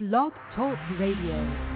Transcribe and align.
Blog 0.00 0.32
Talk 0.56 0.76
Radio. 0.98 1.73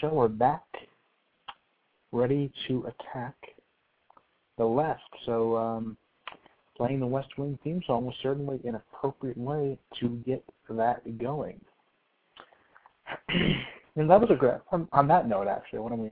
Show. 0.00 0.10
We're 0.12 0.28
back, 0.28 0.64
ready 2.12 2.52
to 2.66 2.86
attack 2.86 3.34
the 4.56 4.64
left. 4.64 5.00
So, 5.26 5.56
um, 5.56 5.96
playing 6.76 7.00
the 7.00 7.06
West 7.06 7.28
Wing 7.38 7.58
theme 7.64 7.82
song 7.86 8.04
was 8.04 8.14
certainly 8.22 8.60
an 8.64 8.74
appropriate 8.74 9.36
way 9.38 9.78
to 10.00 10.08
get 10.26 10.44
that 10.70 11.18
going. 11.18 11.60
and 13.28 14.10
that 14.10 14.20
was 14.20 14.30
a 14.30 14.36
great. 14.36 14.60
On, 14.72 14.88
on 14.92 15.08
that 15.08 15.28
note, 15.28 15.48
actually, 15.48 15.80
why 15.80 15.88
don't 15.88 16.02
we 16.02 16.10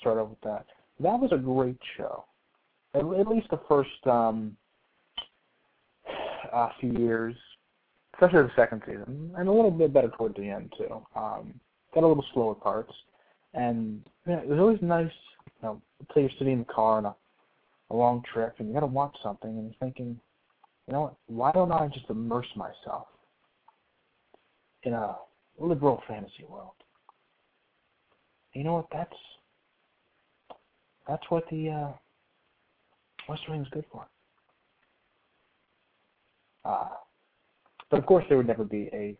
start 0.00 0.18
off 0.18 0.30
with 0.30 0.40
that? 0.42 0.66
That 1.00 1.18
was 1.18 1.30
a 1.32 1.38
great 1.38 1.78
show. 1.96 2.24
At, 2.94 3.00
at 3.00 3.28
least 3.28 3.48
the 3.50 3.60
first 3.68 4.06
um, 4.06 4.56
uh, 6.52 6.68
few 6.80 6.92
years 6.92 7.34
especially 8.14 8.42
the 8.42 8.52
second 8.56 8.82
season, 8.86 9.32
and 9.36 9.48
a 9.48 9.52
little 9.52 9.70
bit 9.70 9.92
better 9.92 10.10
toward 10.16 10.34
the 10.36 10.48
end 10.48 10.72
too. 10.76 11.04
Um, 11.16 11.54
got 11.94 12.04
a 12.04 12.08
little 12.08 12.24
slower 12.32 12.54
parts, 12.54 12.92
and 13.54 14.02
you 14.26 14.32
know, 14.32 14.38
it 14.38 14.48
was 14.48 14.58
always 14.58 14.78
nice. 14.82 15.12
You 15.46 15.68
know, 15.68 15.82
say 16.14 16.22
you're 16.22 16.30
sitting 16.38 16.54
in 16.54 16.58
the 16.60 16.64
car 16.72 16.98
on 16.98 17.06
a, 17.06 17.14
a 17.90 17.94
long 17.94 18.22
trip, 18.32 18.54
and 18.58 18.68
you 18.68 18.74
got 18.74 18.80
to 18.80 18.86
watch 18.86 19.16
something, 19.22 19.50
and 19.50 19.64
you're 19.64 19.80
thinking, 19.80 20.18
you 20.86 20.92
know 20.92 21.02
what? 21.02 21.14
Why 21.26 21.52
don't 21.52 21.72
I 21.72 21.88
just 21.88 22.08
immerse 22.10 22.46
myself 22.56 23.06
in 24.84 24.92
a 24.92 25.16
liberal 25.58 26.02
fantasy 26.08 26.44
world? 26.48 26.72
You 28.54 28.64
know 28.64 28.74
what? 28.74 28.86
That's 28.92 29.16
that's 31.08 31.24
what 31.30 31.44
the 31.50 31.70
uh, 31.70 31.92
West 33.28 33.42
Wing 33.48 33.62
is 33.62 33.68
good 33.72 33.84
for. 33.90 34.06
Uh, 36.64 36.88
but 37.90 37.98
of 37.98 38.06
course, 38.06 38.24
there 38.28 38.36
would 38.36 38.46
never 38.46 38.64
be 38.64 38.88
a 38.92 39.16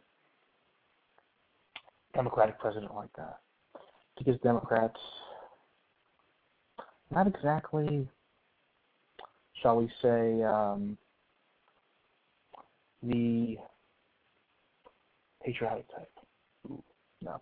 Democratic 2.14 2.58
president 2.58 2.94
like 2.94 3.12
that. 3.16 3.38
Because 4.18 4.38
Democrats, 4.42 4.98
not 7.10 7.27
exactly, 7.27 8.06
shall 9.62 9.78
we 9.78 9.91
say, 10.02 10.42
um, 10.42 10.96
the 13.02 13.56
patriotic 15.44 15.86
type. 15.88 16.11
No. 17.20 17.40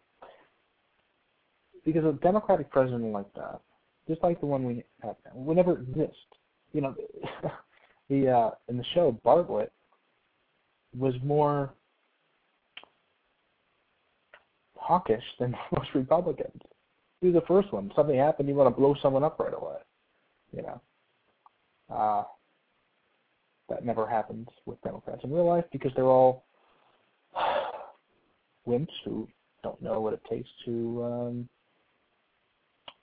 Because 1.85 2.05
a 2.05 2.13
Democratic 2.23 2.71
president 2.71 3.13
like 3.13 3.33
that, 3.35 3.61
just 4.09 4.23
like 4.23 4.41
the 4.41 4.47
one 4.47 4.65
we 4.65 4.85
have 5.03 5.17
now, 5.25 5.53
never 5.53 5.79
exist. 5.79 6.17
You 6.73 6.83
know, 6.83 6.95
the 8.09 8.29
uh, 8.29 8.51
in 8.69 8.77
the 8.77 8.85
show 8.95 9.19
Bartlet 9.25 9.69
was 10.97 11.15
more 11.25 11.73
hawkish 14.91 15.23
than 15.39 15.55
most 15.77 15.89
Republicans. 15.95 16.61
Was 17.23 17.35
the 17.35 17.43
first 17.47 17.73
one. 17.73 17.93
Something 17.95 18.17
happened, 18.17 18.49
you 18.49 18.55
want 18.55 18.75
to 18.75 18.81
blow 18.81 18.97
someone 19.03 19.23
up 19.23 19.39
right 19.39 19.53
away. 19.55 19.77
You 20.53 20.63
know, 20.63 20.81
uh, 21.95 22.25
that 23.69 23.85
never 23.85 24.09
happens 24.09 24.49
with 24.67 24.81
Democrats 24.83 25.21
in 25.23 25.33
real 25.33 25.47
life 25.47 25.65
because 25.71 25.93
they're 25.95 26.07
all 26.07 26.45
wimps 28.67 28.89
who 29.05 29.29
don't 29.63 29.81
know 29.81 30.01
what 30.01 30.15
it 30.15 30.23
takes 30.29 30.49
to 30.65 31.05
um, 31.05 31.49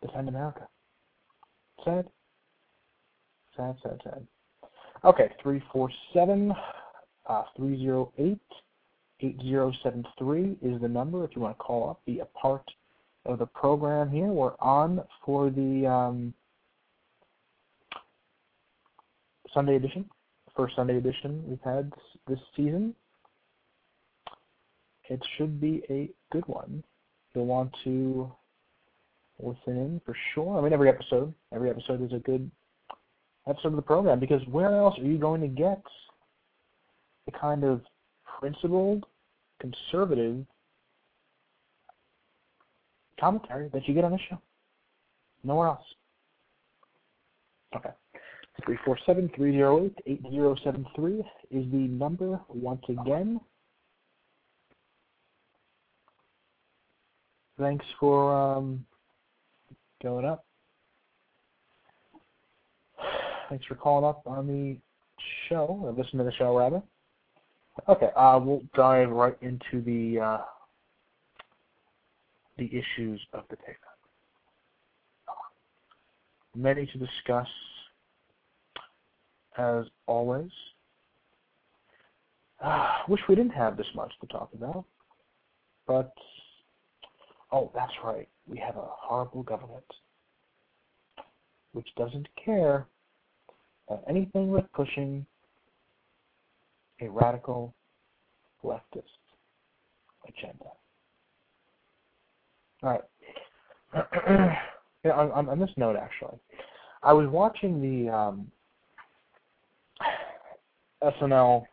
defend 0.01 0.27
America. 0.27 0.67
Sad. 1.85 2.07
Sad, 3.55 3.75
sad, 3.83 4.01
sad. 4.03 4.27
Okay, 5.05 5.31
three, 5.41 5.63
four, 5.71 5.89
seven. 6.13 6.53
Uh, 7.29 7.43
308 7.57 8.39
8073 9.19 10.57
is 10.61 10.81
the 10.81 10.87
number 10.87 11.23
if 11.23 11.35
you 11.35 11.41
want 11.41 11.57
to 11.57 11.63
call 11.63 11.89
up, 11.89 12.01
be 12.05 12.19
a 12.19 12.25
part 12.25 12.63
of 13.25 13.39
the 13.39 13.45
program 13.45 14.09
here. 14.09 14.27
We're 14.27 14.57
on 14.59 15.01
for 15.25 15.49
the 15.49 15.87
um, 15.87 16.33
Sunday 19.53 19.75
edition, 19.75 20.09
first 20.55 20.75
Sunday 20.75 20.97
edition 20.97 21.43
we've 21.47 21.61
had 21.63 21.91
this 22.27 22.39
season. 22.55 22.93
It 25.09 25.21
should 25.37 25.59
be 25.59 25.83
a 25.89 26.09
good 26.31 26.45
one. 26.47 26.83
You'll 27.33 27.45
want 27.45 27.71
to 27.85 28.31
listen 29.39 29.77
in 29.77 30.01
for 30.05 30.15
sure. 30.33 30.57
I 30.57 30.61
mean, 30.61 30.73
every 30.73 30.89
episode, 30.89 31.33
every 31.53 31.69
episode 31.69 32.03
is 32.03 32.13
a 32.13 32.19
good 32.19 32.49
episode 33.47 33.69
of 33.69 33.75
the 33.77 33.81
program 33.81 34.19
because 34.19 34.41
where 34.47 34.75
else 34.75 34.97
are 34.99 35.05
you 35.05 35.17
going 35.17 35.41
to 35.41 35.47
get 35.47 35.81
the 37.25 37.31
kind 37.31 37.63
of 37.63 37.81
principled, 38.39 39.05
conservative 39.59 40.45
commentary 43.19 43.69
that 43.73 43.87
you 43.87 43.93
get 43.93 44.03
on 44.03 44.11
this 44.11 44.21
show. 44.29 44.39
Nowhere 45.43 45.67
else. 45.67 45.83
Okay. 47.75 47.89
347-308-8073 48.67 51.19
is 51.51 51.71
the 51.71 51.87
number 51.89 52.39
once 52.49 52.81
again. 52.89 53.39
Thanks 57.59 57.85
for 57.99 58.35
um, 58.35 58.83
going 60.01 60.25
up. 60.25 60.43
Thanks 63.49 63.65
for 63.65 63.75
calling 63.75 64.05
up 64.05 64.23
on 64.25 64.47
the 64.47 64.77
show, 65.47 65.79
or 65.83 65.91
listening 65.91 66.17
to 66.19 66.23
the 66.25 66.33
show 66.33 66.57
rather. 66.57 66.81
Okay, 67.87 68.09
uh, 68.15 68.39
we'll 68.43 68.63
dive 68.75 69.09
right 69.09 69.37
into 69.41 69.81
the 69.81 70.19
uh, 70.19 70.41
the 72.57 72.65
issues 72.65 73.21
of 73.33 73.43
the 73.49 73.55
day. 73.57 73.75
Many 76.55 76.85
to 76.87 76.97
discuss, 76.97 77.47
as 79.57 79.85
always. 80.07 80.49
Uh, 82.59 82.89
wish 83.07 83.21
we 83.29 83.35
didn't 83.35 83.51
have 83.51 83.77
this 83.77 83.87
much 83.93 84.11
to 84.19 84.27
talk 84.27 84.49
about, 84.55 84.83
but 85.85 86.11
oh, 87.51 87.71
that's 87.75 87.93
right. 88.03 88.27
We 88.47 88.57
have 88.57 88.75
a 88.75 88.87
horrible 88.87 89.43
government 89.43 89.85
which 91.73 91.87
doesn't 91.95 92.27
care 92.43 92.87
about 93.87 94.03
anything 94.09 94.49
with 94.49 94.65
pushing 94.73 95.27
a 97.01 97.09
radical 97.09 97.73
leftist 98.63 99.03
agenda. 100.27 100.65
All 102.83 102.89
right. 102.89 103.01
yeah, 105.03 105.13
on, 105.13 105.49
on, 105.49 105.59
this 105.59 105.69
note, 105.77 105.95
actually, 105.95 106.37
I 107.01 107.13
was 107.13 107.27
watching 107.29 107.81
the 107.81 108.13
um, 108.13 108.51
SNL 111.01 111.63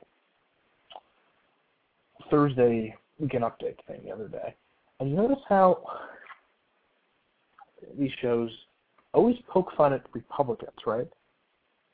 Thursday 2.30 2.94
weekend 3.18 3.44
update 3.44 3.76
thing 3.86 4.00
the 4.04 4.12
other 4.12 4.28
day, 4.28 4.54
and 5.00 5.10
you 5.10 5.16
notice 5.16 5.42
how 5.48 5.82
these 7.98 8.12
shows 8.22 8.50
always 9.12 9.36
poke 9.48 9.70
fun 9.76 9.92
at 9.92 10.02
Republicans, 10.12 10.78
right? 10.86 11.08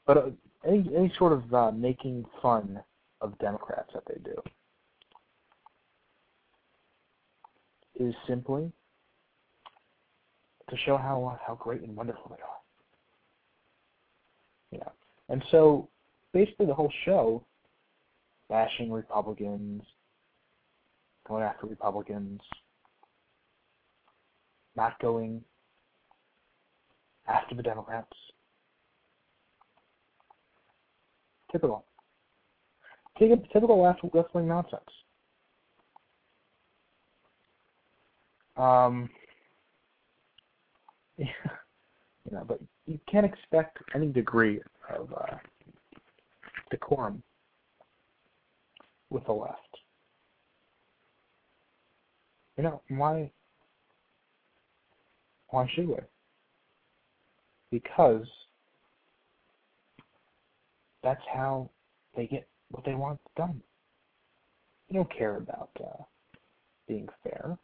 But 0.06 0.16
uh, 0.16 0.22
any 0.66 0.88
any 0.96 1.12
sort 1.18 1.32
of 1.32 1.54
uh, 1.54 1.70
making 1.72 2.24
fun 2.42 2.80
of 3.20 3.38
Democrats 3.38 3.90
that 3.94 4.05
they 4.08 4.19
do 4.25 4.34
is 7.99 8.14
simply 8.26 8.72
to 10.70 10.76
show 10.84 10.96
how 10.96 11.38
how 11.46 11.55
great 11.55 11.82
and 11.82 11.94
wonderful 11.94 12.28
they 12.31 12.43
are. 12.43 12.61
You 14.70 14.78
know, 14.78 14.93
and 15.28 15.44
so 15.50 15.88
basically 16.32 16.67
the 16.67 16.75
whole 16.75 16.93
show, 17.05 17.44
bashing 18.49 18.90
Republicans, 18.90 19.82
going 21.28 21.43
after 21.43 21.66
Republicans, 21.66 22.40
not 24.76 24.99
going 25.00 25.43
after 27.28 27.55
the 27.55 27.62
Democrats. 27.62 28.16
Typical. 31.52 31.84
Typical 33.20 33.82
left-wing 33.82 34.49
nonsense. 34.49 34.81
Um, 38.56 39.11
yeah, 41.19 41.26
you 42.25 42.37
know, 42.37 42.44
but 42.46 42.61
you 42.87 42.99
can't 43.11 43.26
expect 43.26 43.78
any 43.94 44.08
degree 44.08 44.61
of 44.94 45.12
uh, 45.12 45.37
decorum 46.70 47.22
with 49.11 49.25
the 49.26 49.32
left. 49.32 49.58
You 52.56 52.64
know, 52.64 52.82
why 52.88 53.31
why 55.49 55.70
should 55.75 55.88
we? 55.88 55.96
Because 57.70 58.26
that's 61.02 61.23
how 61.32 61.69
they 62.16 62.26
get 62.26 62.50
what 62.70 62.84
they 62.84 62.94
want 62.94 63.20
done. 63.37 63.61
They 64.88 64.96
don't 64.96 65.17
care 65.17 65.37
about 65.37 65.70
uh, 65.82 66.02
being 66.88 67.08
fair. 67.22 67.58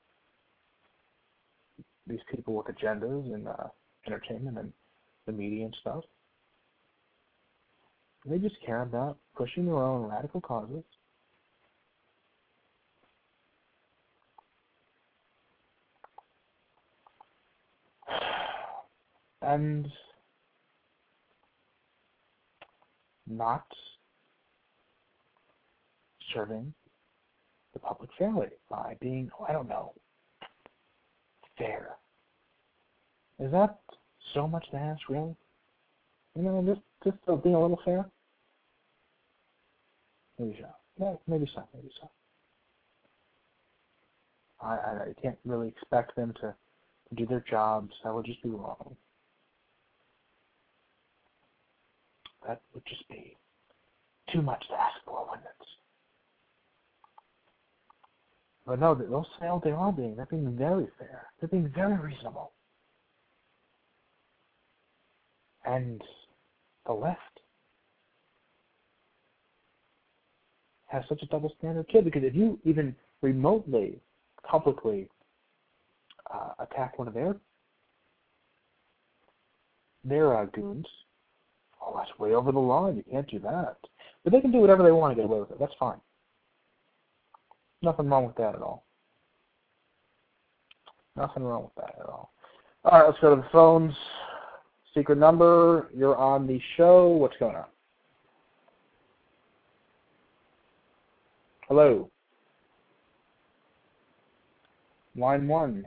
These 2.06 2.20
people 2.30 2.54
with 2.54 2.66
agendas 2.66 3.32
and 3.34 3.48
uh, 3.48 3.68
entertainment 4.06 4.58
and 4.58 4.72
the 5.26 5.32
media 5.32 5.64
and 5.64 5.76
stuff. 5.80 6.04
They 8.24 8.38
just 8.38 8.56
care 8.64 8.82
about 8.82 9.18
pushing 9.36 9.66
their 9.66 9.76
own 9.76 10.08
radical 10.08 10.40
causes. 10.40 10.84
And 19.42 19.86
not 23.28 23.66
serving 26.36 26.72
the 27.72 27.80
public 27.80 28.10
fairly 28.18 28.48
by 28.70 28.96
being, 29.00 29.30
oh, 29.40 29.46
I 29.48 29.52
don't 29.52 29.68
know, 29.68 29.92
fair. 31.58 31.96
Is 33.38 33.50
that 33.52 33.78
so 34.34 34.46
much 34.46 34.66
to 34.70 34.76
ask, 34.76 35.00
really? 35.08 35.34
You 36.34 36.42
know, 36.42 36.62
just 36.66 36.80
just 37.04 37.16
uh, 37.28 37.36
being 37.36 37.54
a 37.54 37.60
little 37.60 37.80
fair. 37.84 38.04
Maybe 40.38 40.58
so. 40.60 40.68
Yeah, 41.00 41.14
maybe 41.26 41.50
so. 41.54 41.62
Maybe 41.74 41.90
so. 42.00 42.10
I, 44.60 44.74
I, 44.74 44.90
I 45.10 45.14
can't 45.22 45.38
really 45.44 45.68
expect 45.68 46.16
them 46.16 46.34
to 46.40 46.54
do 47.14 47.26
their 47.26 47.44
jobs. 47.48 47.92
That 48.04 48.14
would 48.14 48.26
just 48.26 48.42
be 48.42 48.50
wrong. 48.50 48.96
That 52.46 52.60
would 52.74 52.84
just 52.86 53.06
be 53.08 53.36
too 54.32 54.42
much 54.42 54.66
to 54.68 54.74
ask 54.74 54.96
for, 55.04 55.26
wouldn't 55.28 55.46
it? 55.46 55.66
But 58.66 58.80
no, 58.80 58.94
those 58.94 59.26
sales 59.40 59.62
they 59.64 59.70
are 59.70 59.92
being. 59.92 60.16
They're 60.16 60.26
being 60.26 60.56
very 60.56 60.88
fair. 60.98 61.26
They're 61.38 61.48
being 61.48 61.70
very 61.74 61.96
reasonable. 61.96 62.52
And 65.64 66.02
the 66.86 66.92
left 66.92 67.20
has 70.86 71.04
such 71.08 71.22
a 71.22 71.26
double 71.26 71.52
standard 71.58 71.86
too, 71.90 72.02
because 72.02 72.22
if 72.24 72.34
you 72.34 72.58
even 72.64 72.94
remotely, 73.22 74.00
publicly 74.42 75.08
uh, 76.32 76.50
attack 76.58 76.98
one 76.98 77.08
of 77.08 77.14
their 77.14 77.36
their 80.04 80.36
uh, 80.36 80.44
goons, 80.46 80.86
oh, 81.82 81.94
that's 81.96 82.16
way 82.18 82.34
over 82.34 82.52
the 82.52 82.58
line. 82.58 82.96
You 82.96 83.04
can't 83.10 83.28
do 83.28 83.40
that. 83.40 83.76
But 84.22 84.32
they 84.32 84.40
can 84.40 84.52
do 84.52 84.58
whatever 84.58 84.84
they 84.84 84.92
want 84.92 85.12
to 85.12 85.16
get 85.16 85.28
away 85.28 85.40
with 85.40 85.50
it. 85.50 85.58
That's 85.58 85.72
fine. 85.80 85.98
Nothing 87.82 88.08
wrong 88.08 88.26
with 88.26 88.36
that 88.36 88.54
at 88.54 88.62
all. 88.62 88.84
Nothing 91.16 91.42
wrong 91.44 91.64
with 91.64 91.74
that 91.76 91.94
at 92.00 92.06
all. 92.06 92.32
All 92.84 92.98
right, 92.98 93.06
let's 93.06 93.18
go 93.20 93.34
to 93.34 93.42
the 93.42 93.48
phones. 93.50 93.94
Secret 94.94 95.18
number, 95.18 95.90
you're 95.94 96.16
on 96.16 96.46
the 96.46 96.60
show. 96.76 97.08
What's 97.08 97.36
going 97.38 97.56
on? 97.56 97.66
Hello. 101.68 102.10
Line 105.16 105.48
one, 105.48 105.86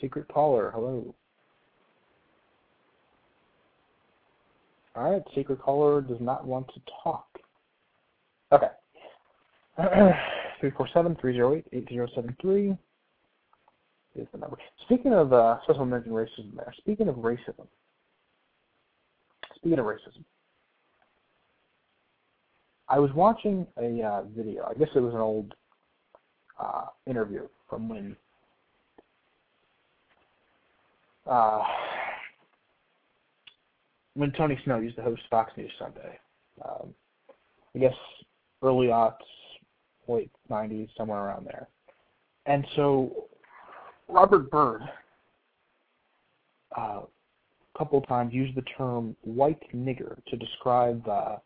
secret 0.00 0.26
caller. 0.32 0.72
Hello. 0.74 1.14
All 4.96 5.12
right, 5.12 5.22
secret 5.34 5.60
caller 5.60 6.00
does 6.00 6.20
not 6.20 6.46
want 6.46 6.66
to 6.68 6.80
talk. 7.02 7.26
Okay. 8.52 8.66
347-308-8073 10.62 12.78
is 14.16 14.26
the 14.32 14.38
number. 14.38 14.58
Speaking 14.84 15.14
of, 15.14 15.32
uh, 15.32 15.56
special 15.64 15.86
mention 15.86 16.12
racism 16.12 16.54
there, 16.56 16.74
speaking 16.78 17.08
of 17.08 17.16
racism, 17.16 17.66
speaking 19.56 19.78
of 19.78 19.86
racism, 19.86 20.22
I 22.88 22.98
was 22.98 23.10
watching 23.14 23.66
a 23.78 24.02
uh, 24.02 24.22
video, 24.36 24.66
I 24.68 24.74
guess 24.74 24.88
it 24.94 25.00
was 25.00 25.14
an 25.14 25.20
old 25.20 25.54
uh, 26.58 26.86
interview 27.06 27.46
from 27.68 27.88
when 27.88 28.16
uh, 31.26 31.62
when 34.14 34.32
Tony 34.32 34.58
Snow 34.64 34.80
used 34.80 34.96
to 34.96 35.02
host 35.02 35.22
Fox 35.30 35.52
News 35.56 35.70
Sunday. 35.78 36.18
Um, 36.64 36.92
I 37.76 37.78
guess 37.78 37.94
early 38.62 38.88
aughts, 38.88 39.14
late 40.10 40.30
90s, 40.50 40.88
somewhere 40.96 41.20
around 41.20 41.46
there. 41.46 41.68
And 42.46 42.66
so 42.76 43.26
Robert 44.08 44.50
Byrd 44.50 44.82
uh, 46.76 47.00
a 47.74 47.78
couple 47.78 48.00
times 48.02 48.32
used 48.32 48.56
the 48.56 48.62
term 48.76 49.16
white 49.22 49.62
nigger 49.74 50.22
to 50.26 50.36
describe, 50.36 51.06
uh, 51.08 51.36
I 51.36 51.38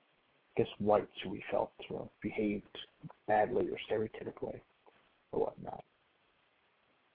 guess, 0.57 0.69
whites 0.79 1.13
who 1.23 1.35
he 1.35 1.43
felt 1.51 1.73
behaved 2.23 2.65
badly 3.27 3.69
or 3.69 3.79
stereotypically 3.91 4.61
or 5.33 5.41
whatnot, 5.41 5.85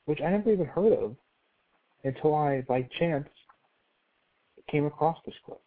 which 0.06 0.20
I 0.22 0.30
never 0.30 0.52
even 0.52 0.66
heard 0.66 0.94
of 0.94 1.16
until 2.04 2.36
I, 2.36 2.62
by 2.62 2.88
chance, 3.00 3.28
came 4.70 4.86
across 4.86 5.18
this 5.26 5.36
clip. 5.46 5.62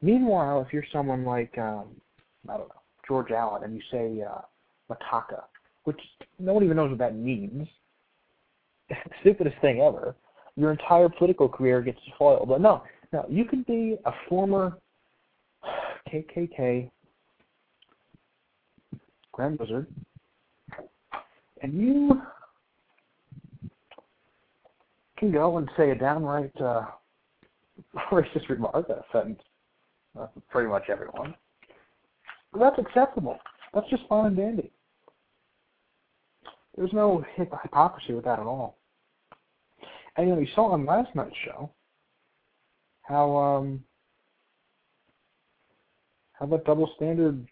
Meanwhile, 0.00 0.62
if 0.66 0.72
you're 0.72 0.84
someone 0.92 1.24
like, 1.24 1.56
um, 1.58 1.86
I 2.48 2.56
don't 2.56 2.68
know, 2.68 2.82
George 3.06 3.30
Allen, 3.30 3.64
and 3.64 3.74
you 3.74 3.82
say 3.90 4.22
uh, 4.22 4.40
macaca, 4.90 5.42
which 5.84 6.00
no 6.38 6.52
one 6.52 6.64
even 6.64 6.76
knows 6.76 6.90
what 6.90 6.98
that 6.98 7.16
means, 7.16 7.68
stupidest 9.20 9.56
thing 9.60 9.80
ever, 9.80 10.14
your 10.56 10.70
entire 10.70 11.08
political 11.08 11.48
career 11.48 11.82
gets 11.82 11.98
foiled. 12.18 12.48
But 12.48 12.60
no, 12.60 12.82
no, 13.12 13.26
you 13.28 13.44
can 13.44 13.62
be 13.62 13.96
a 14.04 14.12
former 14.28 14.78
KKK 16.12 16.90
Grand 19.32 19.58
Wizard, 19.58 19.86
and 21.62 21.74
you 21.74 22.22
can 25.18 25.32
go 25.32 25.58
and 25.58 25.68
say 25.76 25.90
a 25.90 25.94
downright 25.94 26.52
uh, 26.60 26.84
racist 28.12 28.48
remark 28.48 28.86
that 28.88 29.04
offends 29.08 29.40
uh, 30.18 30.26
pretty 30.50 30.68
much 30.68 30.84
everyone. 30.88 31.34
But 32.54 32.60
that's 32.60 32.86
acceptable. 32.86 33.36
That's 33.74 33.88
just 33.90 34.04
fine 34.08 34.26
and 34.26 34.36
dandy. 34.36 34.70
There's 36.76 36.92
no 36.92 37.24
hypocrisy 37.34 38.14
with 38.14 38.24
that 38.24 38.38
at 38.38 38.46
all. 38.46 38.78
And 40.16 40.28
you 40.28 40.34
know, 40.34 40.40
you 40.40 40.46
saw 40.54 40.70
on 40.70 40.86
last 40.86 41.12
night's 41.16 41.34
show 41.44 41.70
how 43.02 43.36
um 43.36 43.82
how 46.34 46.46
that 46.46 46.64
double 46.64 46.90
standard 46.96 47.44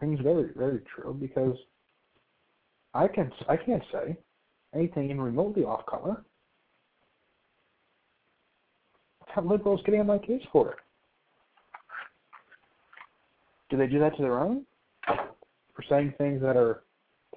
rings 0.00 0.20
very, 0.22 0.50
very 0.56 0.80
true 0.94 1.16
because 1.20 1.56
I 2.94 3.08
can 3.08 3.32
I 3.48 3.56
can't 3.56 3.82
say 3.92 4.16
anything 4.74 5.06
even 5.06 5.20
remotely 5.20 5.64
off 5.64 5.84
color. 5.86 6.24
Have 9.26 9.46
liberals 9.46 9.80
getting 9.84 10.00
on 10.00 10.06
my 10.06 10.18
case 10.18 10.42
for 10.52 10.70
it. 10.70 10.78
Do 13.74 13.78
they 13.78 13.88
do 13.88 13.98
that 13.98 14.14
to 14.14 14.22
their 14.22 14.38
own? 14.38 14.64
For 15.04 15.82
saying 15.88 16.14
things 16.16 16.40
that 16.42 16.56
are 16.56 16.84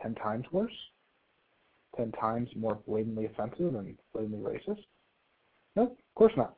ten 0.03 0.13
times 0.13 0.45
worse? 0.51 0.71
Ten 1.95 2.11
times 2.11 2.47
more 2.55 2.77
blatantly 2.87 3.25
offensive 3.25 3.73
and 3.73 3.97
blatantly 4.13 4.37
racist? 4.37 4.83
No, 5.75 5.83
of 5.85 5.89
course 6.13 6.33
not. 6.37 6.53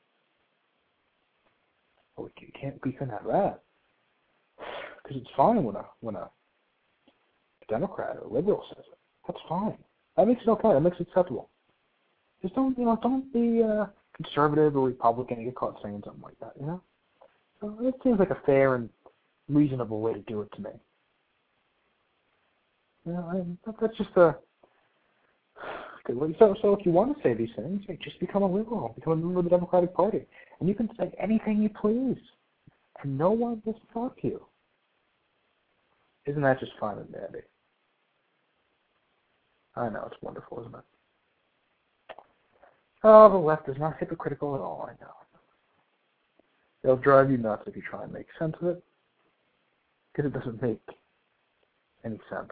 Well, 2.17 2.29
we 2.41 2.51
can't, 2.59 2.75
you 2.85 2.91
can't 2.91 3.09
have 3.09 3.23
that 3.27 3.61
because 5.01 5.21
it's 5.21 5.29
fine 5.37 5.63
when 5.63 5.77
a 5.77 5.85
when 6.01 6.15
a 6.17 6.29
Democrat 7.69 8.17
or 8.21 8.29
liberal 8.29 8.65
says 8.75 8.83
it. 8.85 8.97
That's 9.27 9.39
fine. 9.47 9.77
That 10.17 10.27
makes 10.27 10.41
it 10.41 10.49
okay. 10.49 10.73
That 10.73 10.81
makes 10.81 10.99
it 10.99 11.07
acceptable. 11.07 11.47
Just 12.41 12.53
don't, 12.53 12.77
you 12.77 12.83
know, 12.83 12.99
don't 13.01 13.31
be 13.31 13.63
uh, 13.63 13.85
conservative 14.17 14.75
or 14.75 14.87
Republican 14.87 15.37
and 15.37 15.45
get 15.45 15.55
caught 15.55 15.79
saying 15.81 16.01
something 16.03 16.21
like 16.21 16.37
that. 16.41 16.51
You 16.59 16.65
know, 16.65 16.81
so 17.61 17.77
it 17.81 17.95
seems 18.03 18.19
like 18.19 18.31
a 18.31 18.41
fair 18.45 18.75
and 18.75 18.89
reasonable 19.49 20.01
way 20.01 20.13
to 20.13 20.21
do 20.21 20.41
it 20.41 20.49
to 20.55 20.61
me. 20.61 20.69
I, 23.07 23.41
that's 23.81 23.97
just 23.97 24.15
a 24.15 24.35
so, 26.39 26.55
so 26.61 26.73
if 26.73 26.85
you 26.85 26.91
want 26.91 27.15
to 27.15 27.23
say 27.23 27.33
these 27.33 27.49
things, 27.55 27.81
just 28.01 28.19
become 28.19 28.43
a 28.43 28.51
liberal, 28.51 28.93
become 28.95 29.13
a 29.13 29.15
member 29.15 29.39
of 29.39 29.45
the 29.45 29.51
Democratic 29.51 29.93
Party, 29.93 30.25
and 30.59 30.67
you 30.67 30.75
can 30.75 30.89
say 30.97 31.11
anything 31.19 31.61
you 31.61 31.69
please, 31.69 32.17
and 33.03 33.17
no 33.17 33.31
one 33.31 33.61
will 33.65 33.79
stop 33.91 34.15
you. 34.21 34.41
Isn't 36.25 36.41
that 36.41 36.59
just 36.59 36.71
fun 36.79 36.97
and 36.97 37.11
dandy? 37.11 37.39
I 39.75 39.89
know 39.89 40.07
it's 40.11 40.21
wonderful, 40.21 40.59
isn't 40.61 40.75
it? 40.75 40.81
Oh, 43.03 43.29
the 43.29 43.37
left 43.37 43.69
is 43.69 43.77
not 43.79 43.97
hypocritical 43.99 44.55
at 44.55 44.61
all. 44.61 44.89
I 44.89 44.91
know. 45.01 45.13
They'll 46.83 46.97
drive 46.97 47.31
you 47.31 47.37
nuts 47.37 47.63
if 47.65 47.75
you 47.75 47.81
try 47.81 48.03
and 48.03 48.11
make 48.11 48.27
sense 48.37 48.55
of 48.61 48.67
it, 48.67 48.83
because 50.11 50.29
it 50.29 50.33
doesn't 50.33 50.61
make 50.61 50.81
any 52.05 52.19
sense 52.29 52.51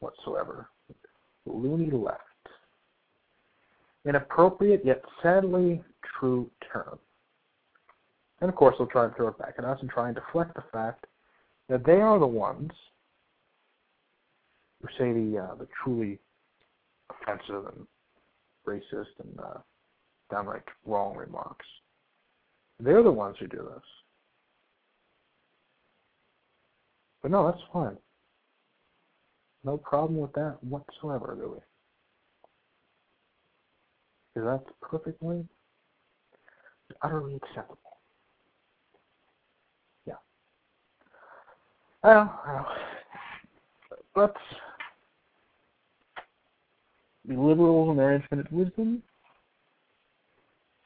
whatsoever. 0.00 0.68
Loony 1.46 1.90
left 1.90 2.22
an 4.04 4.14
appropriate 4.14 4.82
yet 4.84 5.02
sadly 5.22 5.82
true 6.18 6.50
term. 6.72 6.98
And 8.40 8.48
of 8.48 8.56
course, 8.56 8.76
they'll 8.78 8.86
try 8.86 9.04
and 9.04 9.14
throw 9.16 9.28
it 9.28 9.38
back 9.38 9.54
at 9.58 9.64
us 9.64 9.78
and 9.80 9.90
try 9.90 10.06
and 10.08 10.14
deflect 10.14 10.54
the 10.54 10.64
fact 10.72 11.06
that 11.68 11.84
they 11.84 12.00
are 12.00 12.18
the 12.18 12.26
ones 12.26 12.70
who 14.80 14.88
say 14.96 15.12
the 15.12 15.38
uh, 15.38 15.54
the 15.56 15.66
truly 15.82 16.18
offensive 17.10 17.66
and 17.66 17.86
racist 18.66 19.06
and 19.22 19.40
uh, 19.40 19.58
downright 20.30 20.62
wrong 20.86 21.16
remarks. 21.16 21.66
They're 22.80 23.02
the 23.02 23.10
ones 23.10 23.36
who 23.40 23.48
do 23.48 23.68
this. 23.74 23.84
But 27.22 27.30
no, 27.30 27.46
that's 27.50 27.62
fine. 27.72 27.96
No 29.64 29.76
problem 29.76 30.20
with 30.20 30.32
that 30.34 30.58
whatsoever, 30.62 31.34
really 31.38 31.60
because 34.38 34.60
that's 34.64 34.76
perfectly, 34.80 35.44
utterly 37.02 37.36
acceptable. 37.36 37.78
Yeah. 40.06 40.14
Well, 42.02 42.40
well 42.46 42.66
let's 44.16 44.34
be 47.26 47.36
liberals 47.36 47.90
in 47.90 47.96
their 47.96 48.14
infinite 48.14 48.50
wisdom. 48.52 49.02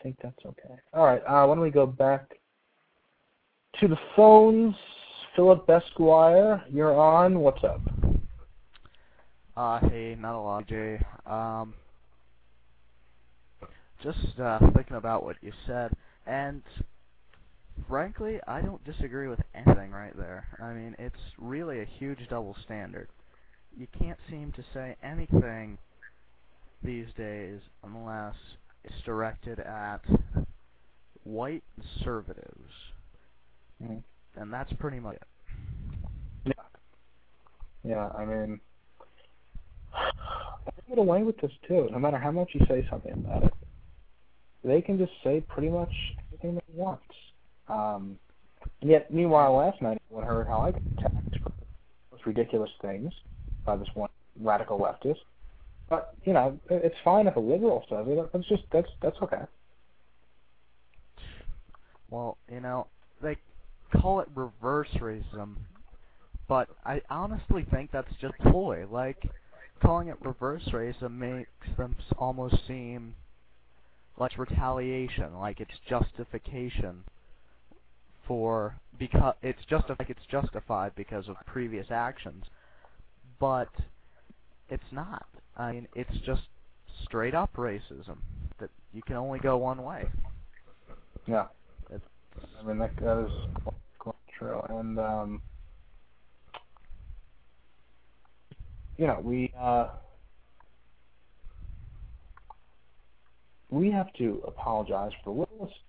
I 0.01 0.03
think 0.03 0.17
that's 0.23 0.45
okay. 0.45 0.75
All 0.93 1.05
right. 1.05 1.23
Uh, 1.27 1.47
why 1.47 1.55
don't 1.55 1.61
we 1.61 1.71
go 1.71 1.87
back 1.87 2.33
to 3.81 3.89
the 3.89 3.99
phones? 4.17 4.75
Philip 5.35 5.69
Esquire, 5.69 6.63
you're 6.71 6.95
on. 6.99 7.39
What's 7.41 7.65
up? 7.65 7.81
Uh, 9.57 9.81
hey, 9.89 10.15
not 10.19 10.35
a 10.35 10.41
lot, 10.41 10.67
Jay. 10.69 11.01
Um, 11.27 11.75
just 14.03 14.39
uh, 14.39 14.59
thinking 14.75 14.97
about 14.97 15.25
what 15.25 15.37
you 15.41 15.53
said, 15.67 15.93
and 16.27 16.63
frankly, 17.89 18.41
I 18.47 18.61
don't 18.61 18.85
disagree 18.85 19.29
with 19.29 19.41
anything 19.55 19.91
right 19.91 20.17
there. 20.17 20.47
I 20.63 20.73
mean, 20.75 20.95
it's 20.99 21.17
really 21.39 21.81
a 21.81 21.87
huge 21.99 22.19
double 22.29 22.57
standard. 22.65 23.09
You 23.77 23.87
can't 23.99 24.19
seem 24.29 24.53
to 24.53 24.65
say 24.75 24.97
anything 25.03 25.79
these 26.83 27.07
days 27.17 27.61
unless 27.85 28.35
it's 28.85 28.95
directed 29.07 29.61
at 29.61 30.03
white 31.25 31.63
conservatives. 31.81 32.73
Mm-hmm. 33.83 33.99
And 34.37 34.53
that's 34.53 34.73
pretty 34.75 35.01
much 35.01 35.17
it. 35.17 35.23
Yeah. 36.47 36.53
Yeah, 37.85 38.09
I 38.17 38.25
mean, 38.25 38.61
they 39.93 40.89
get 40.89 40.99
away 40.99 41.23
with 41.23 41.39
this 41.41 41.53
too, 41.69 41.89
no 41.91 41.99
matter 41.99 42.19
how 42.19 42.31
much 42.31 42.51
you 42.55 42.65
say 42.69 42.87
something 42.91 43.13
about 43.13 43.45
it 43.45 43.55
they 44.65 44.81
can 44.81 44.99
just 44.99 45.13
say 45.25 45.41
pretty 45.41 45.69
much 45.69 45.93
anything 46.31 46.55
they 46.55 46.75
want. 46.75 47.01
Um, 47.69 48.19
and 48.81 48.91
yet, 48.91 49.13
meanwhile, 49.13 49.55
last 49.55 49.81
night 49.83 50.01
I 50.17 50.25
heard 50.25 50.47
how 50.47 50.61
I 50.61 50.71
got 50.73 50.83
attacked 50.99 51.39
for 51.43 51.53
most 52.13 52.27
ridiculous 52.27 52.71
things 52.81 53.13
by 53.65 53.77
this 53.77 53.89
one 53.95 54.11
radical 54.41 54.79
leftist. 54.79 55.19
But 55.89 56.15
you 56.25 56.33
know, 56.33 56.59
it's 56.71 56.95
fine 57.05 57.27
if 57.27 57.37
a 57.37 57.41
liberal 57.41 57.85
says 57.89 58.07
it. 58.09 58.31
That's 58.33 58.49
just 58.49 58.63
that's 58.73 58.89
that's 59.03 59.17
okay. 59.23 59.43
Well, 62.11 62.37
you 62.51 62.61
know, 62.61 62.87
call 64.01 64.21
it 64.21 64.29
reverse 64.35 64.89
racism, 64.99 65.57
but 66.49 66.69
I 66.85 67.03
honestly 67.11 67.67
think 67.71 67.91
that's 67.93 68.13
just 68.21 68.35
ploy. 68.39 68.87
Like 68.91 69.23
calling 69.81 70.09
it 70.09 70.17
reverse 70.21 70.69
racism 70.73 71.13
makes 71.19 71.77
them 71.77 71.97
almost 72.19 72.57
seem 72.67 73.15
like 74.19 74.39
retaliation, 74.39 75.39
like 75.39 75.61
it's 75.61 75.73
justification 75.89 77.05
for 78.27 78.75
because 78.99 79.35
it's 79.43 79.65
just 79.69 79.89
like 79.89 80.09
it's 80.09 80.27
justified 80.31 80.93
because 80.95 81.29
of 81.29 81.37
previous 81.47 81.87
actions, 81.91 82.45
but 83.41 83.69
it's 84.69 84.93
not. 84.93 85.27
I 85.57 85.73
mean, 85.73 85.89
it's 85.95 86.19
just 86.25 86.43
straight 87.05 87.35
up 87.35 87.55
racism 87.57 88.19
that 88.59 88.71
you 88.93 89.03
can 89.03 89.17
only 89.17 89.39
go 89.39 89.57
one 89.57 89.83
way. 89.83 90.05
Yeah. 91.27 91.47
It's, 91.91 92.05
I 92.61 92.67
mean 92.67 92.79
that, 92.79 92.97
that 92.97 93.27
is 93.27 93.33
true, 94.43 94.63
and 94.69 94.99
um, 94.99 95.43
you 98.99 99.07
know 99.07 99.21
we. 99.23 99.53
Uh, 99.59 99.89
we 103.71 103.91
have 103.91 104.13
to 104.13 104.43
apologize 104.47 105.13
for 105.25 105.33
the 105.33 105.41
littlest 105.41 105.81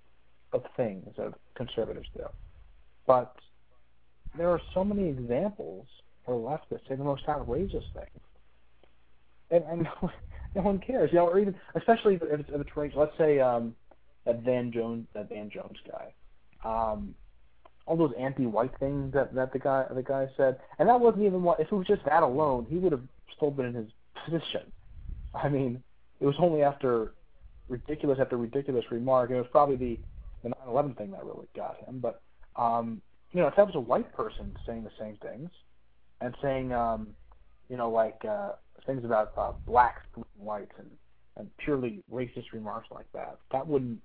of 0.53 0.63
things 0.77 1.05
that 1.17 1.33
conservatives 1.55 2.07
do. 2.15 2.23
But 3.05 3.35
there 4.37 4.49
are 4.49 4.61
so 4.73 4.85
many 4.85 5.09
examples 5.09 5.85
where 6.23 6.37
leftists 6.37 6.87
say 6.87 6.95
the 6.95 7.03
most 7.03 7.23
outrageous 7.27 7.83
things. 7.93 8.21
And, 9.51 9.63
and 9.65 9.87
no, 10.55 10.61
one 10.61 10.79
cares, 10.79 11.09
you 11.11 11.17
know, 11.17 11.27
or 11.27 11.39
even 11.39 11.55
especially 11.75 12.15
if 12.15 12.21
it's, 12.23 12.49
if 12.49 12.61
it's. 12.61 12.95
Let's 12.95 13.17
say 13.17 13.39
um, 13.41 13.75
that 14.25 14.41
Van 14.43 14.71
Jones, 14.71 15.05
that 15.13 15.27
Van 15.27 15.49
Jones 15.49 15.77
guy, 15.85 16.13
um, 16.63 17.13
all 17.85 17.97
those 17.97 18.13
anti-white 18.17 18.71
things 18.79 19.13
that 19.13 19.33
that 19.35 19.51
the 19.51 19.59
guy 19.59 19.85
the 19.93 20.03
guy 20.03 20.27
said, 20.37 20.59
and 20.79 20.87
that 20.87 20.99
wasn't 20.99 21.23
even 21.23 21.43
what. 21.43 21.59
If 21.59 21.71
it 21.71 21.75
was 21.75 21.87
just 21.87 22.05
that 22.05 22.23
alone, 22.23 22.65
he 22.69 22.77
would 22.77 22.91
have 22.91 23.03
still 23.35 23.51
been 23.51 23.65
in 23.67 23.73
his 23.73 23.87
position. 24.25 24.71
I 25.33 25.49
mean, 25.49 25.83
it 26.19 26.25
was 26.25 26.35
only 26.39 26.63
after 26.63 27.13
ridiculous 27.67 28.19
after 28.19 28.37
ridiculous 28.37 28.85
remark. 28.91 29.31
It 29.31 29.35
was 29.35 29.47
probably 29.51 29.75
the 29.75 29.99
the 30.43 30.49
9/11 30.67 30.97
thing 30.97 31.11
that 31.11 31.25
really 31.25 31.47
got 31.55 31.77
him. 31.85 31.99
But 31.99 32.21
um, 32.55 33.01
you 33.31 33.41
know, 33.41 33.47
if 33.47 33.55
that 33.55 33.65
was 33.65 33.75
a 33.75 33.79
white 33.79 34.13
person 34.13 34.55
saying 34.65 34.83
the 34.83 34.91
same 34.99 35.17
things 35.21 35.49
and 36.21 36.35
saying, 36.41 36.71
um, 36.71 37.09
you 37.69 37.77
know, 37.77 37.89
like 37.89 38.23
uh, 38.23 38.51
things 38.85 39.03
about 39.03 39.33
uh, 39.37 39.51
blacks 39.65 40.03
and 40.15 40.25
whites 40.37 40.71
and 40.77 40.89
and 41.35 41.49
purely 41.57 42.03
racist 42.11 42.51
remarks 42.53 42.87
like 42.91 43.11
that, 43.13 43.39
that 43.51 43.67
wouldn't 43.67 43.99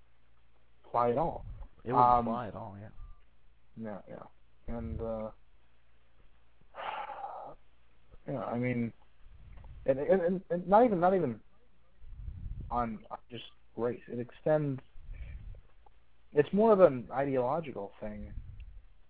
fly 0.90 1.10
at 1.10 1.18
all. 1.18 1.44
It 1.84 1.92
wouldn't 1.92 2.08
um, 2.10 2.24
fly 2.24 2.48
at 2.48 2.54
all, 2.54 2.76
yeah. 2.80 2.88
Yeah, 3.80 3.98
yeah, 4.08 4.76
and 4.76 5.00
uh, 5.00 5.30
yeah, 8.28 8.44
I 8.44 8.58
mean, 8.58 8.92
and, 9.86 9.98
and 9.98 10.40
and 10.50 10.68
not 10.68 10.84
even 10.84 11.00
not 11.00 11.14
even 11.14 11.38
on 12.70 12.98
just 13.30 13.44
race. 13.76 14.00
It 14.08 14.18
extends. 14.18 14.80
It's 16.34 16.52
more 16.52 16.72
of 16.72 16.80
an 16.80 17.04
ideological 17.12 17.92
thing 18.00 18.32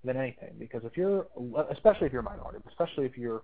than 0.05 0.17
anything 0.17 0.55
because 0.59 0.83
if 0.85 0.97
you're, 0.97 1.27
especially 1.73 2.07
if 2.07 2.13
you're 2.13 2.21
a 2.21 2.25
minority, 2.25 2.59
especially 2.69 3.07
if 3.07 3.17
you're 3.17 3.43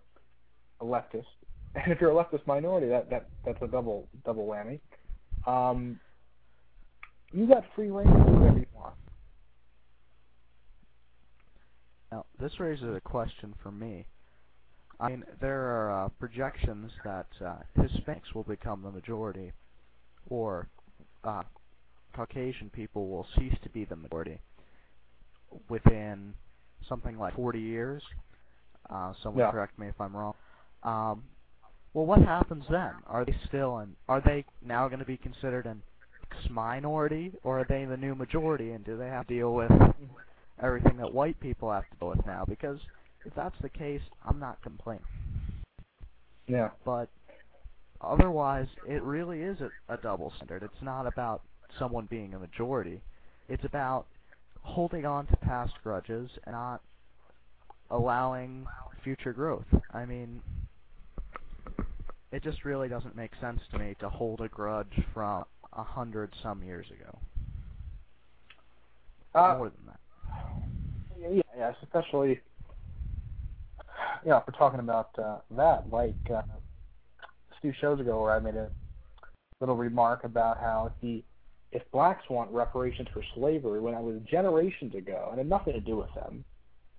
a 0.81 0.85
leftist, 0.85 1.25
and 1.75 1.93
if 1.93 2.01
you're 2.01 2.11
a 2.11 2.25
leftist 2.25 2.47
minority, 2.47 2.89
that 2.89 3.11
that 3.11 3.29
that's 3.45 3.63
a 3.63 3.67
double 3.67 4.09
double 4.25 4.47
whammy. 4.47 4.81
Um, 5.47 5.99
you 7.33 7.49
got 7.49 7.65
free 7.75 7.91
reign 7.91 8.07
to 8.07 8.13
do 8.13 8.39
whatever 8.39 8.59
you 8.59 8.67
want. 8.75 8.95
Now, 12.15 12.27
this 12.39 12.61
raises 12.61 12.95
a 12.95 13.01
question 13.01 13.55
for 13.61 13.73
me. 13.73 14.07
I 15.01 15.09
mean, 15.09 15.25
there 15.41 15.63
are 15.63 16.05
uh, 16.05 16.09
projections 16.21 16.93
that 17.05 17.27
uh, 17.45 17.57
Hispanics 17.77 18.33
will 18.37 18.45
become 18.45 18.83
the 18.83 18.93
majority 18.93 19.53
or 20.31 20.69
uh, 21.25 21.43
Caucasian 22.15 22.71
people 22.71 23.09
will 23.09 23.27
cease 23.37 23.57
to 23.65 23.69
be 23.71 23.85
the 23.85 23.97
majority. 23.97 24.39
within 25.69 26.35
something 26.89 27.19
like 27.19 27.35
40 27.35 27.61
years. 27.61 28.03
Uh, 28.89 29.13
someone 29.23 29.45
Yeah. 29.45 29.51
correct 29.51 29.77
me 29.79 29.89
if 29.89 30.01
I'm 30.01 30.17
wrong. 30.17 30.35
Um, 30.85 31.25
well, 31.95 32.07
what 32.07 32.23
happens 32.23 32.65
then? 32.69 32.93
Are 33.07 33.25
they 33.25 33.37
still 33.49 33.79
an? 33.79 33.97
Are 34.09 34.21
they 34.21 34.45
now 34.63 34.87
going 34.89 35.01
to 35.01 35.05
be 35.05 35.17
considered 35.17 35.67
an 35.67 35.83
minority, 36.51 37.33
or 37.45 37.61
are 37.61 37.65
they 37.65 37.85
the 37.85 37.97
new 37.97 38.15
majority? 38.15 38.73
And 38.73 38.85
do 38.85 38.97
they 38.97 39.09
have 39.09 39.27
to 39.29 39.35
deal 39.35 39.55
with 39.55 39.71
everything 40.63 40.97
that 40.99 41.13
white 41.13 41.39
people 41.41 41.71
have 41.71 41.89
to 41.91 41.97
deal 41.99 42.09
with 42.11 42.27
now? 42.27 42.45
Because 42.49 42.79
if 43.25 43.35
that's 43.35 43.57
the 43.63 43.69
case, 43.69 44.03
I'm 44.25 44.39
not 44.39 44.63
complaining. 44.63 45.05
Yeah. 46.47 46.71
But 46.85 47.09
otherwise, 48.01 48.69
it 48.87 49.03
really 49.03 49.41
is 49.43 49.59
a, 49.61 49.71
a 49.93 49.97
double 49.97 50.33
standard. 50.37 50.63
It's 50.63 50.83
not 50.83 51.07
about 51.07 51.43
someone 51.79 52.07
being 52.11 52.35
a 52.35 52.39
majority. 52.39 53.01
It's 53.49 53.65
about 53.65 54.07
holding 54.61 55.05
on 55.05 55.27
to 55.27 55.37
past 55.37 55.73
grudges 55.83 56.31
and 56.45 56.55
not 56.55 56.81
allowing 57.91 58.67
future 59.03 59.33
growth. 59.33 59.67
I 59.93 60.07
mean, 60.07 60.41
it 62.33 62.43
just 62.43 62.65
really 62.65 62.89
doesn't 62.89 63.15
make 63.15 63.31
sense 63.41 63.61
to 63.71 63.79
me 63.79 63.95
to 64.01 64.09
hold 64.09 64.41
a 64.41 64.49
grudge 64.49 65.01
from 65.13 65.45
a 65.73 65.83
hundred 65.83 66.33
some 66.43 66.63
years 66.63 66.87
ago. 66.91 67.19
Uh, 69.35 69.57
More 69.59 69.71
than 69.71 69.87
that. 69.87 70.01
Yeah, 71.31 71.43
yes, 71.57 71.75
especially 71.83 72.41
you 74.25 74.31
know, 74.31 74.39
if 74.39 74.45
we're 74.47 74.59
talking 74.59 74.81
about 74.81 75.11
uh, 75.19 75.39
that, 75.57 75.85
like 75.91 76.17
uh, 76.31 76.35
a 76.35 77.61
few 77.61 77.73
shows 77.81 78.01
ago, 78.01 78.23
where 78.23 78.33
I 78.33 78.41
made 78.41 78.57
a 78.57 78.71
little 79.61 79.77
remark 79.77 80.25
about 80.25 80.59
how 80.59 80.87
if 80.87 80.93
the 81.03 81.23
if 81.73 81.83
blacks 81.91 82.25
want 82.31 82.51
reparations 82.53 83.09
for 83.13 83.23
slavery, 83.35 83.81
when 83.81 83.95
it 83.95 84.01
was 84.01 84.21
generations 84.31 84.95
ago, 84.95 85.29
and 85.31 85.39
had 85.39 85.49
nothing 85.49 85.73
to 85.73 85.81
do 85.81 85.97
with 85.97 86.13
them, 86.15 86.45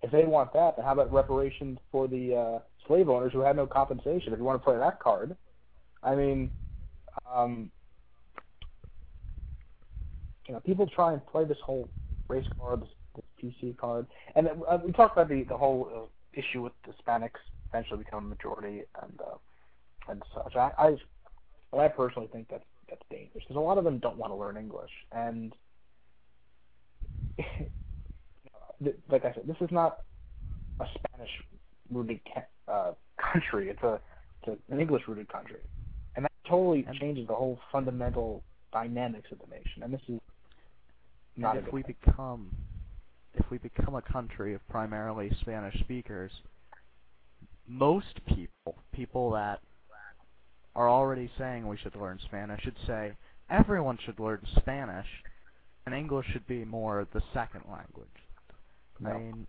if 0.01 0.11
they 0.11 0.25
want 0.25 0.51
that, 0.53 0.75
then 0.75 0.85
how 0.85 0.91
about 0.91 1.11
reparations 1.13 1.79
for 1.91 2.07
the 2.07 2.35
uh, 2.35 2.59
slave 2.85 3.09
owners 3.09 3.31
who 3.31 3.39
had 3.39 3.55
no 3.55 3.65
compensation? 3.65 4.33
If 4.33 4.39
you 4.39 4.45
want 4.45 4.61
to 4.61 4.65
play 4.65 4.77
that 4.77 4.99
card, 4.99 5.35
I 6.03 6.13
mean, 6.13 6.51
um, 7.33 7.71
you 10.47 10.53
know, 10.53 10.59
people 10.59 10.87
try 10.87 11.13
and 11.13 11.25
play 11.27 11.45
this 11.45 11.57
whole 11.65 11.89
race 12.27 12.45
card, 12.59 12.81
this, 12.81 12.89
PC 13.45 13.77
card, 13.77 14.07
and 14.35 14.49
uh, 14.69 14.77
we 14.83 14.91
talked 14.91 15.17
about 15.17 15.29
the 15.29 15.43
the 15.43 15.57
whole 15.57 15.89
uh, 15.93 16.39
issue 16.39 16.61
with 16.61 16.73
Hispanics 16.87 17.39
eventually 17.69 18.03
becoming 18.03 18.25
a 18.25 18.29
majority 18.29 18.83
and 19.01 19.19
uh, 19.21 19.37
and 20.09 20.21
such. 20.33 20.55
I, 20.55 20.71
I 20.77 20.97
well, 21.71 21.81
I 21.81 21.87
personally 21.87 22.29
think 22.31 22.47
that's 22.49 22.63
that's 22.89 23.01
dangerous 23.09 23.43
because 23.43 23.55
a 23.55 23.59
lot 23.59 23.77
of 23.77 23.83
them 23.83 23.99
don't 23.99 24.17
want 24.17 24.31
to 24.31 24.35
learn 24.35 24.57
English, 24.57 24.91
and 25.11 25.53
like 29.09 29.25
I 29.25 29.33
said, 29.33 29.43
this 29.47 29.57
is 29.61 29.69
not 29.71 30.01
a 30.79 30.85
Spanish-rooted 30.95 32.19
uh, 32.67 32.91
country. 33.17 33.69
It's 33.69 33.83
a 33.83 33.99
it's 34.43 34.61
an 34.69 34.79
English-rooted 34.79 35.27
country, 35.29 35.59
and 36.15 36.25
that 36.25 36.31
totally 36.47 36.87
changes 36.99 37.27
the 37.27 37.35
whole 37.35 37.59
fundamental 37.71 38.43
dynamics 38.71 39.31
of 39.31 39.39
the 39.39 39.47
nation. 39.47 39.83
And 39.83 39.93
this 39.93 40.01
is 40.07 40.19
not 41.37 41.57
and 41.57 41.67
if 41.67 41.73
we 41.73 41.81
thing. 41.83 41.95
become 42.05 42.49
if 43.37 43.49
we 43.49 43.57
become 43.57 43.95
a 43.95 44.01
country 44.01 44.53
of 44.53 44.67
primarily 44.69 45.31
Spanish 45.41 45.79
speakers, 45.79 46.31
most 47.67 48.19
people, 48.27 48.75
people 48.93 49.31
that 49.31 49.59
are 50.75 50.89
already 50.89 51.31
saying 51.37 51.67
we 51.67 51.77
should 51.77 51.95
learn 51.95 52.19
Spanish, 52.25 52.61
should 52.63 52.75
say 52.85 53.13
everyone 53.49 53.97
should 54.05 54.19
learn 54.19 54.41
Spanish, 54.57 55.07
and 55.85 55.95
English 55.95 56.27
should 56.31 56.47
be 56.47 56.65
more 56.65 57.07
the 57.13 57.21
second 57.33 57.61
language. 57.69 58.07
I 59.05 59.17
mean, 59.17 59.47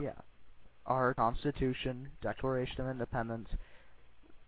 yeah, 0.00 0.12
our 0.86 1.14
Constitution, 1.14 2.08
Declaration 2.22 2.80
of 2.80 2.88
Independence, 2.88 3.48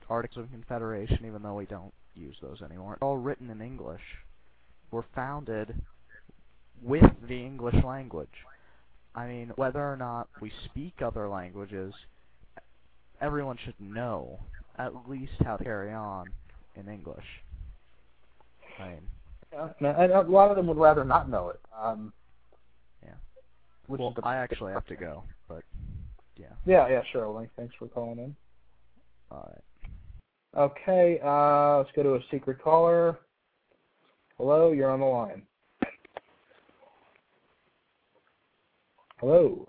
Articles 0.09 0.45
of 0.45 0.51
Confederation, 0.53 1.25
even 1.27 1.43
though 1.43 1.55
we 1.55 1.67
don't 1.67 1.93
use 2.15 2.37
those 2.41 2.63
anymore, 2.63 2.99
all 3.01 3.17
written 3.17 3.51
in 3.51 3.61
English, 3.61 4.03
were 4.91 5.05
founded 5.15 5.75
with 6.83 7.05
the 7.29 7.35
English 7.35 7.83
language. 7.85 8.29
I 9.15 9.27
mean, 9.27 9.53
whether 9.57 9.81
or 9.81 9.97
not 9.97 10.29
we 10.41 10.53
speak 10.67 11.01
other 11.03 11.29
languages, 11.29 11.95
everyone 13.21 13.57
should 13.65 13.81
know 13.81 14.39
at 14.79 15.09
least 15.09 15.33
how 15.45 15.57
to 15.57 15.65
carry 15.65 15.93
on 15.93 16.27
in 16.77 16.89
English. 16.89 17.25
I 18.79 18.89
mean, 18.89 19.01
Yeah, 19.53 20.03
and 20.03 20.13
a 20.13 20.21
lot 20.23 20.51
of 20.51 20.57
them 20.57 20.67
would 20.67 20.77
rather 20.77 21.05
not 21.05 21.31
know 21.31 21.49
it. 21.49 21.61
Um, 21.75 22.13
Yeah. 23.03 23.15
Which 23.87 24.01
well, 24.01 24.11
is 24.11 24.17
the, 24.17 24.27
I 24.27 24.37
actually 24.37 24.73
have 24.73 24.87
to 24.87 24.97
go, 24.97 25.25
but 25.49 25.63
yeah. 26.37 26.53
Yeah, 26.67 26.89
yeah, 26.89 27.03
sure. 27.11 27.49
Thanks 27.57 27.75
for 27.79 27.89
calling 27.89 28.19
in. 28.19 28.37
All 29.31 29.51
right. 29.51 29.63
Okay, 30.57 31.21
uh, 31.23 31.79
let's 31.79 31.91
go 31.95 32.03
to 32.03 32.15
a 32.15 32.21
secret 32.31 32.63
caller. 32.63 33.19
Hello, 34.39 34.73
you're 34.73 34.91
on 34.91 35.01
the 35.01 35.07
line. 35.07 35.43
Hello. 39.19 39.67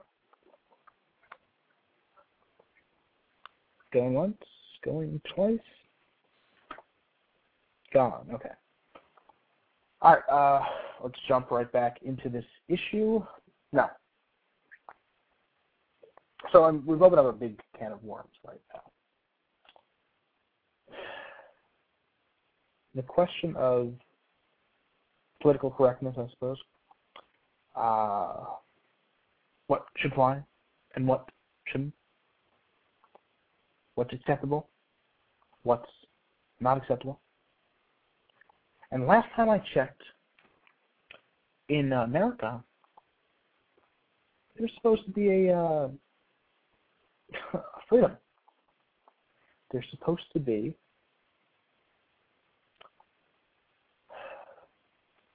Going 3.94 4.14
once, 4.14 4.38
going 4.84 5.22
twice. 5.34 5.60
Gone. 7.94 8.28
Okay. 8.34 8.50
All 10.02 10.16
right. 10.16 10.30
Uh, 10.30 10.64
let's 11.02 11.18
jump 11.28 11.52
right 11.52 11.72
back 11.72 12.00
into 12.04 12.28
this 12.28 12.44
issue. 12.68 13.24
Now, 13.72 13.92
so 16.52 16.66
um, 16.66 16.84
we've 16.86 17.02
opened 17.02 17.20
up 17.20 17.26
a 17.26 17.32
big 17.32 17.60
can 17.80 17.94
of 17.94 18.04
worms 18.04 18.34
right 18.46 18.60
now. 18.74 18.82
The 22.96 23.04
question 23.04 23.56
of 23.56 23.94
political 25.42 25.72
correctness, 25.72 26.16
I 26.18 26.30
suppose. 26.32 26.58
Uh, 27.76 28.36
what 29.68 29.86
should 29.98 30.14
fly 30.14 30.44
and 30.96 31.08
what 31.08 31.30
shouldn't? 31.66 31.94
What's 33.96 34.14
acceptable? 34.14 34.70
What's 35.64 35.90
not 36.60 36.78
acceptable? 36.78 37.20
And 38.92 39.06
last 39.06 39.28
time 39.36 39.50
I 39.50 39.62
checked, 39.74 40.02
in 41.70 41.92
America, 41.92 42.64
there's 44.58 44.72
supposed 44.76 45.04
to 45.06 45.12
be 45.12 45.50
a 45.50 45.60
uh, 45.60 45.90
freedom. 47.90 48.12
There's 49.72 49.86
supposed 49.92 50.24
to 50.34 50.40
be 50.40 50.74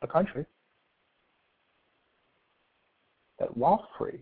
a 0.01 0.07
country 0.07 0.47
that, 3.43 3.57
while 3.57 3.87
free, 3.99 4.21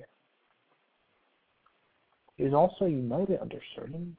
is 2.38 2.54
also 2.54 2.86
united 2.86 3.38
under 3.40 3.60
certain 3.76 4.16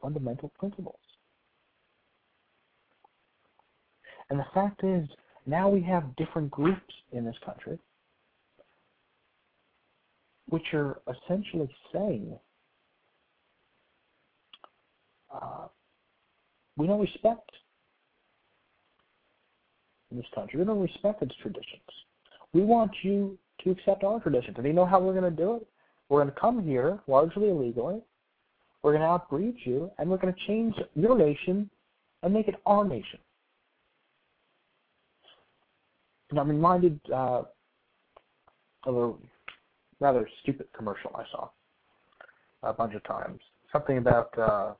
fundamental 0.00 0.50
principles. 0.58 0.98
And 4.30 4.38
the 4.38 4.46
fact 4.54 4.82
is, 4.82 5.06
now 5.46 5.68
we 5.68 5.82
have 5.82 6.16
different 6.16 6.50
groups 6.50 6.94
in 7.12 7.24
this 7.24 7.36
country 7.44 7.78
which 10.48 10.72
are 10.72 10.98
essentially 11.06 11.68
saying 11.92 12.38
uh, 15.30 15.66
we 16.78 16.86
don't 16.86 17.00
respect 17.00 17.50
this 20.10 20.24
country. 20.34 20.58
We 20.58 20.64
don't 20.64 20.80
respect 20.80 21.22
its 21.22 21.34
traditions. 21.42 21.82
We 22.54 22.62
want 22.62 22.90
you 23.02 23.36
to 23.64 23.70
accept 23.70 24.04
our 24.04 24.20
traditions. 24.20 24.56
And 24.56 24.64
they 24.64 24.72
know 24.72 24.86
how 24.86 25.00
we're 25.00 25.18
going 25.18 25.24
to 25.24 25.42
do 25.42 25.56
it? 25.56 25.66
We're 26.08 26.22
going 26.22 26.32
to 26.32 26.40
come 26.40 26.62
here 26.64 26.98
largely 27.06 27.48
illegally. 27.48 28.00
We're 28.82 28.92
going 28.92 29.02
to 29.02 29.08
outbreed 29.08 29.56
you, 29.64 29.90
and 29.98 30.08
we're 30.08 30.18
going 30.18 30.32
to 30.32 30.46
change 30.46 30.74
your 30.94 31.18
nation 31.18 31.68
and 32.22 32.32
make 32.32 32.48
it 32.48 32.54
our 32.66 32.84
nation. 32.84 33.18
And 36.30 36.38
I'm 36.38 36.48
reminded 36.48 37.00
uh, 37.12 37.42
of 38.84 38.96
a 38.96 39.12
rather 40.00 40.28
stupid 40.42 40.66
commercial 40.76 41.10
I 41.14 41.24
saw 41.32 41.48
a 42.62 42.72
bunch 42.72 42.94
of 42.94 43.02
times. 43.04 43.40
Something 43.72 43.98
about 43.98 44.38
uh, 44.38 44.72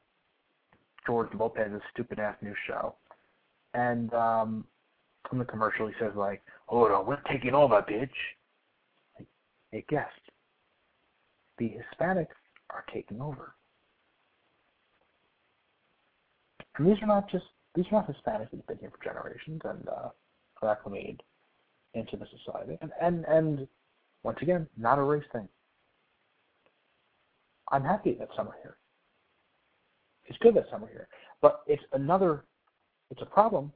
George 1.07 1.29
Lopez's 1.35 1.83
stupid 1.93 2.19
ass 2.19 2.37
new 2.43 2.55
show. 2.67 2.95
And 3.75 4.13
um, 4.15 4.65
in 5.33 5.39
the 5.39 5.45
commercial, 5.45 5.87
he 5.87 5.95
says 6.01 6.13
like, 6.15 6.43
"Hold 6.67 6.91
on, 6.91 7.07
we're 7.07 7.21
taking 7.31 7.55
over, 7.55 7.83
bitch." 7.83 8.09
Hey, 9.73 9.85
guest. 9.89 10.11
the 11.59 11.73
Hispanics 11.75 12.27
are 12.71 12.85
taking 12.93 13.21
over. 13.21 13.55
And 16.77 16.87
these 16.87 17.03
are 17.03 17.07
not 17.07 17.31
just 17.31 17.45
these 17.75 17.85
are 17.93 18.01
not 18.01 18.09
Hispanics 18.09 18.51
that've 18.51 18.67
been 18.67 18.79
here 18.79 18.91
for 18.91 19.05
generations 19.05 19.61
and 19.65 19.89
uh, 19.89 20.09
are 20.63 20.71
acclimated 20.71 21.23
into 21.95 22.17
the 22.17 22.27
society. 22.45 22.79
And 22.81 22.93
and 23.01 23.25
and 23.27 23.69
Once 24.23 24.39
again, 24.43 24.67
not 24.77 24.99
a 24.99 25.03
race 25.03 25.25
thing. 25.33 25.49
I'm 27.71 27.85
happy 27.85 28.15
that 28.19 28.29
some 28.37 28.49
are 28.49 28.57
here. 28.63 28.77
It's 30.27 30.39
good 30.39 30.55
that 30.57 30.67
some 30.71 30.85
are 30.85 30.89
here. 30.89 31.09
But 31.41 31.61
it's 31.67 31.83
another, 31.93 32.45
it's 33.11 33.23
a 33.23 33.27
problem 33.27 33.73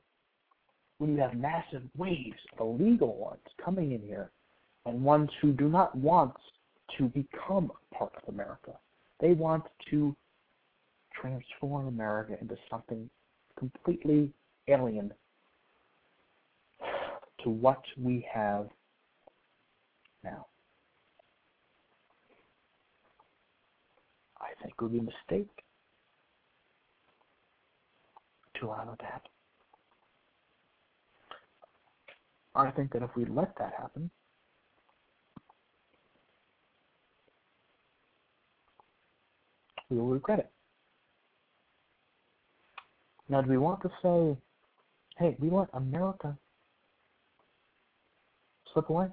when 0.99 1.15
you 1.15 1.21
have 1.21 1.35
massive 1.35 1.83
waves 1.97 2.39
of 2.59 2.67
illegal 2.67 3.17
ones 3.17 3.43
coming 3.65 3.93
in 3.93 4.01
here 4.03 4.31
and 4.87 5.03
ones 5.03 5.31
who 5.41 5.53
do 5.53 5.69
not 5.69 5.95
want 5.97 6.35
to 6.99 7.05
become 7.09 7.71
part 7.97 8.13
of 8.17 8.33
America. 8.33 8.73
They 9.21 9.33
want 9.33 9.65
to 9.91 10.17
transform 11.15 11.89
America 11.89 12.37
into 12.41 12.57
something 12.71 13.09
completely 13.59 14.31
alien 14.69 15.13
to 17.43 17.51
what 17.51 17.83
we 17.99 18.27
have 18.33 18.69
now. 20.25 20.47
I 24.41 24.49
think 24.61 24.75
it 24.79 24.83
would 24.83 24.93
be 24.93 24.99
a 24.99 25.03
mistake 25.03 25.49
to 28.61 28.67
allow 28.67 28.97
that. 29.01 29.23
I 32.55 32.71
think 32.71 32.93
that 32.93 33.03
if 33.03 33.11
we 33.17 33.25
let 33.25 33.57
that 33.59 33.73
happen, 33.79 34.11
we 39.93 39.99
will 39.99 40.09
regret 40.09 40.39
it. 40.39 40.51
Now, 43.29 43.43
do 43.43 43.51
we 43.51 43.59
want 43.59 43.83
to 43.83 43.91
say, 44.03 44.37
hey, 45.19 45.37
we 45.39 45.51
let 45.51 45.69
America 45.75 46.37
slip 48.73 48.89
away? 48.89 49.09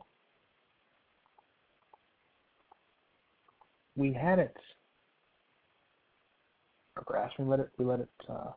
We 3.96 4.14
had 4.14 4.40
it. 4.40 4.56
Our 6.96 7.04
grass, 7.04 7.32
we 7.38 7.46
let 7.46 7.60
it, 7.60 7.70
we 7.78 7.86
let 7.86 8.00
it, 8.00 8.10
uh, 8.30 8.52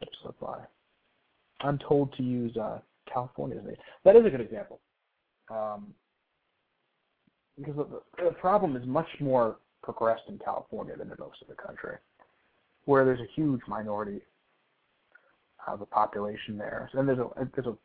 let 0.00 0.08
it 0.08 0.16
slip 0.22 0.38
by. 0.40 0.58
I'm 1.60 1.78
told 1.78 2.14
to 2.16 2.22
use 2.22 2.56
uh, 2.56 2.78
California 3.12 3.58
as 3.58 3.76
that 4.04 4.16
is 4.16 4.24
a 4.24 4.30
good 4.30 4.40
example. 4.40 4.80
Um, 5.50 5.94
because 7.58 7.76
the, 7.76 8.24
the 8.24 8.30
problem 8.32 8.76
is 8.76 8.86
much 8.86 9.08
more 9.20 9.56
progressed 9.82 10.22
in 10.28 10.38
California 10.38 10.96
than 10.96 11.10
in 11.10 11.16
most 11.18 11.40
of 11.42 11.48
the 11.48 11.54
country, 11.54 11.96
where 12.84 13.04
there's 13.04 13.20
a 13.20 13.32
huge 13.34 13.60
minority 13.66 14.20
of 15.66 15.78
the 15.78 15.86
population 15.86 16.56
there, 16.56 16.90
and 16.92 17.08
there's 17.08 17.18
a 17.18 17.28
there's 17.54 17.66
a 17.66 17.76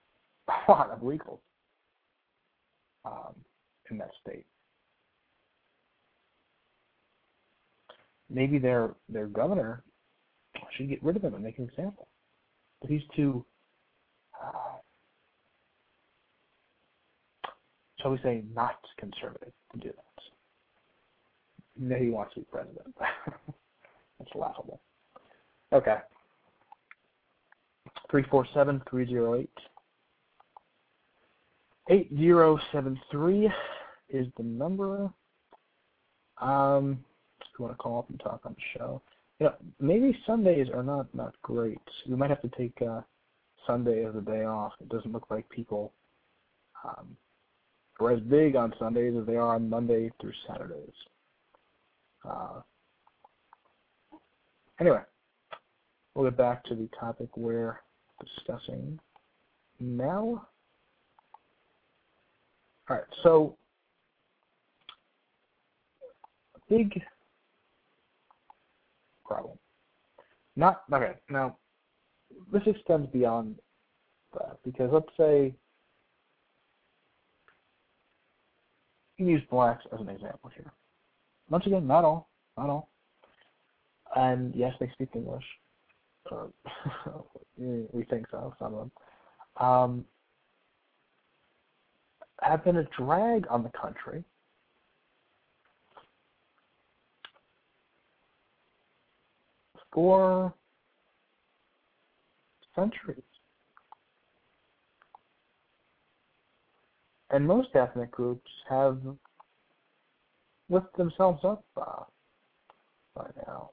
lot 0.72 0.90
of 0.90 1.00
legals 1.00 1.40
um, 3.06 3.36
in 3.90 3.98
that 3.98 4.12
state. 4.22 4.46
Maybe 8.30 8.58
their 8.58 8.96
their 9.10 9.28
governor 9.28 9.84
should 10.76 10.90
get 10.90 11.04
rid 11.04 11.16
of 11.16 11.24
him 11.24 11.34
and 11.34 11.44
make 11.44 11.60
an 11.60 11.70
example. 11.70 12.08
But 12.82 12.90
he's 12.90 13.04
too 13.16 13.46
uh, 14.42 14.76
shall 18.06 18.12
we 18.12 18.20
say, 18.22 18.44
not 18.54 18.76
conservative 19.00 19.52
to 19.72 19.80
do 19.80 19.88
that. 19.88 20.35
No, 21.78 21.96
he 21.96 22.10
wants 22.10 22.34
to 22.34 22.42
be 22.42 22.46
president. 22.52 22.96
That's 24.20 24.36
laughable. 24.36 24.80
Okay. 25.74 25.98
347 28.10 28.82
308 28.90 29.50
8073 31.88 33.52
is 34.10 34.28
the 34.38 34.44
number. 34.44 35.10
Um, 36.42 37.04
if 37.42 37.48
you 37.60 37.66
want 37.66 37.78
to 37.78 37.82
call 37.82 38.00
up 38.00 38.10
and 38.10 38.20
talk 38.20 38.42
on 38.46 38.56
the 38.56 38.80
show. 38.80 39.02
You 39.40 39.48
know, 39.48 39.54
maybe 39.80 40.18
Sundays 40.26 40.68
are 40.74 40.84
not, 40.84 41.14
not 41.14 41.36
great. 41.42 41.80
We 42.08 42.16
might 42.16 42.30
have 42.30 42.42
to 42.42 42.52
take 42.58 42.82
uh, 42.82 43.02
Sunday 43.68 44.06
as 44.06 44.16
a 44.16 44.22
day 44.22 44.46
off. 44.46 44.74
It 44.80 44.90
doesn't 44.90 45.12
look 45.12 45.28
like 45.30 45.48
people 45.50 45.92
um, 46.84 47.18
are 48.00 48.12
as 48.12 48.22
big 48.22 48.56
on 48.56 48.74
Sundays 48.80 49.14
as 49.20 49.26
they 49.26 49.36
are 49.36 49.56
on 49.56 49.70
Monday 49.70 50.12
through 50.22 50.34
Saturdays. 50.48 50.94
Uh, 52.28 52.62
anyway, 54.80 55.02
we'll 56.14 56.30
get 56.30 56.38
back 56.38 56.64
to 56.66 56.76
the 56.76 56.90
topic 57.00 57.30
we're 57.36 57.80
discussing 58.20 59.00
now. 59.80 60.48
All 62.90 62.98
right, 62.98 63.04
so 63.24 63.58
big 66.70 67.02
problem. 69.26 69.58
Not 70.56 70.84
okay. 70.92 71.14
Now, 71.30 71.58
this 72.52 72.62
extends 72.66 73.08
beyond 73.12 73.56
that 74.34 74.58
because 74.64 74.90
let's 74.94 75.10
say 75.18 75.54
you 79.18 79.28
use 79.28 79.42
blacks 79.50 79.84
as 79.94 80.00
an 80.00 80.10
example 80.10 80.52
here. 80.56 80.72
Once 81.50 81.66
again, 81.66 81.86
not 81.88 82.04
all, 82.04 82.30
not 82.58 82.70
all. 82.70 82.90
And 84.16 84.54
yes, 84.56 84.74
they 84.80 84.90
speak 84.94 85.10
English. 85.16 85.46
Uh, 86.32 87.22
we 87.94 88.04
think 88.10 88.26
so, 88.32 88.54
some 88.58 88.74
of 88.74 88.80
them. 88.80 89.66
Um, 89.68 90.06
have 92.42 92.64
been 92.64 92.78
a 92.78 92.84
drag 92.98 93.46
on 93.50 93.62
the 93.62 93.70
country. 93.70 94.24
For 99.94 100.54
centuries. 102.76 103.22
and 107.32 107.46
most 107.46 107.70
ethnic 107.76 108.12
groups 108.12 108.50
have 108.70 108.98
lifted 110.70 110.98
themselves 110.98 111.44
up 111.44 111.64
uh, 111.78 112.04
by 113.16 113.28
now. 113.48 113.72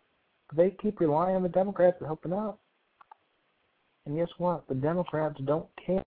They 0.54 0.76
keep 0.82 1.00
relying 1.00 1.36
on 1.36 1.42
the 1.42 1.48
Democrats 1.48 1.96
to 2.00 2.06
help 2.06 2.22
them 2.22 2.34
out. 2.34 2.58
And 4.06 4.16
guess 4.16 4.28
what? 4.38 4.66
The 4.68 4.74
Democrats 4.74 5.36
don't 5.44 5.68
care 5.84 6.02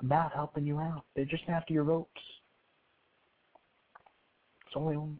about 0.00 0.32
helping 0.32 0.66
you 0.66 0.78
out. 0.78 1.04
They're 1.14 1.24
just 1.24 1.44
after 1.48 1.72
your 1.72 1.84
votes. 1.84 2.10
It's 4.66 4.76
only 4.76 4.96
one. 4.96 5.18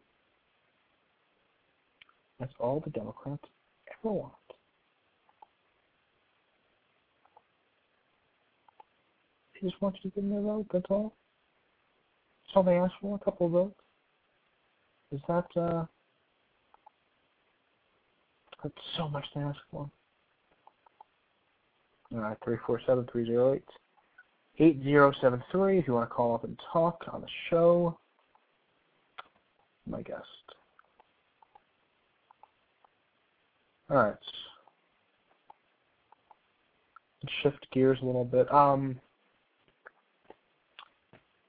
That's 2.39 2.53
all 2.59 2.81
the 2.83 2.91
Democrats 2.91 3.43
ever 4.03 4.13
want. 4.13 4.33
They 9.53 9.67
just 9.67 9.81
want 9.81 9.95
you 10.01 10.09
to 10.09 10.15
give 10.15 10.23
them 10.23 10.37
a 10.37 10.41
vote, 10.41 10.67
that's 10.71 10.85
all. 10.89 11.15
All 12.55 12.63
they 12.63 12.77
ask 12.77 12.93
for, 13.01 13.15
a 13.15 13.19
couple 13.19 13.45
of 13.45 13.51
votes. 13.51 13.79
Is 15.11 15.21
that, 15.27 15.45
uh, 15.55 15.85
that's 18.63 18.75
so 18.97 19.07
much 19.07 19.25
to 19.33 19.39
ask 19.39 19.59
for. 19.71 19.89
Alright, 22.13 22.37
347 22.43 23.61
8073 24.59 25.77
if 25.77 25.87
you 25.87 25.93
want 25.93 26.09
to 26.09 26.13
call 26.13 26.35
up 26.35 26.43
and 26.43 26.59
talk 26.73 27.05
on 27.13 27.21
the 27.21 27.27
show. 27.49 27.97
My 29.87 30.01
guest. 30.01 30.25
Alright. 33.89 34.15
Shift 37.43 37.65
gears 37.71 37.99
a 38.01 38.05
little 38.05 38.25
bit. 38.25 38.51
Um, 38.53 38.99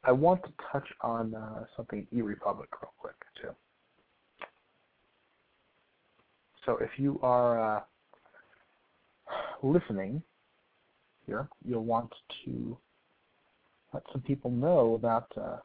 I 0.03 0.13
want 0.13 0.43
to 0.45 0.53
touch 0.73 0.89
on 1.03 1.35
uh, 1.35 1.65
something 1.77 2.07
eRepublik 2.15 2.73
real 2.81 2.95
quick 2.99 3.17
too. 3.41 3.51
So 6.65 6.79
if 6.79 6.91
you 6.99 7.21
are 7.23 7.77
uh, 7.77 7.81
listening 9.63 10.23
here, 11.27 11.49
you'll 11.65 11.85
want 11.85 12.13
to 12.45 12.77
let 13.93 14.03
some 14.13 14.23
people 14.23 14.51
know 14.51 14.95
about. 14.95 15.31
Uh, 15.37 15.59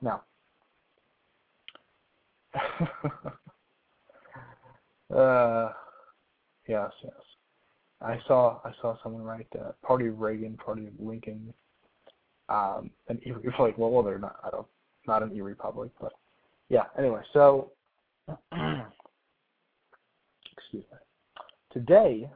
now, 0.00 0.22
uh, 5.14 5.72
yes, 6.68 6.90
yes. 7.02 7.12
I 8.04 8.20
saw 8.26 8.60
I 8.64 8.72
saw 8.80 8.96
someone 9.02 9.22
write 9.22 9.48
Party 9.82 10.08
of 10.08 10.20
Reagan, 10.20 10.56
Party 10.56 10.86
of 10.86 10.92
Lincoln, 10.98 11.54
um, 12.48 12.90
and 13.08 13.18
you're 13.24 13.38
like, 13.58 13.78
well, 13.78 13.90
well, 13.90 14.02
they're 14.02 14.18
not. 14.18 14.36
I 14.44 14.50
don't, 14.50 14.66
not 15.06 15.22
an 15.22 15.34
e-republic, 15.34 15.90
but 16.00 16.12
yeah. 16.68 16.84
Anyway, 16.98 17.22
so 17.32 17.72
excuse 20.52 20.84
me. 20.90 20.98
Today, 21.72 22.28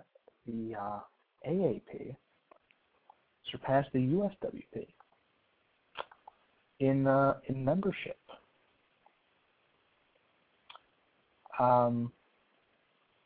the 0.46 0.74
uh, 0.74 1.00
AAP 1.46 2.16
surpassed 3.50 3.88
the 3.92 3.98
USWP 3.98 4.86
in 6.80 7.06
uh, 7.06 7.34
in 7.48 7.64
membership. 7.64 8.18
Um, 11.58 12.12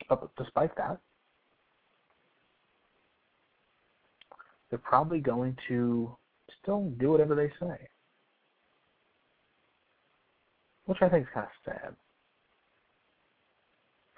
but 0.08 0.30
despite 0.36 0.74
that, 0.76 0.98
they're 4.72 4.78
probably 4.78 5.20
going 5.20 5.54
to 5.68 6.16
still 6.62 6.90
do 6.98 7.10
whatever 7.10 7.34
they 7.34 7.50
say, 7.60 7.76
which 10.86 10.96
I 11.02 11.10
think 11.10 11.24
is 11.24 11.28
kind 11.34 11.46
of 11.46 11.52
sad. 11.62 11.94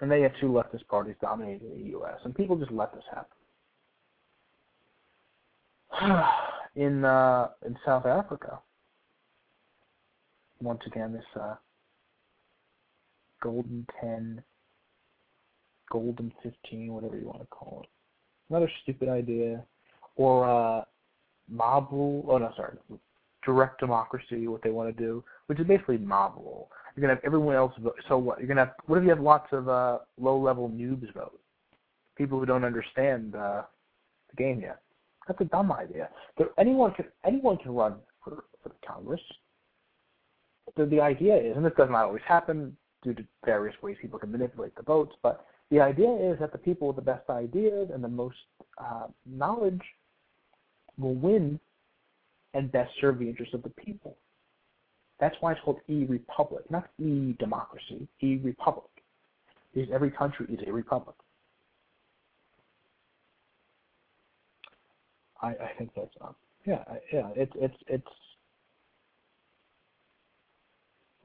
And 0.01 0.09
they 0.09 0.21
have 0.21 0.31
two 0.41 0.47
leftist 0.47 0.87
parties 0.87 1.17
dominating 1.21 1.77
the 1.77 1.91
U.S., 1.91 2.21
and 2.25 2.37
people 2.37 2.57
just 2.57 2.71
let 2.71 2.95
this 2.95 3.03
happen. 3.13 3.27
in 6.77 7.05
uh, 7.05 7.49
in 7.67 7.77
South 7.85 8.07
Africa, 8.07 8.61
once 10.61 10.83
again, 10.87 11.13
this 11.13 11.25
uh, 11.35 11.57
golden 13.43 13.85
ten, 14.01 14.41
golden 15.91 16.33
fifteen, 16.45 16.93
whatever 16.93 17.19
you 17.19 17.27
want 17.27 17.41
to 17.41 17.47
call 17.47 17.81
it, 17.83 17.89
another 18.51 18.71
stupid 18.83 19.09
idea, 19.09 19.65
or 20.17 20.45
uh, 20.49 20.85
mob 21.51 21.89
rule. 21.91 22.25
Oh 22.29 22.39
no, 22.39 22.53
sorry, 22.57 22.77
direct 23.45 23.81
democracy. 23.81 24.47
What 24.49 24.63
they 24.63 24.71
want 24.71 24.95
to 24.95 25.03
do, 25.03 25.25
which 25.47 25.61
is 25.61 25.67
basically 25.67 25.99
mob 25.99 26.35
rule. 26.37 26.71
You're 26.95 27.03
gonna 27.03 27.15
have 27.15 27.25
everyone 27.25 27.57
else 27.57 27.73
vote. 27.81 27.97
So 28.09 28.19
what? 28.19 28.39
You're 28.39 28.49
gonna 28.49 28.67
have. 28.67 28.75
What 28.87 28.99
if 28.99 29.05
you 29.05 29.11
have 29.11 29.21
lots 29.21 29.49
of 29.53 29.69
uh, 29.69 29.99
low-level 30.21 30.71
noobs 30.71 31.13
vote? 31.13 31.39
People 32.17 32.39
who 32.39 32.47
don't 32.47 32.65
understand 32.65 33.35
uh, 33.35 33.63
the 34.31 34.37
game 34.37 34.61
yet. 34.61 34.81
That's 35.27 35.41
a 35.41 35.45
dumb 35.45 35.73
idea. 35.73 36.09
But 36.37 36.55
anyone 36.59 36.93
can 36.93 37.07
anyone 37.25 37.57
can 37.57 37.75
run 37.75 37.97
for, 38.23 38.45
for 38.63 38.73
Congress. 38.87 39.21
The, 40.77 40.87
the 40.87 41.01
idea 41.01 41.37
is, 41.37 41.57
and 41.57 41.65
this 41.65 41.73
does 41.77 41.91
not 41.91 42.05
always 42.05 42.23
happen 42.27 42.77
due 43.03 43.15
to 43.15 43.25
various 43.45 43.75
ways 43.83 43.97
people 44.01 44.19
can 44.19 44.33
manipulate 44.33 44.75
the 44.77 44.83
votes, 44.83 45.15
but 45.23 45.47
the 45.71 45.81
idea 45.81 46.11
is 46.11 46.39
that 46.41 46.53
the 46.53 46.59
people 46.59 46.89
with 46.89 46.97
the 46.97 47.03
best 47.03 47.29
ideas 47.29 47.91
and 47.93 48.03
the 48.03 48.09
most 48.09 48.37
uh, 48.79 49.07
knowledge 49.27 49.81
will 50.99 51.15
win 51.15 51.59
and 52.55 52.71
best 52.71 52.91
serve 53.01 53.19
the 53.19 53.29
interests 53.29 53.55
of 53.55 53.63
the 53.63 53.71
people. 53.71 54.17
That's 55.21 55.35
why 55.41 55.53
it's 55.53 55.61
called 55.65 55.81
e-republic, 55.89 56.71
not 56.71 56.89
e-democracy, 56.99 58.09
e-republic. 58.21 58.91
Because 59.73 59.91
every 59.93 60.11
country 60.11 60.47
is 60.49 60.61
a 60.67 60.73
republic. 60.73 61.17
I, 65.45 65.49
I 65.49 65.71
think 65.79 65.91
that's 65.95 66.11
uh, 66.21 66.33
yeah 66.67 66.83
yeah 67.13 67.29
it's 67.37 67.53
it's 67.57 67.77
it's 67.87 68.07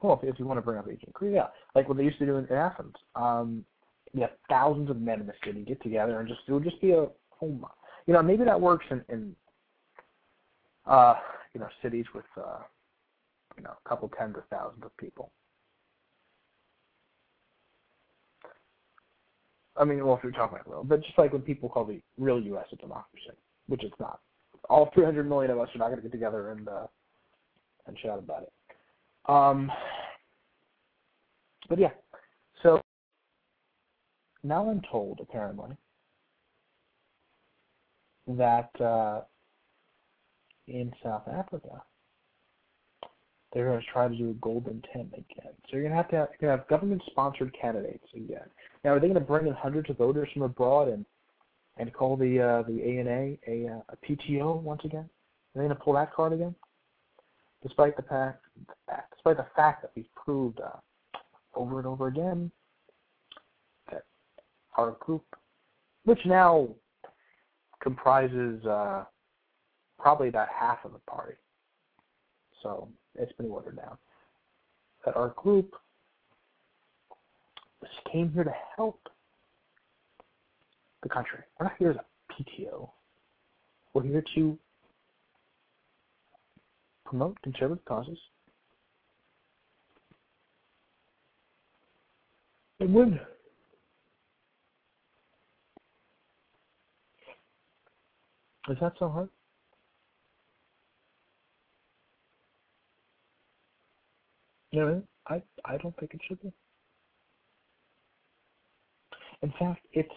well 0.02 0.20
if, 0.22 0.34
if 0.34 0.38
you 0.38 0.46
want 0.46 0.58
to 0.58 0.62
bring 0.62 0.78
up 0.78 0.86
ancient 0.90 1.12
Greece 1.14 1.32
yeah 1.34 1.46
like 1.74 1.88
what 1.88 1.96
they 1.96 2.04
used 2.04 2.18
to 2.18 2.26
do 2.26 2.36
in 2.36 2.50
Athens 2.52 2.94
um 3.16 3.64
yeah 4.12 4.26
thousands 4.48 4.90
of 4.90 5.00
men 5.00 5.20
in 5.20 5.26
the 5.26 5.32
city 5.44 5.62
get 5.62 5.82
together 5.82 6.20
and 6.20 6.28
just 6.28 6.40
it 6.46 6.52
would 6.52 6.64
just 6.64 6.80
be 6.80 6.90
a 6.90 7.06
home 7.30 7.64
you 8.06 8.12
know 8.12 8.22
maybe 8.22 8.44
that 8.44 8.60
works 8.60 8.84
in 8.90 9.02
in 9.08 9.34
uh 10.90 11.14
you 11.54 11.60
know 11.60 11.68
cities 11.82 12.04
with 12.14 12.26
uh 12.36 12.58
you 13.56 13.62
know 13.62 13.70
a 13.84 13.88
couple 13.88 14.10
tens 14.18 14.36
of 14.36 14.42
thousands 14.50 14.84
of 14.84 14.94
people 14.98 15.30
I 19.76 19.84
mean, 19.84 20.04
well, 20.04 20.16
if 20.16 20.22
you're 20.22 20.32
talking 20.32 20.58
about 20.60 20.70
real, 20.70 20.84
but 20.84 21.02
just 21.02 21.16
like 21.16 21.32
when 21.32 21.40
people 21.40 21.68
call 21.70 21.86
the 21.86 22.02
real 22.18 22.38
U.S. 22.38 22.66
a 22.70 22.76
democracy, 22.76 23.30
which 23.66 23.82
it's 23.82 23.98
not. 23.98 24.20
All 24.68 24.90
300 24.92 25.26
million 25.26 25.50
of 25.50 25.58
us 25.58 25.68
are 25.74 25.78
not 25.78 25.86
going 25.86 25.96
to 25.96 26.02
get 26.02 26.12
together 26.12 26.50
and 26.50 26.68
uh, 26.68 26.86
and 27.86 27.96
shout 27.98 28.18
about 28.18 28.42
it. 28.42 28.52
Um, 29.26 29.72
but 31.68 31.78
yeah, 31.78 31.90
so 32.62 32.82
now 34.42 34.68
I'm 34.68 34.82
told 34.90 35.20
apparently 35.20 35.76
that 38.26 38.70
uh, 38.80 39.22
in 40.66 40.92
South 41.02 41.26
Africa 41.28 41.82
they're 43.52 43.66
going 43.66 43.80
to 43.80 43.86
try 43.86 44.08
to 44.08 44.14
do 44.14 44.30
a 44.30 44.34
golden 44.34 44.82
ten 44.92 45.10
again. 45.12 45.52
So 45.68 45.76
you're 45.76 45.82
going 45.82 45.90
to 45.90 45.96
have 45.96 46.08
to 46.10 46.16
have, 46.16 46.28
you're 46.40 46.48
going 46.48 46.56
to 46.56 46.62
have 46.62 46.68
government-sponsored 46.68 47.54
candidates 47.60 48.06
again. 48.14 48.46
Now, 48.84 48.90
are 48.90 49.00
they 49.00 49.08
going 49.08 49.14
to 49.14 49.20
bring 49.20 49.46
in 49.46 49.54
hundreds 49.54 49.90
of 49.90 49.98
voters 49.98 50.28
from 50.32 50.42
abroad 50.42 50.88
and 50.88 51.04
and 51.76 51.92
call 51.92 52.16
the 52.16 52.40
uh, 52.40 52.62
the 52.68 52.82
ANA 52.82 53.36
a, 53.46 53.68
uh, 53.68 53.80
a 53.88 53.96
PTO 54.06 54.60
once 54.60 54.82
again? 54.84 55.08
Are 55.54 55.56
they 55.56 55.60
going 55.60 55.70
to 55.70 55.82
pull 55.82 55.94
that 55.94 56.12
card 56.12 56.32
again? 56.32 56.54
Despite 57.62 57.96
the 57.96 58.02
fact, 58.02 58.44
despite 59.14 59.36
the 59.36 59.46
fact 59.56 59.82
that 59.82 59.90
we've 59.96 60.14
proved 60.14 60.60
uh, 60.60 60.78
over 61.54 61.78
and 61.78 61.86
over 61.86 62.06
again 62.06 62.50
that 63.90 64.04
our 64.76 64.92
group, 64.92 65.24
which 66.04 66.20
now 66.24 66.68
comprises 67.82 68.64
uh, 68.64 69.04
probably 70.00 70.28
about 70.28 70.48
half 70.48 70.78
of 70.84 70.92
the 70.92 70.98
party, 71.00 71.34
so 72.62 72.88
it's 73.14 73.32
been 73.34 73.48
watered 73.48 73.76
down, 73.76 73.96
that 75.04 75.16
our 75.16 75.34
group 75.36 75.74
came 78.10 78.32
here 78.32 78.44
to 78.44 78.54
help 78.76 79.00
the 81.02 81.08
country. 81.08 81.38
We're 81.58 81.66
not 81.66 81.76
here 81.78 81.90
as 81.90 81.96
a 81.96 82.32
PTO. 82.32 82.90
We're 83.94 84.02
here 84.02 84.24
to 84.34 84.58
promote 87.04 87.40
conservative 87.42 87.84
causes 87.84 88.18
and 92.80 92.94
win. 92.94 93.20
Is 98.68 98.76
that 98.80 98.92
so 98.98 99.08
hard? 99.08 99.28
Know, 104.72 105.02
I 105.26 105.42
I 105.64 105.76
don't 105.78 105.96
think 105.98 106.14
it 106.14 106.20
should 106.28 106.40
be. 106.42 106.52
In 109.42 109.52
fact, 109.58 109.84
it's 109.92 110.12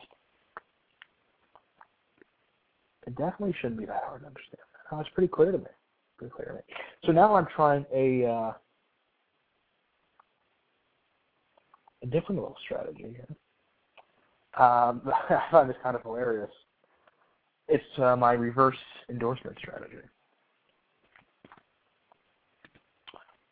it 3.08 3.16
definitely 3.16 3.56
shouldn't 3.60 3.80
be 3.80 3.86
that 3.86 4.04
hard 4.06 4.22
to 4.22 4.28
understand. 4.28 4.62
That 4.92 4.98
was 4.98 5.08
pretty 5.14 5.28
clear 5.28 5.52
to 5.52 5.58
me. 5.58 5.66
Pretty 6.18 6.34
clear 6.34 6.50
to 6.50 6.54
me. 6.54 6.60
So 7.06 7.12
now 7.12 7.36
I'm 7.36 7.48
trying 7.56 7.86
a 7.94 8.26
uh, 8.26 8.54
a 12.04 12.06
different 12.06 12.42
little 12.42 12.56
strategy 12.64 13.16
here. 13.16 13.28
Um, 14.64 15.02
I 15.30 15.42
find 15.50 15.70
this 15.70 15.78
kind 15.82 15.96
of 15.96 16.04
hilarious. 16.04 16.52
It's 17.68 17.84
uh, 17.98 18.16
my 18.16 18.34
reverse 18.34 18.78
endorsement 19.10 19.58
strategy, 19.58 19.98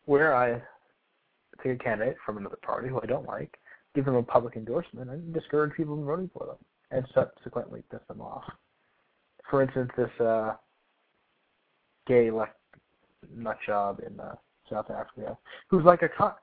where 0.05 0.35
I 0.35 0.61
take 1.63 1.79
a 1.79 1.83
candidate 1.83 2.17
from 2.25 2.37
another 2.37 2.57
party 2.61 2.89
who 2.89 2.99
I 3.01 3.05
don't 3.05 3.27
like, 3.27 3.57
give 3.95 4.05
them 4.05 4.15
a 4.15 4.23
public 4.23 4.55
endorsement, 4.55 5.09
and 5.09 5.33
discourage 5.33 5.75
people 5.75 5.95
from 5.95 6.05
voting 6.05 6.29
for 6.33 6.45
them, 6.45 6.57
and 6.91 7.05
subsequently 7.13 7.83
piss 7.91 8.01
them 8.07 8.21
off 8.21 8.45
for 9.51 9.61
instance, 9.61 9.91
this 9.97 10.09
uh, 10.19 10.53
gay 12.07 12.31
like 12.31 12.53
nut 13.35 13.57
job 13.67 13.99
in 14.05 14.19
uh, 14.19 14.35
South 14.69 14.89
Africa, 14.89 15.37
who's 15.67 15.83
like 15.83 16.01
a 16.01 16.09
co- 16.09 16.33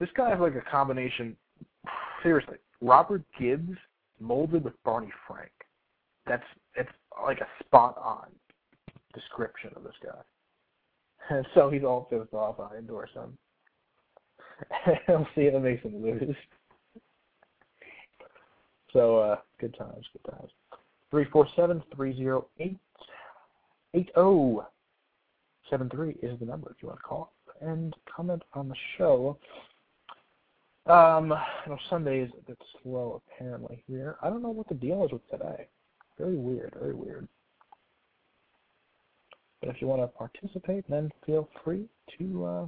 this 0.00 0.10
guy 0.16 0.34
is 0.34 0.40
like 0.40 0.56
a 0.56 0.70
combination. 0.70 1.36
Seriously, 2.22 2.56
Robert 2.82 3.22
Gibbs 3.38 3.78
molded 4.18 4.64
with 4.64 4.74
Barney 4.84 5.12
Frank. 5.26 5.52
That's 6.26 6.42
it's 6.74 6.90
like 7.24 7.40
a 7.40 7.64
spot 7.64 7.96
on 8.02 8.26
description 9.14 9.70
of 9.76 9.84
this 9.84 9.94
guy. 10.04 10.20
And 11.30 11.46
so 11.54 11.70
he's 11.70 11.84
all 11.84 12.02
pissed 12.02 12.34
off. 12.34 12.56
I 12.60 12.76
endorse 12.76 13.10
him. 13.14 13.38
we'll 15.08 15.26
see 15.34 15.42
if 15.42 15.54
it 15.54 15.60
makes 15.60 15.82
him 15.82 16.02
lose. 16.02 16.36
So 18.92 19.18
uh, 19.18 19.36
good 19.60 19.76
times, 19.78 20.06
good 20.12 20.24
times. 20.30 20.50
347-308-8073 21.12 22.74
is 26.22 26.38
the 26.38 26.46
number 26.46 26.70
if 26.70 26.82
you 26.82 26.88
want 26.88 26.98
to 26.98 27.04
call 27.04 27.32
and 27.60 27.94
comment 28.14 28.42
on 28.54 28.68
the 28.68 28.74
show. 28.96 29.36
Um, 30.86 31.34
you 31.66 31.72
know, 31.72 31.78
Sunday 31.88 32.20
is 32.20 32.30
a 32.38 32.42
bit 32.46 32.58
slow 32.82 33.22
apparently 33.26 33.82
here. 33.86 34.16
I 34.22 34.28
don't 34.28 34.42
know 34.42 34.50
what 34.50 34.68
the 34.68 34.74
deal 34.74 35.04
is 35.04 35.12
with 35.12 35.28
today. 35.30 35.68
Very 36.18 36.36
weird, 36.36 36.74
very 36.78 36.94
weird. 36.94 37.28
But 39.60 39.68
if 39.70 39.80
you 39.80 39.86
want 39.86 40.02
to 40.02 40.06
participate, 40.08 40.88
then 40.88 41.10
feel 41.26 41.48
free 41.62 41.86
to 42.18 42.44
uh, 42.44 42.66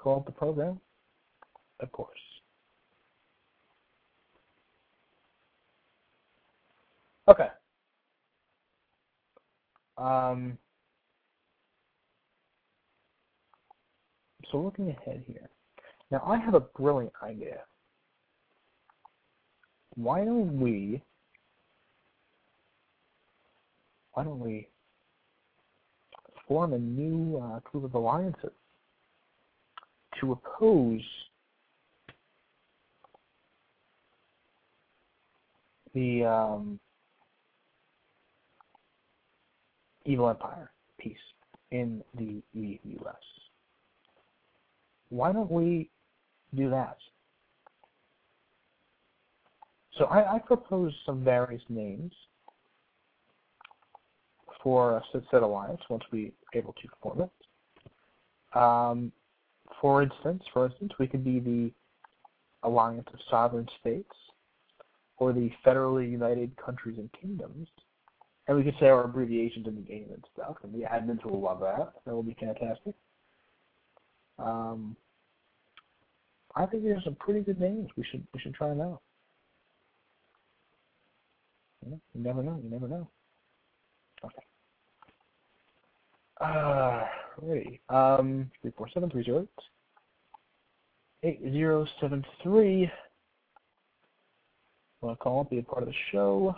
call 0.00 0.16
up 0.16 0.26
the 0.26 0.32
program, 0.32 0.80
of 1.80 1.92
course. 1.92 2.18
Okay. 7.28 7.48
Um, 9.98 10.56
so 14.50 14.58
looking 14.58 14.88
ahead 14.88 15.22
here. 15.26 15.48
Now 16.10 16.22
I 16.26 16.38
have 16.38 16.54
a 16.54 16.60
brilliant 16.60 17.12
idea. 17.22 17.58
Why 19.96 20.24
don't 20.24 20.58
we 20.58 21.02
why 24.14 24.24
don't 24.24 24.40
we 24.40 24.66
form 26.48 26.72
a 26.72 26.78
new 26.78 27.38
uh, 27.38 27.60
group 27.60 27.84
of 27.84 27.94
alliances 27.94 28.50
to 30.20 30.32
oppose 30.32 31.00
the 35.94 36.24
um, 36.24 36.78
evil 40.04 40.28
empire 40.28 40.70
peace 40.98 41.16
in 41.70 42.02
the, 42.16 42.42
U.S. 42.54 43.14
Why 45.08 45.32
don't 45.32 45.50
we 45.50 45.88
do 46.54 46.70
that? 46.70 46.98
So 49.98 50.04
I, 50.06 50.36
I 50.36 50.38
propose 50.38 50.92
some 51.04 51.24
various 51.24 51.62
names 51.68 52.12
for 54.62 54.96
a 54.96 55.02
set 55.30 55.42
alliance 55.42 55.80
once 55.88 56.04
we 56.12 56.32
are 56.54 56.58
able 56.58 56.74
to 56.74 56.88
form 57.02 57.22
it. 57.22 58.58
Um, 58.58 59.12
for 59.80 60.02
instance, 60.02 60.42
for 60.52 60.66
instance, 60.66 60.92
we 60.98 61.06
could 61.06 61.24
be 61.24 61.38
the 61.40 61.72
Alliance 62.62 63.08
of 63.12 63.18
Sovereign 63.30 63.68
States 63.80 64.10
or 65.16 65.32
the 65.32 65.50
Federally 65.64 66.10
United 66.10 66.54
Countries 66.56 66.98
and 66.98 67.10
Kingdoms. 67.20 67.68
And 68.46 68.56
we 68.56 68.64
could 68.64 68.74
say 68.80 68.88
our 68.88 69.04
abbreviations 69.04 69.66
in 69.66 69.76
the 69.76 69.80
game 69.82 70.08
and 70.12 70.24
stuff, 70.32 70.56
and 70.62 70.74
the 70.74 70.86
admins 70.86 71.24
will 71.24 71.40
love 71.40 71.60
that. 71.60 71.92
That 72.04 72.14
will 72.14 72.22
be 72.22 72.36
fantastic. 72.40 72.94
Um, 74.38 74.96
I 76.56 76.66
think 76.66 76.82
there's 76.82 77.04
some 77.04 77.16
pretty 77.16 77.40
good 77.40 77.60
names. 77.60 77.90
We 77.96 78.04
should 78.10 78.26
we 78.34 78.40
should 78.40 78.54
try 78.54 78.68
them 78.68 78.80
out. 78.80 79.02
You 81.86 82.00
never 82.14 82.42
know. 82.42 82.60
You 82.62 82.70
never 82.70 82.88
know. 82.88 83.08
Okay. 84.24 84.42
Uh, 86.40 87.04
ready. 87.38 87.80
Um, 87.88 88.50
three 88.62 88.72
four 88.76 88.88
seven 88.92 89.10
three 89.10 89.24
zero 89.24 89.46
eight 91.22 91.40
eight 91.42 91.52
zero 91.52 91.86
seven 92.00 92.24
three. 92.42 92.90
Want 95.00 95.18
to 95.18 95.22
call 95.22 95.40
up, 95.40 95.50
be 95.50 95.58
a 95.58 95.62
part 95.62 95.82
of 95.82 95.88
the 95.88 95.94
show? 96.12 96.54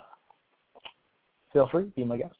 Feel 1.53 1.69
free, 1.71 1.85
be 1.95 2.03
my 2.03 2.17
guest. 2.17 2.35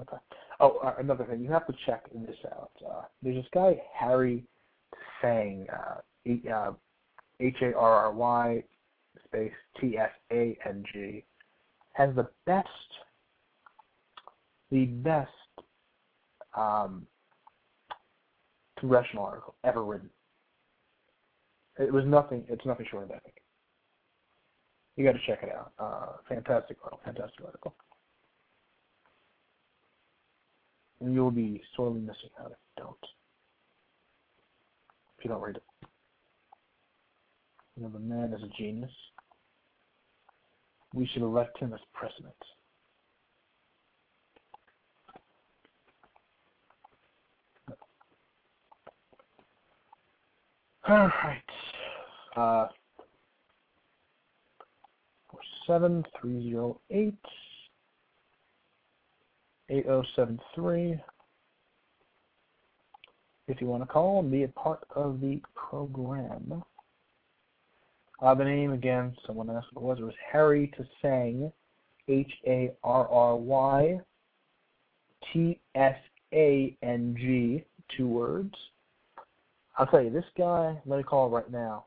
Okay. 0.00 0.16
Oh, 0.60 0.78
uh, 0.78 0.94
another 0.98 1.24
thing, 1.24 1.40
you 1.40 1.50
have 1.50 1.66
to 1.66 1.74
check 1.84 2.04
this 2.14 2.36
out. 2.52 2.70
Uh, 2.84 3.02
there's 3.22 3.36
this 3.36 3.46
guy 3.52 3.80
Harry 3.94 4.44
Tsang, 5.20 5.66
uh, 5.72 6.50
uh, 6.50 6.72
H 7.40 7.56
A 7.62 7.74
R 7.74 7.92
R 8.06 8.12
Y 8.12 8.64
space 9.24 9.52
T 9.80 9.98
S 9.98 10.10
A 10.32 10.56
N 10.66 10.82
G, 10.92 11.24
has 11.92 12.14
the 12.14 12.28
best, 12.46 12.68
the 14.70 14.86
best 14.86 15.30
um, 16.56 17.06
congressional 18.80 19.24
article 19.24 19.54
ever 19.64 19.84
written. 19.84 20.10
It 21.78 21.92
was 21.92 22.04
nothing. 22.06 22.44
It's 22.48 22.64
nothing 22.66 22.86
short 22.90 23.04
of 23.04 23.10
epic. 23.10 23.42
You 24.96 25.04
got 25.04 25.12
to 25.12 25.20
check 25.26 25.42
it 25.42 25.50
out. 25.54 25.72
Uh, 25.78 26.16
fantastic 26.28 26.76
article. 26.82 27.00
Fantastic 27.04 27.44
article. 27.44 27.74
And 31.00 31.14
you'll 31.14 31.30
be 31.30 31.62
sorely 31.76 32.00
missing 32.00 32.30
out 32.40 32.50
if 32.50 32.58
you 32.76 32.82
don't. 32.82 32.96
If 35.16 35.24
you 35.24 35.30
don't 35.30 35.40
read 35.40 35.56
it. 35.56 35.62
You 37.76 37.84
know, 37.84 37.90
the 37.90 38.00
man 38.00 38.32
is 38.32 38.42
a 38.42 38.48
genius. 38.60 38.90
We 40.92 41.08
should 41.12 41.22
elect 41.22 41.58
him 41.58 41.72
as 41.72 41.80
president. 41.94 42.34
All 50.88 51.10
right. 51.22 51.42
Uh, 52.34 52.68
four 55.30 55.40
seven 55.66 56.02
three 56.18 56.48
zero 56.48 56.80
eight 56.90 57.14
eight 59.68 59.84
zero 59.84 60.02
seven 60.16 60.40
three. 60.54 60.98
If 63.48 63.60
you 63.60 63.66
want 63.66 63.82
to 63.82 63.86
call 63.86 64.20
and 64.20 64.30
be 64.30 64.44
a 64.44 64.48
part 64.48 64.80
of 64.96 65.20
the 65.20 65.42
program. 65.54 66.64
Uh, 68.22 68.34
the 68.34 68.44
name 68.44 68.72
again, 68.72 69.14
someone 69.26 69.50
asked 69.50 69.66
what 69.74 69.82
it 69.82 69.84
was. 69.84 69.98
It 69.98 70.04
was 70.04 70.14
Harry 70.32 70.72
Tsang, 71.02 71.52
H 72.08 72.32
A 72.46 72.72
R 72.82 73.06
R 73.08 73.36
Y 73.36 74.00
T 75.34 75.60
S 75.74 75.96
A 76.32 76.74
N 76.82 77.14
G, 77.18 77.62
two 77.94 78.08
words. 78.08 78.54
I'll 79.78 79.86
tell 79.86 80.02
you, 80.02 80.10
this 80.10 80.24
guy, 80.36 80.76
let 80.86 80.96
me 80.96 81.04
call 81.04 81.26
him 81.26 81.32
right 81.32 81.50
now. 81.50 81.84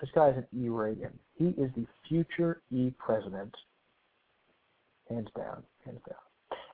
This 0.00 0.08
guy 0.14 0.30
is 0.30 0.36
an 0.38 0.46
E. 0.58 0.68
Reagan. 0.70 1.12
He 1.34 1.48
is 1.48 1.70
the 1.76 1.86
future 2.08 2.62
E 2.72 2.90
president. 2.98 3.54
Hands 5.10 5.28
down, 5.36 5.62
hands 5.84 6.00
down. 6.08 6.18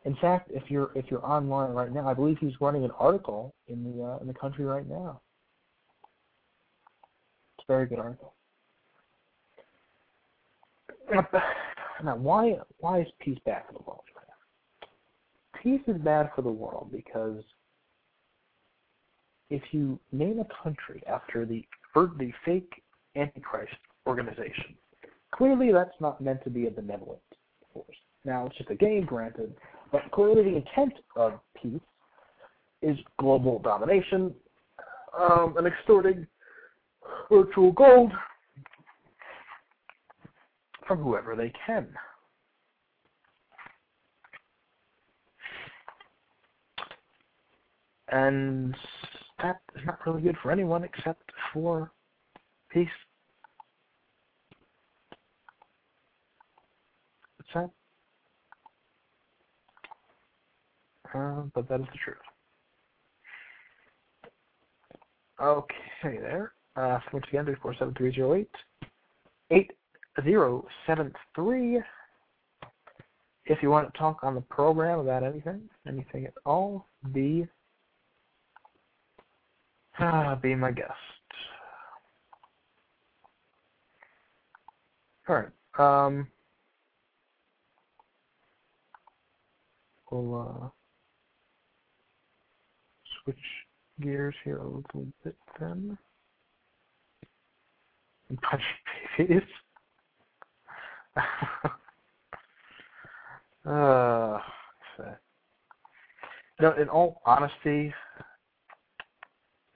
In 0.04 0.14
fact, 0.20 0.50
if 0.54 0.70
you're 0.70 0.90
if 0.94 1.06
you're 1.10 1.24
online 1.26 1.72
right 1.72 1.90
now, 1.90 2.06
I 2.08 2.14
believe 2.14 2.38
he's 2.38 2.52
running 2.60 2.84
an 2.84 2.92
article 2.98 3.52
in 3.66 3.82
the 3.82 4.04
uh, 4.04 4.18
in 4.20 4.28
the 4.28 4.34
country 4.34 4.64
right 4.64 4.88
now. 4.88 5.20
It's 7.58 7.64
a 7.68 7.72
very 7.72 7.86
good 7.86 7.98
article. 7.98 8.32
Now, 12.04 12.14
why 12.16 12.58
why 12.78 13.00
is 13.00 13.06
peace 13.20 13.38
bad 13.44 13.62
for 13.66 13.72
the 13.72 13.82
world? 13.82 14.02
Peace 15.62 15.80
is 15.88 16.00
bad 16.02 16.30
for 16.36 16.42
the 16.42 16.50
world 16.50 16.90
because 16.92 17.42
if 19.50 19.62
you 19.72 19.98
name 20.12 20.40
a 20.40 20.62
country 20.62 21.02
after 21.06 21.46
the 21.46 21.64
the 21.94 22.30
fake 22.44 22.82
Antichrist 23.14 23.72
organization, 24.06 24.74
clearly 25.34 25.72
that's 25.72 25.98
not 25.98 26.20
meant 26.20 26.44
to 26.44 26.50
be 26.50 26.66
a 26.66 26.70
benevolent 26.70 27.20
force. 27.72 27.96
Now 28.24 28.46
it's 28.46 28.58
just 28.58 28.70
a 28.70 28.74
game, 28.74 29.06
granted, 29.06 29.54
but 29.90 30.02
clearly 30.10 30.42
the 30.42 30.56
intent 30.56 30.92
of 31.16 31.40
peace 31.60 31.80
is 32.82 32.98
global 33.18 33.58
domination 33.60 34.34
um, 35.18 35.54
and 35.56 35.66
extorting 35.66 36.26
virtual 37.30 37.72
gold 37.72 38.12
from 40.86 40.98
whoever 40.98 41.34
they 41.34 41.52
can. 41.66 41.88
And 48.08 48.74
that 49.42 49.60
is 49.74 49.82
not 49.84 49.98
really 50.06 50.22
good 50.22 50.36
for 50.42 50.50
anyone 50.50 50.84
except 50.84 51.22
for 51.52 51.90
peace. 52.70 52.88
What's 57.36 57.70
that? 61.14 61.18
Uh, 61.18 61.42
but 61.54 61.68
that 61.68 61.80
is 61.80 61.86
the 61.92 61.98
truth. 62.04 62.16
Okay, 65.40 66.18
there. 66.18 66.52
Uh, 66.76 66.98
once 67.12 67.24
again, 67.28 67.44
three 67.44 67.54
four 67.62 67.74
seven 67.78 67.94
three 67.94 68.12
zero 68.14 68.34
eight 68.34 68.50
eight 69.50 69.70
zero 70.24 70.66
seven 70.86 71.12
three. 71.34 71.80
If 73.44 73.62
you 73.62 73.70
want 73.70 73.92
to 73.92 73.98
talk 73.98 74.18
on 74.22 74.34
the 74.34 74.40
program 74.40 74.98
about 74.98 75.22
anything, 75.22 75.62
anything 75.86 76.26
at 76.26 76.34
all, 76.44 76.86
be 77.12 77.46
Ah, 79.98 80.34
be 80.34 80.54
my 80.54 80.70
guest. 80.70 80.92
All 85.28 85.36
right. 85.36 85.48
Um, 86.06 86.28
we'll 90.10 90.40
uh, 90.40 90.68
switch 93.22 93.36
gears 94.00 94.34
here 94.44 94.58
a 94.58 94.64
little 94.64 95.06
bit 95.24 95.36
then. 95.58 95.96
Punch 98.42 98.62
babies. 99.16 99.42
uh, 103.66 104.38
no, 106.60 106.72
in 106.72 106.88
all 106.88 107.22
honesty, 107.24 107.94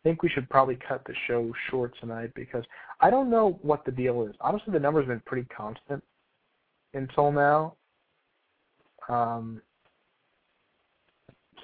think 0.03 0.22
we 0.22 0.28
should 0.28 0.48
probably 0.48 0.76
cut 0.76 1.03
the 1.07 1.14
show 1.26 1.53
short 1.70 1.94
tonight 2.01 2.30
because 2.34 2.64
I 3.01 3.11
don't 3.11 3.30
know 3.30 3.59
what 3.62 3.84
the 3.84 3.92
deal 3.92 4.22
is. 4.24 4.34
Honestly, 4.40 4.72
the 4.72 4.80
number's 4.80 5.07
been 5.07 5.22
pretty 5.26 5.46
constant 5.55 6.03
until 6.94 7.32
now. 7.32 7.74
Um, 9.09 9.61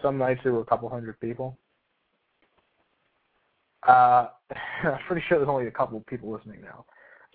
some 0.02 0.18
nights 0.18 0.40
there 0.42 0.52
were 0.52 0.60
a 0.60 0.66
couple 0.66 0.88
hundred 0.88 1.18
people. 1.20 1.56
Uh, 3.86 4.28
I'm 4.84 4.98
pretty 5.06 5.22
sure 5.28 5.38
there's 5.38 5.48
only 5.48 5.66
a 5.66 5.72
couple 5.72 6.02
people 6.08 6.30
listening 6.30 6.60
now. 6.62 6.84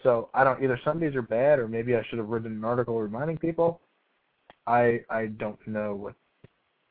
So 0.03 0.29
I 0.33 0.43
don't 0.43 0.63
either 0.63 0.79
some 0.83 0.99
days 0.99 1.15
are 1.15 1.21
bad 1.21 1.59
or 1.59 1.67
maybe 1.67 1.95
I 1.95 2.03
should 2.09 2.19
have 2.19 2.29
written 2.29 2.51
an 2.51 2.65
article 2.65 2.99
reminding 2.99 3.37
people. 3.37 3.81
I 4.67 5.01
I 5.09 5.27
don't 5.37 5.59
know 5.67 5.95
what 5.95 6.15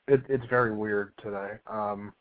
it, 0.09 0.23
it's 0.29 0.45
very 0.49 0.75
weird 0.75 1.13
today. 1.23 1.53
Um, 1.67 2.13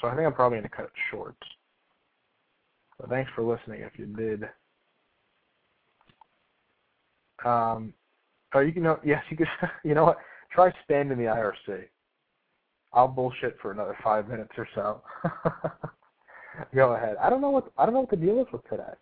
so 0.00 0.08
I 0.08 0.14
think 0.14 0.26
I'm 0.26 0.32
probably 0.32 0.58
gonna 0.58 0.68
cut 0.68 0.86
it 0.86 0.92
short. 1.10 1.36
So 2.98 3.06
thanks 3.08 3.30
for 3.34 3.42
listening 3.42 3.82
if 3.82 3.98
you 3.98 4.06
did. 4.06 4.44
Um, 7.44 7.94
oh, 8.54 8.60
you 8.60 8.72
can 8.72 8.82
know 8.82 8.98
yes 9.04 9.22
you 9.30 9.36
could 9.36 9.48
you 9.84 9.94
know 9.94 10.04
what 10.04 10.18
try 10.52 10.72
spamming 10.88 11.16
the 11.16 11.24
IRC. 11.24 11.84
I'll 12.92 13.08
bullshit 13.08 13.56
for 13.62 13.70
another 13.70 13.96
five 14.02 14.28
minutes 14.28 14.50
or 14.58 14.68
so. 14.74 15.02
Go 16.74 16.94
ahead. 16.94 17.16
I 17.20 17.30
don't 17.30 17.40
know 17.40 17.50
what 17.50 17.70
I 17.78 17.84
don't 17.84 17.94
know 17.94 18.00
what 18.00 18.10
the 18.10 18.16
deal 18.16 18.40
is 18.40 18.46
with 18.52 18.68
today. 18.68 18.92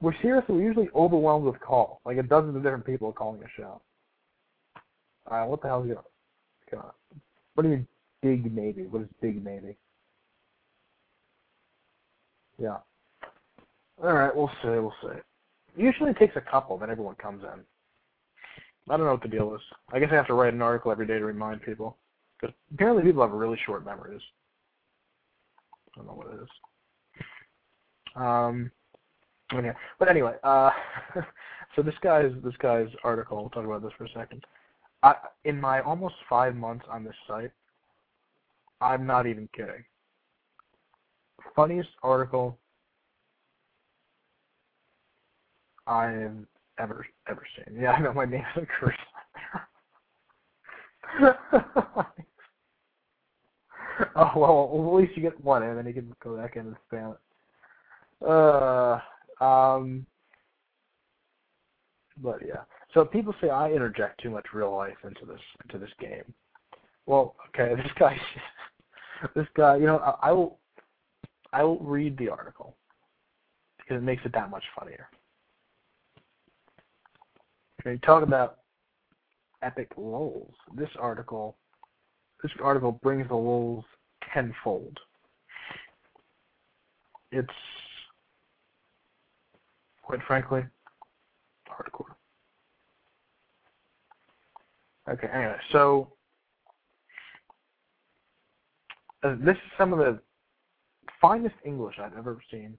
We're 0.00 0.14
seriously 0.20 0.54
we're 0.56 0.62
usually 0.62 0.90
overwhelmed 0.94 1.46
with 1.46 1.60
calls. 1.60 1.98
Like 2.04 2.18
a 2.18 2.22
dozen 2.22 2.54
of 2.54 2.62
different 2.62 2.84
people 2.84 3.08
are 3.08 3.12
calling 3.12 3.42
a 3.42 3.48
show. 3.56 3.80
Alright, 5.30 5.48
what 5.48 5.62
the 5.62 5.68
hell 5.68 5.82
is 5.82 5.96
going 6.70 6.82
on? 6.84 6.92
What 7.54 7.62
do 7.62 7.70
you 7.70 7.76
mean 7.76 7.86
big 8.22 8.54
maybe? 8.54 8.82
What 8.82 9.02
is 9.02 9.08
big 9.22 9.42
maybe? 9.42 9.76
Yeah. 12.58 12.78
Alright, 14.02 14.34
we'll 14.34 14.50
see, 14.62 14.68
we'll 14.68 14.94
see. 15.02 15.18
Usually 15.76 16.10
it 16.10 16.18
takes 16.18 16.36
a 16.36 16.40
couple, 16.40 16.78
then 16.78 16.90
everyone 16.90 17.14
comes 17.16 17.42
in. 17.42 17.60
I 18.88 18.96
don't 18.96 19.06
know 19.06 19.12
what 19.12 19.22
the 19.22 19.28
deal 19.28 19.54
is. 19.54 19.60
I 19.92 19.98
guess 19.98 20.10
I 20.12 20.16
have 20.16 20.26
to 20.26 20.34
write 20.34 20.52
an 20.52 20.62
article 20.62 20.92
every 20.92 21.06
day 21.06 21.18
to 21.18 21.24
remind 21.24 21.62
people. 21.62 21.96
Because 22.40 22.54
apparently 22.72 23.02
people 23.02 23.22
have 23.22 23.32
really 23.32 23.58
short 23.64 23.84
memories. 23.84 24.20
I 25.94 25.98
don't 25.98 26.06
know 26.06 26.14
what 26.14 26.26
it 26.34 26.42
is. 26.42 26.48
Um, 28.16 28.70
okay. 29.52 29.72
But 29.98 30.08
anyway, 30.08 30.34
uh, 30.42 30.70
so 31.76 31.82
this 31.82 31.94
guy's 32.02 32.32
this 32.42 32.54
guy's 32.58 32.88
article. 33.02 33.38
We'll 33.38 33.50
talk 33.50 33.64
about 33.64 33.82
this 33.82 33.92
for 33.96 34.04
a 34.04 34.12
second. 34.14 34.44
I, 35.02 35.14
in 35.44 35.60
my 35.60 35.80
almost 35.80 36.14
five 36.28 36.54
months 36.54 36.84
on 36.90 37.04
this 37.04 37.14
site, 37.26 37.52
I'm 38.80 39.06
not 39.06 39.26
even 39.26 39.48
kidding. 39.54 39.84
Funniest 41.54 41.90
article 42.02 42.58
I've 45.86 46.46
ever 46.78 47.06
ever 47.28 47.42
seen. 47.56 47.80
Yeah, 47.80 47.92
I 47.92 48.00
know 48.00 48.12
my 48.12 48.24
name 48.24 48.44
is 48.56 48.66
Chris. 48.78 48.96
oh 54.16 54.32
well, 54.36 54.70
at 54.74 55.00
least 55.00 55.16
you 55.16 55.22
get 55.22 55.44
one, 55.44 55.62
and 55.62 55.78
then 55.78 55.86
you 55.86 55.92
can 55.92 56.12
go 56.22 56.36
back 56.36 56.56
in 56.56 56.66
and 56.66 56.76
spam 56.90 57.14
it. 57.14 57.18
Uh, 58.26 59.00
um, 59.44 60.06
but 62.22 62.40
yeah. 62.46 62.62
So 62.92 63.04
people 63.04 63.34
say 63.40 63.50
I 63.50 63.70
interject 63.70 64.20
too 64.20 64.30
much 64.30 64.46
real 64.52 64.74
life 64.74 64.96
into 65.04 65.24
this 65.26 65.40
into 65.64 65.78
this 65.78 65.92
game. 66.00 66.32
Well, 67.06 67.36
okay, 67.48 67.74
this 67.82 67.92
guy, 67.98 68.16
this 69.34 69.46
guy, 69.56 69.76
you 69.76 69.86
know, 69.86 69.98
I, 69.98 70.28
I 70.28 70.32
will, 70.32 70.58
I 71.54 71.62
will 71.62 71.78
read 71.78 72.18
the 72.18 72.28
article 72.28 72.74
because 73.78 73.98
it 73.98 74.04
makes 74.04 74.24
it 74.24 74.32
that 74.32 74.50
much 74.50 74.64
funnier. 74.76 75.08
Okay, 77.80 77.96
talk 78.04 78.24
about 78.24 78.58
epic 79.62 79.92
lulls. 79.96 80.52
This 80.76 80.88
article 80.98 81.56
this 82.42 82.50
article 82.62 82.92
brings 83.02 83.28
the 83.28 83.36
lulls 83.36 83.84
tenfold. 84.32 84.98
It's 87.30 87.48
quite 90.02 90.20
frankly 90.26 90.64
hardcore. 91.68 92.14
Okay, 95.08 95.28
anyway, 95.32 95.56
so 95.70 96.12
uh, 99.22 99.36
this 99.40 99.56
is 99.56 99.72
some 99.78 99.92
of 99.92 100.00
the 100.00 100.20
finest 101.24 101.54
English 101.64 101.96
I've 101.98 102.18
ever 102.18 102.38
seen. 102.50 102.76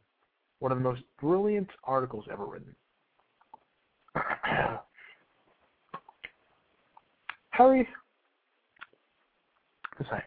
One 0.59 0.71
of 0.71 0.77
the 0.77 0.83
most 0.83 1.01
brilliant 1.19 1.67
articles 1.83 2.25
ever 2.31 2.45
written. 2.45 2.75
Harry 7.49 7.87
say, 9.99 10.21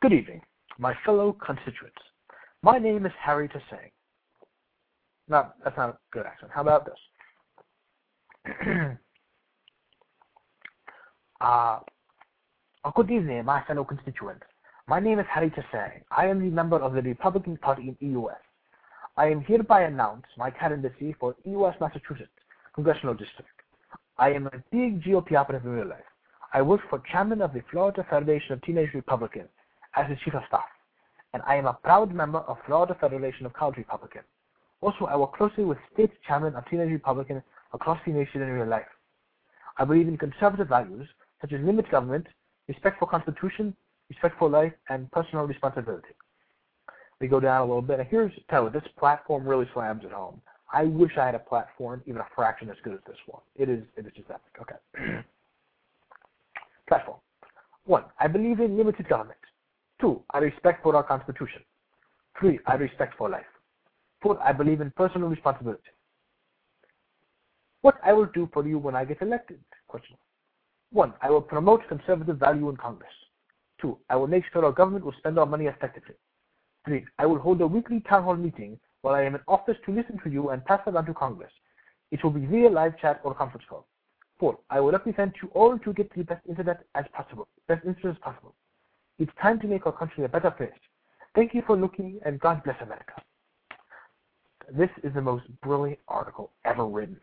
Good 0.00 0.12
evening, 0.12 0.40
my 0.78 0.94
fellow 1.04 1.36
constituents. 1.44 2.02
My 2.62 2.78
name 2.78 3.06
is 3.06 3.12
Harry 3.20 3.48
Tassang. 3.48 3.92
No, 5.28 5.46
that's 5.62 5.76
not 5.76 5.90
a 5.90 5.98
good 6.10 6.26
accent. 6.26 6.50
How 6.52 6.62
about 6.62 6.86
this? 6.86 6.98
uh, 11.40 11.78
good 12.96 13.10
evening, 13.12 13.44
my 13.44 13.62
fellow 13.64 13.84
constituents. 13.84 14.42
My 14.88 14.98
name 14.98 15.20
is 15.20 15.26
Harry 15.30 15.48
Tassang. 15.50 16.02
I 16.10 16.26
am 16.26 16.40
the 16.40 16.50
member 16.50 16.76
of 16.76 16.94
the 16.94 17.02
Republican 17.02 17.56
Party 17.56 17.94
in 18.00 18.10
EUS. 18.14 18.34
I 19.16 19.28
am 19.28 19.40
hereby 19.42 19.82
announce 19.82 20.24
my 20.36 20.50
candidacy 20.50 21.14
for 21.20 21.36
EUS 21.44 21.76
Massachusetts 21.80 22.32
Congressional 22.74 23.14
District. 23.14 23.48
I 24.18 24.32
am 24.32 24.48
a 24.48 24.62
big 24.72 25.00
GOP 25.04 25.36
operative 25.36 25.66
in 25.66 25.72
real 25.72 25.86
life. 25.86 26.04
I 26.52 26.62
work 26.62 26.80
for 26.90 27.00
chairman 27.12 27.42
of 27.42 27.54
the 27.54 27.62
Florida 27.70 28.04
Federation 28.10 28.54
of 28.54 28.62
Teenage 28.62 28.92
Republicans 28.92 29.48
as 29.94 30.10
his 30.10 30.18
chief 30.24 30.34
of 30.34 30.42
staff, 30.48 30.64
and 31.32 31.44
I 31.46 31.54
am 31.54 31.66
a 31.66 31.78
proud 31.84 32.12
member 32.12 32.40
of 32.40 32.58
Florida 32.66 32.96
Federation 33.00 33.46
of 33.46 33.52
College 33.52 33.76
Republicans. 33.76 34.24
Also, 34.80 35.04
I 35.04 35.14
work 35.14 35.36
closely 35.36 35.64
with 35.64 35.78
state 35.94 36.10
chairman 36.26 36.56
of 36.56 36.68
Teenage 36.68 36.90
Republicans 36.90 37.42
across 37.72 38.00
the 38.04 38.12
nation 38.12 38.42
in 38.42 38.48
real 38.50 38.66
life. 38.66 38.90
I 39.78 39.84
believe 39.84 40.08
in 40.08 40.18
conservative 40.18 40.66
values 40.66 41.08
such 41.40 41.52
as 41.52 41.60
limited 41.60 41.92
government, 41.92 42.26
respect 42.66 42.98
for 42.98 43.06
Constitution, 43.06 43.76
respect 44.12 44.38
for 44.38 44.48
life, 44.48 44.72
and 44.90 45.10
personal 45.10 45.46
responsibility. 45.46 46.14
We 47.20 47.28
go 47.28 47.40
down 47.40 47.62
a 47.62 47.64
little 47.64 47.82
bit, 47.82 48.00
and 48.00 48.08
here's 48.08 48.32
tell 48.50 48.64
you, 48.64 48.70
this 48.70 48.82
platform 48.98 49.46
really 49.46 49.68
slams 49.72 50.04
it 50.04 50.12
home. 50.12 50.40
I 50.72 50.84
wish 50.84 51.12
I 51.18 51.26
had 51.26 51.34
a 51.34 51.38
platform 51.38 52.02
even 52.06 52.20
a 52.20 52.26
fraction 52.34 52.68
as 52.70 52.76
good 52.82 52.94
as 52.94 53.00
this 53.06 53.16
one. 53.26 53.42
It 53.56 53.68
is 53.68 53.82
it 53.96 54.06
is 54.06 54.12
just 54.14 54.30
epic. 54.30 54.54
Okay. 54.62 54.78
platform. 56.88 57.18
One, 57.84 58.04
I 58.18 58.28
believe 58.28 58.60
in 58.60 58.76
limited 58.76 59.08
government. 59.08 59.38
Two, 60.00 60.22
I 60.30 60.38
respect 60.38 60.82
for 60.82 60.94
our 60.96 61.02
constitution. 61.02 61.62
Three, 62.38 62.58
I 62.66 62.74
respect 62.74 63.14
for 63.16 63.28
life. 63.28 63.52
Four, 64.22 64.40
I 64.42 64.52
believe 64.52 64.80
in 64.80 64.90
personal 64.92 65.28
responsibility. 65.28 65.82
What 67.82 67.96
I 68.04 68.12
will 68.12 68.26
do 68.34 68.48
for 68.52 68.66
you 68.66 68.78
when 68.78 68.94
I 68.94 69.04
get 69.04 69.22
elected? 69.22 69.58
Question. 69.88 70.16
One, 70.92 71.12
I 71.22 71.30
will 71.30 71.40
promote 71.40 71.88
conservative 71.88 72.38
value 72.38 72.68
in 72.68 72.76
Congress. 72.76 73.12
Two, 73.82 73.98
I 74.08 74.16
will 74.16 74.28
make 74.28 74.44
sure 74.52 74.64
our 74.64 74.72
government 74.72 75.04
will 75.04 75.14
spend 75.18 75.38
our 75.40 75.44
money 75.44 75.66
effectively. 75.66 76.14
Three, 76.86 77.04
I 77.18 77.26
will 77.26 77.40
hold 77.40 77.60
a 77.60 77.66
weekly 77.66 78.00
town 78.08 78.22
hall 78.22 78.36
meeting 78.36 78.78
while 79.02 79.14
I 79.14 79.24
am 79.24 79.34
in 79.34 79.40
office 79.48 79.76
to 79.84 79.92
listen 79.92 80.20
to 80.22 80.30
you 80.30 80.50
and 80.50 80.64
pass 80.64 80.80
it 80.86 80.94
on 80.94 81.04
to 81.06 81.14
Congress. 81.14 81.50
It 82.12 82.22
will 82.22 82.30
be 82.30 82.46
via 82.46 82.70
live 82.70 82.96
chat 82.98 83.20
or 83.24 83.34
conference 83.34 83.66
call. 83.68 83.86
Four, 84.38 84.58
I 84.70 84.78
will 84.78 84.92
represent 84.92 85.34
you 85.42 85.48
all 85.48 85.78
to 85.80 85.92
get 85.92 86.14
the 86.14 86.22
best 86.22 86.46
internet 86.48 86.84
as 86.94 87.04
possible, 87.12 87.48
best 87.66 87.84
internet 87.84 88.16
as 88.16 88.22
possible. 88.22 88.54
It's 89.18 89.32
time 89.40 89.58
to 89.60 89.66
make 89.66 89.84
our 89.86 89.92
country 89.92 90.24
a 90.24 90.28
better 90.28 90.50
place. 90.50 90.70
Thank 91.34 91.52
you 91.52 91.62
for 91.66 91.76
looking, 91.76 92.20
and 92.24 92.38
God 92.38 92.62
bless 92.62 92.80
America. 92.82 93.14
This 94.70 94.90
is 95.02 95.12
the 95.14 95.20
most 95.20 95.44
brilliant 95.60 95.98
article 96.06 96.52
ever 96.64 96.86
written. 96.86 97.18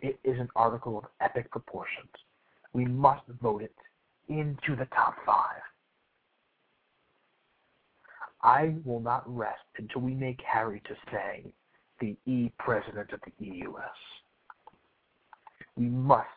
It 0.00 0.18
is 0.24 0.38
an 0.38 0.48
article 0.56 0.96
of 0.98 1.04
epic 1.20 1.50
proportions. 1.50 2.10
We 2.72 2.86
must 2.86 3.22
vote 3.42 3.62
it 3.62 3.74
into 4.28 4.76
the 4.76 4.86
top 4.86 5.14
five. 5.26 5.62
I 8.42 8.74
will 8.84 9.00
not 9.00 9.22
rest 9.26 9.64
until 9.78 10.02
we 10.02 10.14
make 10.14 10.40
Harry 10.46 10.82
Tassang 10.86 11.50
the 12.00 12.16
E 12.26 12.52
president 12.58 13.12
of 13.12 13.20
the 13.24 13.44
EUS. 13.44 13.80
We 15.76 15.86
must. 15.86 16.28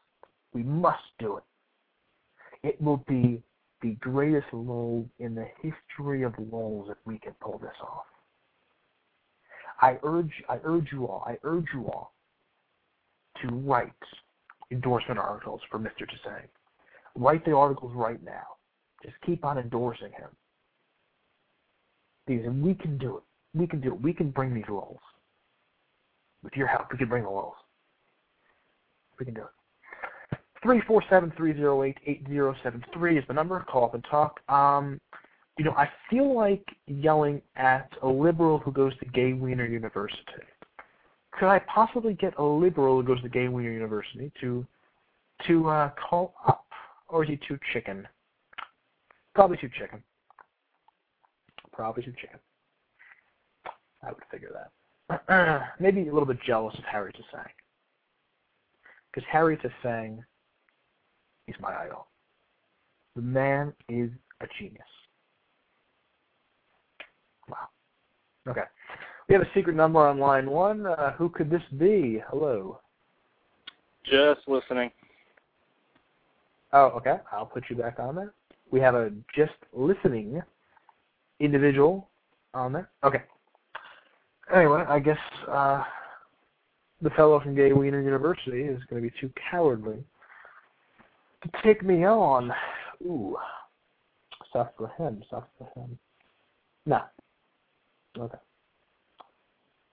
We 0.54 0.64
must 0.64 1.04
do 1.20 1.38
it. 1.38 1.44
It 2.64 2.82
will 2.82 3.04
be 3.08 3.42
the 3.82 3.92
greatest 4.00 4.48
lull 4.54 5.08
in 5.20 5.36
the 5.36 5.48
history 5.62 6.24
of 6.24 6.34
lulls 6.52 6.90
if 6.90 6.98
we 7.06 7.20
can 7.20 7.34
pull 7.42 7.60
this 7.60 7.76
off. 7.82 8.06
I 9.82 10.00
urge, 10.04 10.32
I 10.50 10.60
urge 10.64 10.88
you 10.92 11.06
all, 11.06 11.24
I 11.28 11.38
urge 11.44 11.68
you 11.74 11.86
all 11.86 12.14
to 13.42 13.48
write 13.50 13.92
endorsement 14.72 15.20
articles 15.20 15.62
for 15.70 15.80
Mr. 15.80 16.02
Tassang. 16.02 16.48
Write 17.18 17.44
the 17.46 17.56
articles 17.56 17.92
right 17.96 18.24
now. 18.24 18.44
Just 19.04 19.16
keep 19.26 19.44
on 19.44 19.58
endorsing 19.58 20.12
him. 20.12 20.30
Because 22.28 22.52
we 22.52 22.76
can 22.76 22.98
do 22.98 23.18
it. 23.18 23.24
We 23.58 23.66
can 23.66 23.82
do 23.82 23.94
it. 23.94 24.02
We 24.02 24.14
can 24.14 24.30
bring 24.30 24.54
these 24.54 24.66
lulls. 24.70 25.00
With 26.44 26.54
your 26.54 26.68
help, 26.68 26.92
we 26.92 26.98
can 26.98 27.10
bring 27.10 27.24
the 27.24 27.30
lulls. 27.30 27.56
We 29.20 29.26
can 29.26 29.34
do 29.34 29.42
it. 29.42 30.38
Three 30.62 30.82
four 30.88 31.04
seven 31.10 31.32
three 31.38 31.54
zero 31.54 31.84
eight 31.84 31.98
eight 32.06 32.24
zero 32.28 32.56
seven 32.64 32.84
three 32.94 33.18
is 33.18 33.24
the 33.28 33.34
number. 33.34 33.66
Call 33.70 33.86
up 33.86 33.94
and 33.94 34.06
talk. 34.10 34.40
Um, 34.50 35.00
you 35.58 35.66
know, 35.66 35.72
I 35.72 35.90
feel 36.10 36.36
like 36.36 36.64
yelling 36.86 37.42
at 37.56 37.90
a 38.04 38.08
liberal 38.08 38.60
who 38.60 38.72
goes 38.72 38.96
to 39.00 39.06
Gay 39.06 39.34
Wiener 39.34 39.66
University. 39.66 40.22
Could 41.32 41.50
I 41.50 41.60
possibly 41.60 42.14
get 42.14 42.38
a 42.38 42.44
liberal 42.44 43.02
who 43.02 43.08
goes 43.08 43.22
to 43.22 43.30
Gay 43.30 43.48
Wiener 43.48 43.72
University 43.72 44.32
to 44.42 44.66
to 45.48 45.70
uh, 45.70 45.92
call 46.10 46.34
up, 46.48 46.67
or 47.10 47.24
is 47.24 47.30
he 47.30 47.40
too 47.48 47.58
chicken? 47.74 48.08
Probably 49.34 49.58
too 49.58 49.70
chicken. 49.78 50.04
Probably 51.72 52.04
too 52.04 52.14
chicken. 52.20 52.40
I 54.04 54.10
would 54.10 54.24
figure 54.32 54.50
that. 54.54 55.72
Maybe 55.80 56.08
a 56.08 56.14
little 56.14 56.26
bit 56.26 56.40
jealous 56.46 56.76
of 56.78 56.84
Harry 56.86 57.14
Tsang. 57.14 57.46
Because 59.12 59.28
Harry 59.32 59.58
Tsang, 59.82 60.24
he's 61.46 61.56
my 61.60 61.76
idol. 61.76 62.08
The 63.16 63.22
man 63.22 63.74
is 63.90 64.12
a 64.42 64.48
genius. 64.60 64.82
Wow. 67.50 67.70
Okay. 68.48 68.62
We 69.28 69.34
have 69.34 69.42
a 69.42 69.50
secret 69.54 69.76
number 69.76 70.00
on 70.08 70.20
line 70.20 70.50
one. 70.50 70.86
Uh, 70.86 71.14
who 71.14 71.30
could 71.30 71.50
this 71.50 71.62
be? 71.78 72.22
Hello. 72.30 72.80
Just 74.04 74.42
listening. 74.48 74.92
Oh, 76.74 76.88
okay. 76.98 77.18
I'll 77.32 77.46
put 77.46 77.66
you 77.70 77.76
back 77.76 78.00
on 78.00 78.16
there. 78.16 78.34
We 78.72 78.80
have 78.82 78.96
a 78.96 79.12
just 79.36 79.54
listening 79.74 80.42
individual 81.40 82.10
on 82.54 82.74
there. 82.74 82.90
Okay. 83.04 83.24
Anyway, 84.54 84.84
I 84.88 85.00
guess 85.00 85.18
uh, 85.50 85.84
the 87.02 87.10
fellow 87.12 87.40
from 87.40 87.56
Gay 87.56 87.74
Wiener 87.74 88.02
University 88.02 88.64
is 88.64 88.82
going 88.90 89.02
to 89.02 89.10
be 89.10 89.14
too 89.20 89.32
cowardly 89.52 90.04
to 91.44 91.50
take 91.64 91.84
me 91.84 92.06
on. 92.06 92.52
Ooh. 93.06 93.38
Stuff 94.50 94.70
for 94.78 94.88
him. 94.98 95.24
Stuff 95.28 95.44
for 95.58 95.70
him. 95.80 95.98
No. 96.86 97.02
Okay. 98.18 98.38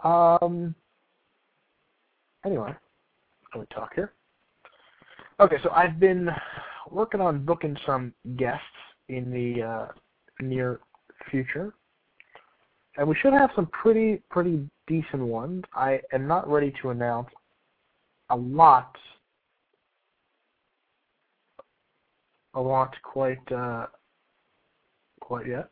Um. 0.03 0.75
Anyway, 2.45 2.75
let 3.55 3.61
me 3.61 3.67
talk 3.75 3.95
here. 3.95 4.13
Okay, 5.41 5.57
so 5.65 5.71
I've 5.71 5.99
been 5.99 6.31
working 6.93 7.21
on 7.21 7.45
booking 7.45 7.77
some 7.85 8.15
guests 8.37 8.63
in 9.09 9.33
the 9.33 9.63
uh, 9.65 9.87
near 10.41 10.79
future, 11.29 11.75
and 12.99 13.09
we 13.09 13.17
should 13.17 13.33
have 13.33 13.51
some 13.57 13.67
pretty 13.67 14.23
pretty 14.31 14.61
decent 14.87 15.23
ones. 15.23 15.65
I 15.75 16.01
am 16.13 16.29
not 16.29 16.49
ready 16.49 16.73
to 16.83 16.91
announce 16.91 17.31
a 18.31 18.37
lot, 18.37 18.97
a 22.55 22.61
lot 22.61 22.95
quite 23.03 23.51
uh, 23.51 23.87
quite 25.21 25.49
yet. 25.49 25.69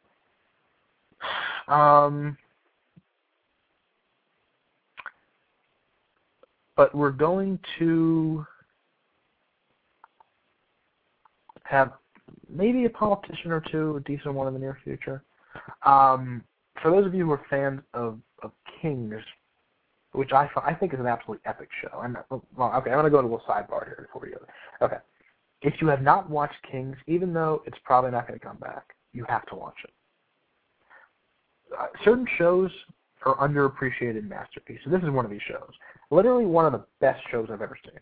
Um, 1.68 2.36
but 6.76 6.92
we're 6.96 7.12
going 7.12 7.60
to 7.78 8.44
have 11.64 11.92
maybe 12.48 12.84
a 12.84 12.90
politician 12.90 13.50
or 13.50 13.60
two, 13.60 13.96
a 13.96 14.00
decent 14.00 14.34
one 14.34 14.48
in 14.48 14.54
the 14.54 14.60
near 14.60 14.78
future. 14.84 15.22
Um, 15.84 16.42
for 16.80 16.90
those 16.90 17.06
of 17.06 17.14
you 17.14 17.26
who 17.26 17.32
are 17.32 17.42
fans 17.50 17.80
of, 17.94 18.18
of 18.42 18.52
Kings, 18.80 19.14
which 20.12 20.32
I 20.32 20.48
I 20.62 20.74
think 20.74 20.92
is 20.92 21.00
an 21.00 21.06
absolutely 21.06 21.42
epic 21.46 21.68
show. 21.80 22.00
And 22.00 22.16
well, 22.30 22.72
okay, 22.76 22.90
I'm 22.90 22.98
going 22.98 23.04
to 23.04 23.10
go 23.10 23.22
to 23.22 23.26
a 23.26 23.28
little 23.28 23.42
sidebar 23.48 23.86
here 23.86 24.06
before 24.06 24.22
we 24.22 24.30
go. 24.30 24.38
Okay, 24.84 24.98
if 25.62 25.74
you 25.80 25.88
have 25.88 26.02
not 26.02 26.28
watched 26.28 26.56
Kings, 26.70 26.96
even 27.06 27.32
though 27.32 27.62
it's 27.66 27.78
probably 27.84 28.10
not 28.10 28.26
going 28.26 28.38
to 28.38 28.44
come 28.44 28.58
back, 28.58 28.94
you 29.12 29.24
have 29.28 29.46
to 29.46 29.54
watch 29.54 29.76
it. 29.84 29.90
Uh, 31.78 31.86
certain 32.04 32.26
shows 32.36 32.70
are 33.24 33.36
underappreciated 33.36 34.28
masterpieces. 34.28 34.86
This 34.90 35.02
is 35.02 35.10
one 35.10 35.24
of 35.24 35.30
these 35.30 35.40
shows. 35.48 35.70
Literally 36.10 36.44
one 36.44 36.66
of 36.66 36.72
the 36.72 36.84
best 37.00 37.20
shows 37.30 37.48
I've 37.50 37.62
ever 37.62 37.78
seen. 37.84 38.00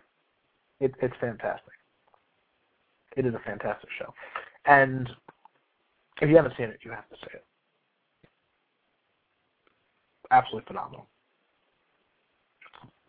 It, 0.80 0.94
it's 1.02 1.14
fantastic. 1.20 1.72
It 3.16 3.26
is 3.26 3.34
a 3.34 3.40
fantastic 3.40 3.88
show. 3.98 4.12
And 4.66 5.08
if 6.20 6.28
you 6.28 6.36
haven't 6.36 6.54
seen 6.56 6.66
it, 6.66 6.80
you 6.84 6.90
have 6.90 7.08
to 7.08 7.16
see 7.16 7.34
it. 7.34 7.44
Absolutely 10.30 10.66
phenomenal. 10.66 11.06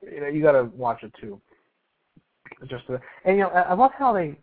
You 0.01 0.21
know, 0.21 0.27
you 0.27 0.41
got 0.41 0.53
to 0.53 0.63
watch 0.75 1.03
it 1.03 1.13
too. 1.21 1.39
Just 2.67 2.87
to, 2.87 2.99
and 3.25 3.37
you 3.37 3.43
know, 3.43 3.49
I 3.49 3.73
love 3.73 3.91
how 3.97 4.13
they 4.13 4.35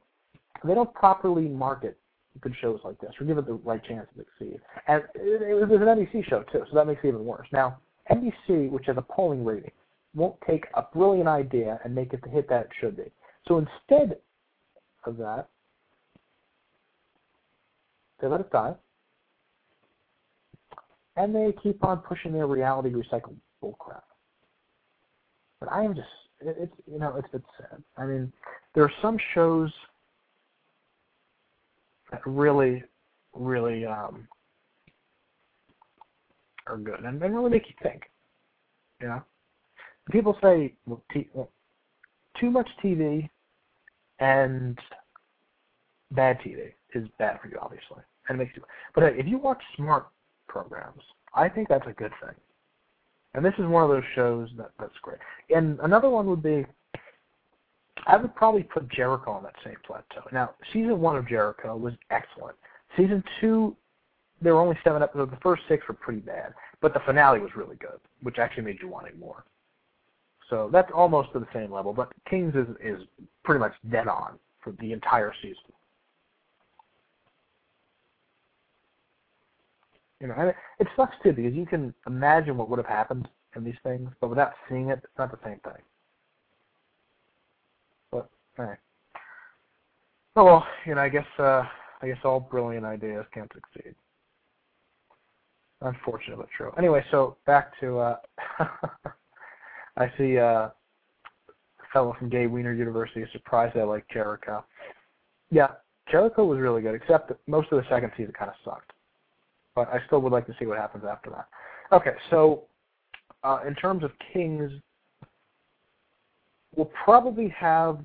they 0.65 0.75
don't 0.75 0.93
properly 0.95 1.49
market 1.49 1.97
good 2.41 2.55
shows 2.61 2.81
like 2.85 2.99
this 3.01 3.11
or 3.21 3.27
give 3.27 3.39
it 3.39 3.47
the 3.47 3.55
right 3.55 3.85
chance 3.85 4.07
to 4.17 4.25
succeed. 4.25 4.61
And 4.87 5.03
it, 5.15 5.43
it 5.43 5.55
was 5.55 5.81
an 5.81 5.87
NBC 5.87 6.29
show 6.29 6.45
too, 6.53 6.65
so 6.69 6.75
that 6.75 6.87
makes 6.87 7.01
it 7.05 7.09
even 7.09 7.25
worse. 7.25 7.49
Now, 7.53 7.79
NBC, 8.11 8.71
which 8.71 8.87
has 8.87 8.97
a 8.97 9.03
polling 9.03 9.45
rating, 9.45 9.71
won't 10.15 10.37
take 10.47 10.67
a 10.75 10.83
brilliant 10.83 11.29
idea 11.29 11.79
and 11.85 11.95
make 11.95 12.13
it 12.13 12.23
the 12.23 12.31
hit 12.31 12.49
that 12.49 12.67
it 12.67 12.71
should 12.81 12.97
be. 12.97 13.11
So 13.47 13.59
instead 13.59 14.19
of 15.09 15.17
that, 15.17 15.49
they 18.21 18.27
let 18.29 18.41
it 18.41 18.51
die, 18.51 18.75
and 21.17 21.35
they 21.35 21.53
keep 21.63 21.85
on 21.85 21.99
pushing 21.99 22.33
their 22.33 22.47
reality 22.47 22.91
recycled 22.91 23.37
bullcrap. 23.63 24.03
But 25.61 25.73
I 25.73 25.83
am 25.83 25.95
just, 25.95 26.09
it's 26.41 26.73
you 26.91 26.99
know, 26.99 27.17
it's 27.17 27.29
it's 27.33 27.47
sad. 27.59 27.83
I 27.97 28.07
mean, 28.07 28.33
there 28.75 28.85
are 28.85 28.93
some 29.03 29.19
shows 29.35 29.71
that 32.11 32.21
really, 32.25 32.83
really 33.35 33.85
um, 33.85 34.29
are 36.67 36.79
good 36.79 37.01
and, 37.01 37.23
and 37.23 37.35
really 37.35 37.51
make 37.51 37.69
you 37.69 37.75
think. 37.83 38.03
You 39.01 39.09
know, 39.09 39.23
people 40.11 40.37
say 40.43 40.75
well, 40.87 41.03
t- 41.13 41.29
well, 41.35 41.51
too 42.41 42.51
much 42.51 42.69
TV 42.83 43.29
and 44.21 44.79
bad 46.13 46.39
TV 46.41 46.73
is 46.95 47.09
bad 47.19 47.39
for 47.41 47.49
you, 47.49 47.59
obviously, 47.61 48.03
and 48.29 48.39
makes 48.39 48.57
you. 48.57 48.63
But 48.95 49.05
hey, 49.05 49.19
if 49.19 49.27
you 49.27 49.39
watch 49.39 49.63
smart 49.77 50.09
programs, 50.49 51.03
I 51.35 51.49
think 51.49 51.69
that's 51.69 51.87
a 51.87 51.93
good 51.93 52.13
thing. 52.25 52.35
And 53.35 53.45
this 53.45 53.55
is 53.59 53.67
one 53.67 53.83
of 53.83 53.91
those 53.91 54.05
shows 54.15 54.49
that 54.57 54.71
that's 54.79 54.97
great. 55.03 55.19
And 55.55 55.79
another 55.81 56.09
one 56.09 56.27
would 56.27 56.43
be 56.43 56.65
I 58.07 58.17
would 58.17 58.35
probably 58.35 58.63
put 58.63 58.89
Jericho 58.89 59.33
on 59.33 59.43
that 59.43 59.55
same 59.65 59.77
plateau. 59.87 60.27
Now, 60.33 60.51
season 60.73 61.01
one 61.01 61.17
of 61.17 61.29
Jericho 61.29 61.77
was 61.77 61.95
excellent. 62.11 62.57
Season 62.97 63.23
two, 63.41 63.77
there 64.41 64.55
were 64.55 64.61
only 64.61 64.79
seven 64.85 65.03
episodes. 65.03 65.31
The 65.31 65.39
first 65.43 65.63
six 65.69 65.87
were 65.89 65.95
pretty 65.95 66.21
bad, 66.21 66.55
but 66.81 66.95
the 66.95 67.01
finale 67.01 67.41
was 67.41 67.51
really 67.57 67.77
good, 67.77 67.99
which 68.23 68.39
actually 68.39 68.65
made 68.65 68.79
you 68.81 68.89
want 68.89 69.09
it 69.09 69.19
more. 69.19 69.45
So 70.49 70.71
that's 70.73 70.91
almost 70.95 71.33
to 71.33 71.41
the 71.41 71.49
same 71.53 71.71
level. 71.73 71.93
But 71.93 72.11
Kings 72.29 72.55
is 72.55 72.67
is 72.83 73.03
pretty 73.45 73.61
much 73.61 73.75
dead 73.91 74.09
on 74.09 74.39
for 74.63 74.73
the 74.81 74.93
entire 74.93 75.35
season. 75.43 75.73
You 80.21 80.29
know, 80.29 80.35
and 80.37 80.49
it, 80.51 80.57
it 80.81 80.89
sucks 80.97 81.14
too 81.23 81.33
because 81.33 81.55
you 81.55 81.66
can 81.66 81.95
imagine 82.07 82.57
what 82.57 82.69
would 82.69 82.79
have 82.79 82.87
happened 82.87 83.29
in 83.57 83.64
these 83.64 83.79
things, 83.83 84.11
but 84.21 84.29
without 84.29 84.53
seeing 84.69 84.91
it, 84.91 85.01
it's 85.03 85.19
not 85.19 85.31
the 85.31 85.39
same 85.45 85.61
thing. 85.61 85.83
Right. 88.59 88.79
Oh 90.35 90.45
well, 90.45 90.66
you 90.85 90.97
know, 90.97 91.01
I 91.01 91.09
guess 91.09 91.27
uh 91.39 91.62
I 92.03 92.09
guess 92.09 92.19
all 92.25 92.41
brilliant 92.41 92.85
ideas 92.85 93.25
can't 93.33 93.51
succeed. 93.53 93.95
Unfortunate 95.81 96.39
but 96.39 96.49
true. 96.57 96.73
Anyway, 96.77 97.05
so 97.12 97.37
back 97.47 97.79
to 97.81 97.99
uh 97.99 98.16
I 99.97 100.12
see 100.19 100.39
uh 100.39 100.69
a 100.69 100.73
fellow 101.93 102.16
from 102.19 102.29
Gay 102.29 102.49
Wiener 102.49 102.73
University 102.73 103.23
is 103.23 103.29
surprised 103.33 103.77
I 103.77 103.85
like 103.85 104.07
Jericho. 104.12 104.64
Yeah, 105.51 105.69
Jericho 106.11 106.45
was 106.45 106.59
really 106.59 106.83
good, 106.83 106.97
except 106.97 107.29
that 107.29 107.39
most 107.47 107.71
of 107.71 107.81
the 107.83 107.89
second 107.89 108.11
season 108.16 108.33
kind 108.37 108.51
of 108.51 108.57
sucked. 108.64 108.93
But 109.79 109.95
I 109.95 110.05
still 110.07 110.20
would 110.22 110.33
like 110.33 110.45
to 110.49 110.55
see 110.59 110.66
what 110.66 110.76
happens 110.76 111.05
after 111.09 111.31
that. 111.31 111.47
Okay, 111.93 112.16
so 112.31 112.64
uh, 113.45 113.61
in 113.64 113.76
terms 113.76 114.03
of 114.03 114.11
Kings, 114.33 114.72
we'll 116.74 116.91
probably 117.05 117.49
have 117.57 118.01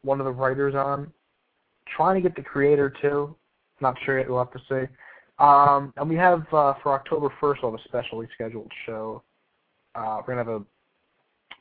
one 0.00 0.18
of 0.18 0.24
the 0.24 0.32
writers 0.32 0.74
on. 0.74 1.12
Trying 1.94 2.14
to 2.14 2.26
get 2.26 2.34
the 2.34 2.42
creator 2.42 2.90
too. 3.02 3.36
Not 3.82 3.96
sure 4.02 4.18
yet. 4.18 4.30
We'll 4.30 4.38
have 4.38 4.50
to 4.52 4.60
see. 4.66 4.90
Um, 5.38 5.92
and 5.98 6.08
we 6.08 6.16
have 6.16 6.46
uh, 6.50 6.72
for 6.82 6.94
October 6.94 7.28
1st, 7.38 7.56
we'll 7.62 7.72
have 7.72 7.80
a 7.80 7.84
specially 7.84 8.26
scheduled 8.32 8.72
show. 8.86 9.22
Uh, 9.94 10.22
we're 10.26 10.34
gonna 10.34 10.50
have 10.50 10.62
a 10.62 10.64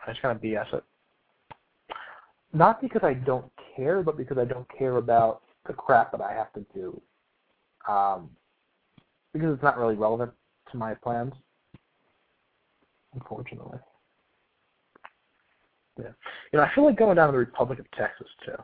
I 0.06 0.10
just 0.10 0.22
kind 0.22 0.34
of 0.36 0.42
BS 0.42 0.74
it. 0.74 0.84
Not 2.52 2.80
because 2.80 3.02
I 3.02 3.14
don't 3.14 3.50
care, 3.76 4.02
but 4.02 4.16
because 4.16 4.38
I 4.38 4.44
don't 4.44 4.66
care 4.76 4.96
about 4.96 5.42
the 5.66 5.72
crap 5.72 6.12
that 6.12 6.20
I 6.20 6.32
have 6.32 6.52
to 6.54 6.64
do. 6.74 7.00
Um, 7.88 8.30
because 9.32 9.54
it's 9.54 9.62
not 9.62 9.78
really 9.78 9.94
relevant 9.94 10.32
to 10.70 10.76
my 10.76 10.94
plans, 10.94 11.32
unfortunately. 13.14 13.78
Yeah. 15.98 16.10
You 16.52 16.58
know, 16.58 16.62
I 16.64 16.74
feel 16.74 16.84
like 16.84 16.98
going 16.98 17.16
down 17.16 17.28
to 17.28 17.32
the 17.32 17.38
Republic 17.38 17.78
of 17.78 17.90
Texas 17.92 18.28
too. 18.44 18.56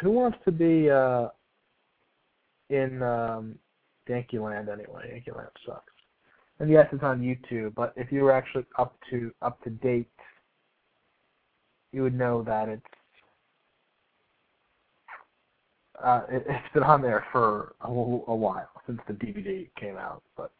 Who 0.00 0.10
wants 0.10 0.38
to 0.44 0.52
be 0.52 0.90
uh 0.90 1.28
in 2.70 3.02
um 3.02 3.58
Yankee 4.08 4.38
Land 4.38 4.68
anyway? 4.68 5.10
Yankee 5.12 5.32
Land 5.32 5.50
sucks. 5.66 5.92
And 6.60 6.70
yes, 6.70 6.86
it's 6.92 7.02
on 7.04 7.20
YouTube, 7.20 7.74
but 7.74 7.92
if 7.96 8.10
you 8.10 8.22
were 8.22 8.32
actually 8.32 8.64
up 8.78 8.96
to 9.10 9.32
up 9.42 9.62
to 9.62 9.70
date, 9.70 10.08
you 11.92 12.02
would 12.02 12.14
know 12.14 12.42
that 12.42 12.68
it's 12.68 12.82
uh, 16.02 16.22
it, 16.30 16.48
has 16.48 16.62
been 16.74 16.82
on 16.82 17.02
there 17.02 17.24
for 17.32 17.74
a, 17.82 17.88
a 17.88 18.34
while 18.34 18.70
since 18.86 19.00
the 19.06 19.14
DVD 19.14 19.68
came 19.78 19.96
out. 19.96 20.22
But 20.36 20.52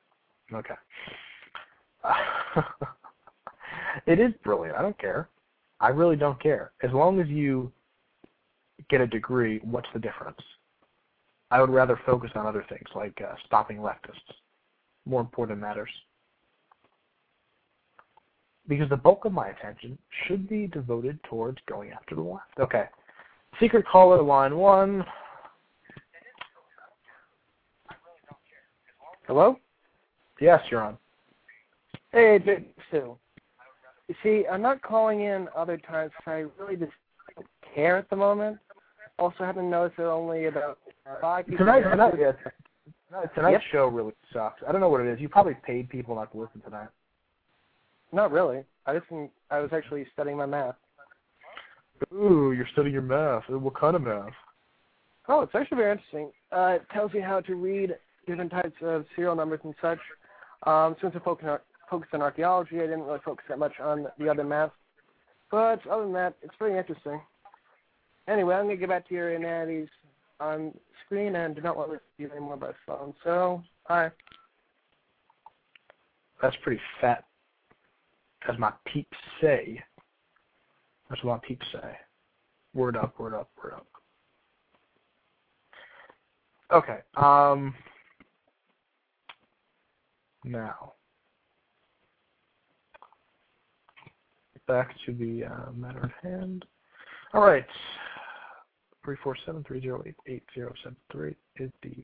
okay, 0.53 0.74
it 4.07 4.20
is 4.20 4.32
brilliant. 4.45 4.76
I 4.76 4.82
don't 4.82 4.99
care. 4.99 5.28
I 5.80 5.89
really 5.89 6.16
don't 6.16 6.41
care. 6.43 6.72
As 6.82 6.93
long 6.93 7.20
as 7.20 7.28
you 7.28 7.72
get 8.89 9.01
a 9.01 9.07
degree, 9.07 9.61
what's 9.62 9.89
the 9.93 10.01
difference? 10.01 10.39
I 11.51 11.61
would 11.61 11.70
rather 11.70 11.99
focus 12.05 12.31
on 12.35 12.47
other 12.47 12.64
things 12.68 12.89
like 12.95 13.18
uh, 13.22 13.35
stopping 13.47 13.79
leftists. 13.79 14.35
More 15.07 15.20
important 15.20 15.61
matters. 15.61 15.91
Because 18.68 18.89
the 18.91 18.97
bulk 18.97 19.24
of 19.24 19.33
my 19.33 19.49
attention 19.49 19.97
should 20.26 20.47
be 20.49 20.66
devoted 20.66 21.18
towards 21.24 21.59
going 21.66 21.91
after 21.91 22.14
the 22.14 22.20
left. 22.20 22.59
Okay. 22.61 22.85
Secret 23.59 23.87
caller 23.87 24.22
line 24.22 24.57
one. 24.57 25.05
Hello? 29.26 29.59
Yes, 30.41 30.61
you're 30.70 30.83
on. 30.83 30.99
Hey, 32.12 32.39
Big 32.39 32.66
Sue. 32.91 33.16
You 34.09 34.14
see, 34.22 34.45
I'm 34.51 34.62
not 34.62 34.81
calling 34.83 35.22
in 35.22 35.49
other 35.57 35.76
times 35.76 36.12
because 36.16 36.31
I 36.31 36.62
really 36.62 36.76
just 36.76 36.93
don't 37.37 37.47
care 37.74 37.97
at 37.97 38.09
the 38.09 38.16
moment. 38.16 38.59
Also, 39.19 39.45
haven't 39.45 39.69
noticed 39.69 39.97
that 39.97 40.09
only 40.09 40.47
about 40.47 40.79
five 41.21 41.47
people. 41.47 41.66
Tonight, 41.66 41.83
tonight, 41.83 42.14
yeah, 42.19 42.33
tonight, 43.09 43.35
tonight's 43.35 43.53
Yep. 43.64 43.73
show 43.73 43.87
really 43.89 44.12
sucks. 44.33 44.62
I 44.66 44.73
don't 44.73 44.81
know 44.81 44.89
what 44.89 45.01
it 45.01 45.09
is. 45.09 45.21
You 45.21 45.29
probably 45.29 45.55
paid 45.55 45.89
people 45.89 46.14
not 46.14 46.31
to 46.33 46.39
listen 46.39 46.61
tonight. 46.61 46.89
Not 48.12 48.31
really. 48.31 48.64
I 48.87 48.95
just 48.95 49.07
I 49.51 49.59
was 49.59 49.73
actually 49.73 50.07
studying 50.12 50.37
my 50.37 50.47
math. 50.47 50.77
Ooh, 52.12 52.53
you're 52.53 52.69
studying 52.73 52.93
your 52.93 53.03
math. 53.03 53.49
What 53.49 53.75
kind 53.75 53.97
of 53.97 54.03
math? 54.03 54.33
Oh, 55.27 55.41
it's 55.43 55.55
actually 55.55 55.77
very 55.77 55.93
interesting. 55.93 56.31
Uh, 56.53 56.77
it 56.77 56.83
tells 56.93 57.12
you 57.12 57.23
how 57.23 57.41
to 57.41 57.55
read 57.55 57.97
different 58.27 58.51
types 58.51 58.77
of 58.83 59.05
serial 59.14 59.35
numbers 59.35 59.61
and 59.64 59.75
such. 59.83 59.99
Um, 60.62 60.97
since 61.01 61.14
I 61.14 61.19
focused 61.19 61.49
on, 61.49 61.59
focused 61.91 62.14
on 62.14 62.23
archaeology, 62.23 62.77
I 62.77 62.87
didn't 62.87 63.03
really 63.03 63.21
focus 63.25 63.45
that 63.49 63.59
much 63.59 63.79
on 63.81 64.07
the 64.19 64.29
other 64.29 64.45
math. 64.45 64.71
But 65.51 65.87
other 65.87 66.05
than 66.05 66.12
that, 66.14 66.35
it's 66.43 66.55
pretty 66.57 66.79
interesting. 66.79 67.21
Anyway, 68.29 68.55
I'm 68.55 68.68
to 68.68 68.76
get 68.76 68.91
back 68.91 69.09
to 69.09 69.14
your 69.14 69.35
inanities 69.35 69.89
on 70.39 70.72
screen 71.07 71.35
and 71.37 71.57
do 71.57 71.62
not 71.62 71.76
want 71.76 71.91
to 71.91 71.97
to 71.97 72.03
you 72.18 72.31
anymore 72.31 72.57
by 72.59 72.72
phone. 72.87 73.14
So, 73.24 73.62
hi. 73.85 74.11
That's 76.43 76.57
pretty 76.62 76.81
fat. 77.01 77.24
As 78.49 78.59
my 78.59 78.72
peeps 78.85 79.16
say. 79.41 79.83
That's 81.09 81.24
what 81.24 81.41
my 81.41 81.49
peeps 81.49 81.66
say. 81.72 81.97
Word 82.74 82.97
up, 82.97 83.18
word 83.18 83.35
up, 83.35 83.51
word 83.62 83.74
up. 83.74 83.87
Okay. 86.70 86.99
Um. 87.16 87.74
Now. 90.45 90.93
Back 94.66 94.95
to 95.07 95.14
the 95.14 95.47
uh, 95.47 95.72
matter 95.72 96.05
at 96.05 96.31
hand. 96.31 96.66
All 97.33 97.41
right. 97.41 97.64
Three 99.09 99.16
four 99.24 99.36
seven 99.46 99.64
three 99.64 99.80
zero 99.80 100.02
eight 100.04 100.16
eight 100.26 100.42
zero 100.54 100.70
seven 100.84 100.94
three 101.11 101.34
is 101.56 101.70
the 101.82 101.94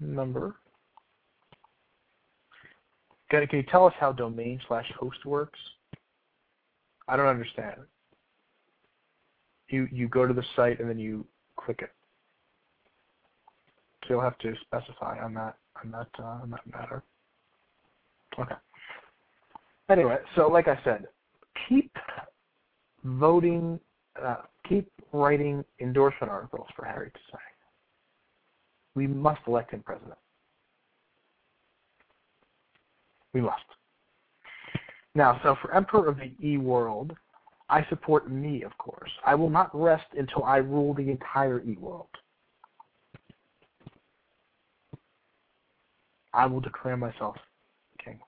number. 0.00 0.56
Can, 3.30 3.46
can 3.46 3.58
you 3.58 3.64
tell 3.70 3.84
us 3.84 3.92
how 4.00 4.10
domain 4.10 4.58
slash 4.68 4.90
host 4.98 5.26
works? 5.26 5.58
I 7.08 7.16
don't 7.18 7.26
understand. 7.26 7.82
You 9.68 9.86
you 9.92 10.08
go 10.08 10.26
to 10.26 10.32
the 10.32 10.44
site 10.56 10.80
and 10.80 10.88
then 10.88 10.98
you 10.98 11.26
click 11.58 11.80
it. 11.82 11.90
So 14.04 14.14
you'll 14.14 14.22
have 14.22 14.38
to 14.38 14.54
specify 14.62 15.22
on 15.22 15.34
that 15.34 15.58
on 15.84 15.90
that 15.90 16.08
uh, 16.18 16.40
on 16.40 16.48
that 16.52 16.66
matter. 16.72 17.02
Okay. 18.38 18.54
Anyway, 19.90 20.16
so 20.36 20.48
like 20.48 20.68
I 20.68 20.78
said, 20.84 21.06
keep 21.68 21.94
voting, 23.04 23.78
uh, 24.24 24.36
keep 24.68 24.90
writing 25.12 25.64
endorsement 25.80 26.30
articles 26.30 26.66
for 26.76 26.84
Harry 26.84 27.10
to 27.10 27.18
sign. 27.30 27.40
We 28.94 29.06
must 29.06 29.40
elect 29.46 29.72
him 29.72 29.82
president. 29.82 30.18
We 33.32 33.40
must. 33.40 33.60
Now, 35.14 35.40
so 35.42 35.56
for 35.60 35.74
Emperor 35.74 36.08
of 36.08 36.16
the 36.16 36.32
E 36.42 36.56
world, 36.58 37.12
I 37.68 37.84
support 37.88 38.30
me, 38.30 38.62
of 38.62 38.76
course. 38.78 39.10
I 39.24 39.34
will 39.34 39.50
not 39.50 39.70
rest 39.74 40.06
until 40.16 40.44
I 40.44 40.58
rule 40.58 40.94
the 40.94 41.10
entire 41.10 41.60
E 41.60 41.76
world. 41.80 42.08
I 46.32 46.46
will 46.46 46.60
declare 46.60 46.96
myself 46.96 47.36
king. 48.04 48.20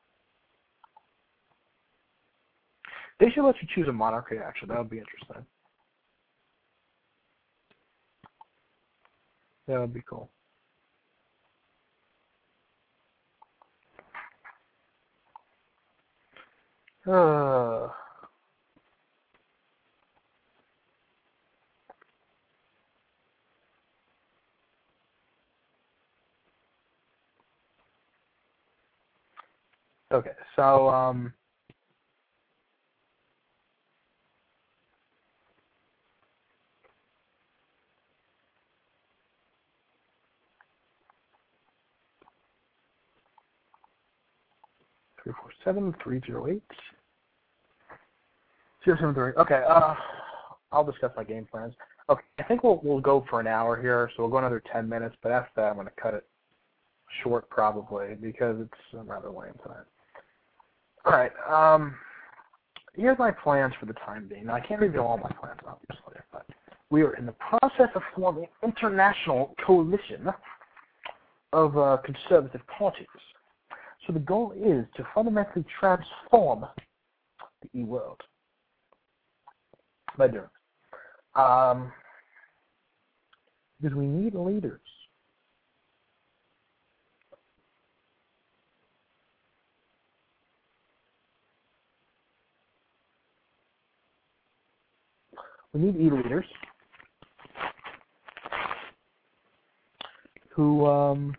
They 3.20 3.30
should 3.30 3.44
let 3.44 3.56
you 3.60 3.68
choose 3.74 3.88
a 3.88 3.92
monarchy, 3.92 4.36
actually. 4.38 4.68
That 4.68 4.78
would 4.78 4.90
be 4.90 4.98
interesting. 4.98 5.44
That 9.68 9.80
would 9.80 9.94
be 9.94 10.02
cool. 10.08 10.30
Uh, 17.06 17.88
okay, 30.14 30.32
so 30.56 30.88
um, 30.90 31.32
three 45.22 45.32
four 45.40 45.47
seven 45.64 45.94
three 46.02 46.20
zero 46.26 46.46
eight. 46.48 46.62
Zero 48.84 48.96
seven 48.98 49.14
three. 49.14 49.32
Okay. 49.38 49.64
Uh, 49.68 49.94
I'll 50.72 50.84
discuss 50.84 51.12
my 51.16 51.24
game 51.24 51.46
plans. 51.50 51.74
Okay, 52.10 52.22
I 52.38 52.42
think 52.44 52.62
we'll 52.62 52.80
we'll 52.82 53.00
go 53.00 53.24
for 53.28 53.40
an 53.40 53.46
hour 53.46 53.80
here, 53.80 54.10
so 54.16 54.22
we'll 54.22 54.30
go 54.30 54.38
another 54.38 54.62
ten 54.72 54.88
minutes. 54.88 55.16
But 55.22 55.32
after 55.32 55.52
that, 55.56 55.68
I'm 55.68 55.74
going 55.74 55.86
to 55.86 55.92
cut 56.00 56.14
it 56.14 56.26
short 57.22 57.48
probably 57.50 58.14
because 58.20 58.56
it's 58.60 59.06
rather 59.06 59.28
lame 59.28 59.54
tonight. 59.62 59.84
All 61.04 61.12
right. 61.12 61.32
Um, 61.48 61.94
here's 62.94 63.18
my 63.18 63.30
plans 63.30 63.72
for 63.78 63.86
the 63.86 63.94
time 63.94 64.28
being. 64.28 64.46
Now, 64.46 64.54
I 64.54 64.60
can't 64.60 64.80
reveal 64.80 65.02
all 65.02 65.16
my 65.16 65.30
plans, 65.40 65.60
obviously, 65.66 66.20
but 66.32 66.46
we 66.90 67.02
are 67.02 67.14
in 67.14 67.26
the 67.26 67.32
process 67.32 67.88
of 67.94 68.02
forming 68.14 68.44
an 68.44 68.68
international 68.68 69.54
coalition 69.64 70.28
of 71.52 71.78
uh, 71.78 71.98
conservative 72.04 72.60
parties. 72.66 73.06
So 74.08 74.14
the 74.14 74.20
goal 74.20 74.52
is 74.52 74.86
to 74.96 75.06
fundamentally 75.14 75.66
transform 75.78 76.64
the 77.60 77.78
e-world 77.78 78.18
by 80.16 80.28
doing 80.28 80.44
um, 81.34 81.92
because 83.82 83.94
we 83.94 84.06
need 84.06 84.34
leaders. 84.34 84.80
We 95.74 95.82
need 95.82 95.96
e-leaders 95.96 96.46
who 100.48 100.86
um, 100.86 101.34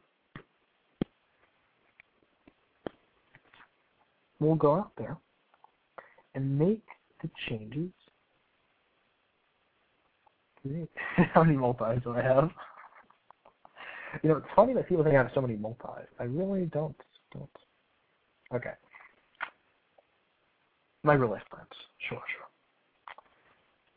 will 4.40 4.56
go 4.56 4.76
out 4.76 4.92
there 4.98 5.18
and 6.36 6.58
make 6.58 6.84
the 7.22 7.30
changes. 7.48 7.90
How 11.34 11.44
many 11.44 11.58
multis 11.58 12.02
do 12.04 12.12
I 12.12 12.22
have? 12.22 12.50
You 14.24 14.30
know, 14.30 14.38
it's 14.38 14.48
funny 14.56 14.74
that 14.74 14.88
people 14.90 15.04
think 15.04 15.16
I 15.16 15.20
have 15.20 15.32
so 15.34 15.42
many 15.42 15.56
multis. 15.56 16.08
I 16.20 16.24
really 16.24 16.66
don't. 16.66 16.96
Don't. 17.34 17.50
Okay. 18.54 18.72
My 21.04 21.14
real 21.14 21.32
life 21.32 21.44
plans. 21.50 21.68
Sure, 22.10 22.22
sure. 22.36 22.46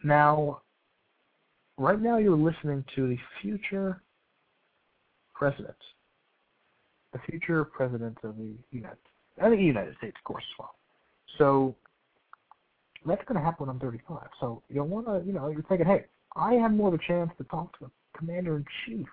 Now, 0.05 0.61
right 1.79 2.01
now 2.01 2.19
you're 2.19 2.37
listening 2.37 2.85
to 2.95 3.09
the 3.09 3.19
future 3.41 4.03
president, 5.35 5.77
the 7.13 7.19
future 7.29 7.65
president 7.65 8.19
of 8.23 8.37
the 8.37 8.55
United 8.71 8.99
and 9.39 9.53
the 9.53 9.57
United 9.57 9.97
States, 9.99 10.17
of 10.19 10.25
course, 10.25 10.45
as 10.45 10.59
well. 10.59 10.75
So 11.39 11.75
that's 13.07 13.23
going 13.27 13.39
to 13.39 13.45
happen 13.45 13.67
when 13.67 13.75
I'm 13.75 13.81
35. 13.81 14.19
So 14.41 14.63
you'll 14.69 14.87
want 14.87 15.07
to, 15.07 15.23
you 15.27 15.33
know, 15.33 15.49
you're 15.49 15.63
thinking, 15.63 15.87
hey, 15.87 16.05
I 16.37 16.55
have 16.55 16.73
more 16.73 16.89
of 16.89 16.95
a 16.95 16.99
chance 17.07 17.31
to 17.39 17.45
talk 17.45 17.79
to 17.79 17.87
the 17.87 17.91
commander 18.19 18.57
in 18.57 18.65
chief, 18.87 19.07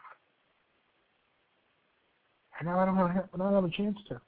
and 2.60 2.68
now 2.68 2.80
I 2.80 2.86
don't 2.86 2.98
have, 2.98 3.30
I 3.34 3.38
don't 3.38 3.54
have 3.54 3.64
a 3.64 3.70
chance 3.70 3.98
to. 4.10 4.22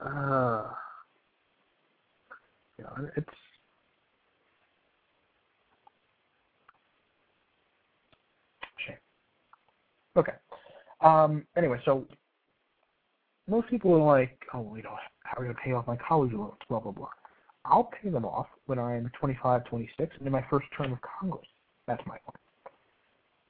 Uh, 0.00 0.70
you 2.78 2.84
it's 3.16 3.28
shame. 8.86 8.96
Okay. 10.18 10.32
Um. 11.00 11.46
Anyway, 11.56 11.80
so 11.84 12.06
most 13.48 13.68
people 13.68 13.94
are 13.94 14.04
like, 14.04 14.38
oh, 14.52 14.74
you 14.76 14.82
know, 14.82 14.96
how 15.24 15.38
are 15.38 15.42
we 15.42 15.46
gonna 15.46 15.58
pay 15.64 15.72
off 15.72 15.86
my 15.86 15.96
college 15.96 16.32
loans? 16.32 16.54
Blah 16.68 16.80
blah 16.80 16.92
blah. 16.92 17.08
I'll 17.64 17.90
pay 18.02 18.08
them 18.08 18.24
off 18.24 18.46
when 18.66 18.78
I'm 18.78 19.10
25, 19.18 19.64
26, 19.66 20.16
and 20.18 20.26
in 20.26 20.32
my 20.32 20.44
first 20.50 20.66
term 20.76 20.92
of 20.92 20.98
Congress. 21.20 21.46
That's 21.86 22.02
my 22.06 22.16
plan. 22.24 22.36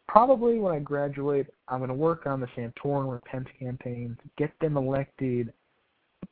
Probably 0.08 0.58
when 0.58 0.74
I 0.74 0.78
graduate, 0.78 1.46
I'm 1.68 1.78
going 1.78 1.88
to 1.88 1.94
work 1.94 2.26
on 2.26 2.40
the 2.40 2.46
Santorum 2.56 3.06
or 3.06 3.20
Pence 3.26 3.46
campaign, 3.58 4.16
get 4.38 4.50
them 4.60 4.76
elected 4.76 5.52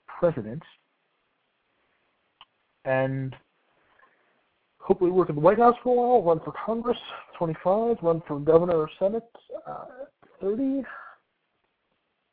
president 0.07 0.63
and 2.87 3.37
hopefully 4.79 5.11
work 5.11 5.29
in 5.29 5.35
the 5.35 5.41
White 5.41 5.59
House 5.59 5.75
for 5.83 5.91
a 5.91 5.95
while, 5.95 6.23
run 6.23 6.41
for 6.45 6.55
Congress, 6.65 6.97
25, 7.37 7.97
run 8.03 8.23
for 8.27 8.39
governor 8.39 8.77
or 8.77 8.91
Senate, 8.99 9.29
uh, 9.67 9.85
30, 10.41 10.83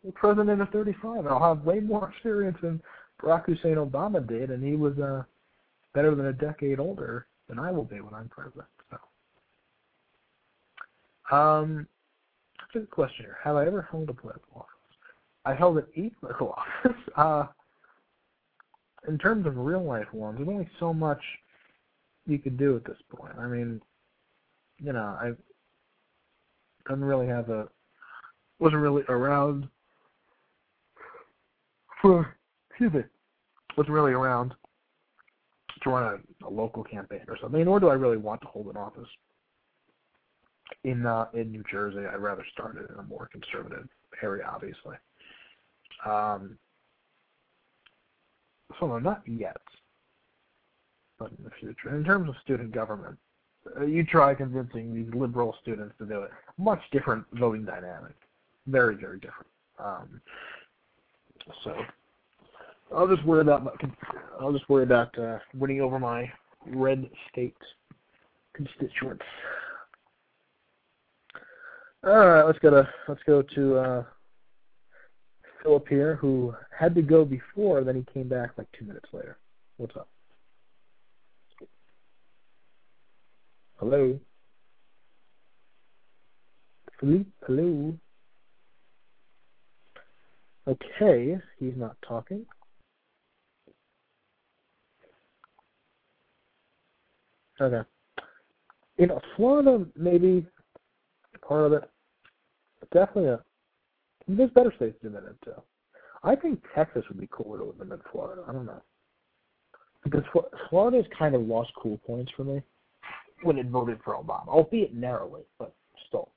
the 0.03 0.11
president 0.13 0.61
of 0.61 0.69
35. 0.69 1.19
And 1.19 1.27
I'll 1.27 1.55
have 1.55 1.65
way 1.65 1.79
more 1.79 2.09
experience 2.09 2.57
than 2.61 2.81
Barack 3.21 3.45
Hussein 3.45 3.75
Obama 3.75 4.25
did, 4.27 4.49
and 4.51 4.63
he 4.63 4.75
was 4.75 4.97
uh, 4.99 5.23
better 5.93 6.15
than 6.15 6.27
a 6.27 6.33
decade 6.33 6.79
older 6.79 7.27
than 7.47 7.59
I 7.59 7.71
will 7.71 7.85
be 7.85 8.01
when 8.01 8.13
I'm 8.13 8.29
president. 8.29 8.65
So, 8.89 8.97
um, 11.35 11.87
that's 12.59 12.75
a 12.75 12.79
good 12.79 12.91
question 12.91 13.25
here. 13.25 13.37
Have 13.43 13.55
I 13.55 13.65
ever 13.65 13.87
held 13.89 14.09
a 14.09 14.13
political 14.13 14.55
office? 14.55 14.69
I 15.45 15.53
held 15.53 15.77
an 15.77 15.85
political 16.19 16.55
office. 16.83 16.97
Uh, 17.15 17.45
in 19.07 19.17
terms 19.17 19.45
of 19.45 19.57
real 19.57 19.83
life 19.83 20.11
ones, 20.13 20.37
there's 20.37 20.49
only 20.49 20.69
so 20.79 20.93
much 20.93 21.21
you 22.25 22.39
could 22.39 22.57
do 22.57 22.75
at 22.77 22.85
this 22.85 22.97
point. 23.09 23.33
I 23.37 23.47
mean, 23.47 23.81
you 24.77 24.93
know, 24.93 25.17
I 25.19 25.31
didn't 26.87 27.03
really 27.03 27.27
have 27.27 27.49
a 27.49 27.67
wasn't 28.59 28.81
really 28.81 29.03
around 29.09 29.67
for 32.01 32.35
excuse 32.69 32.93
me 32.93 33.01
wasn't 33.77 33.93
really 33.93 34.13
around 34.13 34.53
to 35.81 35.89
run 35.89 36.03
a, 36.43 36.47
a 36.47 36.49
local 36.49 36.83
campaign 36.83 37.21
or 37.27 37.37
something. 37.41 37.63
Nor 37.63 37.79
do 37.79 37.89
I 37.89 37.93
really 37.93 38.17
want 38.17 38.41
to 38.41 38.47
hold 38.47 38.67
an 38.67 38.77
office 38.77 39.07
in 40.83 41.05
uh, 41.05 41.25
in 41.33 41.51
New 41.51 41.63
Jersey. 41.69 42.05
I'd 42.05 42.17
rather 42.17 42.45
start 42.51 42.77
it 42.77 42.89
in 42.91 42.99
a 42.99 43.03
more 43.03 43.29
conservative 43.31 43.87
area, 44.21 44.49
obviously. 44.51 44.95
Um, 46.05 46.57
so 48.79 48.87
no, 48.87 48.99
not 48.99 49.21
yet, 49.27 49.57
but 51.19 51.31
in 51.37 51.43
the 51.43 51.51
future. 51.59 51.95
In 51.95 52.03
terms 52.03 52.29
of 52.29 52.35
student 52.43 52.71
government, 52.71 53.17
uh, 53.77 53.85
you 53.85 54.03
try 54.03 54.33
convincing 54.33 54.93
these 54.93 55.13
liberal 55.13 55.55
students 55.61 55.93
to 55.99 56.05
do 56.05 56.23
it. 56.23 56.31
Much 56.57 56.81
different 56.91 57.25
voting 57.33 57.65
dynamic, 57.65 58.15
very 58.68 58.95
very 58.95 59.20
different. 59.20 59.47
Um, 59.80 60.22
so 61.64 61.76
I'll 62.95 63.07
just 63.07 63.26
worry 63.26 63.41
about 63.41 63.64
my, 63.64 63.72
I'll 64.39 64.53
just 64.53 64.70
worry 64.70 64.84
about 64.84 65.18
uh, 65.18 65.39
winning 65.53 65.82
over 65.82 65.99
my 65.99 66.32
red 66.68 67.09
state 67.32 67.57
constituents. 68.53 69.26
All 72.05 72.28
right, 72.28 72.43
let's 72.43 72.59
go 72.59 72.70
to 72.70 72.88
let's 73.07 73.22
go 73.26 73.41
to 73.55 73.78
uh, 73.78 74.03
Philip 75.64 75.88
here, 75.88 76.16
who 76.18 76.53
had 76.78 76.93
to 76.95 77.01
go 77.01 77.24
before, 77.24 77.84
then 77.84 77.95
he 77.95 78.05
came 78.14 78.28
back 78.28 78.51
like 78.57 78.68
two 78.78 78.86
minutes 78.86 79.07
later. 79.14 79.38
What's 79.78 79.95
up? 79.95 80.09
Hello? 83.78 84.20
Philippe, 86.99 87.30
hello? 87.45 87.97
Okay, 90.68 91.38
he's 91.59 91.74
not 91.76 91.97
talking. 92.07 92.45
Okay. 97.59 97.88
You 98.97 99.07
know, 99.07 99.20
Florida 99.36 99.86
maybe 99.95 100.45
part 101.47 101.66
of 101.66 101.74
it. 101.74 101.89
Definitely 102.93 103.32
a 103.32 103.39
there's 104.28 104.51
better 104.51 104.74
states 104.76 104.95
to 105.01 105.09
do 105.09 105.16
that 105.16 105.24
in 105.24 105.36
too. 105.43 105.61
I 106.24 106.36
think 106.36 106.61
Texas 106.74 107.03
would 107.09 107.20
be 107.20 107.28
cooler 107.32 107.57
to 107.57 107.66
live 107.66 107.82
in 107.82 107.89
than 107.89 107.99
Florida. 108.11 108.43
I 108.47 108.53
don't 108.53 108.66
know. 108.66 108.82
Because 110.03 110.24
Florida's 110.70 111.05
kind 111.18 111.36
of 111.36 111.41
lost 111.41 111.72
cool 111.82 111.97
points 112.05 112.32
for 112.36 112.43
me 112.43 112.61
when 113.43 113.57
it 113.57 113.68
voted 113.68 113.99
for 114.03 114.16
Obama, 114.16 114.47
albeit 114.47 114.93
narrowly, 114.93 115.41
but 115.59 115.74
still. 116.07 116.30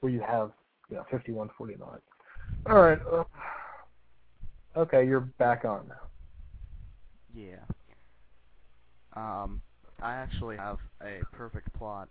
Where 0.00 0.12
you 0.12 0.20
have, 0.20 0.52
you 0.90 0.96
know, 0.96 1.04
51 1.10 1.50
49. 1.56 1.88
All 2.66 2.80
right. 2.80 2.98
Uh, 3.10 3.24
okay, 4.76 5.06
you're 5.06 5.20
back 5.20 5.64
on 5.64 5.88
now. 5.88 5.94
Yeah. 7.34 7.56
Um, 9.14 9.62
I 10.02 10.14
actually 10.14 10.56
have 10.56 10.78
a 11.02 11.20
perfect 11.32 11.72
plot 11.74 12.08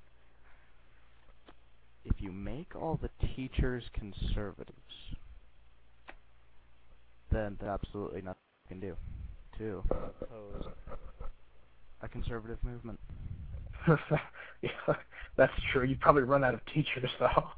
if 2.07 2.21
you 2.21 2.31
make 2.31 2.75
all 2.75 2.99
the 3.01 3.09
teachers 3.35 3.83
conservatives, 3.93 4.77
then 7.31 7.57
there's 7.59 7.71
absolutely 7.71 8.21
nothing 8.21 8.41
you 8.63 8.67
can 8.69 8.79
do 8.79 8.95
to 9.57 9.83
oppose 10.21 10.63
a 12.01 12.07
conservative 12.07 12.57
movement. 12.63 12.99
yeah, 14.61 14.69
that's 15.35 15.53
true. 15.71 15.85
You'd 15.85 15.99
probably 15.99 16.23
run 16.23 16.43
out 16.43 16.53
of 16.53 16.61
teachers, 16.73 17.09
though. 17.19 17.49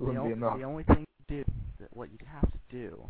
wouldn't 0.04 0.18
o- 0.18 0.28
be 0.28 0.32
enough. 0.32 0.60
the 0.60 0.64
only 0.64 0.84
thing 0.84 1.06
you 1.28 1.44
do, 1.44 1.44
that 1.80 1.96
what 1.96 2.10
you 2.12 2.18
have 2.26 2.50
to 2.52 2.58
do, 2.70 3.04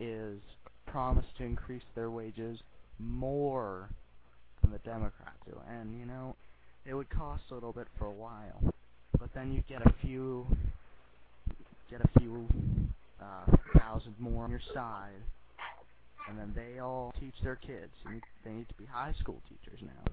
is 0.00 0.40
promise 0.86 1.26
to 1.38 1.44
increase 1.44 1.82
their 1.94 2.10
wages 2.10 2.58
more 2.98 3.90
than 4.62 4.72
the 4.72 4.78
Democrats 4.80 5.38
do. 5.46 5.60
And, 5.68 5.98
you 5.98 6.06
know, 6.06 6.36
it 6.84 6.94
would 6.94 7.10
cost 7.10 7.44
a 7.50 7.54
little 7.54 7.72
bit 7.72 7.88
for 7.98 8.06
a 8.06 8.12
while. 8.12 8.62
But 9.18 9.30
then 9.34 9.52
you 9.52 9.62
get 9.68 9.82
a 9.86 9.94
few, 10.02 10.46
get 11.90 12.00
a 12.02 12.20
few 12.20 12.48
uh, 13.22 13.46
thousand 13.78 14.16
more 14.18 14.44
on 14.44 14.50
your 14.50 14.60
side. 14.74 15.22
And 16.28 16.38
then 16.38 16.52
they 16.56 16.80
all 16.80 17.14
teach 17.20 17.34
their 17.42 17.56
kids. 17.56 17.92
Need, 18.06 18.22
they 18.44 18.52
need 18.52 18.68
to 18.68 18.74
be 18.76 18.86
high 18.86 19.14
school 19.20 19.42
teachers 19.48 19.80
now. 19.82 20.04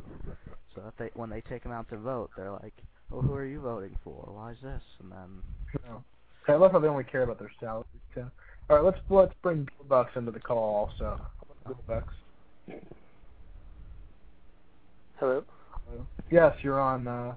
So 0.75 0.81
that 0.81 0.95
they, 0.99 1.11
when 1.15 1.29
they 1.29 1.41
take 1.41 1.63
them 1.63 1.71
out 1.71 1.89
to 1.89 1.97
vote, 1.97 2.31
they're 2.35 2.51
like, 2.51 2.75
"Oh, 3.11 3.21
who 3.21 3.33
are 3.33 3.45
you 3.45 3.61
voting 3.61 3.95
for? 4.03 4.29
Why 4.31 4.51
is 4.51 4.57
this?" 4.61 4.81
And 4.99 5.11
then 5.11 5.43
No. 5.87 6.03
I 6.47 6.55
love 6.55 6.71
how 6.71 6.79
they 6.79 6.87
only 6.87 7.03
care 7.03 7.23
about 7.23 7.39
their 7.39 7.51
salary 7.59 7.85
too. 8.13 8.25
All 8.69 8.75
right, 8.77 8.85
let's 8.85 8.99
let's 9.09 9.33
bring 9.41 9.65
Bill 9.65 9.87
Bucks 9.87 10.11
into 10.15 10.31
the 10.31 10.39
call 10.39 10.75
also. 10.75 11.19
Bill 11.65 11.77
Bucks. 11.87 12.13
Hello. 15.19 15.43
Yes, 16.31 16.55
you're 16.61 16.79
on. 16.79 17.07
Uh, 17.07 17.35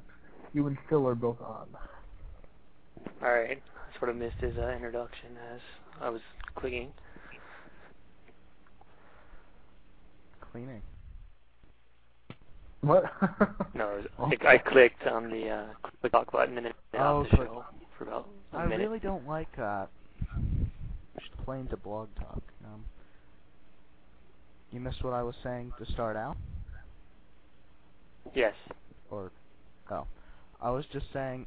you 0.52 0.66
and 0.66 0.76
Phil 0.88 1.06
are 1.08 1.14
both 1.14 1.40
on. 1.40 1.66
All 3.22 3.32
right. 3.32 3.60
I 3.60 3.98
sort 3.98 4.10
of 4.10 4.16
missed 4.16 4.36
his 4.40 4.56
uh, 4.56 4.70
introduction 4.70 5.30
as 5.52 5.60
I 6.00 6.08
was 6.10 6.20
clicking. 6.54 6.92
cleaning. 10.52 10.82
What? 12.82 13.04
No, 13.74 14.02
I, 14.18 14.36
I 14.46 14.58
clicked 14.58 15.06
on 15.06 15.30
the 15.30 15.48
uh, 15.48 15.88
click 16.00 16.12
talk 16.12 16.30
button 16.30 16.58
and 16.58 16.66
it 16.66 16.74
Oh, 16.98 17.22
the 17.30 17.36
show 17.36 17.64
for 17.96 18.04
about 18.04 18.28
a 18.52 18.56
I 18.58 18.64
minute. 18.66 18.80
I 18.80 18.84
really 18.84 18.98
don't 18.98 19.26
like 19.26 19.48
that. 19.56 19.88
Just 21.18 21.44
plain 21.44 21.66
to 21.68 21.76
blog 21.78 22.08
talk. 22.18 22.42
Um, 22.66 22.84
you 24.72 24.80
missed 24.80 25.02
what 25.02 25.14
I 25.14 25.22
was 25.22 25.34
saying 25.42 25.72
to 25.82 25.90
start 25.92 26.16
out, 26.16 26.36
Yes. 28.34 28.54
or 29.10 29.30
oh, 29.90 30.06
I 30.60 30.70
was 30.70 30.84
just 30.92 31.06
saying. 31.14 31.46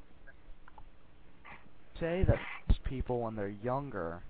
Say 2.00 2.26
that 2.28 2.40
people 2.86 3.22
when 3.22 3.36
they're 3.36 3.54
younger 3.64 4.22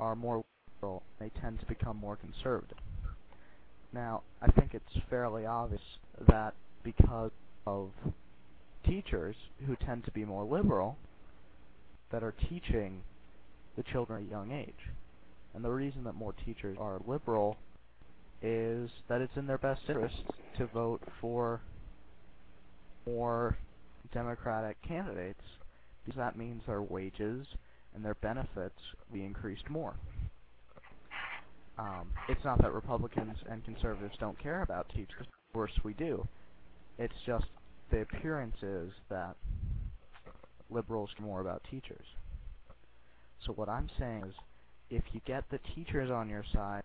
are 0.00 0.16
more 0.16 0.42
liberal. 0.82 1.02
They 1.18 1.30
tend 1.40 1.60
to 1.60 1.66
become 1.66 1.96
more 1.96 2.16
conservative. 2.16 2.76
Now, 3.92 4.22
I 4.40 4.50
think 4.52 4.74
it's 4.74 5.04
fairly 5.08 5.46
obvious 5.46 5.80
that 6.28 6.54
because 6.84 7.32
of 7.66 7.90
teachers 8.86 9.36
who 9.66 9.76
tend 9.76 10.04
to 10.04 10.10
be 10.12 10.24
more 10.24 10.44
liberal 10.44 10.96
that 12.12 12.22
are 12.22 12.34
teaching 12.48 13.02
the 13.76 13.82
children 13.92 14.24
at 14.24 14.28
a 14.28 14.30
young 14.30 14.52
age. 14.52 14.90
And 15.54 15.64
the 15.64 15.70
reason 15.70 16.04
that 16.04 16.14
more 16.14 16.34
teachers 16.44 16.76
are 16.80 17.00
liberal 17.06 17.56
is 18.42 18.90
that 19.08 19.20
it's 19.20 19.36
in 19.36 19.46
their 19.46 19.58
best 19.58 19.82
interest 19.88 20.16
to 20.58 20.66
vote 20.66 21.02
for 21.20 21.60
more 23.06 23.56
Democratic 24.12 24.76
candidates 24.86 25.42
because 26.04 26.18
that 26.18 26.36
means 26.36 26.62
their 26.66 26.82
wages 26.82 27.46
and 27.94 28.04
their 28.04 28.14
benefits 28.14 28.78
will 29.08 29.18
be 29.18 29.24
increased 29.24 29.68
more. 29.68 29.94
Um, 31.80 32.08
it's 32.28 32.44
not 32.44 32.60
that 32.60 32.74
Republicans 32.74 33.36
and 33.50 33.64
conservatives 33.64 34.14
don't 34.20 34.38
care 34.38 34.60
about 34.62 34.86
teachers. 34.90 35.22
Of 35.22 35.52
course 35.54 35.72
we 35.82 35.94
do. 35.94 36.28
It's 36.98 37.14
just 37.26 37.46
the 37.90 38.02
appearance 38.02 38.56
is 38.62 38.90
that 39.08 39.34
liberals 40.68 41.08
care 41.16 41.18
more 41.18 41.40
about 41.40 41.62
teachers. 41.70 42.04
So 43.46 43.54
what 43.54 43.70
I'm 43.70 43.88
saying 43.98 44.24
is, 44.28 44.34
if 44.90 45.02
you 45.12 45.22
get 45.26 45.44
the 45.50 45.58
teachers 45.74 46.10
on 46.10 46.28
your 46.28 46.44
side, 46.52 46.82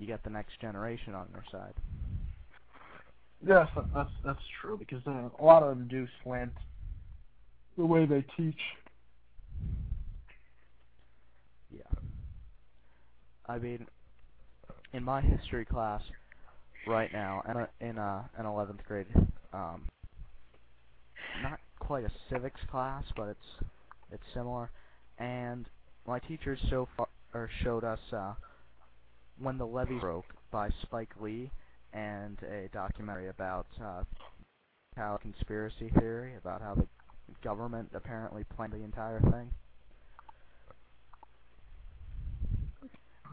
you 0.00 0.08
get 0.08 0.24
the 0.24 0.30
next 0.30 0.60
generation 0.60 1.14
on 1.14 1.28
your 1.32 1.44
side. 1.52 1.74
yes, 3.46 3.68
that's 3.94 4.10
that's 4.24 4.42
true 4.60 4.76
because 4.76 5.02
uh, 5.06 5.28
a 5.38 5.44
lot 5.44 5.62
of 5.62 5.68
them 5.68 5.86
do 5.88 6.08
slant 6.24 6.52
the 7.78 7.86
way 7.86 8.06
they 8.06 8.24
teach. 8.36 8.58
Yeah. 11.70 11.82
I 13.46 13.58
mean, 13.58 13.86
in 14.92 15.02
my 15.04 15.20
history 15.20 15.64
class 15.64 16.02
right 16.86 17.10
now, 17.12 17.42
and 17.46 17.66
in 17.80 17.98
uh, 17.98 18.22
an 18.36 18.44
11th 18.44 18.84
grade, 18.86 19.06
um, 19.52 19.82
not 21.42 21.58
quite 21.78 22.04
a 22.04 22.10
civics 22.30 22.60
class, 22.70 23.04
but 23.16 23.28
it's 23.28 23.68
it's 24.12 24.22
similar. 24.34 24.70
And 25.18 25.66
my 26.06 26.18
teachers 26.20 26.58
so 26.70 26.88
far 26.96 27.08
or 27.34 27.48
showed 27.64 27.84
us 27.84 27.98
uh, 28.12 28.34
when 29.38 29.58
the 29.58 29.66
levee 29.66 29.98
broke 29.98 30.26
by 30.50 30.68
Spike 30.82 31.10
Lee 31.20 31.50
and 31.92 32.38
a 32.42 32.68
documentary 32.72 33.28
about 33.28 33.66
uh, 33.82 34.02
how 34.96 35.18
conspiracy 35.20 35.90
theory 35.98 36.36
about 36.36 36.60
how 36.60 36.74
the 36.74 36.86
government 37.42 37.88
apparently 37.94 38.44
planned 38.56 38.72
the 38.72 38.82
entire 38.82 39.20
thing. 39.20 39.50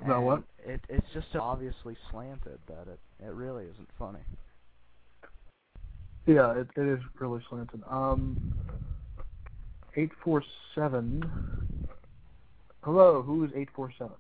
About 0.02 0.18
And 0.18 0.26
what? 0.26 0.44
It 0.66 0.82
it's 0.90 1.08
just 1.14 1.28
so 1.34 1.42
obviously 1.42 1.96
slanted 2.12 2.60
that 2.68 2.88
it 2.88 3.00
it 3.24 3.34
really 3.34 3.66
isn't 3.66 3.90
funny. 3.98 4.20
Yeah, 6.26 6.54
it, 6.54 6.68
it 6.76 6.88
is 6.88 7.00
really 7.20 7.42
slanted. 7.50 7.82
Um, 7.90 8.54
eight 9.96 10.12
four 10.24 10.44
seven. 10.76 11.24
Hello, 12.84 13.22
who 13.22 13.44
is 13.44 13.52
eight 13.56 13.70
four 13.76 13.92
seven? 13.98 14.16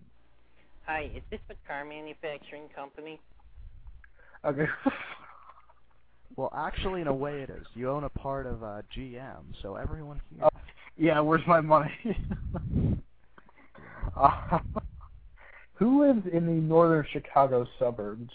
Hi, 0.86 1.04
is 1.16 1.22
this 1.32 1.40
the 1.48 1.56
car 1.68 1.86
manufacturing 1.86 2.70
company? 2.76 3.20
Okay. 4.46 4.66
Well, 6.36 6.54
actually, 6.56 7.02
in 7.02 7.08
a 7.08 7.14
way, 7.14 7.42
it 7.42 7.50
is. 7.50 7.66
You 7.74 7.90
own 7.90 8.06
a 8.06 8.10
part 8.10 8.46
of 8.46 8.64
uh, 8.64 8.82
GM, 8.96 9.42
so 9.62 9.76
everyone 9.76 10.22
here. 10.30 10.46
Oh. 10.46 10.60
yeah, 10.96 11.20
where's 11.20 11.46
my 11.48 11.60
money? 11.60 11.92
uh, 14.16 14.60
who 15.80 16.06
lives 16.06 16.28
in 16.32 16.46
the 16.46 16.52
northern 16.52 17.06
Chicago 17.12 17.66
suburbs? 17.80 18.30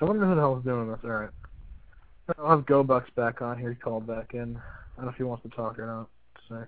I 0.00 0.04
wonder 0.04 0.26
who 0.26 0.34
the 0.34 0.40
hell 0.40 0.58
is 0.58 0.64
doing 0.64 0.90
this. 0.90 0.98
All 1.04 1.10
right. 1.10 1.30
I'll 2.38 2.50
have 2.50 2.66
GoBucks 2.66 3.14
back 3.16 3.40
on 3.40 3.58
here. 3.58 3.70
He 3.70 3.76
called 3.76 4.06
back 4.06 4.34
in. 4.34 4.56
I 4.56 4.96
don't 4.96 5.06
know 5.06 5.10
if 5.10 5.16
he 5.16 5.22
wants 5.22 5.42
to 5.44 5.48
talk 5.50 5.78
or 5.78 5.86
not. 5.86 6.08
So. 6.48 6.66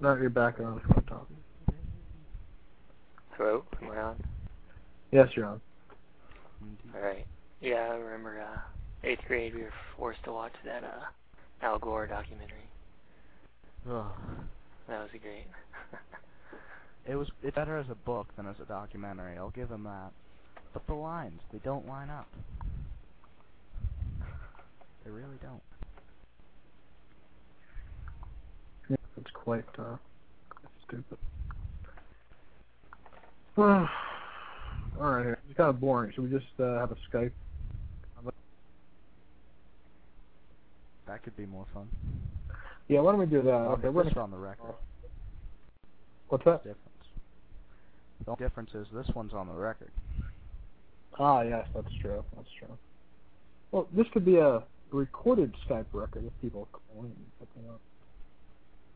No, 0.00 0.16
you're 0.16 0.30
back 0.30 0.60
on 0.60 0.78
if 0.78 0.84
you 0.84 0.88
want 0.90 1.06
to 1.06 1.12
talk. 1.12 1.28
Hello. 3.36 3.64
Am 3.82 3.90
I 3.90 3.96
on? 3.98 4.24
Yes, 5.10 5.28
you're 5.34 5.46
on. 5.46 5.60
All 6.94 7.00
right. 7.02 7.26
Yeah, 7.60 7.88
I 7.90 7.96
remember 7.96 8.40
uh, 8.40 8.60
eighth 9.04 9.24
grade. 9.26 9.54
We 9.54 9.62
were 9.62 9.72
forced 9.96 10.22
to 10.24 10.32
watch 10.32 10.52
that 10.64 10.84
uh, 10.84 11.64
Al 11.64 11.78
Gore 11.78 12.06
documentary. 12.06 12.68
Ugh. 13.90 14.06
That 14.88 15.00
was 15.00 15.10
great. 15.20 15.46
It 17.06 17.16
was 17.16 17.28
it's 17.42 17.54
better 17.54 17.76
as 17.76 17.86
a 17.90 17.94
book 17.94 18.28
than 18.36 18.46
as 18.46 18.56
a 18.62 18.64
documentary. 18.64 19.36
I'll 19.36 19.50
give 19.50 19.70
him 19.70 19.84
that. 19.84 20.10
But 20.72 20.86
the 20.86 20.94
lines, 20.94 21.40
they 21.52 21.58
don't 21.58 21.86
line 21.86 22.08
up. 22.08 22.26
They 25.04 25.10
really 25.10 25.36
don't. 25.42 25.60
Yeah, 28.88 28.96
it's 29.18 29.30
quite 29.34 29.64
uh, 29.78 29.96
stupid. 30.86 31.18
All 33.58 33.86
right. 34.98 35.26
It's 35.26 35.56
kind 35.56 35.68
of 35.68 35.80
boring. 35.80 36.10
Should 36.14 36.24
we 36.24 36.30
just 36.30 36.46
uh, 36.58 36.78
have 36.78 36.90
a 36.90 36.96
Skype? 37.12 37.32
That 41.06 41.22
could 41.22 41.36
be 41.36 41.46
more 41.46 41.66
fun. 41.74 41.88
Yeah, 42.88 43.00
why 43.00 43.12
don't 43.12 43.20
we 43.20 43.26
do 43.26 43.42
that? 43.42 43.50
Okay, 43.50 43.88
we're 43.88 44.04
on 44.16 44.30
the 44.30 44.36
record. 44.36 44.74
what's 46.28 46.44
that? 46.44 46.58
Difference. 46.58 46.78
The 48.24 48.30
only 48.30 48.44
difference 48.44 48.70
is 48.74 48.86
this 48.94 49.06
one's 49.14 49.32
on 49.32 49.48
the 49.48 49.54
record. 49.54 49.90
Ah, 51.18 51.42
yes, 51.42 51.66
that's 51.74 51.92
true. 52.00 52.24
That's 52.36 52.48
true. 52.58 52.76
Well, 53.70 53.88
this 53.94 54.06
could 54.12 54.24
be 54.24 54.36
a 54.36 54.62
recorded 54.90 55.54
Skype 55.68 55.86
record 55.92 56.24
if 56.26 56.32
people 56.40 56.68
call 56.72 57.04
in. 57.04 57.06
and 57.06 57.16
pick 57.38 57.48
it 57.56 57.68
up. 57.68 57.80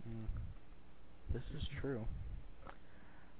Mm. 0.08 0.24
This 1.32 1.42
is 1.60 1.66
true. 1.80 2.04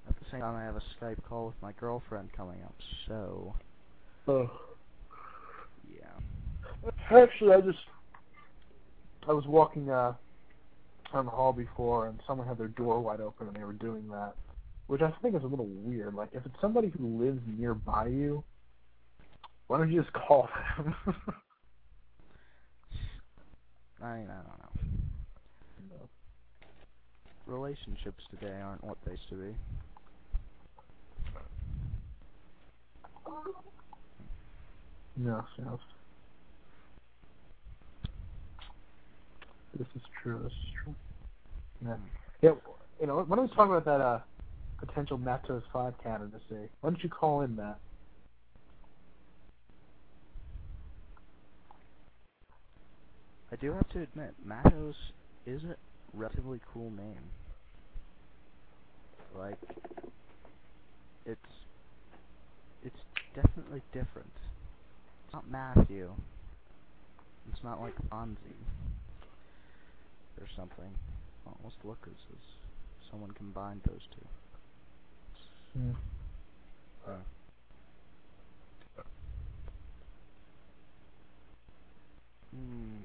At 0.08 0.18
the 0.18 0.24
same 0.30 0.40
time, 0.40 0.56
I 0.56 0.64
have 0.64 0.76
a 0.76 0.82
Skype 1.00 1.22
call 1.28 1.46
with 1.46 1.54
my 1.62 1.72
girlfriend 1.72 2.32
coming 2.32 2.62
up, 2.64 2.74
so 3.06 3.54
Oh. 4.26 4.50
yeah. 5.90 6.90
Actually, 7.10 7.52
I 7.54 7.60
just 7.60 7.78
I 9.28 9.32
was 9.32 9.46
walking 9.46 9.90
uh 9.90 10.14
on 11.12 11.26
the 11.26 11.30
hall 11.30 11.52
before, 11.52 12.08
and 12.08 12.20
someone 12.26 12.46
had 12.48 12.58
their 12.58 12.68
door 12.68 13.00
wide 13.00 13.20
open, 13.20 13.48
and 13.48 13.56
they 13.56 13.64
were 13.64 13.72
doing 13.74 14.08
that. 14.08 14.34
which 14.88 15.02
I 15.02 15.12
think 15.22 15.36
is 15.36 15.44
a 15.44 15.46
little 15.46 15.68
weird. 15.68 16.14
Like, 16.14 16.30
if 16.32 16.44
it's 16.46 16.56
somebody 16.60 16.88
who 16.90 17.22
lives 17.22 17.40
nearby 17.46 18.08
you, 18.08 18.44
why 19.68 19.78
don't 19.78 19.92
you 19.92 20.02
just 20.02 20.12
call 20.14 20.48
them? 20.76 20.94
I 24.02 24.16
mean, 24.18 24.28
I 24.30 24.36
don't 24.36 24.58
know. 24.58 24.70
Relationships 27.46 28.24
today 28.30 28.60
aren't 28.62 28.84
what 28.84 28.98
they 29.04 29.12
used 29.12 29.28
to 29.30 29.36
be. 29.36 29.54
Yes, 35.24 35.44
yes. 35.58 35.78
This 39.76 39.86
is 39.94 40.02
true. 40.22 40.40
This 40.42 40.52
is 40.52 40.70
true. 40.84 40.94
Yeah. 41.84 41.96
Yeah. 42.42 42.50
You 43.00 43.06
know, 43.06 43.24
why 43.26 43.36
don't 43.36 43.50
we 43.50 43.54
talk 43.54 43.68
about 43.68 43.84
that 43.84 44.00
uh, 44.00 44.20
potential 44.78 45.18
Matos 45.18 45.62
Five 45.72 45.94
candidacy? 46.02 46.68
Why 46.80 46.90
don't 46.90 47.02
you 47.02 47.08
call 47.08 47.42
in 47.42 47.56
that? 47.56 47.78
I 53.50 53.56
do 53.56 53.72
have 53.72 53.88
to 53.90 54.02
admit, 54.02 54.34
Matos 54.44 54.94
is 55.46 55.62
a 55.64 55.76
relatively 56.12 56.60
cool 56.72 56.90
name. 56.90 57.22
Like, 59.36 59.58
it's 61.24 61.40
it's 62.84 62.96
definitely 63.34 63.82
different. 63.92 64.30
It's 65.24 65.32
not 65.32 65.50
Matthew. 65.50 66.10
It's 67.52 67.62
not 67.64 67.80
like 67.80 67.94
Fonzie 68.10 68.87
or 70.40 70.48
something. 70.56 70.92
Almost 71.46 71.76
look 71.84 71.98
as 72.06 72.18
if 72.30 72.38
someone 73.10 73.30
combined 73.32 73.80
those 73.86 74.06
two. 74.14 74.26
Hmm. 75.78 75.90
Uh, 77.06 77.12
hmm. 82.54 82.96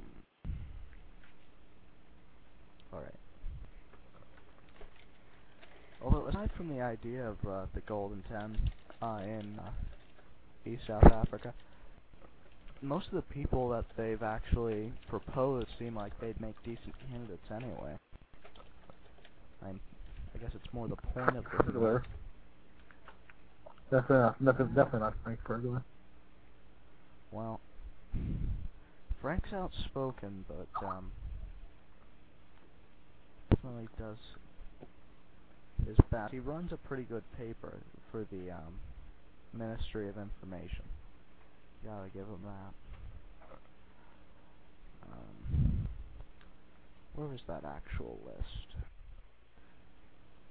Alright. 2.94 3.14
Although, 6.02 6.28
aside 6.28 6.52
from 6.58 6.70
the 6.70 6.82
idea 6.82 7.28
of 7.30 7.38
uh, 7.48 7.66
the 7.74 7.82
Golden 7.82 8.24
Ten 8.30 8.58
uh, 9.02 9.20
in 9.24 9.60
uh, 9.60 10.70
East 10.70 10.84
South 10.88 11.06
Africa, 11.06 11.54
most 12.84 13.08
of 13.08 13.14
the 13.14 13.22
people 13.34 13.70
that 13.70 13.86
they've 13.98 14.22
actually 14.22 14.92
proposed 15.08 15.68
seem 15.80 15.96
like 15.96 16.12
they'd 16.20 16.40
make 16.42 16.56
decent 16.64 16.94
candidates 17.10 17.46
anyway. 17.50 17.96
I, 19.64 19.70
I 19.70 20.38
guess 20.40 20.52
it's 20.54 20.74
more 20.74 20.88
the 20.88 20.98
point 20.98 21.38
of 21.38 21.46
the 21.46 21.64
Burglar. 21.64 22.04
Definitely 23.90 24.18
not, 24.18 24.46
definitely, 24.46 24.76
definitely 24.76 25.00
not 25.00 25.14
Frank 25.24 25.40
Burglar. 25.46 25.84
Well, 27.32 27.62
Frank's 29.22 29.54
outspoken, 29.54 30.46
but 30.48 30.86
um, 30.86 31.12
definitely 33.50 33.88
does 33.98 34.18
his 35.88 35.98
best. 36.12 36.34
He 36.34 36.40
runs 36.40 36.72
a 36.74 36.78
pretty 36.78 37.04
good 37.04 37.24
paper 37.38 37.74
for 38.12 38.26
the 38.32 38.52
um, 38.52 38.80
Ministry 39.54 40.10
of 40.10 40.18
Information. 40.18 40.84
Gotta 41.86 42.10
give 42.14 42.26
him 42.28 42.40
that. 42.46 42.74
Um, 45.12 45.88
where 47.16 47.28
was 47.28 47.42
that 47.48 47.64
actual 47.66 48.18
list? 48.26 48.76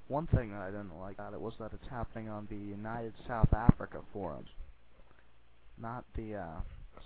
One 0.09 0.27
thing 0.27 0.51
that 0.53 0.61
I 0.61 0.71
didn't 0.71 0.99
like 1.01 1.15
about 1.15 1.33
it 1.33 1.41
was 1.41 1.55
that 1.59 1.73
it's 1.73 1.89
happening 1.91 2.29
on 2.29 2.47
the 2.51 2.57
United 2.57 3.15
South 3.27 3.53
Africa 3.55 4.01
forums, 4.13 4.49
not 5.81 6.05
the 6.17 6.37
uh, 6.37 6.61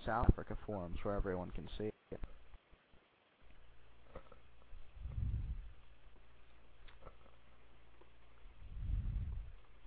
South 0.05 0.25
Africa 0.29 0.57
forums 0.65 0.97
where 1.03 1.15
everyone 1.15 1.51
can 1.51 1.67
see 1.77 1.85
it. 1.85 2.19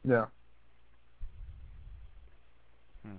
Yeah. 0.09 0.27
Hmm. 3.05 3.17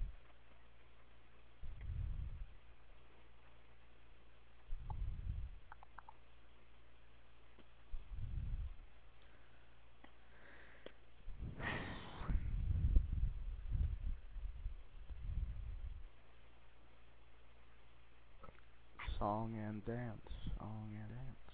Song 19.21 19.53
and 19.67 19.85
dance. 19.85 20.31
Song 20.57 20.89
and 20.95 21.09
dance. 21.09 21.53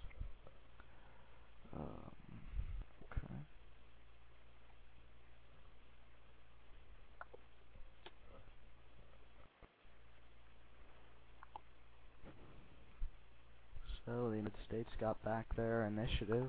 Um, 1.76 2.14
okay. 3.12 3.34
So 14.06 14.30
the 14.30 14.38
United 14.38 14.54
States 14.66 14.90
got 15.02 15.22
back 15.26 15.54
their 15.58 15.88
initiative. 15.88 16.48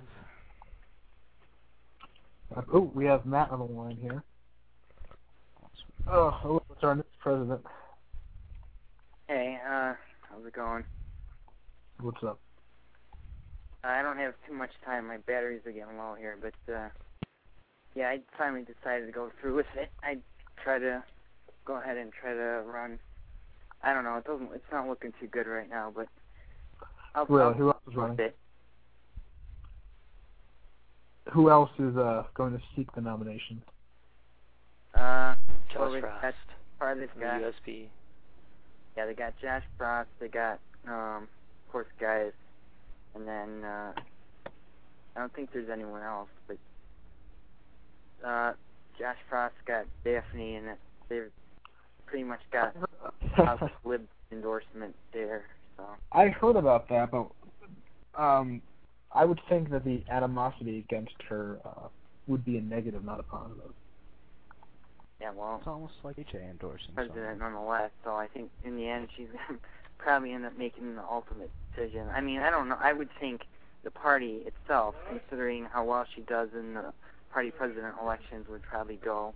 Uh, 2.54 2.62
oh, 2.72 2.92
we 2.94 3.06
have 3.06 3.26
Matt 3.26 3.50
on 3.50 3.58
the 3.58 3.64
line 3.64 3.98
here. 4.00 4.22
Oh, 6.08 6.38
oh, 6.44 6.62
what's 6.68 6.84
our 6.84 6.94
next 6.94 7.18
president? 7.18 7.62
Hey, 9.26 9.58
uh, 9.68 9.94
how's 10.30 10.46
it 10.46 10.52
going? 10.52 10.84
What's 12.00 12.22
up? 12.22 12.38
I 13.82 14.02
don't 14.02 14.18
have 14.18 14.34
too 14.46 14.54
much 14.54 14.70
time. 14.84 15.06
My 15.08 15.18
batteries 15.18 15.62
are 15.66 15.72
getting 15.72 15.98
low 15.98 16.14
here, 16.18 16.36
but 16.40 16.72
uh 16.72 16.88
yeah, 17.94 18.08
I 18.08 18.20
finally 18.36 18.62
decided 18.64 19.06
to 19.06 19.12
go 19.12 19.30
through 19.40 19.56
with 19.56 19.66
it. 19.76 19.90
I 20.02 20.18
try 20.62 20.78
to 20.78 21.02
go 21.64 21.76
ahead 21.80 21.96
and 21.96 22.12
try 22.12 22.32
to 22.32 22.62
run. 22.64 22.98
I 23.82 23.92
don't 23.92 24.04
know. 24.04 24.16
It 24.16 24.24
doesn't. 24.24 24.50
It's 24.54 24.64
not 24.70 24.88
looking 24.88 25.12
too 25.20 25.26
good 25.26 25.46
right 25.46 25.68
now, 25.68 25.92
but 25.94 26.08
I'll. 27.14 27.26
Really? 27.26 27.42
I'll 27.42 27.52
Who 27.54 27.68
else 27.68 27.82
is 27.88 27.96
running? 27.96 28.18
it. 28.20 28.36
Who 31.32 31.50
else 31.50 31.70
is 31.78 31.96
uh 31.96 32.24
going 32.34 32.52
to 32.52 32.62
seek 32.76 32.92
the 32.94 33.00
nomination? 33.00 33.62
Uh, 34.94 35.34
Josh 35.72 35.90
well, 35.90 36.00
Frost. 36.00 36.36
part 36.78 36.96
of 36.96 37.00
this 37.00 37.10
guy. 37.20 37.40
the 37.40 37.52
USB. 37.70 37.86
Yeah, 38.96 39.06
they 39.06 39.14
got 39.14 39.34
Josh 39.40 39.62
Frost. 39.76 40.08
They 40.18 40.28
got, 40.28 40.58
um, 40.88 41.28
of 41.68 41.72
course, 41.72 41.86
guys, 42.00 42.32
and 43.14 43.28
then 43.28 43.62
uh, 43.62 43.92
I 45.14 45.20
don't 45.20 45.34
think 45.34 45.50
there's 45.52 45.68
anyone 45.70 46.02
else, 46.02 46.28
but 46.46 46.56
uh, 48.26 48.52
Josh 48.98 49.16
Frost 49.28 49.54
got 49.66 49.84
Daphne, 50.02 50.56
and 50.56 50.66
they've 51.10 51.30
pretty 52.06 52.24
much 52.24 52.40
got 52.50 52.74
House 53.34 53.70
Lib 53.84 54.00
endorsement 54.32 54.94
there. 55.12 55.44
So 55.76 55.84
I 56.12 56.28
heard 56.28 56.56
about 56.56 56.88
that, 56.88 57.10
but 57.10 57.28
um, 58.18 58.62
I 59.12 59.26
would 59.26 59.40
think 59.50 59.70
that 59.70 59.84
the 59.84 60.02
animosity 60.10 60.78
against 60.78 61.14
her 61.28 61.58
uh, 61.66 61.88
would 62.28 62.46
be 62.46 62.56
a 62.56 62.62
negative, 62.62 63.04
not 63.04 63.20
a 63.20 63.24
positive. 63.24 63.72
yeah, 65.20 65.32
well, 65.36 65.56
It's 65.58 65.68
almost 65.68 65.94
like 66.02 66.16
HA 66.18 66.38
endorsing 66.50 66.94
president 66.94 67.40
nonetheless. 67.40 67.90
So 68.04 68.12
I 68.12 68.26
think 68.32 68.50
in 68.64 68.74
the 68.76 68.88
end 68.88 69.08
she's 69.16 69.28
gonna 69.48 69.58
probably 69.98 70.32
end 70.32 70.46
up 70.46 70.56
making 70.56 70.96
the 70.96 71.02
ultimate 71.02 71.50
decision. 71.74 72.08
I 72.14 72.20
mean, 72.20 72.40
I 72.40 72.50
don't 72.50 72.68
know. 72.68 72.78
I 72.80 72.92
would 72.92 73.08
think 73.20 73.42
the 73.84 73.90
party 73.90 74.42
itself, 74.46 74.94
considering 75.08 75.66
how 75.66 75.84
well 75.84 76.06
she 76.14 76.22
does 76.22 76.48
in 76.54 76.74
the 76.74 76.92
party 77.32 77.50
president 77.50 77.94
elections, 78.00 78.46
would 78.48 78.62
probably 78.62 78.96
go 78.96 79.34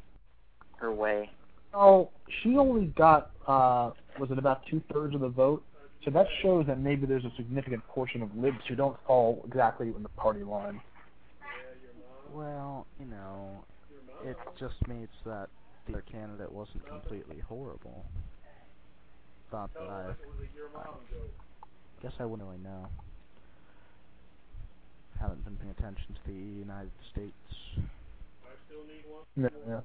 her 0.79 0.93
way. 0.93 1.31
Oh, 1.75 2.11
she 2.43 2.57
only 2.57 2.87
got 2.87 3.31
uh, 3.47 3.91
was 4.19 4.31
it 4.31 4.39
about 4.39 4.63
two 4.67 4.83
thirds 4.93 5.15
of 5.15 5.21
the 5.21 5.29
vote? 5.29 5.63
So 6.05 6.11
that 6.11 6.27
shows 6.43 6.67
that 6.67 6.81
maybe 6.81 7.07
there's 7.07 7.25
a 7.25 7.33
significant 7.37 7.87
portion 7.87 8.23
of 8.23 8.37
libs 8.37 8.59
who 8.69 8.75
don't 8.75 8.97
fall 9.07 9.43
exactly 9.47 9.89
in 9.89 10.03
the 10.03 10.09
party 10.11 10.43
line. 10.43 10.81
Well, 12.33 12.87
you 12.99 13.07
know, 13.07 13.65
it 14.25 14.37
just 14.59 14.75
means 14.89 15.09
that 15.25 15.49
the 15.87 16.03
candidate 16.11 16.51
wasn't 16.51 16.87
completely 16.87 17.39
horrible. 17.49 18.05
Thought 19.53 19.75
that 19.75 19.83
I, 19.83 20.15
I 20.79 20.85
guess 22.03 22.13
I 22.19 22.25
wouldn't 22.25 22.49
really 22.49 22.63
know. 22.65 22.89
Haven't 25.21 25.45
been 25.45 25.57
paying 25.57 25.75
attention 25.79 26.15
to 26.15 26.21
the 26.27 26.33
United 26.33 26.91
States. 27.13 27.83
Yeah, 29.37 29.49
yeah. 29.69 29.81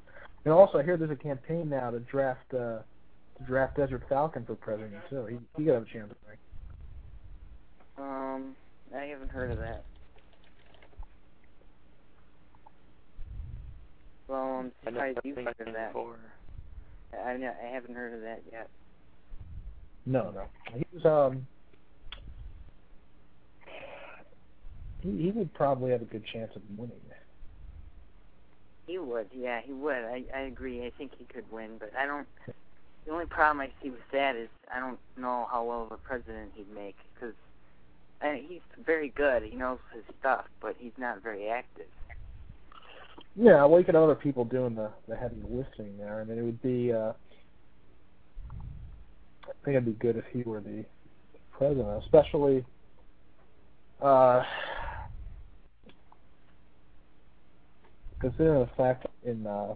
And 0.45 0.53
also, 0.53 0.77
I 0.77 0.83
hear 0.83 0.95
there's 0.95 1.11
a 1.11 1.17
campaign 1.17 1.67
now 1.69 1.91
to 1.91 1.99
draft 1.99 2.53
uh, 2.53 2.79
to 2.79 3.43
draft 3.45 3.75
Desert 3.75 4.03
Falcon 4.07 4.45
for 4.45 4.55
president 4.55 4.93
too. 5.09 5.25
He 5.25 5.37
he 5.57 5.65
could 5.65 5.73
have 5.73 5.83
a 5.83 5.85
chance. 5.85 6.13
I 6.13 6.29
think. 6.29 6.39
Um, 7.97 8.55
I 8.95 9.03
haven't 9.03 9.31
heard 9.31 9.51
of 9.51 9.57
that. 9.57 9.83
Well, 14.29 14.39
I'm 14.39 14.71
surprised 14.85 15.19
you've 15.25 15.35
heard 15.35 15.47
of 15.59 15.73
that. 15.73 15.89
before. 15.91 16.19
I, 17.13 17.31
I 17.31 17.33
I 17.33 17.67
haven't 17.73 17.95
heard 17.95 18.13
of 18.13 18.21
that 18.21 18.43
yet. 18.49 18.69
No, 20.07 20.31
no. 20.31 20.43
He 20.73 20.85
was 20.93 21.05
um. 21.05 21.45
He 25.01 25.23
he 25.23 25.31
would 25.31 25.53
probably 25.53 25.91
have 25.91 26.01
a 26.01 26.05
good 26.05 26.23
chance 26.31 26.51
of 26.55 26.61
winning. 26.77 26.95
He 28.87 28.97
would, 28.97 29.27
yeah, 29.35 29.59
he 29.61 29.73
would. 29.73 29.97
I 29.97 30.23
I 30.33 30.39
agree. 30.41 30.85
I 30.85 30.91
think 30.97 31.11
he 31.17 31.25
could 31.25 31.43
win, 31.51 31.71
but 31.77 31.91
I 31.99 32.05
don't. 32.05 32.25
The 33.05 33.11
only 33.11 33.25
problem 33.25 33.59
I 33.59 33.69
see 33.83 33.89
with 33.89 33.99
that 34.13 34.37
is 34.37 34.47
I 34.73 34.79
don't 34.79 34.97
know 35.17 35.47
how 35.51 35.65
well 35.65 35.83
of 35.83 35.91
a 35.91 35.97
president 35.97 36.51
he'd 36.55 36.73
make 36.73 36.95
because 37.13 37.35
he's 38.47 38.61
very 38.85 39.09
good. 39.09 39.43
He 39.43 39.57
knows 39.57 39.79
his 39.93 40.03
stuff, 40.19 40.45
but 40.61 40.75
he's 40.79 40.93
not 40.97 41.21
very 41.21 41.49
active. 41.49 41.85
Yeah, 43.35 43.65
well, 43.65 43.79
you 43.79 43.85
could 43.85 43.95
have 43.95 44.05
other 44.05 44.15
people 44.15 44.45
doing 44.45 44.73
the 44.73 44.89
the 45.09 45.17
heavy 45.17 45.41
lifting 45.49 45.97
there. 45.97 46.21
I 46.21 46.23
mean, 46.23 46.37
it 46.37 46.43
would 46.43 46.61
be. 46.61 46.93
uh 46.93 47.11
I 49.47 49.65
think 49.65 49.75
it'd 49.75 49.85
be 49.85 49.91
good 49.93 50.17
if 50.17 50.25
he 50.31 50.43
were 50.43 50.59
the 50.61 50.85
president, 51.51 52.03
especially. 52.03 52.65
uh 54.01 54.43
Considering 58.19 58.61
the 58.61 58.69
fact 58.75 59.05
in 59.25 59.45
uh, 59.45 59.75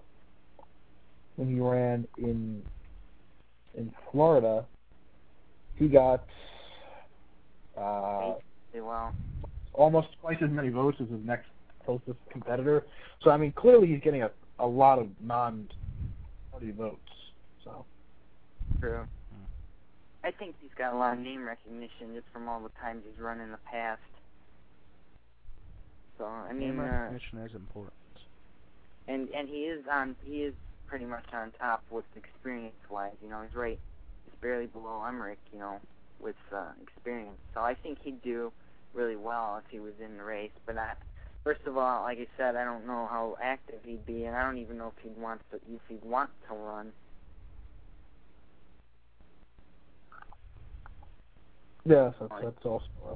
when 1.36 1.47
he 1.47 1.59
ran 1.59 2.07
in 2.17 2.63
in 3.76 3.93
Florida, 4.11 4.65
he 5.76 5.88
got 5.88 6.26
uh, 7.78 8.34
Well, 8.74 9.13
almost 9.74 10.07
twice 10.22 10.38
as 10.43 10.49
many 10.49 10.69
votes 10.69 10.97
as 11.01 11.09
his 11.09 11.24
next 11.24 11.47
closest 11.86 12.17
competitor. 12.32 12.84
So 13.24 13.30
I 13.30 13.38
mean, 13.38 13.51
clearly 13.51 13.88
he's 13.88 14.01
getting 14.01 14.24
a 14.24 14.32
a 14.59 14.65
lot 14.65 14.99
of 14.99 15.07
non-party 15.22 16.72
votes. 16.72 16.99
So 17.63 17.86
true. 18.80 19.05
I 20.24 20.32
think 20.32 20.55
he's 20.61 20.72
got 20.78 20.93
a 20.93 20.97
lot 20.97 21.13
of 21.13 21.19
name 21.19 21.45
recognition 21.47 22.13
just 22.13 22.28
from 22.32 22.47
all 22.47 22.59
the 22.59 22.69
times 22.82 23.03
he's 23.09 23.19
run 23.22 23.39
in 23.39 23.51
the 23.51 23.57
past. 23.69 24.01
So 26.17 26.26
I 26.26 26.53
mean, 26.53 26.78
Name 26.78 26.80
uh, 26.80 26.84
recognition 26.84 27.39
is 27.39 27.55
important. 27.55 27.93
and 29.07 29.30
and 29.30 29.49
he 29.49 29.63
is 29.65 29.84
on 29.91 30.15
he 30.24 30.43
is 30.43 30.53
pretty 30.88 31.05
much 31.05 31.26
on 31.34 31.51
top 31.59 31.84
with 31.89 32.05
experience 32.15 32.76
wise. 32.89 33.13
You 33.24 33.30
know, 33.30 33.41
he's 33.41 33.55
right, 33.55 33.80
he's 34.26 34.36
barely 34.41 34.67
below 34.67 35.03
Emmerich. 35.07 35.39
You 35.51 35.59
know, 35.59 35.80
with 36.19 36.36
uh, 36.53 36.72
experience. 36.82 37.39
So 37.53 37.61
I 37.61 37.74
think 37.74 37.97
he'd 38.03 38.22
do 38.22 38.51
really 38.93 39.15
well 39.15 39.59
if 39.63 39.72
he 39.72 39.80
was 39.80 39.93
in 40.03 40.17
the 40.17 40.24
race. 40.24 40.51
But 40.67 40.78
I, 40.78 40.93
first 41.43 41.61
of 41.65 41.78
all, 41.78 42.03
like 42.03 42.19
I 42.19 42.28
said, 42.38 42.55
I 42.55 42.63
don't 42.63 42.86
know 42.86 43.07
how 43.09 43.38
active 43.41 43.80
he'd 43.84 44.05
be, 44.05 44.26
and 44.26 44.36
I 44.36 44.43
don't 44.43 44.59
even 44.59 44.78
know 44.78 44.93
if 44.95 45.03
he'd 45.03 45.19
want 45.19 45.41
to 45.51 45.57
if 45.74 45.82
he'd 45.89 46.03
want 46.03 46.30
to 46.47 46.53
run. 46.55 46.91
Yeah, 51.86 52.11
that's, 52.19 52.32
that's 52.43 52.65
also. 52.65 52.86
Uh, 53.09 53.15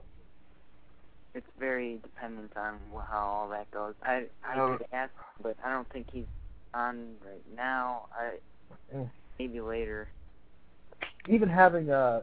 It's 1.34 1.47
very 1.59 1.97
dependent 2.01 2.51
on 2.55 2.80
how 3.09 3.26
all 3.26 3.49
that 3.49 3.70
goes. 3.72 3.93
I 4.03 4.26
I 4.43 4.55
could 4.78 4.88
ask, 4.93 5.11
but 5.41 5.57
I 5.63 5.72
don't 5.72 5.89
think 5.91 6.07
he's 6.11 6.26
on 6.74 7.16
right 7.26 7.43
now. 7.55 8.07
I 8.18 8.38
Mm. 8.93 9.09
maybe 9.39 9.61
later. 9.61 10.07
even 11.28 11.49
having 11.49 11.89
uh 11.91 12.22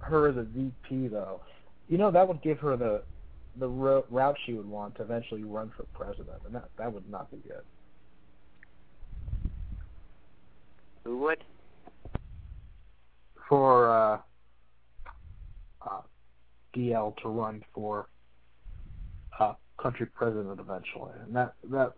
her 0.00 0.28
as 0.28 0.36
a 0.36 0.42
VP 0.42 1.08
though, 1.08 1.40
you 1.88 1.98
know 1.98 2.10
that 2.10 2.26
would 2.26 2.42
give 2.42 2.58
her 2.60 2.76
the 2.76 3.02
the 3.58 3.68
ro- 3.68 4.04
route 4.10 4.36
she 4.44 4.52
would 4.54 4.66
want 4.66 4.94
to 4.96 5.02
eventually 5.02 5.42
run 5.42 5.70
for 5.76 5.84
president, 5.94 6.38
and 6.44 6.54
that 6.54 6.68
that 6.78 6.92
would 6.92 7.08
not 7.08 7.30
be 7.30 7.38
good. 7.38 7.62
Who 11.04 11.18
would? 11.18 11.42
For 13.48 13.90
uh, 13.90 14.18
uh, 15.82 16.00
DL 16.74 17.16
to 17.22 17.28
run 17.28 17.62
for 17.72 18.08
uh, 19.38 19.54
country 19.80 20.06
president 20.06 20.58
eventually, 20.58 21.12
and 21.24 21.34
that 21.36 21.54
that 21.70 21.92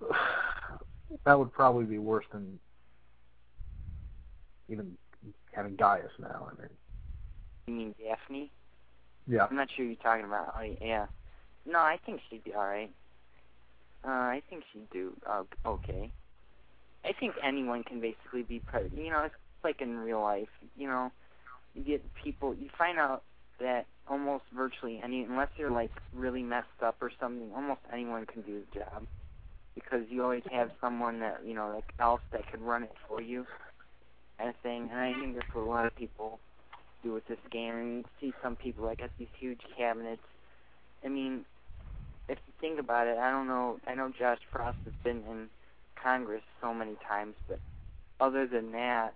that 1.24 1.38
would 1.38 1.52
probably 1.52 1.84
be 1.86 1.98
worse 1.98 2.26
than 2.32 2.58
even 4.68 4.96
having 5.52 5.74
Gaius 5.76 6.10
now. 6.18 6.48
I 6.52 6.60
mean, 6.60 6.70
You 7.66 7.74
mean 7.74 7.94
Daphne? 8.02 8.50
yeah. 9.26 9.46
I'm 9.50 9.56
not 9.56 9.68
sure 9.74 9.84
you're 9.86 9.96
talking 9.96 10.24
about. 10.26 10.54
Oh, 10.58 10.76
yeah. 10.80 11.06
No, 11.66 11.78
I 11.78 11.98
think 12.04 12.20
she'd 12.28 12.44
be 12.44 12.54
all 12.54 12.66
right. 12.66 12.90
Uh, 14.04 14.10
I 14.10 14.42
think 14.48 14.64
she'd 14.72 14.88
do 14.90 15.12
uh, 15.28 15.42
okay. 15.66 16.10
I 17.04 17.12
think 17.18 17.34
anyone 17.42 17.84
can 17.84 18.00
basically 18.00 18.42
be 18.42 18.58
president. 18.60 19.02
You 19.02 19.10
know, 19.10 19.22
it's 19.22 19.34
like 19.64 19.80
in 19.80 19.96
real 19.98 20.20
life. 20.20 20.48
You 20.76 20.88
know, 20.88 21.10
you 21.78 21.84
get 21.84 22.02
people. 22.14 22.54
You 22.54 22.68
find 22.76 22.98
out 22.98 23.22
that 23.60 23.86
almost 24.08 24.44
virtually 24.54 25.00
any, 25.02 25.22
unless 25.22 25.48
you're 25.56 25.70
like 25.70 25.90
really 26.14 26.42
messed 26.42 26.82
up 26.82 26.96
or 27.00 27.10
something, 27.20 27.50
almost 27.54 27.80
anyone 27.92 28.26
can 28.26 28.42
do 28.42 28.60
the 28.60 28.80
job 28.80 29.06
because 29.74 30.04
you 30.10 30.22
always 30.22 30.42
have 30.50 30.70
someone 30.80 31.20
that 31.20 31.40
you 31.46 31.54
know 31.54 31.72
like 31.74 31.92
else 32.00 32.20
that 32.32 32.50
could 32.50 32.60
run 32.60 32.82
it 32.82 32.94
for 33.06 33.20
you, 33.20 33.46
kind 34.38 34.50
of 34.50 34.56
thing. 34.56 34.88
And 34.90 35.00
I 35.00 35.12
think 35.14 35.34
that's 35.34 35.54
what 35.54 35.62
a 35.62 35.70
lot 35.70 35.86
of 35.86 35.94
people 35.94 36.40
do 37.02 37.12
with 37.12 37.26
this 37.28 37.38
game. 37.50 37.74
And 37.74 37.98
you 37.98 38.04
see 38.20 38.34
some 38.42 38.56
people 38.56 38.84
like 38.84 39.00
at 39.02 39.10
these 39.18 39.28
huge 39.38 39.60
cabinets. 39.76 40.22
I 41.04 41.08
mean, 41.08 41.44
if 42.28 42.38
you 42.46 42.52
think 42.60 42.80
about 42.80 43.06
it, 43.06 43.18
I 43.18 43.30
don't 43.30 43.46
know. 43.46 43.78
I 43.86 43.94
know 43.94 44.12
Josh 44.18 44.40
Frost 44.50 44.78
has 44.84 44.94
been 45.04 45.22
in 45.30 45.48
Congress 46.02 46.42
so 46.60 46.74
many 46.74 46.96
times, 47.06 47.34
but 47.48 47.60
other 48.20 48.46
than 48.46 48.72
that, 48.72 49.14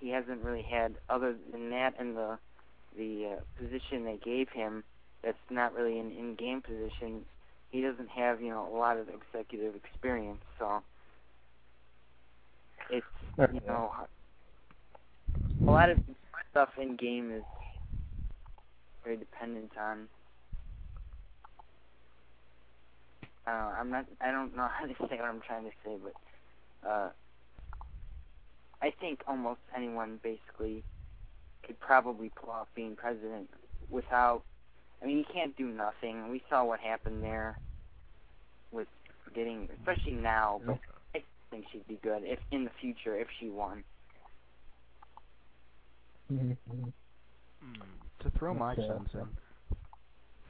he 0.00 0.10
hasn't 0.10 0.42
really 0.42 0.62
had. 0.62 0.94
Other 1.08 1.36
than 1.52 1.70
that, 1.70 1.94
and 1.98 2.16
the 2.16 2.38
the 2.96 3.36
uh, 3.36 3.62
position 3.62 4.04
they 4.04 4.18
gave 4.22 4.48
him, 4.48 4.82
that's 5.22 5.38
not 5.48 5.74
really 5.74 5.98
an 5.98 6.10
in-game 6.10 6.62
position. 6.62 7.24
He 7.70 7.82
doesn't 7.82 8.08
have, 8.08 8.42
you 8.42 8.48
know, 8.48 8.68
a 8.72 8.76
lot 8.76 8.96
of 8.96 9.08
executive 9.08 9.76
experience, 9.76 10.42
so 10.58 10.82
it's 12.90 13.06
you 13.38 13.60
know 13.66 13.92
a 15.66 15.70
lot 15.70 15.90
of 15.90 15.98
stuff 16.50 16.70
in 16.80 16.96
game 16.96 17.30
is 17.32 17.44
very 19.04 19.16
dependent 19.16 19.70
on. 19.78 20.08
I 23.46 23.52
don't 23.52 23.60
know, 23.60 23.74
I'm 23.78 23.90
not. 23.90 24.06
I 24.20 24.30
don't 24.32 24.56
know 24.56 24.68
how 24.68 24.86
to 24.86 24.94
say 25.08 25.16
what 25.16 25.24
I'm 25.24 25.40
trying 25.40 25.64
to 25.64 25.70
say, 25.84 25.96
but 26.02 26.88
uh, 26.88 27.08
I 28.82 28.92
think 29.00 29.20
almost 29.28 29.60
anyone 29.76 30.20
basically 30.22 30.84
could 31.66 31.80
probably 31.80 32.30
pull 32.40 32.50
off 32.50 32.68
being 32.76 32.96
president 32.96 33.50
without. 33.90 34.44
I 35.02 35.06
mean, 35.06 35.18
you 35.18 35.24
can't 35.32 35.56
do 35.56 35.66
nothing. 35.66 36.30
We 36.30 36.42
saw 36.50 36.64
what 36.64 36.80
happened 36.80 37.22
there 37.22 37.58
with 38.72 38.88
getting, 39.34 39.68
especially 39.78 40.14
now. 40.14 40.62
But 40.66 40.80
I 41.14 41.24
think 41.50 41.66
she'd 41.72 41.86
be 41.88 42.00
good 42.02 42.22
if 42.24 42.40
in 42.52 42.64
the 42.64 42.70
future 42.80 43.18
if 43.18 43.28
she 43.40 43.50
won. 43.50 43.84
Mhm. 46.32 46.92
Mm, 47.64 47.98
to 48.20 48.30
throw 48.38 48.54
my 48.54 48.76
Okay. 48.76 48.82
sense 48.86 49.08
in 49.14 49.36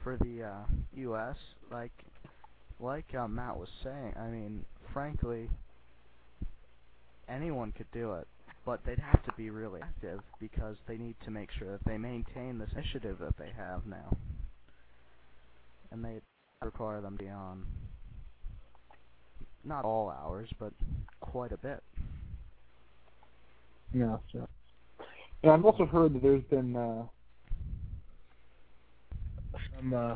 for 0.03 0.17
the 0.17 0.43
uh, 0.43 0.65
U.S., 0.95 1.37
like 1.71 1.93
like 2.79 3.13
uh, 3.15 3.27
Matt 3.27 3.57
was 3.57 3.69
saying, 3.83 4.13
I 4.17 4.27
mean, 4.29 4.65
frankly, 4.93 5.49
anyone 7.31 7.71
could 7.71 7.91
do 7.91 8.13
it, 8.13 8.27
but 8.65 8.81
they'd 8.85 8.99
have 8.99 9.23
to 9.25 9.31
be 9.37 9.49
really 9.49 9.81
active 9.81 10.19
because 10.39 10.75
they 10.87 10.97
need 10.97 11.15
to 11.25 11.31
make 11.31 11.49
sure 11.57 11.71
that 11.71 11.85
they 11.85 11.97
maintain 11.97 12.59
this 12.59 12.69
initiative 12.73 13.17
that 13.19 13.37
they 13.37 13.51
have 13.55 13.85
now, 13.85 14.15
and 15.91 16.03
they 16.03 16.19
require 16.61 17.01
them 17.01 17.17
to 17.17 17.23
be 17.23 17.29
on 17.29 17.65
not 19.63 19.85
all 19.85 20.09
hours, 20.09 20.49
but 20.59 20.73
quite 21.19 21.51
a 21.51 21.57
bit. 21.57 21.83
Yeah, 23.93 24.17
yeah. 24.33 24.45
And 25.43 25.51
I've 25.51 25.65
also 25.65 25.85
heard 25.85 26.13
that 26.13 26.21
there's 26.21 26.43
been 26.43 26.75
uh, 26.75 27.03
some 29.75 29.93
uh, 29.93 30.15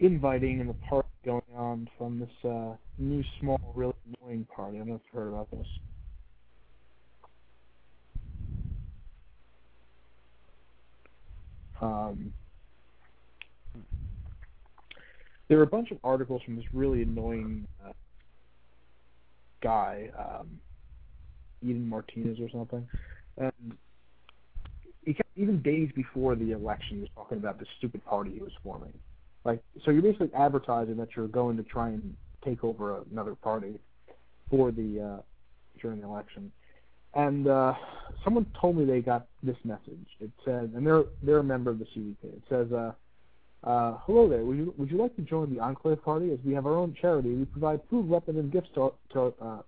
inviting 0.00 0.60
in 0.60 0.66
the 0.68 0.74
going 0.90 1.05
on 1.56 1.88
from 1.98 2.18
this 2.18 2.50
uh, 2.50 2.74
new, 2.98 3.22
small, 3.40 3.60
really 3.74 3.94
annoying 4.20 4.46
party. 4.54 4.76
I 4.76 4.80
don't 4.80 4.88
know 4.88 4.94
if 4.94 5.00
you've 5.06 5.22
heard 5.22 5.28
about 5.28 5.50
this. 5.50 5.66
Um, 11.80 12.32
there 15.48 15.58
were 15.58 15.64
a 15.64 15.68
bunch 15.68 15.90
of 15.90 15.98
articles 16.02 16.42
from 16.44 16.56
this 16.56 16.64
really 16.72 17.02
annoying 17.02 17.66
uh, 17.84 17.92
guy, 19.62 20.10
um, 20.18 20.58
Eden 21.62 21.88
Martinez 21.88 22.38
or 22.40 22.48
something, 22.50 22.86
and 23.38 23.76
he 25.04 25.14
kept, 25.14 25.28
even 25.36 25.62
days 25.62 25.90
before 25.94 26.34
the 26.34 26.52
election, 26.52 26.96
he 26.96 27.00
was 27.00 27.10
talking 27.14 27.38
about 27.38 27.58
this 27.58 27.68
stupid 27.78 28.04
party 28.04 28.32
he 28.32 28.40
was 28.40 28.52
forming. 28.64 28.92
Like, 29.46 29.62
so 29.84 29.92
you're 29.92 30.02
basically 30.02 30.34
advertising 30.34 30.96
that 30.96 31.10
you're 31.14 31.28
going 31.28 31.56
to 31.56 31.62
try 31.62 31.90
and 31.90 32.16
take 32.44 32.64
over 32.64 33.00
another 33.12 33.36
party 33.36 33.78
for 34.50 34.72
the 34.72 35.00
uh, 35.00 35.22
during 35.80 36.00
the 36.00 36.06
election. 36.06 36.50
And 37.14 37.46
uh, 37.46 37.74
someone 38.24 38.46
told 38.60 38.76
me 38.76 38.84
they 38.84 39.00
got 39.00 39.28
this 39.44 39.56
message. 39.64 40.06
It 40.20 40.32
said, 40.44 40.72
and 40.74 40.84
they're 40.84 41.04
they're 41.22 41.38
a 41.38 41.44
member 41.44 41.70
of 41.70 41.78
the 41.78 41.84
CVP. 41.84 42.16
It 42.24 42.42
says, 42.48 42.72
uh, 42.72 42.92
uh, 43.62 43.98
"Hello 44.04 44.28
there. 44.28 44.44
Would 44.44 44.56
you 44.56 44.74
would 44.76 44.90
you 44.90 44.98
like 44.98 45.14
to 45.14 45.22
join 45.22 45.54
the 45.54 45.60
Enclave 45.60 46.02
Party? 46.02 46.32
As 46.32 46.40
we 46.44 46.52
have 46.52 46.66
our 46.66 46.74
own 46.74 46.96
charity, 47.00 47.32
we 47.32 47.44
provide 47.44 47.80
food, 47.88 48.08
weapons, 48.08 48.38
and 48.38 48.50
gifts 48.50 48.70
to 48.74 48.92
to 49.12 49.32
uh, 49.40 49.62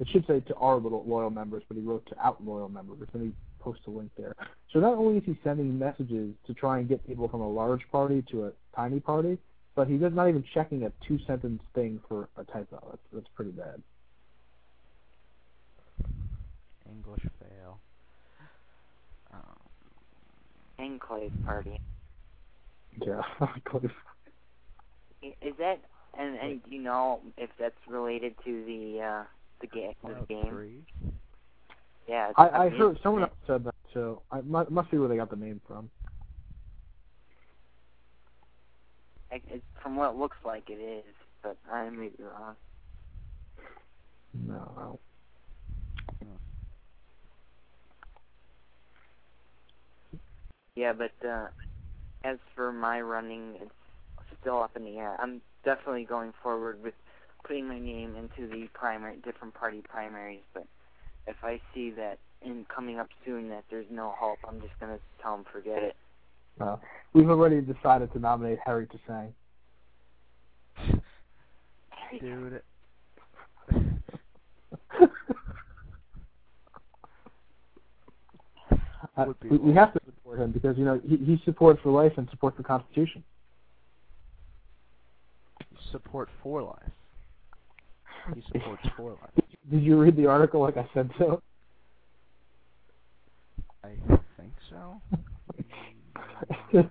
it 0.00 0.08
should 0.10 0.26
say 0.26 0.40
to 0.40 0.54
our 0.56 0.76
little 0.76 1.04
loyal 1.06 1.30
members, 1.30 1.62
but 1.68 1.76
he 1.76 1.84
wrote 1.84 2.04
to 2.06 2.18
out 2.20 2.44
loyal 2.44 2.68
members, 2.68 3.08
and 3.12 3.22
he 3.22 3.32
posts 3.66 3.82
a 3.88 3.90
link 3.90 4.10
there. 4.16 4.36
So 4.72 4.78
not 4.78 4.94
only 4.94 5.18
is 5.18 5.24
he 5.26 5.36
sending 5.42 5.76
messages 5.76 6.32
to 6.46 6.54
try 6.54 6.78
and 6.78 6.88
get 6.88 7.04
people 7.04 7.28
from 7.28 7.40
a 7.40 7.48
large 7.48 7.82
party 7.90 8.24
to 8.30 8.46
a 8.46 8.52
tiny 8.76 9.00
party, 9.00 9.38
but 9.74 9.88
he's 9.88 10.00
not 10.00 10.28
even 10.28 10.44
checking 10.54 10.84
a 10.84 10.92
two 11.06 11.18
sentence 11.26 11.60
thing 11.74 12.00
for 12.08 12.28
a 12.36 12.44
typo. 12.44 12.78
That's 12.88 13.02
that's 13.12 13.26
pretty 13.34 13.50
bad. 13.50 13.82
English 16.88 17.26
fail. 17.40 17.80
Um, 19.34 19.58
Enclave 20.78 21.32
party. 21.44 21.80
Yeah, 23.04 23.20
Enclave. 23.40 23.90
Is 25.22 25.54
that 25.58 25.80
and, 26.16 26.36
and 26.36 26.62
do 26.64 26.70
you 26.70 26.82
know 26.82 27.20
if 27.36 27.50
that's 27.58 27.74
related 27.88 28.34
to 28.44 28.64
the 28.64 29.02
uh 29.02 29.24
the 29.60 29.66
game 29.66 29.94
the 30.04 30.26
game? 30.28 30.48
3. 30.48 30.84
Yeah. 32.08 32.32
I, 32.36 32.48
I 32.48 32.68
heard 32.68 32.98
someone 33.02 33.22
else 33.22 33.32
said 33.46 33.64
that, 33.64 33.74
so 33.92 34.22
I 34.30 34.40
must, 34.42 34.70
must 34.70 34.90
be 34.90 34.98
where 34.98 35.08
they 35.08 35.16
got 35.16 35.30
the 35.30 35.36
name 35.36 35.60
from. 35.66 35.90
it? 39.30 39.42
It, 39.48 39.62
from 39.82 39.96
what 39.96 40.10
it 40.12 40.16
looks 40.16 40.36
like 40.44 40.70
it 40.70 40.74
is, 40.80 41.04
but 41.42 41.56
I 41.72 41.88
may 41.90 42.08
be 42.08 42.22
wrong. 42.22 42.56
No. 44.34 44.98
Yeah, 50.76 50.92
but 50.92 51.12
uh 51.26 51.46
as 52.24 52.38
for 52.54 52.72
my 52.72 53.00
running, 53.00 53.54
it's 53.60 53.70
still 54.40 54.62
up 54.62 54.76
in 54.76 54.84
the 54.84 54.98
air. 54.98 55.16
I'm 55.20 55.40
definitely 55.64 56.04
going 56.04 56.32
forward 56.42 56.82
with 56.82 56.94
putting 57.46 57.68
my 57.68 57.78
name 57.78 58.16
into 58.16 58.48
the 58.50 58.68
primary 58.74 59.16
different 59.24 59.54
party 59.54 59.82
primaries, 59.88 60.42
but 60.52 60.66
if 61.26 61.36
I 61.42 61.60
see 61.74 61.90
that 61.92 62.18
in 62.42 62.66
coming 62.74 62.98
up 62.98 63.08
soon 63.24 63.48
that 63.48 63.64
there's 63.70 63.86
no 63.90 64.14
hope, 64.16 64.38
I'm 64.46 64.60
just 64.60 64.78
gonna 64.80 64.98
tell 65.22 65.34
him 65.36 65.44
forget 65.52 65.82
it. 65.82 65.96
Uh, 66.60 66.76
we've 67.12 67.28
already 67.28 67.60
decided 67.60 68.12
to 68.12 68.18
nominate 68.18 68.58
Harry 68.64 68.86
Tsang. 69.06 69.34
Dude, 72.20 72.62
Uh, 79.16 79.32
we, 79.50 79.56
we 79.56 79.72
have 79.74 79.94
to 79.94 80.00
support 80.04 80.38
him 80.38 80.52
because 80.52 80.76
you 80.76 80.84
know 80.84 81.00
he, 81.02 81.16
he 81.16 81.40
supports 81.44 81.80
for 81.82 81.90
life 81.90 82.12
and 82.18 82.28
supports 82.30 82.56
the 82.58 82.62
Constitution. 82.62 83.24
support 85.92 86.28
for 86.42 86.62
life. 86.62 86.90
He 88.34 88.42
supports 88.52 88.82
for 88.96 89.10
life. 89.10 89.44
Did 89.70 89.82
you 89.82 89.98
read 89.98 90.16
the 90.16 90.26
article 90.26 90.60
like 90.60 90.76
I 90.76 90.88
said 90.94 91.10
so? 91.18 91.42
I 93.82 93.88
think 94.36 94.52
so. 94.70 95.00
I'm 96.72 96.88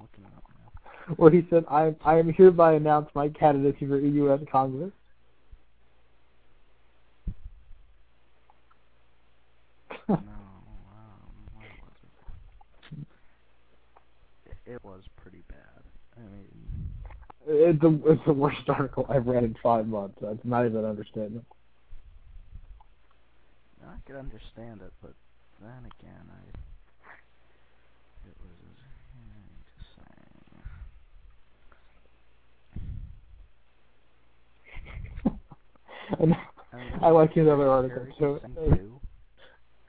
looking 0.00 0.24
it 0.24 0.32
up 0.36 0.44
now. 0.48 1.14
Where 1.16 1.30
he 1.30 1.46
said, 1.48 1.64
"I 1.70 1.94
I 2.04 2.18
am 2.18 2.32
hereby 2.32 2.74
announce 2.74 3.08
my 3.14 3.28
candidacy 3.28 3.86
for 3.86 3.98
U.S. 3.98 4.40
Congress." 4.50 4.92
No, 10.08 10.16
um, 10.16 10.20
was 11.82 11.94
it? 14.66 14.72
It, 14.72 14.84
was 14.84 15.02
pretty 15.16 15.42
bad. 15.48 15.82
I 16.16 16.20
mean, 16.20 16.90
It's 17.46 17.80
the 17.80 18.00
it's 18.06 18.22
the 18.26 18.32
worst 18.32 18.68
article 18.68 19.06
I've 19.08 19.26
read 19.26 19.44
in 19.44 19.56
five 19.62 19.86
months. 19.86 20.18
That's 20.20 20.38
not 20.44 20.66
even 20.66 20.78
an 20.78 20.84
understatement. 20.84 21.46
I 23.90 23.96
could 24.06 24.16
understand 24.16 24.80
it, 24.82 24.92
but 25.02 25.14
then 25.60 25.90
again, 25.98 26.30
I 26.30 26.42
it 28.28 28.36
was 28.40 28.78
hearing 29.12 29.50
to 29.66 29.80
say. 29.96 30.14
and 36.20 36.36
And 36.72 37.04
I 37.04 37.08
like 37.08 37.32
his 37.32 37.48
other 37.48 37.68
article 37.68 38.06
too. 38.16 38.40
to 38.54 38.76
two. 38.76 39.00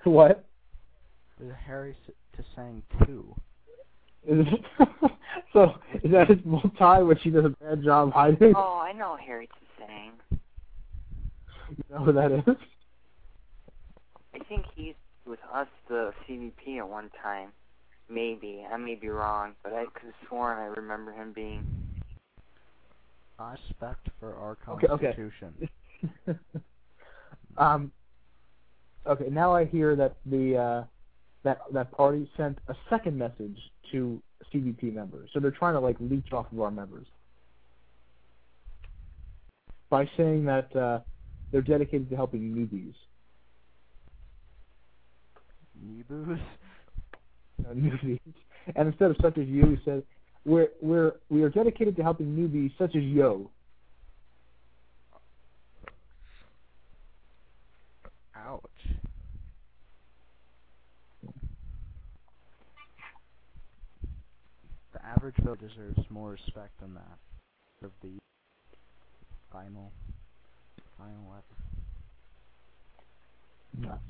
What? 0.09 0.45
There's 1.39 1.53
Harry 1.67 1.95
S- 2.07 2.13
to 2.37 2.43
sang 2.55 2.81
two. 3.05 3.35
Is 4.27 4.47
it, 4.47 4.61
so 5.53 5.75
is 6.03 6.11
that 6.11 6.27
his 6.27 6.39
multi, 6.43 7.03
which 7.03 7.21
he 7.21 7.29
does 7.29 7.45
a 7.45 7.49
bad 7.49 7.83
job 7.83 8.11
hiding? 8.13 8.53
Oh, 8.55 8.79
I 8.83 8.93
know 8.93 9.15
Harry 9.15 9.47
Tsang. 9.77 10.13
You 11.69 11.83
know 11.91 12.03
who 12.03 12.13
that 12.13 12.31
is? 12.31 12.55
I 14.33 14.39
think 14.47 14.65
he's 14.75 14.95
with 15.25 15.39
us, 15.53 15.67
the 15.87 16.13
CVP, 16.27 16.77
at 16.77 16.87
one 16.87 17.09
time. 17.21 17.49
Maybe 18.09 18.65
I 18.69 18.77
may 18.77 18.95
be 18.95 19.09
wrong, 19.09 19.53
but 19.63 19.73
I 19.73 19.85
could 19.93 20.05
have 20.05 20.13
sworn 20.27 20.57
I 20.57 20.65
remember 20.65 21.11
him 21.11 21.31
being. 21.33 21.65
I 23.39 23.53
respect 23.53 24.09
for 24.19 24.35
our 24.35 24.55
constitution. 24.55 24.93
Okay, 24.93 25.07
okay. 25.07 25.99
constitution. 26.23 26.39
um. 27.57 27.91
Okay, 29.07 29.29
now 29.31 29.55
I 29.55 29.65
hear 29.65 29.95
that 29.95 30.17
the 30.25 30.57
uh, 30.57 30.83
that 31.43 31.59
that 31.73 31.91
party 31.91 32.29
sent 32.37 32.59
a 32.67 32.75
second 32.89 33.17
message 33.17 33.57
to 33.91 34.21
CVP 34.53 34.93
members, 34.93 35.29
so 35.33 35.39
they're 35.39 35.51
trying 35.51 35.73
to 35.73 35.79
like 35.79 35.95
leech 35.99 36.33
off 36.33 36.45
of 36.51 36.59
our 36.59 36.71
members 36.71 37.07
by 39.89 40.09
saying 40.17 40.45
that 40.45 40.75
uh, 40.75 40.99
they're 41.51 41.61
dedicated 41.61 42.09
to 42.09 42.15
helping 42.15 42.41
newbies. 42.53 42.93
Neebus? 45.85 46.39
uh, 47.69 47.73
newbies. 47.73 48.19
And 48.75 48.87
instead 48.87 49.11
of 49.11 49.17
such 49.21 49.37
as 49.37 49.47
you, 49.47 49.65
he 49.65 49.77
said, 49.83 50.03
"We're 50.45 50.69
we're 50.81 51.13
we 51.29 51.43
are 51.43 51.49
dedicated 51.49 51.95
to 51.97 52.03
helping 52.03 52.27
newbies 52.27 52.71
such 52.77 52.95
as 52.95 53.03
yo." 53.03 53.49
Ouch. 58.35 58.61
The 64.93 65.05
average 65.05 65.35
vote 65.43 65.59
deserves 65.59 66.09
more 66.09 66.31
respect 66.31 66.79
than 66.79 66.93
that. 66.93 67.17
Of 67.83 67.91
the 68.03 68.19
final, 69.51 69.91
final 70.97 71.31
letter. 71.31 71.43
Nuts. 73.87 74.01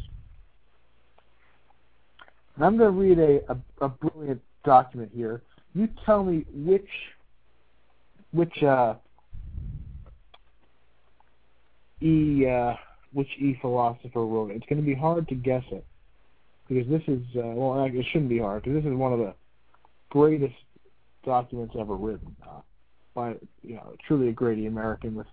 And 2.62 2.68
I'm 2.68 2.78
going 2.78 2.94
to 2.94 3.00
read 3.00 3.18
a, 3.18 3.54
a, 3.54 3.86
a 3.86 3.90
brilliant 3.90 4.40
document 4.64 5.12
here. 5.16 5.42
You 5.74 5.90
tell 6.06 6.24
me 6.24 6.46
which 6.54 6.88
which 8.34 8.62
uh, 8.62 8.94
e 12.04 12.46
uh, 12.48 12.76
which 13.14 13.30
e 13.40 13.58
philosopher 13.62 14.28
wrote 14.28 14.52
it. 14.52 14.58
It's 14.58 14.66
going 14.68 14.80
to 14.80 14.86
be 14.86 14.94
hard 14.94 15.28
to 15.30 15.34
guess 15.34 15.64
it 15.72 15.84
because 16.70 16.88
this 16.88 17.02
is 17.08 17.24
uh, 17.36 17.48
well, 17.48 17.84
it 17.84 18.06
shouldn't 18.12 18.30
be 18.30 18.38
hard 18.38 18.62
because 18.62 18.84
this 18.84 18.92
is 18.92 18.96
one 18.96 19.12
of 19.12 19.18
the 19.18 19.34
greatest 20.12 20.54
documents 21.26 21.74
ever 21.80 21.96
written 21.96 22.36
uh, 22.48 22.62
by 23.16 23.30
you 23.64 23.74
know 23.74 23.96
truly 24.08 24.28
a 24.28 24.34
great 24.34 24.64
American 24.68 25.16
with 25.16 25.26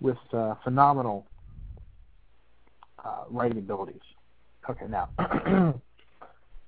with 0.00 0.18
uh, 0.32 0.54
phenomenal 0.62 1.26
uh, 3.04 3.24
writing 3.32 3.58
abilities. 3.58 4.00
Okay, 4.70 4.86
now 4.86 5.08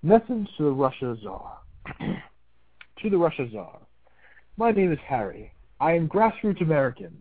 message 0.02 0.48
to 0.56 0.64
the 0.64 0.70
Russia 0.70 1.16
Czar. 1.22 1.58
to 3.02 3.10
the 3.10 3.18
Russia 3.18 3.48
Czar. 3.50 3.80
My 4.56 4.70
name 4.70 4.92
is 4.92 4.98
Harry. 5.04 5.52
I 5.80 5.92
am 5.92 6.08
grassroots 6.08 6.60
American. 6.60 7.20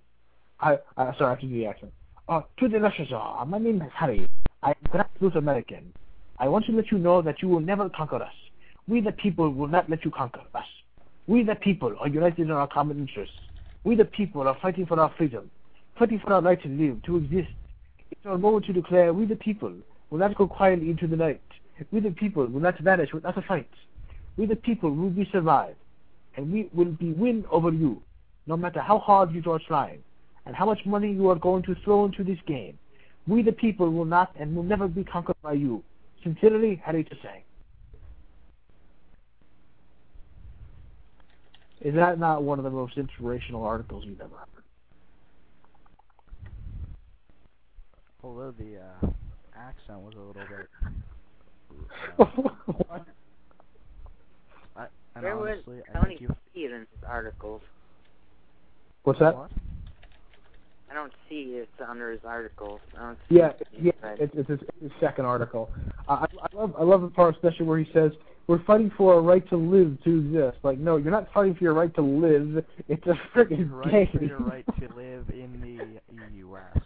I 0.59 0.77
uh, 0.95 1.11
sorry, 1.17 1.25
I 1.25 1.29
have 1.29 1.39
to 1.39 1.47
do 1.47 1.55
the 1.55 1.65
accent. 1.65 1.91
Uh, 2.29 2.41
to 2.59 2.67
the 2.67 2.79
Russia 2.79 3.05
Czar. 3.09 3.45
My 3.47 3.57
name 3.57 3.81
is 3.81 3.91
Harry. 3.95 4.27
I 4.61 4.69
am 4.69 4.75
grassroots 4.91 5.35
American. 5.35 5.91
I 6.37 6.47
want 6.47 6.65
to 6.65 6.71
let 6.71 6.91
you 6.91 6.99
know 6.99 7.21
that 7.23 7.41
you 7.41 7.47
will 7.47 7.59
never 7.59 7.89
conquer 7.89 8.17
us. 8.17 8.33
We 8.87 9.01
the 9.01 9.11
people 9.11 9.51
will 9.51 9.67
not 9.67 9.89
let 9.89 10.05
you 10.05 10.11
conquer 10.11 10.41
us. 10.53 10.65
We 11.25 11.43
the 11.43 11.55
people 11.55 11.95
are 11.99 12.07
united 12.07 12.39
in 12.39 12.51
our 12.51 12.67
common 12.67 12.99
interests. 12.99 13.35
We 13.85 13.95
the 13.95 14.05
people 14.05 14.47
are 14.47 14.57
fighting 14.61 14.85
for 14.85 14.99
our 14.99 15.11
freedom, 15.17 15.49
fighting 15.97 16.21
for 16.23 16.33
our 16.33 16.41
right 16.41 16.61
to 16.61 16.69
live, 16.69 17.01
to 17.03 17.17
exist. 17.17 17.49
It's 18.11 18.25
our 18.25 18.37
moment 18.37 18.65
to 18.65 18.73
declare 18.73 19.13
we 19.13 19.25
the 19.25 19.35
people 19.35 19.73
will 20.11 20.19
not 20.19 20.35
go 20.35 20.47
quietly 20.47 20.91
into 20.91 21.07
the 21.07 21.15
night. 21.15 21.41
We 21.91 21.99
the 21.99 22.11
people 22.11 22.45
will 22.47 22.61
not 22.61 22.79
vanish 22.79 23.13
without 23.13 23.37
a 23.37 23.41
fight. 23.41 23.69
We 24.37 24.45
the 24.45 24.55
people 24.55 24.91
will 24.91 25.09
be 25.09 25.27
survived, 25.31 25.77
and 26.35 26.51
we 26.51 26.69
will 26.73 26.91
be 26.91 27.11
win 27.13 27.45
over 27.51 27.71
you. 27.71 28.01
no 28.47 28.55
matter 28.57 28.79
how 28.81 28.97
hard 28.99 29.33
you 29.33 29.51
are 29.51 29.59
trying, 29.67 30.01
and 30.45 30.55
how 30.55 30.65
much 30.65 30.79
money 30.85 31.11
you 31.11 31.29
are 31.29 31.35
going 31.35 31.61
to 31.63 31.75
throw 31.83 32.05
into 32.05 32.23
this 32.23 32.39
game. 32.47 32.79
We 33.27 33.43
the 33.43 33.51
people 33.51 33.91
will 33.91 34.05
not 34.05 34.33
and 34.39 34.55
will 34.55 34.63
never 34.63 34.87
be 34.87 35.03
conquered 35.03 35.35
by 35.43 35.53
you. 35.53 35.83
Sincerely, 36.23 36.81
Harry 36.83 37.03
Tsang. 37.03 37.43
Is 41.81 41.93
that 41.93 42.17
not 42.17 42.43
one 42.43 42.57
of 42.57 42.63
the 42.63 42.71
most 42.71 42.97
inspirational 42.97 43.63
articles 43.63 44.05
you've 44.05 44.21
ever 44.21 44.35
heard? 44.35 44.63
Although 48.23 48.53
the 48.57 48.77
uh, 48.77 49.07
accent 49.55 49.99
was 49.99 50.15
a 50.15 50.19
little 50.19 50.33
bit. 50.33 50.69
I, 54.75 54.87
and 55.15 55.23
Where 55.23 55.37
would 55.37 55.49
honestly, 55.51 55.81
I 55.89 55.93
Tony 55.99 56.07
think 56.17 56.21
you. 56.21 56.35
see 56.53 56.61
it 56.61 56.71
in 56.71 56.79
his 56.81 56.87
articles? 57.07 57.61
What's 59.03 59.19
that? 59.19 59.35
What? 59.35 59.51
I 60.89 60.93
don't 60.93 61.11
see 61.29 61.55
it 61.61 61.69
under 61.85 62.11
his 62.11 62.21
articles. 62.25 62.79
I 62.97 63.01
don't 63.01 63.17
see 63.29 63.35
Yeah, 63.35 63.47
it 63.49 63.67
yeah, 63.81 63.91
it's, 64.19 64.33
it's, 64.35 64.49
his, 64.49 64.59
his 64.81 64.91
second 65.01 65.25
article. 65.25 65.69
I, 66.07 66.13
I 66.13 66.25
I 66.43 66.55
love 66.55 66.73
I 66.79 66.83
love 66.83 67.01
the 67.01 67.09
part 67.09 67.35
especially 67.35 67.65
where 67.65 67.77
he 67.79 67.89
says 67.93 68.11
we're 68.47 68.63
fighting 68.63 68.89
for 68.97 69.15
a 69.17 69.21
right 69.21 69.47
to 69.49 69.57
live 69.57 69.97
to 70.05 70.19
exist. 70.19 70.57
Like, 70.63 70.77
no, 70.79 70.95
you're 70.95 71.11
not 71.11 71.27
fighting 71.33 71.55
for 71.55 71.63
your 71.65 71.73
right 71.73 71.93
to 71.95 72.01
live. 72.01 72.63
It's 72.87 73.05
a 73.05 73.19
freaking 73.35 73.69
Right 73.69 73.91
game. 73.91 74.19
for 74.19 74.23
your 74.23 74.39
right 74.39 74.65
to 74.79 74.87
live 74.95 75.29
in 75.29 75.99
the 76.09 76.37
U.S. 76.37 76.81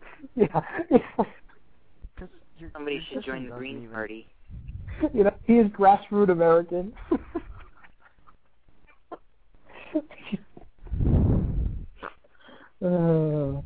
yeah, 0.36 0.46
Because 0.90 2.28
your, 2.58 2.70
Somebody 2.74 3.00
should 3.10 3.24
join 3.24 3.44
the 3.44 3.48
doesn't 3.48 3.58
Green 3.58 3.78
even- 3.84 3.90
Party. 3.90 4.26
you 5.14 5.24
know 5.24 5.34
he 5.44 5.54
is 5.54 5.66
grassroots 5.68 6.30
American. 6.30 6.92
uh, 12.84 13.62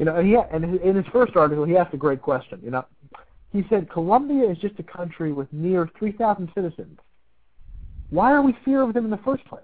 You 0.00 0.06
know, 0.06 0.22
he 0.22 0.34
and 0.34 0.80
in 0.80 0.96
his 0.96 1.04
first 1.12 1.36
article, 1.36 1.66
he 1.66 1.76
asked 1.76 1.92
a 1.92 1.98
great 1.98 2.22
question. 2.22 2.58
You 2.64 2.70
know, 2.70 2.86
he 3.52 3.66
said 3.68 3.90
Colombia 3.90 4.50
is 4.50 4.56
just 4.56 4.78
a 4.78 4.82
country 4.82 5.30
with 5.30 5.52
near 5.52 5.90
3,000 5.98 6.50
citizens. 6.54 6.98
Why 8.08 8.32
are 8.32 8.40
we 8.40 8.56
fear 8.64 8.80
of 8.80 8.94
them 8.94 9.04
in 9.04 9.10
the 9.10 9.18
first 9.18 9.44
place? 9.44 9.62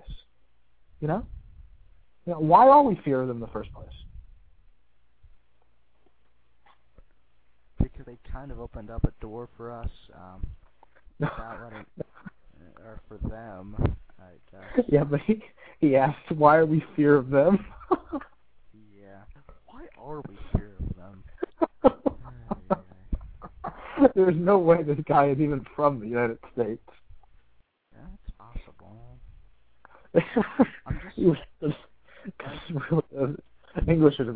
You 1.00 1.08
know, 1.08 1.26
you 2.26 2.34
know, 2.34 2.40
why 2.40 2.68
are 2.68 2.82
we 2.82 3.00
fear 3.02 3.22
of 3.22 3.28
them 3.28 3.38
in 3.38 3.40
the 3.40 3.46
first 3.46 3.72
place? 3.72 3.88
Because 7.96 8.06
they 8.12 8.30
kind 8.30 8.50
of 8.50 8.60
opened 8.60 8.90
up 8.90 9.04
a 9.04 9.12
door 9.20 9.48
for 9.56 9.72
us 9.72 9.88
um, 10.14 10.46
without 11.18 11.60
letting, 11.62 11.86
uh, 12.00 12.82
or 12.84 13.00
for 13.08 13.16
them, 13.28 13.76
I 14.18 14.32
guess. 14.50 14.84
yeah, 14.88 15.04
but 15.04 15.20
he 15.20 15.42
he 15.80 15.96
asked 15.96 16.30
why 16.36 16.56
are 16.56 16.66
we 16.66 16.82
fear 16.94 17.16
of 17.16 17.30
them? 17.30 17.64
Yeah. 18.72 19.22
Why 19.66 19.82
are 19.98 20.22
we 20.28 20.36
fear 20.54 20.72
of 20.80 20.96
them? 20.96 21.24
Ay, 21.84 22.74
ay. 23.64 24.08
There's 24.14 24.36
no 24.36 24.58
way 24.58 24.82
this 24.82 24.98
guy 25.06 25.28
is 25.30 25.38
even 25.38 25.64
from 25.74 26.00
the 26.00 26.06
United 26.06 26.38
States. 26.52 26.82
Yeah, 27.94 28.00
it's 28.14 28.36
possible. 28.38 29.18
I'm 30.86 31.00
just 31.02 31.16
He 31.16 31.26
was- 31.26 31.38
'cause 32.38 32.58
really, 33.12 33.36
English 33.86 34.18
is 34.18 34.28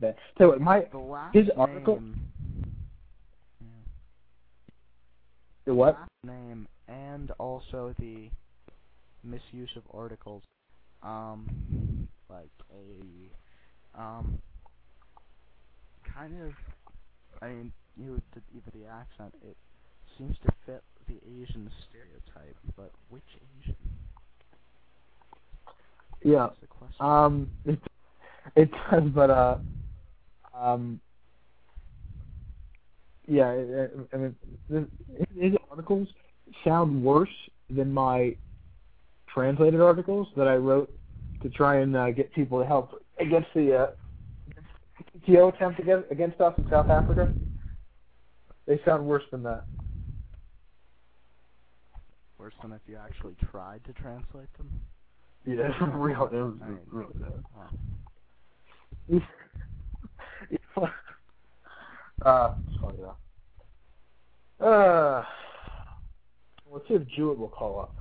bad. 0.00 0.16
Tell 0.36 0.48
you 0.48 0.52
what, 0.52 0.60
my 0.60 0.80
the 0.92 0.98
last 0.98 1.34
his 1.34 1.48
article- 1.56 2.00
Yeah. 2.02 2.14
The 5.68 5.74
what? 5.74 5.98
name 6.24 6.66
and 6.88 7.30
also 7.38 7.94
the 7.98 8.30
misuse 9.22 9.70
of 9.76 9.82
articles 9.92 10.42
um 11.02 12.08
like 12.30 12.50
a 12.72 14.00
um 14.00 14.38
kind 16.14 16.32
of 16.42 16.52
I 17.42 17.48
mean 17.48 17.72
you 17.96 18.20
the, 18.34 18.40
even 18.56 18.72
the 18.80 18.88
accent 18.88 19.34
it 19.46 19.56
seems 20.16 20.36
to 20.46 20.52
fit 20.64 20.82
the 21.06 21.16
Asian 21.26 21.70
stereotype 21.88 22.56
but 22.76 22.90
which 23.10 23.22
Asian 23.60 23.76
Yeah. 26.24 26.48
That's 26.48 26.60
the 26.60 26.66
question 26.66 27.06
Um, 27.06 27.50
it 27.64 27.78
it 28.56 28.70
does, 28.90 29.02
but 29.14 29.30
uh, 29.30 29.58
um, 30.58 31.00
yeah. 33.28 33.46
I, 33.48 33.86
I 34.14 34.18
mean, 34.18 34.36
the, 34.68 34.88
his 35.38 35.54
articles 35.70 36.08
sound 36.64 37.02
worse 37.02 37.28
than 37.70 37.92
my 37.92 38.34
translated 39.32 39.80
articles 39.80 40.28
that 40.36 40.48
I 40.48 40.56
wrote 40.56 40.90
to 41.42 41.50
try 41.50 41.76
and 41.80 41.96
uh, 41.96 42.10
get 42.10 42.32
people 42.34 42.58
to 42.60 42.66
help 42.66 43.00
against 43.20 43.48
the 43.54 43.76
uh, 43.76 43.86
PTO 45.26 45.54
attempt 45.54 45.78
against, 45.78 46.10
against 46.10 46.40
us 46.40 46.54
in 46.58 46.66
South 46.70 46.90
Africa. 46.90 47.28
They 48.66 48.80
sound 48.84 49.04
worse 49.06 49.24
than 49.30 49.42
that. 49.44 49.64
worse 52.38 52.54
than 52.62 52.72
if 52.72 52.80
you 52.86 52.96
actually 52.96 53.34
tried 53.50 53.84
to 53.84 53.92
translate 53.94 54.52
them 54.56 54.70
Yeah, 55.44 55.72
real. 55.92 56.26
It 56.26 56.36
was 56.36 56.54
Right. 56.60 56.78
really 56.90 57.14
bad. 57.20 57.44
oh. 60.80 60.88
uh, 62.22 62.54
sorry. 62.80 62.96
Uh, 64.60 65.22
let's 66.70 66.88
see 66.88 66.94
if 66.94 67.06
Jewett 67.08 67.38
will 67.38 67.48
call 67.48 67.80
up. 67.80 67.94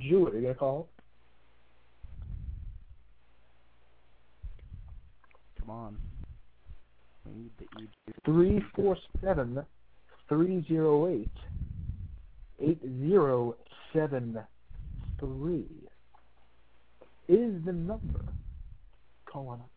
Jewett, 0.00 0.34
are 0.34 0.36
you 0.36 0.42
gonna 0.42 0.54
call 0.54 0.88
come 5.58 5.70
on 5.70 5.96
we 7.26 7.42
need 7.42 7.50
the 7.58 7.64
E 7.82 7.88
Three 8.24 8.62
four 8.74 8.96
seven 9.22 9.64
three 10.28 10.64
zero 10.68 11.08
eight 11.08 11.28
eight 12.60 12.80
zero 13.00 13.56
seven 13.92 14.38
three 15.18 15.66
is 17.28 17.52
the 17.64 17.72
number. 17.72 18.24
Call 19.26 19.48
on 19.48 19.60
up. 19.60 19.70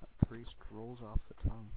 that 0.00 0.28
priest 0.28 0.50
rolls 0.72 0.98
off 1.04 1.20
the 1.28 1.48
tongue 1.48 1.68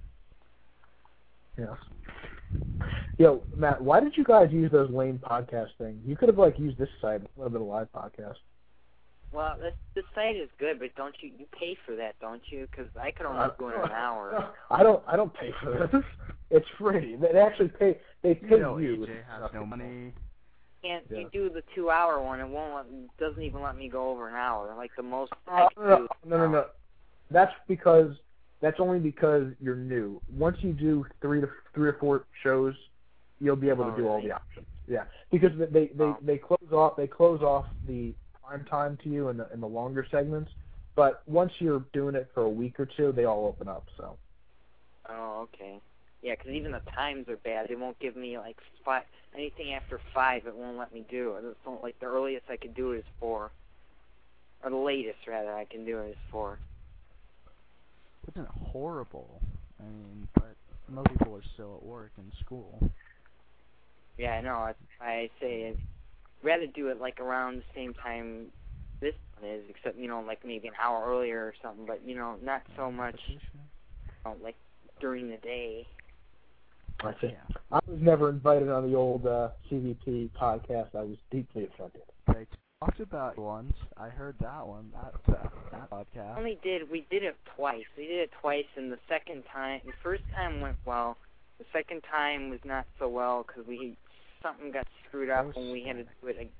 Yeah. 1.60 2.86
Yo, 3.18 3.42
Matt, 3.54 3.82
why 3.82 4.00
did 4.00 4.16
you 4.16 4.24
guys 4.24 4.48
use 4.50 4.72
those 4.72 4.90
lame 4.90 5.18
podcast 5.22 5.68
things? 5.76 6.00
You 6.06 6.16
could 6.16 6.28
have 6.30 6.38
like 6.38 6.58
used 6.58 6.78
this 6.78 6.88
site. 7.02 7.22
It 7.22 7.30
would 7.36 7.44
have 7.44 7.52
been 7.52 7.60
a 7.60 7.64
live 7.64 7.88
podcast. 7.94 8.36
Well, 9.32 9.56
this 9.60 9.74
this 9.94 10.04
site 10.14 10.36
is 10.36 10.48
good, 10.58 10.78
but 10.78 10.94
don't 10.96 11.14
you 11.20 11.30
you 11.38 11.44
pay 11.58 11.76
for 11.84 11.94
that, 11.96 12.14
don't 12.20 12.40
you? 12.50 12.66
Because 12.70 12.90
I 13.00 13.10
could 13.10 13.26
only 13.26 13.46
go 13.58 13.68
in 13.68 13.74
an 13.74 13.90
hour. 13.92 14.52
I 14.70 14.82
don't. 14.82 15.02
I 15.06 15.16
don't 15.16 15.32
pay 15.34 15.50
for 15.62 15.88
this. 15.92 16.02
It's 16.50 16.66
free. 16.78 17.16
They 17.20 17.38
actually 17.38 17.68
pay. 17.68 17.98
They 18.22 18.34
pay 18.34 18.56
you 18.56 18.60
know 18.60 18.78
you. 18.78 18.96
AJ 18.96 19.18
has 19.30 19.50
no 19.54 19.66
money 19.66 20.12
Can't 20.82 21.04
Yeah. 21.10 21.18
you 21.18 21.28
do 21.32 21.50
the 21.50 21.62
two 21.74 21.90
hour 21.90 22.20
one? 22.22 22.40
It 22.40 22.48
won't 22.48 22.74
let 22.74 23.16
doesn't 23.18 23.42
even 23.42 23.60
let 23.62 23.76
me 23.76 23.88
go 23.88 24.10
over 24.10 24.28
an 24.28 24.34
hour. 24.34 24.74
Like 24.76 24.90
the 24.96 25.02
most 25.02 25.32
Uh, 25.46 25.50
I 25.52 25.68
no, 25.76 25.96
do. 25.98 26.08
no, 26.24 26.36
no, 26.38 26.48
no. 26.48 26.64
That's 27.30 27.52
because 27.68 28.12
that's 28.60 28.78
only 28.80 28.98
because 28.98 29.52
you're 29.60 29.76
new. 29.76 30.20
Once 30.30 30.58
you 30.60 30.72
do 30.72 31.06
three 31.20 31.40
to 31.40 31.48
three 31.74 31.88
or 31.88 31.94
four 31.94 32.26
shows, 32.42 32.74
you'll 33.40 33.56
be 33.56 33.68
able 33.68 33.84
to 33.84 33.92
Oh, 33.92 33.96
do 33.96 34.06
all 34.08 34.16
really? 34.16 34.28
the 34.28 34.34
options. 34.34 34.66
Yeah, 34.86 35.04
because 35.30 35.50
they 35.58 35.66
they 35.66 35.86
they, 35.94 36.04
Oh. 36.04 36.18
they 36.22 36.38
close 36.38 36.72
off 36.72 36.96
they 36.96 37.06
close 37.06 37.42
off 37.42 37.66
the 37.86 38.14
prime 38.42 38.64
time 38.66 38.98
to 39.04 39.08
you 39.08 39.28
in 39.28 39.36
the 39.36 39.48
in 39.52 39.60
the 39.60 39.68
longer 39.68 40.06
segments. 40.10 40.50
But 40.96 41.22
once 41.26 41.52
you're 41.60 41.84
doing 41.92 42.14
it 42.16 42.30
for 42.34 42.42
a 42.42 42.48
week 42.50 42.78
or 42.80 42.86
two, 42.86 43.12
they 43.12 43.24
all 43.24 43.46
open 43.46 43.68
up. 43.68 43.86
So 43.96 44.18
Oh, 45.08 45.42
okay. 45.42 45.80
Yeah, 46.22 46.34
'cause 46.36 46.48
even 46.48 46.72
the 46.72 46.80
times 46.94 47.28
are 47.28 47.38
bad. 47.38 47.68
They 47.68 47.76
won't 47.76 47.98
give 47.98 48.14
me 48.16 48.36
like 48.38 48.60
five 48.84 49.04
anything 49.34 49.72
after 49.72 49.98
five. 50.12 50.46
It 50.46 50.54
won't 50.54 50.76
let 50.76 50.92
me 50.92 51.02
do. 51.08 51.36
It's 51.36 51.64
not, 51.64 51.82
like 51.82 51.98
the 52.00 52.06
earliest 52.06 52.50
I 52.50 52.56
could 52.58 52.74
do 52.74 52.92
is 52.92 53.04
four, 53.18 53.52
or 54.62 54.70
the 54.70 54.76
latest 54.76 55.26
rather 55.26 55.54
I 55.54 55.64
can 55.64 55.84
do 55.86 56.02
is 56.02 56.16
four. 56.30 56.60
Isn't 58.28 58.48
horrible 58.48 59.40
I 59.80 59.84
mean 59.84 60.28
but 60.34 60.56
most 60.88 61.08
people 61.10 61.34
are 61.34 61.42
still 61.54 61.76
at 61.76 61.82
work 61.84 62.12
and 62.16 62.32
school 62.40 62.78
Yeah, 64.18 64.32
I 64.32 64.40
know. 64.40 64.56
I, 64.56 64.74
I 65.00 65.30
say 65.40 65.68
I'd 65.68 65.78
rather 66.42 66.66
do 66.66 66.88
it 66.88 67.00
like 67.00 67.20
around 67.20 67.58
the 67.58 67.64
same 67.74 67.94
time 67.94 68.46
this 69.00 69.14
one 69.38 69.50
is, 69.50 69.62
except 69.68 69.96
you 69.98 70.08
know 70.08 70.20
like 70.26 70.40
maybe 70.44 70.68
an 70.68 70.74
hour 70.82 71.04
earlier 71.06 71.40
or 71.40 71.54
something. 71.62 71.86
But 71.86 72.02
you 72.06 72.14
know 72.14 72.36
not 72.42 72.62
so 72.76 72.90
much 72.90 73.18
you 73.28 73.38
know, 74.24 74.36
like 74.42 74.56
during 75.00 75.30
the 75.30 75.38
day. 75.38 75.86
I 77.02 77.12
see. 77.20 77.28
yeah 77.28 77.56
I 77.72 77.78
was 77.86 77.98
never 78.00 78.28
invited 78.28 78.68
on 78.68 78.90
the 78.90 78.96
old 78.96 79.26
uh, 79.26 79.50
CVP 79.70 80.30
podcast. 80.38 80.94
I 80.94 81.02
was 81.02 81.16
deeply 81.30 81.66
offended. 81.72 82.02
they 82.26 82.46
talked 82.82 83.00
about 83.00 83.36
once 83.38 83.74
I 83.98 84.08
heard 84.08 84.36
that 84.40 84.66
one 84.66 84.90
that 84.94 85.36
uh, 85.36 85.48
that 85.70 85.90
podcast 85.90 86.38
only 86.38 86.58
did 86.62 86.90
we 86.90 87.04
did 87.10 87.22
it 87.22 87.36
twice. 87.54 87.84
We 87.94 88.06
did 88.06 88.20
it 88.20 88.30
twice, 88.40 88.64
and 88.74 88.90
the 88.90 88.98
second 89.06 89.42
time, 89.52 89.82
the 89.84 89.92
first 90.02 90.22
time 90.34 90.62
went 90.62 90.76
well. 90.86 91.18
The 91.58 91.66
second 91.74 92.02
time 92.10 92.48
was 92.48 92.60
not 92.64 92.86
so 92.98 93.06
well 93.06 93.44
because 93.46 93.66
we 93.66 93.98
something 94.42 94.72
got 94.72 94.86
screwed 95.06 95.28
up 95.28 95.48
That 95.48 95.56
when 95.60 95.72
we 95.72 95.82
had 95.82 95.96
to 95.96 96.04
do 96.04 96.28
it. 96.28 96.50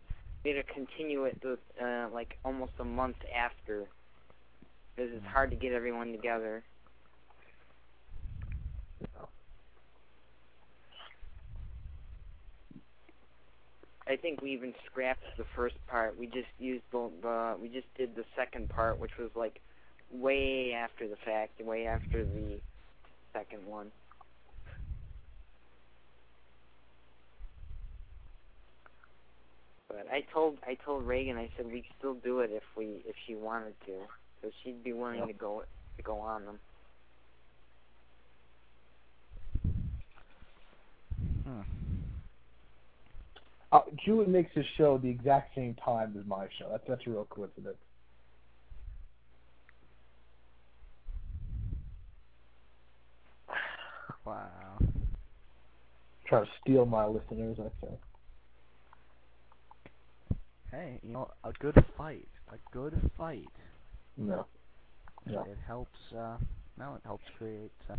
we 0.45 0.51
had 0.51 0.67
to 0.67 0.73
continue 0.75 1.25
it 1.25 1.41
the, 1.41 1.57
uh, 1.83 2.11
like 2.13 2.37
almost 2.45 2.73
a 2.81 2.85
month 2.85 3.17
after, 3.35 3.87
because 4.95 5.11
it's 5.15 5.27
hard 5.27 5.49
to 5.53 5.57
get 5.57 5.73
everyone 5.73 6.13
together. 6.13 6.63
I 14.11 14.17
think 14.17 14.43
we 14.43 14.51
even 14.53 14.75
scrapped 14.91 15.23
the 15.39 15.45
first 15.55 15.77
part. 15.89 16.19
We 16.19 16.27
just 16.27 16.49
used 16.59 16.83
the, 16.91 17.09
the 17.23 17.57
we 17.63 17.69
just 17.69 17.87
did 17.97 18.17
the 18.17 18.25
second 18.37 18.69
part, 18.69 19.01
which 19.01 19.13
was 19.21 19.31
like 19.37 19.61
way 20.13 20.73
after 20.75 21.07
the 21.07 21.15
fact, 21.25 21.61
way 21.65 21.87
after 21.87 22.25
the 22.25 22.59
second 23.33 23.65
one. 23.67 23.93
But 29.89 30.07
I 30.13 30.23
told 30.33 30.57
I 30.67 30.77
told 30.85 31.07
Reagan 31.07 31.37
I 31.37 31.49
said 31.57 31.67
we 31.67 31.83
could 31.83 31.95
still 31.99 32.15
do 32.15 32.41
it 32.41 32.51
if 32.53 32.65
we 32.77 33.05
if 33.07 33.15
she 33.29 33.37
wanted 33.37 33.75
to, 33.87 33.93
so 34.43 34.51
she'd 34.65 34.83
be 34.83 34.93
willing 34.93 35.19
Yep. 35.21 35.29
to 35.29 35.35
go 35.35 35.63
to 35.97 36.03
go 36.03 36.19
on 36.19 36.47
them. 36.47 36.59
Hmm. 41.45 41.90
Uh, 43.73 43.81
Jewett 44.05 44.29
makes 44.29 44.53
his 44.55 44.65
show 44.77 44.99
the 44.99 45.09
exact 45.09 45.55
same 45.55 45.75
time 45.85 46.17
as 46.19 46.27
my 46.27 46.47
show. 46.59 46.69
That's 46.71 46.83
that's 46.89 47.07
a 47.07 47.11
real 47.11 47.27
coincidence. 47.31 47.77
Wow. 54.27 54.79
Try 56.27 56.41
to 56.41 56.47
steal 56.61 56.85
my 56.85 57.07
listeners, 57.07 57.57
I 57.59 57.71
say. 57.85 57.93
Hey, 60.71 61.01
you 61.03 61.13
know, 61.13 61.31
a 61.43 61.53
good 61.59 61.75
fight, 61.97 62.29
a 62.53 62.57
good 62.73 62.95
fight. 63.17 63.49
No. 64.17 64.47
No. 65.27 65.41
It 65.43 65.59
helps. 65.67 65.99
uh 66.17 66.37
No, 66.79 66.95
it 66.95 67.03
helps 67.05 67.25
create. 67.39 67.73
Uh, 67.89 67.95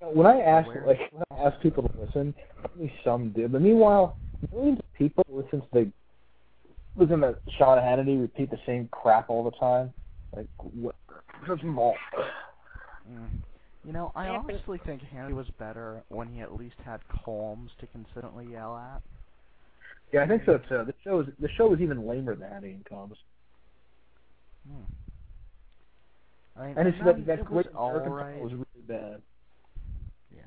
You 0.00 0.06
know, 0.06 0.12
when 0.12 0.26
I 0.26 0.40
ask 0.40 0.68
like 0.86 0.98
when 1.12 1.24
I 1.32 1.42
ask 1.44 1.60
people 1.60 1.88
to 1.88 2.00
listen, 2.00 2.34
only 2.76 2.92
some 3.04 3.30
do. 3.30 3.48
But 3.48 3.62
meanwhile, 3.62 4.16
millions 4.52 4.80
people 4.96 5.24
listen 5.28 5.60
to 5.60 5.66
the 5.72 5.92
listen 6.96 7.20
to 7.20 7.36
Sean 7.58 7.78
Hannity 7.78 8.20
repeat 8.20 8.50
the 8.50 8.58
same 8.66 8.88
crap 8.92 9.30
all 9.30 9.44
the 9.44 9.50
time. 9.52 9.92
Like 10.34 10.46
what? 10.58 10.94
Just 11.46 11.62
more. 11.62 11.94
mm. 13.10 13.28
You 13.84 13.92
know, 13.92 14.12
I 14.16 14.28
honestly 14.28 14.80
think 14.86 15.02
Hannity 15.14 15.34
was 15.34 15.46
better 15.58 16.02
when 16.08 16.28
he 16.28 16.40
at 16.40 16.54
least 16.56 16.76
had 16.84 17.00
Colmes 17.24 17.70
to 17.80 17.86
consistently 17.88 18.46
yell 18.50 18.76
at. 18.76 19.02
Yeah, 20.12 20.22
I 20.22 20.26
think 20.26 20.42
so 20.46 20.58
too. 20.68 20.84
The 20.86 20.94
show 21.02 21.20
is 21.20 21.26
the 21.38 21.48
show 21.56 21.66
was 21.68 21.80
even 21.80 22.06
lamer 22.06 22.34
than 22.34 22.48
Hannity 22.48 22.74
and 22.74 22.84
Colmes. 22.86 23.18
Hmm. 24.66 24.84
I 26.56 26.66
mean, 26.68 26.78
And 26.78 26.88
it's 26.88 26.98
that 27.04 27.16
mean, 27.16 27.26
that 27.26 27.40
it 27.40 27.44
great 27.44 27.66
was 27.74 27.74
American 27.74 28.12
alright. 28.12 28.40
was 28.40 28.52
really 28.52 28.86
bad. 28.86 29.20
Yeah. 30.34 30.42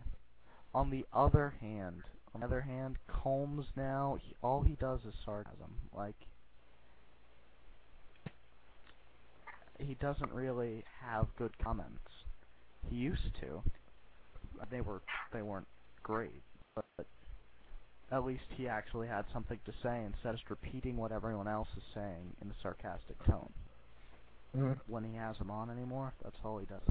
On 0.74 0.90
the 0.90 1.06
other 1.14 1.54
hand, 1.62 2.02
on 2.34 2.42
the 2.42 2.48
other 2.48 2.62
hand, 2.62 2.98
Colmes 3.08 3.66
now, 3.76 4.18
he, 4.22 4.36
all 4.44 4.62
he 4.62 4.74
does 4.74 5.00
is 5.08 5.14
sarcasm. 5.26 5.74
Like, 5.96 6.16
he 9.80 9.96
doesn't 9.96 10.32
really 10.32 10.84
have 11.02 11.28
good 11.38 11.58
comments. 11.64 12.00
He 12.90 12.96
used 12.96 13.22
to. 13.42 13.62
They 14.72 14.82
were 14.82 15.02
they 15.32 15.42
weren't 15.42 15.68
great, 16.02 16.42
but, 16.76 16.86
but 16.98 17.06
at 18.12 18.26
least 18.26 18.44
he 18.56 18.68
actually 18.68 19.08
had 19.08 19.26
something 19.32 19.60
to 19.66 19.72
say 19.84 20.04
instead 20.04 20.30
of 20.30 20.38
just 20.38 20.50
repeating 20.50 20.98
what 20.98 21.12
everyone 21.12 21.48
else 21.48 21.68
is 21.78 21.84
saying 21.94 22.34
in 22.42 22.50
a 22.50 22.54
sarcastic 22.64 23.24
tone. 23.26 23.50
Mm-hmm. 24.56 24.74
When 24.88 25.04
he 25.04 25.16
has 25.16 25.38
them 25.38 25.52
on 25.52 25.70
anymore, 25.70 26.14
that's 26.24 26.36
all 26.44 26.58
he 26.58 26.66
does. 26.66 26.82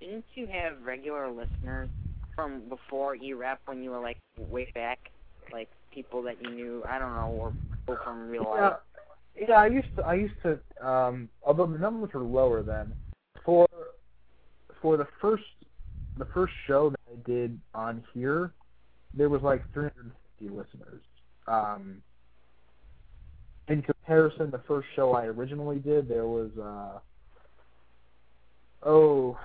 Didn't 0.00 0.24
you 0.34 0.48
have 0.48 0.82
regular 0.82 1.30
listeners 1.30 1.88
from 2.34 2.68
before 2.68 3.16
E-Rep 3.16 3.60
when 3.66 3.82
you 3.82 3.90
were 3.90 4.00
like 4.00 4.18
way 4.38 4.68
back, 4.74 4.98
like 5.52 5.68
people 5.92 6.22
that 6.22 6.42
you 6.42 6.50
knew? 6.50 6.84
I 6.88 6.98
don't 6.98 7.14
know, 7.14 7.28
or 7.28 7.52
people 7.86 8.02
from 8.04 8.28
real 8.28 8.44
Yeah, 8.54 8.68
life. 8.68 8.72
yeah. 9.48 9.54
I 9.54 9.66
used 9.66 9.88
to. 9.96 10.02
I 10.02 10.14
used 10.14 10.34
to. 10.42 10.86
Um, 10.86 11.28
although 11.42 11.66
the 11.66 11.78
numbers 11.78 12.10
were 12.14 12.20
lower 12.22 12.62
then, 12.62 12.92
for 13.44 13.66
for 14.80 14.96
the 14.96 15.06
first 15.20 15.44
the 16.16 16.26
first 16.26 16.52
show 16.66 16.90
that 16.90 17.00
I 17.10 17.16
did 17.28 17.60
on 17.74 18.04
here, 18.12 18.52
there 19.14 19.28
was 19.28 19.42
like 19.42 19.64
350 19.72 20.56
listeners. 20.56 21.02
Um, 21.46 22.02
in 23.68 23.82
comparison, 23.82 24.50
the 24.50 24.60
first 24.68 24.86
show 24.94 25.12
I 25.14 25.24
originally 25.24 25.78
did, 25.78 26.08
there 26.08 26.26
was 26.26 26.50
uh, 26.58 26.98
oh, 28.88 29.38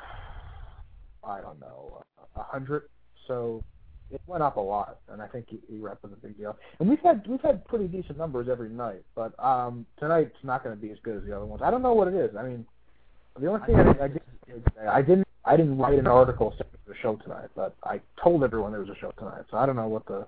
I 1.24 1.42
don't 1.42 1.60
know, 1.60 2.02
a 2.36 2.44
hundred. 2.44 2.84
So 3.28 3.64
it 4.12 4.22
went 4.28 4.42
up 4.42 4.58
a 4.58 4.62
lot, 4.62 4.98
and 5.12 5.22
I 5.22 5.28
think 5.28 5.48
E- 5.52 5.60
E-Rep 5.72 6.02
was 6.02 6.12
a 6.14 6.16
big 6.16 6.38
deal. 6.38 6.58
And 6.80 6.90
we've 6.90 7.00
had 7.00 7.26
we've 7.28 7.42
had 7.42 7.66
pretty 7.68 7.88
decent 7.88 8.18
numbers 8.18 8.48
every 8.50 8.70
night, 8.70 9.04
but 9.16 9.34
um, 9.44 9.86
tonight's 10.00 10.36
not 10.44 10.64
going 10.64 10.76
to 10.76 10.82
be 10.82 10.92
as 10.92 10.98
good 11.04 11.18
as 11.18 11.24
the 11.24 11.36
other 11.36 11.46
ones. 11.46 11.62
I 11.64 11.70
don't 11.72 11.82
know 11.82 11.94
what 11.94 12.08
it 12.08 12.16
is. 12.16 12.36
I 12.36 12.44
mean, 12.44 12.66
the 13.40 13.48
only 13.48 13.66
thing 13.66 13.76
I, 13.76 14.06
I 14.06 14.08
did 14.08 14.22
I 14.90 15.02
didn't 15.02 15.28
I 15.46 15.56
didn't 15.58 15.78
write 15.78 16.00
an 16.00 16.08
article 16.08 16.52
saying 16.52 16.70
there 16.72 16.80
was 16.88 16.98
a 16.98 17.02
show 17.02 17.16
tonight, 17.18 17.50
but 17.56 17.76
I 17.84 18.02
told 18.22 18.44
everyone 18.44 18.72
there 18.72 18.82
was 18.82 18.90
a 18.90 19.00
show 19.00 19.12
tonight. 19.12 19.44
So 19.52 19.58
I 19.58 19.66
don't 19.66 19.76
know 19.76 19.88
what 19.88 20.06
the 20.08 20.26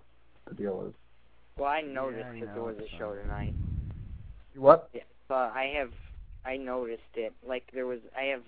the 0.47 0.53
deal 0.55 0.85
is. 0.87 0.93
Well, 1.57 1.69
I 1.69 1.81
noticed 1.81 2.25
Yeah, 2.25 2.33
you 2.33 2.45
that 2.45 2.53
there 2.53 2.63
know, 2.63 2.67
was 2.69 2.77
a 2.77 2.97
show 2.97 3.09
uh, 3.11 3.21
tonight. 3.21 3.53
What? 4.55 4.89
Yeah, 4.93 5.01
but 5.27 5.51
I 5.55 5.73
have 5.77 5.91
I 6.45 6.57
noticed 6.57 7.01
it. 7.15 7.33
Like 7.45 7.63
there 7.73 7.87
was 7.87 7.99
I 8.17 8.25
have 8.25 8.41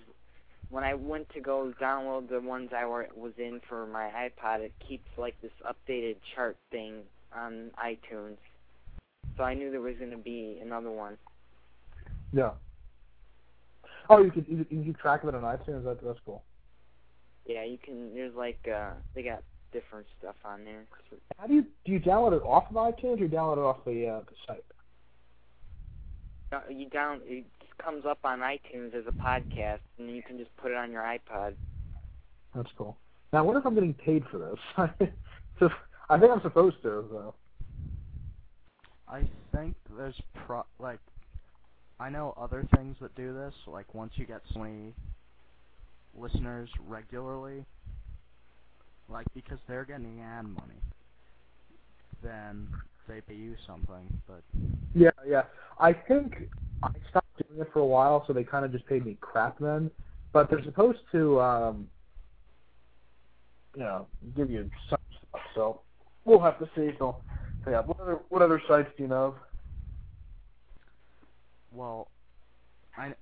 when 0.70 0.84
I 0.84 0.94
went 0.94 1.28
to 1.34 1.40
go 1.40 1.72
download 1.80 2.28
the 2.28 2.40
ones 2.40 2.70
I 2.76 2.84
were 2.86 3.08
was 3.14 3.32
in 3.38 3.60
for 3.68 3.86
my 3.86 4.10
iPod, 4.14 4.60
it 4.60 4.72
keeps 4.86 5.08
like 5.16 5.34
this 5.42 5.52
updated 5.64 6.16
chart 6.34 6.56
thing 6.70 7.02
on 7.34 7.70
iTunes. 7.82 8.36
So 9.36 9.44
I 9.44 9.54
knew 9.54 9.70
there 9.70 9.80
was 9.80 9.96
going 9.98 10.10
to 10.10 10.16
be 10.16 10.58
another 10.62 10.90
one. 10.90 11.16
Yeah. 12.32 12.50
Oh, 14.08 14.22
you 14.22 14.30
could 14.30 14.46
you, 14.48 14.58
you 14.58 14.64
can 14.64 14.84
keep 14.84 14.98
track 14.98 15.22
of 15.22 15.28
it 15.30 15.34
on 15.34 15.42
iTunes. 15.42 15.84
That, 15.84 16.04
that's 16.04 16.18
cool. 16.26 16.42
Yeah, 17.46 17.64
you 17.64 17.78
can. 17.78 18.14
There's 18.14 18.34
like 18.34 18.58
uh 18.72 18.90
they 19.14 19.22
got 19.22 19.42
different 19.72 20.06
stuff 20.18 20.36
on 20.44 20.64
there. 20.64 20.84
How 21.38 21.46
do 21.46 21.54
you 21.54 21.64
do 21.84 21.92
you 21.92 22.00
download 22.00 22.36
it 22.36 22.42
off 22.42 22.64
of 22.70 22.76
iTunes 22.76 23.20
or 23.20 23.28
download 23.28 23.58
it 23.58 23.60
off 23.60 23.84
the 23.84 24.06
uh, 24.06 24.20
the 24.20 24.36
site? 24.46 24.64
Uh, 26.52 26.60
You 26.70 26.88
down 26.88 27.20
comes 27.78 28.04
up 28.06 28.18
on 28.24 28.40
iTunes 28.40 28.94
as 28.94 29.04
a 29.06 29.12
podcast, 29.12 29.80
and 29.98 30.10
you 30.14 30.22
can 30.22 30.38
just 30.38 30.54
put 30.56 30.70
it 30.70 30.76
on 30.76 30.90
your 30.90 31.02
iPod. 31.02 31.54
That's 32.54 32.68
cool. 32.76 32.96
Now 33.32 33.40
I 33.40 33.42
wonder 33.42 33.60
if 33.60 33.66
I'm 33.66 33.74
getting 33.74 33.94
paid 33.94 34.24
for 34.30 34.38
this. 34.38 34.88
so 35.58 35.68
I 36.10 36.18
think 36.18 36.32
I'm 36.32 36.42
supposed 36.42 36.76
to. 36.82 37.04
though. 37.10 37.34
I 39.08 39.22
think 39.52 39.74
there's 39.96 40.14
pro 40.46 40.64
like 40.78 41.00
I 42.00 42.10
know 42.10 42.34
other 42.36 42.66
things 42.74 42.96
that 43.00 43.14
do 43.14 43.34
this. 43.34 43.54
Like 43.66 43.94
once 43.94 44.12
you 44.16 44.26
get 44.26 44.40
so 44.52 44.60
many 44.60 44.92
listeners 46.16 46.68
regularly, 46.86 47.64
like 49.08 49.26
because 49.34 49.58
they're 49.68 49.84
getting 49.84 50.20
ad 50.20 50.44
money, 50.44 50.80
then 52.22 52.68
they 53.08 53.20
pay 53.20 53.34
you 53.34 53.56
something. 53.66 54.20
But 54.26 54.42
Yeah, 54.94 55.10
yeah. 55.26 55.42
I 55.78 55.92
think 55.92 56.48
I 56.82 56.88
stopped 57.10 57.26
doing 57.48 57.60
it 57.60 57.70
for 57.72 57.80
a 57.80 57.86
while, 57.86 58.24
so 58.26 58.32
they 58.32 58.44
kind 58.44 58.64
of 58.64 58.72
just 58.72 58.86
paid 58.86 59.04
me 59.04 59.16
crap 59.20 59.58
then. 59.58 59.90
But 60.32 60.50
they're 60.50 60.64
supposed 60.64 60.98
to, 61.12 61.40
um, 61.40 61.88
you 63.76 63.82
know, 63.82 64.06
give 64.36 64.50
you 64.50 64.68
some 64.90 64.98
stuff. 65.18 65.40
So 65.54 65.80
we'll 66.24 66.40
have 66.40 66.58
to 66.58 66.66
see. 66.74 66.90
So, 66.98 67.16
so 67.64 67.70
yeah. 67.70 67.80
What 67.80 68.00
other 68.00 68.18
what 68.28 68.42
other 68.42 68.60
sites 68.68 68.90
do 68.96 69.04
you 69.04 69.08
know? 69.08 69.26
of? 69.26 69.34
well, 71.74 72.08
I 72.96 73.12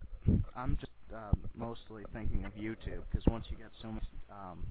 I'm 0.56 0.76
just 0.78 0.92
um, 1.14 1.38
mostly 1.56 2.04
thinking 2.12 2.44
of 2.44 2.52
YouTube 2.52 3.02
because 3.10 3.24
once 3.26 3.46
you 3.50 3.56
get 3.56 3.70
so 3.80 3.88
much 3.88 4.04
um, 4.30 4.64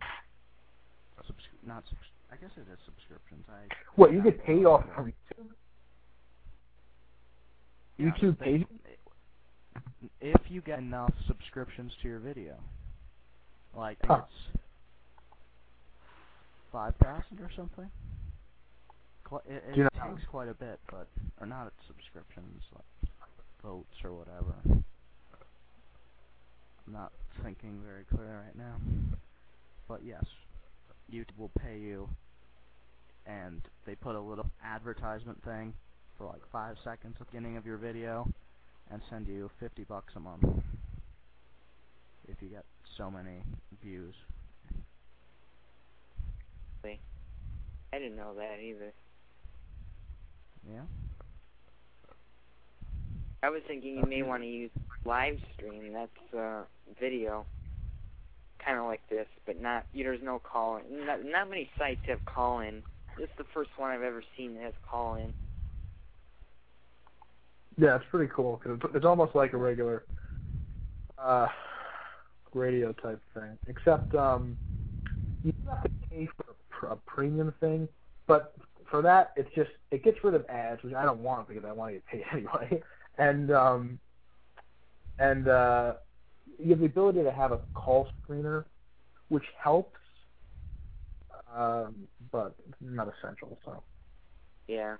subscri- 1.19 1.67
not 1.67 1.83
subs- 1.89 2.01
I 2.31 2.35
guess 2.37 2.51
it 2.57 2.71
is 2.71 2.79
subscriptions. 2.85 3.45
I 3.49 3.67
What 3.95 4.13
you 4.13 4.21
get 4.21 4.43
paid 4.45 4.65
off 4.65 4.83
from 4.95 5.07
YouTube? 5.07 5.47
YouTube 8.01 8.39
pays 8.39 8.63
if 10.19 10.41
you 10.49 10.61
get 10.61 10.79
enough 10.79 11.13
subscriptions 11.27 11.91
to 12.01 12.07
your 12.07 12.19
video. 12.19 12.55
Like 13.75 13.97
Huh. 14.05 14.21
it's 14.25 14.59
five 16.71 16.95
thousand 16.95 17.39
or 17.39 17.49
something. 17.55 17.89
It, 19.47 19.63
it 19.69 19.77
you 19.77 19.83
know 19.83 19.89
takes 19.93 20.25
quite 20.29 20.49
a 20.49 20.53
bit, 20.53 20.79
but 20.89 21.07
or 21.39 21.47
not 21.47 21.67
at 21.67 21.73
subscriptions, 21.87 22.61
like 22.75 23.11
votes 23.63 23.95
or 24.03 24.13
whatever. 24.13 24.53
I'm 26.85 26.93
not 26.93 27.13
thinking 27.41 27.79
very 27.85 28.03
clear 28.03 28.43
right 28.45 28.55
now. 28.57 28.75
But 29.87 30.01
yes, 30.05 30.25
YouTube 31.13 31.37
will 31.37 31.51
pay 31.59 31.77
you, 31.77 32.09
and 33.25 33.61
they 33.85 33.95
put 33.95 34.15
a 34.15 34.19
little 34.19 34.49
advertisement 34.63 35.41
thing 35.43 35.73
for 36.21 36.27
like 36.27 36.41
five 36.51 36.75
seconds 36.83 37.15
at 37.19 37.27
the 37.27 37.31
beginning 37.31 37.57
of 37.57 37.65
your 37.65 37.77
video 37.77 38.27
and 38.91 39.01
send 39.09 39.27
you 39.27 39.49
50 39.59 39.83
bucks 39.85 40.13
a 40.15 40.19
month 40.19 40.43
if 42.27 42.35
you 42.41 42.49
get 42.49 42.65
so 42.97 43.09
many 43.09 43.41
views. 43.83 44.13
I 47.93 47.99
didn't 47.99 48.15
know 48.15 48.33
that 48.35 48.59
either. 48.63 48.93
Yeah? 50.71 50.81
I 53.43 53.49
was 53.49 53.61
thinking 53.67 53.97
you 53.97 54.05
may 54.07 54.21
want 54.21 54.43
to 54.43 54.47
use 54.47 54.71
live 55.03 55.37
stream. 55.55 55.91
That's 55.91 56.33
uh, 56.33 56.61
video, 57.01 57.45
kind 58.63 58.77
of 58.77 58.85
like 58.85 59.01
this, 59.09 59.27
but 59.45 59.59
not. 59.59 59.85
You, 59.93 60.05
there's 60.05 60.23
no 60.23 60.39
call 60.39 60.77
in. 60.77 61.05
Not, 61.05 61.25
not 61.25 61.49
many 61.49 61.69
sites 61.77 61.99
have 62.07 62.23
call 62.25 62.61
in. 62.61 62.81
This 63.17 63.25
is 63.25 63.35
the 63.37 63.45
first 63.53 63.71
one 63.75 63.91
I've 63.91 64.03
ever 64.03 64.23
seen 64.37 64.53
that 64.53 64.63
has 64.63 64.73
call 64.89 65.15
in. 65.15 65.33
Yeah, 67.77 67.95
it's 67.95 68.05
pretty 68.11 68.31
cool 68.35 68.59
because 68.61 68.79
it's, 68.83 68.95
it's 68.95 69.05
almost 69.05 69.35
like 69.35 69.53
a 69.53 69.57
regular 69.57 70.05
uh, 71.17 71.47
radio 72.53 72.91
type 72.93 73.21
thing, 73.33 73.57
except 73.67 74.13
um, 74.15 74.57
you 75.43 75.53
have 75.69 75.83
to 75.83 75.89
pay 76.09 76.27
for 76.37 76.87
a, 76.87 76.93
a 76.93 76.95
premium 77.07 77.53
thing, 77.59 77.87
but 78.27 78.53
for 78.89 79.01
that, 79.01 79.31
it's 79.37 79.49
just 79.55 79.71
it 79.91 80.03
gets 80.03 80.17
rid 80.23 80.33
of 80.33 80.45
ads, 80.49 80.83
which 80.83 80.93
I 80.93 81.03
don't 81.03 81.19
want 81.19 81.47
because 81.47 81.63
I 81.65 81.71
want 81.71 81.91
to 81.91 81.93
get 81.93 82.05
paid 82.05 82.23
anyway, 82.33 82.83
and 83.17 83.51
um, 83.51 83.99
and 85.19 85.47
uh, 85.47 85.93
you 86.59 86.71
have 86.71 86.79
the 86.79 86.85
ability 86.85 87.23
to 87.23 87.31
have 87.31 87.51
a 87.51 87.59
call 87.73 88.09
screener, 88.27 88.65
which 89.29 89.45
helps, 89.61 89.99
um, 91.55 91.95
but 92.31 92.55
not 92.81 93.07
essential. 93.07 93.57
So. 93.63 93.81
Yeah. 94.67 94.95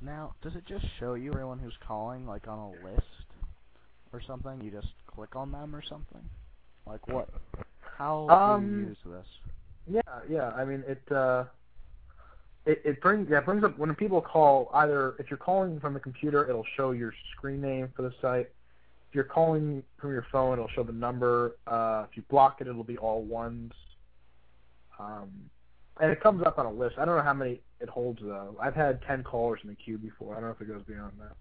Now, 0.00 0.34
does 0.42 0.54
it 0.54 0.64
just 0.66 0.84
show 1.00 1.14
you 1.14 1.32
everyone 1.32 1.58
who's 1.58 1.76
calling, 1.86 2.26
like 2.26 2.48
on 2.48 2.58
a 2.58 2.72
list 2.84 3.02
or 4.12 4.20
something? 4.26 4.60
You 4.62 4.70
just 4.70 4.94
click 5.06 5.36
on 5.36 5.52
them 5.52 5.74
or 5.74 5.82
something? 5.82 6.28
Like 6.86 7.06
what? 7.08 7.28
How 7.80 8.40
do 8.44 8.50
Um, 8.52 8.80
you 8.80 8.88
use 8.88 8.98
this? 9.06 9.26
Yeah, 9.88 10.20
yeah. 10.28 10.50
I 10.50 10.64
mean, 10.64 10.84
it 10.86 11.02
uh, 11.12 11.44
it 12.66 12.82
it 12.84 13.00
brings 13.00 13.28
yeah 13.30 13.38
it 13.38 13.46
brings 13.46 13.64
up 13.64 13.78
when 13.78 13.94
people 13.96 14.20
call 14.20 14.70
either 14.74 15.14
if 15.18 15.30
you're 15.30 15.38
calling 15.38 15.80
from 15.80 15.94
the 15.94 16.00
computer, 16.00 16.48
it'll 16.48 16.66
show 16.76 16.92
your 16.92 17.12
screen 17.36 17.60
name 17.60 17.92
for 17.96 18.02
the 18.02 18.12
site. 18.22 18.48
If 19.10 19.14
you're 19.14 19.24
calling 19.24 19.82
from 19.98 20.12
your 20.12 20.26
phone, 20.30 20.54
it'll 20.54 20.68
show 20.74 20.84
the 20.84 20.92
number. 20.92 21.56
Uh, 21.66 22.06
if 22.10 22.16
you 22.16 22.22
block 22.30 22.60
it, 22.60 22.66
it'll 22.68 22.84
be 22.84 22.98
all 22.98 23.22
ones. 23.22 23.72
Um, 24.98 25.50
and 26.00 26.10
it 26.10 26.20
comes 26.20 26.42
up 26.46 26.58
on 26.58 26.66
a 26.66 26.72
list. 26.72 26.96
I 26.98 27.04
don't 27.04 27.16
know 27.16 27.22
how 27.22 27.34
many 27.34 27.60
it 27.80 27.88
holds 27.88 28.20
though. 28.22 28.56
I've 28.60 28.74
had 28.74 29.00
ten 29.02 29.22
callers 29.22 29.60
in 29.62 29.70
the 29.70 29.76
queue 29.76 29.98
before. 29.98 30.36
I 30.36 30.40
don't 30.40 30.48
know 30.48 30.54
if 30.54 30.60
it 30.60 30.68
goes 30.68 30.82
beyond 30.86 31.12
that. 31.20 31.36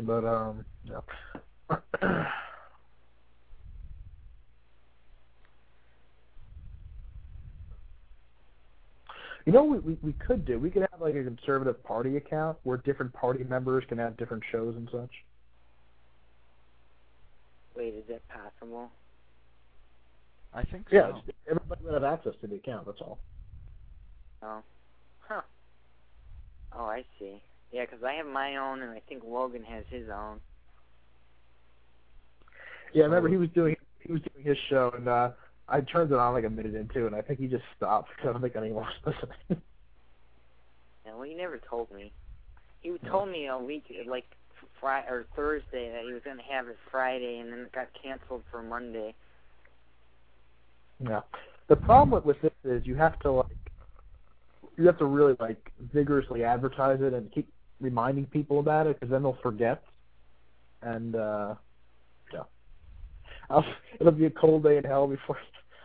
But 0.00 0.24
um, 0.24 0.64
yeah. 0.84 2.26
You 9.46 9.52
know 9.52 9.62
what 9.64 9.84
we, 9.84 9.92
we 9.92 9.98
we 10.02 10.12
could 10.14 10.46
do? 10.46 10.58
We 10.58 10.70
could 10.70 10.86
have 10.90 11.00
like 11.00 11.14
a 11.14 11.22
conservative 11.22 11.82
party 11.84 12.16
account 12.16 12.56
where 12.62 12.78
different 12.78 13.12
party 13.12 13.44
members 13.44 13.84
can 13.88 13.98
have 13.98 14.16
different 14.16 14.42
shows 14.50 14.74
and 14.74 14.88
such. 14.90 15.10
Wait, 17.76 17.94
is 17.94 18.04
that 18.08 18.22
possible? 18.28 18.90
I 20.52 20.62
think 20.64 20.88
so. 20.90 20.96
it's- 20.96 21.34
everybody 21.50 21.84
would 21.84 21.94
have 21.94 22.04
access 22.04 22.34
to 22.40 22.46
the 22.46 22.56
account. 22.56 22.86
That's 22.86 23.00
all. 23.00 23.18
Oh. 24.42 24.62
Huh. 25.28 25.42
Oh, 26.72 26.84
I 26.86 27.04
see. 27.18 27.42
Yeah, 27.72 27.86
'cause 27.86 28.02
I 28.04 28.12
have 28.14 28.26
my 28.26 28.56
own, 28.56 28.82
and 28.82 28.90
I 28.92 29.00
think 29.00 29.24
Logan 29.24 29.64
has 29.64 29.84
his 29.88 30.08
own. 30.08 30.40
Yeah, 32.92 33.02
I 33.02 33.06
remember 33.06 33.28
he 33.28 33.36
was 33.36 33.50
doing 33.50 33.76
he 34.00 34.12
was 34.12 34.22
doing 34.22 34.44
his 34.44 34.58
show 34.68 34.90
and 34.94 35.08
uh 35.08 35.32
I 35.68 35.80
turned 35.80 36.12
it 36.12 36.18
on 36.18 36.34
like 36.34 36.44
a 36.44 36.50
minute 36.50 36.74
into 36.74 37.06
and 37.06 37.16
I 37.16 37.22
think 37.22 37.40
he 37.40 37.48
just 37.48 37.64
stopped 37.74 38.10
because 38.10 38.28
I 38.28 38.32
don't 38.32 38.42
think 38.42 38.54
anyone 38.54 38.84
was 38.84 38.94
listening. 39.06 39.62
Yeah, 41.06 41.14
well, 41.14 41.22
he 41.22 41.34
never 41.34 41.58
told 41.58 41.90
me. 41.90 42.12
He 42.82 42.96
told 42.98 43.30
me 43.30 43.46
a 43.48 43.58
week, 43.58 43.84
like 44.06 44.26
Friday 44.80 45.06
or 45.08 45.26
Thursday, 45.36 45.90
that 45.90 46.02
he 46.06 46.12
was 46.12 46.22
going 46.24 46.36
to 46.36 46.42
have 46.44 46.68
it 46.68 46.76
Friday, 46.90 47.38
and 47.38 47.52
then 47.52 47.60
it 47.60 47.72
got 47.72 47.88
canceled 48.00 48.42
for 48.50 48.62
Monday. 48.62 49.14
yeah. 51.00 51.20
The 51.68 51.76
problem 51.76 52.22
with, 52.24 52.40
this 52.42 52.52
is 52.64 52.86
you 52.86 52.94
have 52.96 53.18
to 53.20 53.30
like 53.32 53.46
you 54.76 54.86
have 54.86 54.98
to 54.98 55.06
really 55.06 55.36
like 55.40 55.72
vigorously 55.92 56.44
advertise 56.44 57.00
it 57.00 57.12
and 57.12 57.30
keep 57.32 57.48
reminding 57.80 58.26
people 58.26 58.60
about 58.60 58.86
it 58.86 58.98
because 58.98 59.10
then 59.10 59.22
they'll 59.22 59.38
forget. 59.42 59.82
And 60.82 61.16
uh 61.16 61.54
yeah. 62.32 62.42
I'll, 63.50 63.64
it'll 64.00 64.12
be 64.12 64.26
a 64.26 64.30
cold 64.30 64.64
day 64.64 64.76
in 64.76 64.84
hell 64.84 65.06
before 65.06 65.38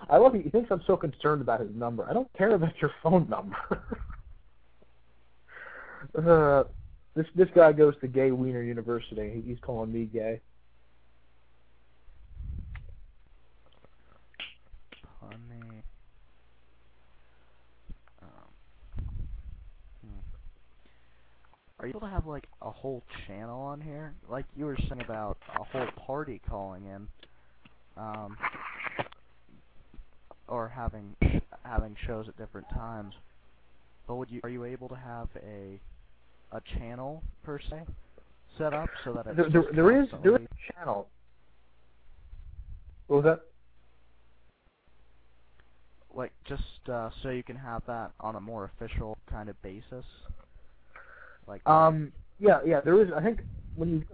I 0.09 0.17
love 0.17 0.33
he 0.33 0.49
thinks 0.49 0.69
I'm 0.71 0.83
so 0.87 0.95
concerned 0.95 1.41
about 1.41 1.59
his 1.59 1.69
number. 1.75 2.05
I 2.09 2.13
don't 2.13 2.31
care 2.33 2.55
about 2.55 2.73
your 2.81 2.91
phone 3.03 3.27
number. 3.29 3.57
uh, 6.17 6.63
this 7.15 7.25
this 7.35 7.49
guy 7.55 7.71
goes 7.71 7.93
to 8.01 8.07
Gay 8.07 8.31
Wiener 8.31 8.61
University. 8.61 9.41
He's 9.45 9.57
calling 9.61 9.91
me 9.91 10.05
gay. 10.05 10.41
Um, 18.21 18.29
hmm. 20.01 20.19
Are 21.79 21.87
you 21.87 21.91
able 21.91 22.01
to 22.01 22.07
have 22.07 22.25
like 22.25 22.47
a 22.61 22.69
whole 22.69 23.03
channel 23.27 23.61
on 23.61 23.81
here? 23.81 24.13
Like 24.29 24.45
you 24.55 24.65
were 24.65 24.77
saying 24.87 25.01
about 25.01 25.37
a 25.59 25.63
whole 25.63 25.87
party 26.05 26.41
calling 26.47 26.85
in, 26.85 27.07
um, 27.97 28.37
or 30.47 30.69
having 30.69 31.15
having 31.63 31.95
shows 32.05 32.27
at 32.27 32.37
different 32.37 32.67
times. 32.69 33.13
But 34.07 34.15
would 34.15 34.29
you 34.29 34.41
are 34.43 34.49
you 34.49 34.63
able 34.63 34.89
to 34.89 34.95
have 34.95 35.27
a 35.37 35.79
a 36.51 36.61
channel 36.77 37.23
per 37.43 37.59
se 37.59 37.81
set 38.57 38.73
up 38.73 38.89
so 39.03 39.13
that 39.13 39.25
it's 39.27 39.37
There, 39.37 39.49
there, 39.49 39.71
there 39.73 40.01
is 40.01 40.07
there 40.23 40.35
is 40.35 40.41
a 40.41 40.73
channel. 40.73 41.07
What 43.07 43.23
was 43.23 43.25
that? 43.25 43.41
like 46.13 46.31
just 46.45 46.63
uh, 46.91 47.09
so 47.21 47.29
you 47.29 47.43
can 47.43 47.55
have 47.55 47.83
that 47.87 48.11
on 48.19 48.35
a 48.35 48.41
more 48.41 48.71
official 48.75 49.17
kind 49.29 49.47
of 49.49 49.61
basis. 49.61 50.05
Like 51.47 51.67
Um, 51.67 52.11
yeah, 52.39 52.59
yeah, 52.65 52.81
there 52.81 53.01
is. 53.01 53.09
I 53.15 53.21
think 53.21 53.41
when 53.75 53.89
you 53.89 54.05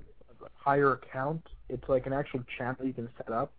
hire 0.53 0.93
account, 0.93 1.45
it's 1.69 1.87
like 1.87 2.05
an 2.05 2.13
actual 2.13 2.41
channel 2.57 2.85
you 2.85 2.93
can 2.93 3.09
set 3.17 3.31
up. 3.31 3.51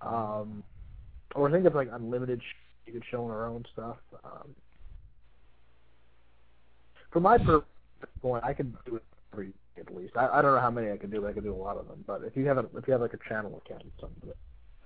Um, 0.00 0.62
or 1.34 1.48
I 1.48 1.52
think 1.52 1.64
it's 1.64 1.74
like 1.74 1.88
unlimited. 1.92 2.40
Sh- 2.42 2.86
you 2.86 2.92
could 2.94 3.04
show 3.10 3.24
on 3.24 3.30
our 3.30 3.46
own 3.46 3.64
stuff. 3.72 3.98
Um, 4.24 4.54
for 7.12 7.20
my 7.20 7.38
purpose, 7.38 7.68
point, 8.20 8.44
I 8.44 8.52
can 8.54 8.76
do 8.86 8.96
it 8.96 9.04
every 9.32 9.52
at 9.78 9.94
least. 9.94 10.16
I, 10.16 10.28
I 10.28 10.42
don't 10.42 10.54
know 10.54 10.60
how 10.60 10.70
many 10.70 10.90
I 10.90 10.96
can 10.96 11.10
do, 11.10 11.20
but 11.20 11.28
I 11.28 11.32
can 11.32 11.44
do 11.44 11.54
a 11.54 11.56
lot 11.56 11.76
of 11.76 11.88
them. 11.88 12.04
But 12.06 12.22
if 12.24 12.36
you 12.36 12.46
have 12.46 12.58
a 12.58 12.66
if 12.76 12.86
you 12.86 12.92
have 12.92 13.00
like 13.00 13.14
a 13.14 13.28
channel 13.28 13.60
account, 13.64 13.84
something. 14.00 14.30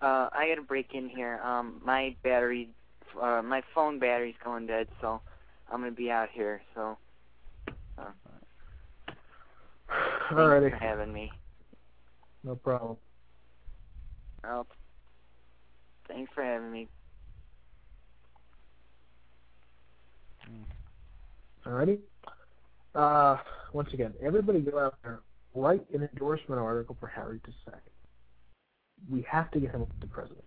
Uh, 0.02 0.28
I 0.32 0.48
got 0.48 0.56
to 0.56 0.62
break 0.62 0.94
in 0.94 1.08
here. 1.08 1.40
Um, 1.42 1.80
my 1.84 2.14
battery, 2.22 2.68
uh, 3.20 3.42
my 3.42 3.62
phone 3.74 3.98
battery's 3.98 4.34
going 4.44 4.66
dead, 4.66 4.88
so 5.00 5.20
I'm 5.72 5.80
gonna 5.80 5.92
be 5.92 6.10
out 6.10 6.28
here. 6.32 6.60
So, 6.74 6.98
uh, 7.98 8.02
thanks 9.88 10.32
Alrighty, 10.32 10.70
for 10.70 10.76
having 10.76 11.12
me. 11.12 11.30
no 12.44 12.56
problem. 12.56 12.96
Well, 14.44 14.66
thanks 16.08 16.30
for 16.34 16.44
having 16.44 16.70
me. 16.70 16.88
Alrighty. 21.66 21.98
Uh, 22.96 23.36
once 23.72 23.92
again, 23.92 24.14
everybody 24.22 24.60
go 24.60 24.78
out 24.78 24.94
there, 25.02 25.20
write 25.54 25.84
an 25.92 26.08
endorsement 26.12 26.60
article 26.60 26.96
for 26.98 27.08
Harry 27.08 27.40
to 27.44 27.50
say. 27.66 27.76
We 29.10 29.26
have 29.30 29.50
to 29.50 29.60
get 29.60 29.72
him 29.72 29.82
elected 29.82 30.10
president. 30.10 30.44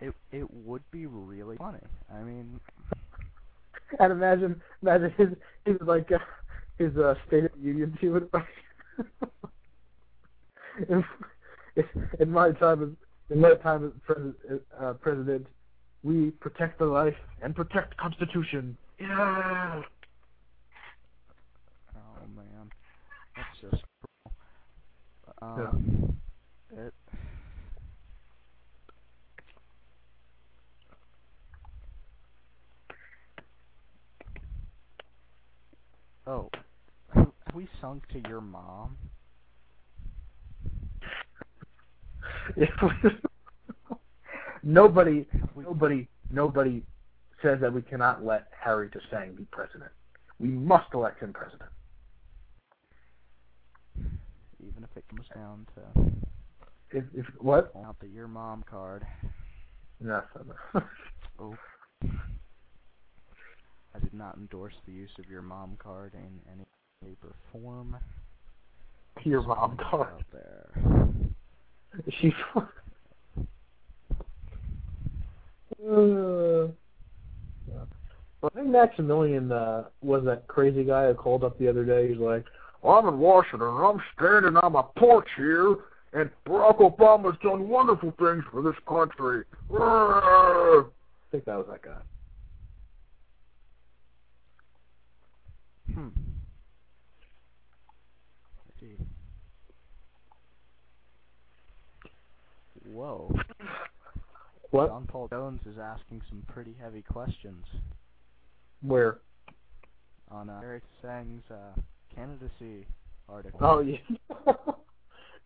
it 0.00 0.12
it 0.32 0.52
would 0.52 0.82
be 0.90 1.06
really 1.06 1.56
funny. 1.56 1.78
I 2.12 2.22
mean, 2.22 2.60
And 3.98 4.12
imagine, 4.12 4.60
imagine 4.82 5.12
his 5.16 5.28
his 5.64 5.76
like 5.86 6.10
uh, 6.12 6.18
his 6.78 6.96
uh, 6.96 7.14
State 7.26 7.44
of 7.44 7.52
the 7.56 7.60
Union 7.60 7.94
speech 7.96 8.10
would 8.10 8.30
in, 10.88 11.04
in 12.20 12.30
my 12.30 12.52
time 12.52 12.82
as 12.82 12.88
in 13.30 13.40
my 13.40 13.54
time 13.54 13.86
as 13.86 13.92
president, 14.04 14.36
uh, 14.78 14.92
president, 14.94 15.46
we 16.06 16.30
protect 16.30 16.78
the 16.78 16.84
life 16.84 17.16
and 17.42 17.54
protect 17.54 17.90
the 17.90 17.96
Constitution. 17.96 18.76
Yeah. 19.00 19.82
oh 21.96 22.26
man, 22.34 22.70
that's 23.36 23.60
just 23.60 23.82
cruel. 23.82 24.32
But 25.26 25.46
Um, 25.46 26.16
it. 26.76 26.94
Oh, 36.28 36.48
have 37.14 37.32
have 37.46 37.54
we 37.54 37.68
sunk 37.80 38.06
to 38.08 38.20
your 38.28 38.40
mom? 38.40 38.96
nobody, 44.66 45.26
nobody, 45.56 46.08
nobody 46.30 46.82
says 47.40 47.58
that 47.60 47.72
we 47.72 47.82
cannot 47.82 48.24
let 48.24 48.48
Harry 48.60 48.90
Tsang 49.08 49.34
be 49.34 49.44
president. 49.50 49.90
We 50.38 50.48
must 50.48 50.92
elect 50.92 51.22
him 51.22 51.32
president. 51.32 51.70
Even 54.60 54.84
if 54.84 54.96
it 54.96 55.04
comes 55.08 55.26
down 55.34 55.66
to 55.74 56.02
If, 56.90 57.04
if 57.14 57.26
what? 57.38 57.72
out 57.84 57.96
the 58.00 58.08
your 58.08 58.28
mom 58.28 58.64
card. 58.68 59.06
No. 60.00 60.22
Oh. 61.38 61.54
I 62.02 63.98
did 64.00 64.14
not 64.14 64.38
endorse 64.38 64.72
the 64.86 64.92
use 64.92 65.10
of 65.18 65.28
your 65.28 65.42
mom 65.42 65.76
card 65.78 66.14
in 66.14 66.40
any 66.50 66.64
shape 67.04 67.18
or 67.22 67.34
form. 67.52 67.94
Your 69.22 69.42
mom 69.42 69.76
card. 69.76 70.14
Out 70.14 70.24
there. 70.32 70.70
She's. 72.20 72.32
Uh, 75.82 76.68
well, 77.66 77.88
I 78.44 78.48
think 78.54 78.68
Maximilian 78.68 79.52
uh, 79.52 79.84
was 80.02 80.24
that 80.24 80.46
crazy 80.46 80.84
guy 80.84 81.08
who 81.08 81.14
called 81.14 81.44
up 81.44 81.58
the 81.58 81.68
other 81.68 81.84
day. 81.84 82.08
He's 82.08 82.18
like, 82.18 82.44
well, 82.82 82.94
"I'm 82.94 83.08
in 83.08 83.18
Washington. 83.18 83.68
and 83.68 83.84
I'm 83.84 84.02
standing 84.16 84.56
on 84.56 84.72
my 84.72 84.84
porch 84.96 85.28
here, 85.36 85.76
and 86.12 86.30
Barack 86.46 86.78
Obama's 86.78 87.38
done 87.42 87.68
wonderful 87.68 88.12
things 88.18 88.44
for 88.50 88.62
this 88.62 88.76
country." 88.88 89.44
I 89.70 90.82
think 91.30 91.44
that 91.44 91.56
was 91.56 91.66
that 91.70 91.82
guy. 91.82 92.00
Hmm. 95.94 96.08
Whoa. 102.92 103.30
What? 104.76 104.90
John 104.90 105.06
Paul 105.06 105.28
Jones 105.28 105.60
is 105.66 105.78
asking 105.78 106.20
some 106.28 106.42
pretty 106.48 106.76
heavy 106.80 107.00
questions 107.00 107.64
Where? 108.82 109.20
on 110.30 110.50
uh, 110.50 110.60
Harry 110.60 110.82
Tsang's 111.00 111.44
uh, 111.50 111.72
candidacy 112.14 112.84
article. 113.26 113.58
Oh 113.62 113.78
yeah. 113.80 113.96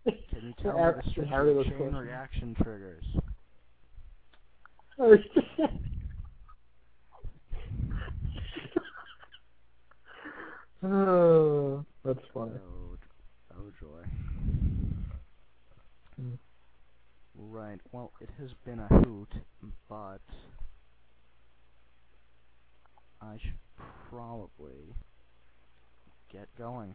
Can 0.04 0.16
you 0.42 0.52
tell 0.60 0.72
me 0.72 0.80
the 0.96 1.02
chain 1.12 1.28
questions. 1.28 1.94
reaction 1.94 2.56
triggers? 2.62 3.04
oh, 10.82 11.84
that's 12.04 12.18
funny. 12.34 12.56
Oh, 12.56 12.96
j- 12.96 13.06
oh 13.56 13.70
joy. 13.78 14.02
Hmm. 16.16 16.34
Right. 17.48 17.80
Well, 17.90 18.12
it 18.20 18.28
has 18.38 18.50
been 18.66 18.80
a 18.80 18.86
hoot, 18.88 19.32
but 19.88 20.20
I 23.22 23.38
should 23.40 23.58
probably 24.10 24.94
get 26.30 26.48
going. 26.58 26.94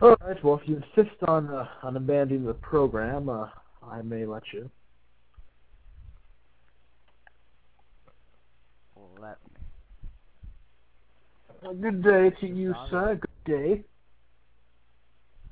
All 0.00 0.16
right. 0.20 0.42
Well, 0.44 0.60
if 0.62 0.68
you 0.68 0.76
insist 0.76 1.16
on 1.26 1.48
uh, 1.48 1.66
on 1.82 1.96
abandoning 1.96 2.44
the 2.44 2.54
program, 2.54 3.28
uh, 3.28 3.48
I 3.82 4.02
may 4.02 4.24
let 4.24 4.44
you. 4.52 4.70
Let 9.18 9.38
me. 11.64 11.80
Good 11.80 12.02
day 12.02 12.30
to 12.40 12.46
you, 12.46 12.74
sir. 12.90 13.18
Good 13.20 13.52
day. 13.52 13.84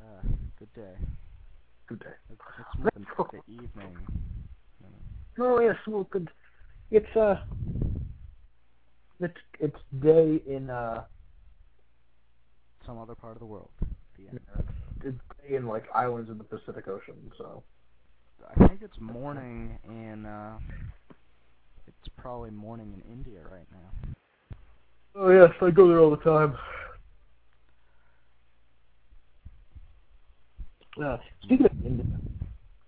Uh, 0.00 0.22
good 0.58 0.72
day. 0.72 0.94
Good 1.88 2.00
day. 2.00 2.29
It's, 2.60 3.06
to 3.16 3.26
the 3.32 3.52
evening. 3.52 3.96
know. 5.38 5.46
Oh 5.46 5.60
yes, 5.60 5.76
well, 5.86 6.06
good. 6.10 6.30
It's 6.90 7.16
uh, 7.16 7.36
it's 9.20 9.34
it's 9.60 9.76
day 10.02 10.42
in 10.46 10.70
uh, 10.70 11.04
Some 12.86 12.98
other 12.98 13.14
part 13.14 13.34
of 13.34 13.40
the 13.40 13.46
world. 13.46 13.70
The 14.18 14.38
it's 15.04 15.18
day 15.42 15.56
in 15.56 15.66
like 15.66 15.84
islands 15.94 16.30
in 16.30 16.38
the 16.38 16.44
Pacific 16.44 16.88
Ocean. 16.88 17.30
So 17.38 17.62
I 18.50 18.66
think 18.68 18.82
it's 18.82 19.00
morning 19.00 19.78
in. 19.84 20.26
Uh, 20.26 20.58
it's 21.86 22.08
probably 22.16 22.50
morning 22.50 22.92
in 22.94 23.12
India 23.12 23.40
right 23.50 23.66
now. 23.72 24.14
Oh 25.14 25.30
yes, 25.30 25.50
I 25.60 25.70
go 25.70 25.88
there 25.88 26.00
all 26.00 26.10
the 26.10 26.16
time. 26.18 26.56
Uh, 31.02 31.16
speaking 31.42 31.66
of 31.66 31.72
India, 31.84 32.04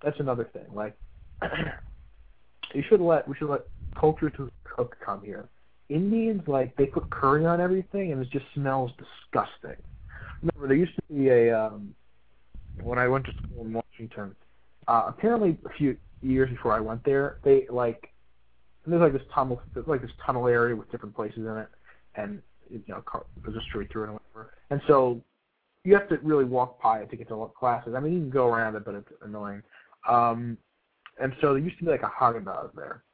that's 0.02 0.18
another 0.20 0.48
thing. 0.52 0.66
Like, 0.72 0.96
you 2.74 2.82
should 2.88 3.00
let 3.00 3.26
we 3.28 3.36
should 3.36 3.50
let 3.50 3.62
culture 3.98 4.30
to 4.30 4.50
cook 4.64 4.96
come 5.04 5.22
here. 5.22 5.48
Indians 5.88 6.42
like 6.46 6.74
they 6.76 6.86
put 6.86 7.10
curry 7.10 7.44
on 7.46 7.60
everything, 7.60 8.12
and 8.12 8.22
it 8.22 8.30
just 8.30 8.46
smells 8.54 8.92
disgusting. 8.92 9.82
Remember, 10.40 10.68
there 10.68 10.76
used 10.76 10.94
to 10.96 11.02
be 11.14 11.28
a 11.28 11.56
um, 11.56 11.94
when 12.82 12.98
I 12.98 13.08
went 13.08 13.26
to 13.26 13.32
school 13.32 13.64
in 13.64 13.72
Washington. 13.72 14.34
Uh, 14.88 15.04
apparently, 15.08 15.56
a 15.64 15.70
few 15.70 15.96
years 16.22 16.50
before 16.50 16.72
I 16.72 16.80
went 16.80 17.04
there, 17.04 17.38
they 17.44 17.66
like 17.68 18.12
and 18.84 18.92
there's 18.92 19.02
like 19.02 19.12
this 19.12 19.28
tunnel, 19.32 19.62
there's 19.74 19.86
like 19.86 20.02
this 20.02 20.10
tunnel 20.24 20.48
area 20.48 20.74
with 20.74 20.90
different 20.90 21.14
places 21.14 21.38
in 21.38 21.56
it, 21.56 21.68
and 22.16 22.42
you 22.68 22.82
know, 22.88 23.00
car, 23.02 23.24
there's 23.44 23.56
a 23.56 23.60
street 23.62 23.90
through 23.92 24.04
it 24.04 24.10
and 24.10 24.18
whatever. 24.34 24.54
And 24.70 24.80
so 24.86 25.20
you 25.84 25.94
have 25.94 26.08
to 26.08 26.18
really 26.22 26.44
walk 26.44 26.82
by 26.82 27.00
it 27.00 27.10
to 27.10 27.16
get 27.16 27.28
to 27.28 27.50
classes. 27.58 27.94
I 27.96 28.00
mean, 28.00 28.12
you 28.12 28.20
can 28.20 28.30
go 28.30 28.48
around 28.48 28.76
it, 28.76 28.84
but 28.84 28.94
it's 28.94 29.08
annoying. 29.22 29.62
Um, 30.08 30.58
and 31.20 31.32
so 31.40 31.54
there 31.54 31.62
used 31.62 31.78
to 31.78 31.84
be 31.84 31.90
like 31.90 32.02
a 32.02 32.06
Haagen 32.06 32.44
Dazs 32.44 32.74
there, 32.74 33.04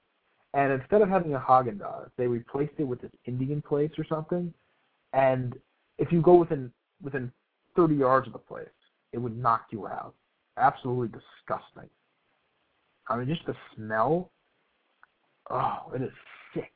and 0.54 0.72
instead 0.72 1.02
of 1.02 1.08
having 1.08 1.34
a 1.34 1.38
Haagen 1.38 1.78
Dazs, 1.78 2.10
they 2.16 2.26
replaced 2.26 2.74
it 2.78 2.84
with 2.84 3.00
this 3.00 3.10
Indian 3.26 3.60
place 3.60 3.90
or 3.98 4.04
something. 4.08 4.52
And 5.12 5.54
if 5.98 6.12
you 6.12 6.22
go 6.22 6.36
within 6.36 6.72
within 7.02 7.30
30 7.76 7.94
yards 7.94 8.26
of 8.26 8.32
the 8.32 8.38
place, 8.38 8.68
it 9.12 9.18
would 9.18 9.36
knock 9.36 9.66
you 9.70 9.86
out. 9.86 10.14
Absolutely 10.56 11.08
disgusting. 11.08 11.88
I 13.08 13.16
mean, 13.16 13.28
just 13.28 13.46
the 13.46 13.54
smell. 13.74 14.30
Oh, 15.50 15.92
it 15.94 16.02
is 16.02 16.10
sick. 16.54 16.72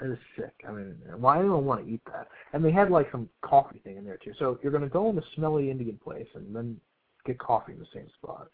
It 0.00 0.06
is 0.10 0.18
sick. 0.36 0.52
I 0.66 0.72
mean, 0.72 0.96
why 1.18 1.38
anyone 1.38 1.64
want 1.64 1.86
to 1.86 1.92
eat 1.92 2.00
that? 2.06 2.28
And 2.52 2.64
they 2.64 2.72
had 2.72 2.90
like 2.90 3.10
some 3.12 3.28
coffee 3.42 3.80
thing 3.84 3.96
in 3.96 4.04
there 4.04 4.18
too. 4.22 4.32
So 4.38 4.58
you're 4.62 4.72
gonna 4.72 4.88
go 4.88 5.10
in 5.10 5.16
the 5.16 5.22
smelly 5.34 5.70
Indian 5.70 5.98
place 6.02 6.26
and 6.34 6.54
then 6.54 6.80
get 7.26 7.38
coffee 7.38 7.72
in 7.72 7.78
the 7.78 7.86
same 7.94 8.08
spot. 8.18 8.48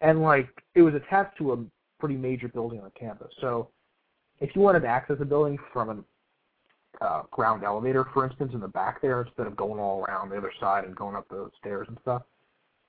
And 0.00 0.22
like 0.22 0.48
it 0.74 0.82
was 0.82 0.94
attached 0.94 1.36
to 1.38 1.52
a 1.52 1.64
pretty 1.98 2.16
major 2.16 2.48
building 2.48 2.80
on 2.80 2.90
campus. 2.98 3.32
So 3.40 3.68
if 4.40 4.54
you 4.54 4.62
wanted 4.62 4.80
to 4.80 4.88
access 4.88 5.18
the 5.18 5.24
building 5.24 5.58
from 5.72 6.04
a 7.00 7.04
uh, 7.04 7.22
ground 7.30 7.64
elevator, 7.64 8.06
for 8.12 8.24
instance, 8.24 8.52
in 8.54 8.60
the 8.60 8.68
back 8.68 9.00
there, 9.02 9.22
instead 9.22 9.46
of 9.46 9.56
going 9.56 9.80
all 9.80 10.04
around 10.04 10.30
the 10.30 10.36
other 10.36 10.52
side 10.60 10.84
and 10.84 10.94
going 10.96 11.16
up 11.16 11.28
the 11.28 11.50
stairs 11.58 11.86
and 11.88 11.98
stuff, 12.02 12.22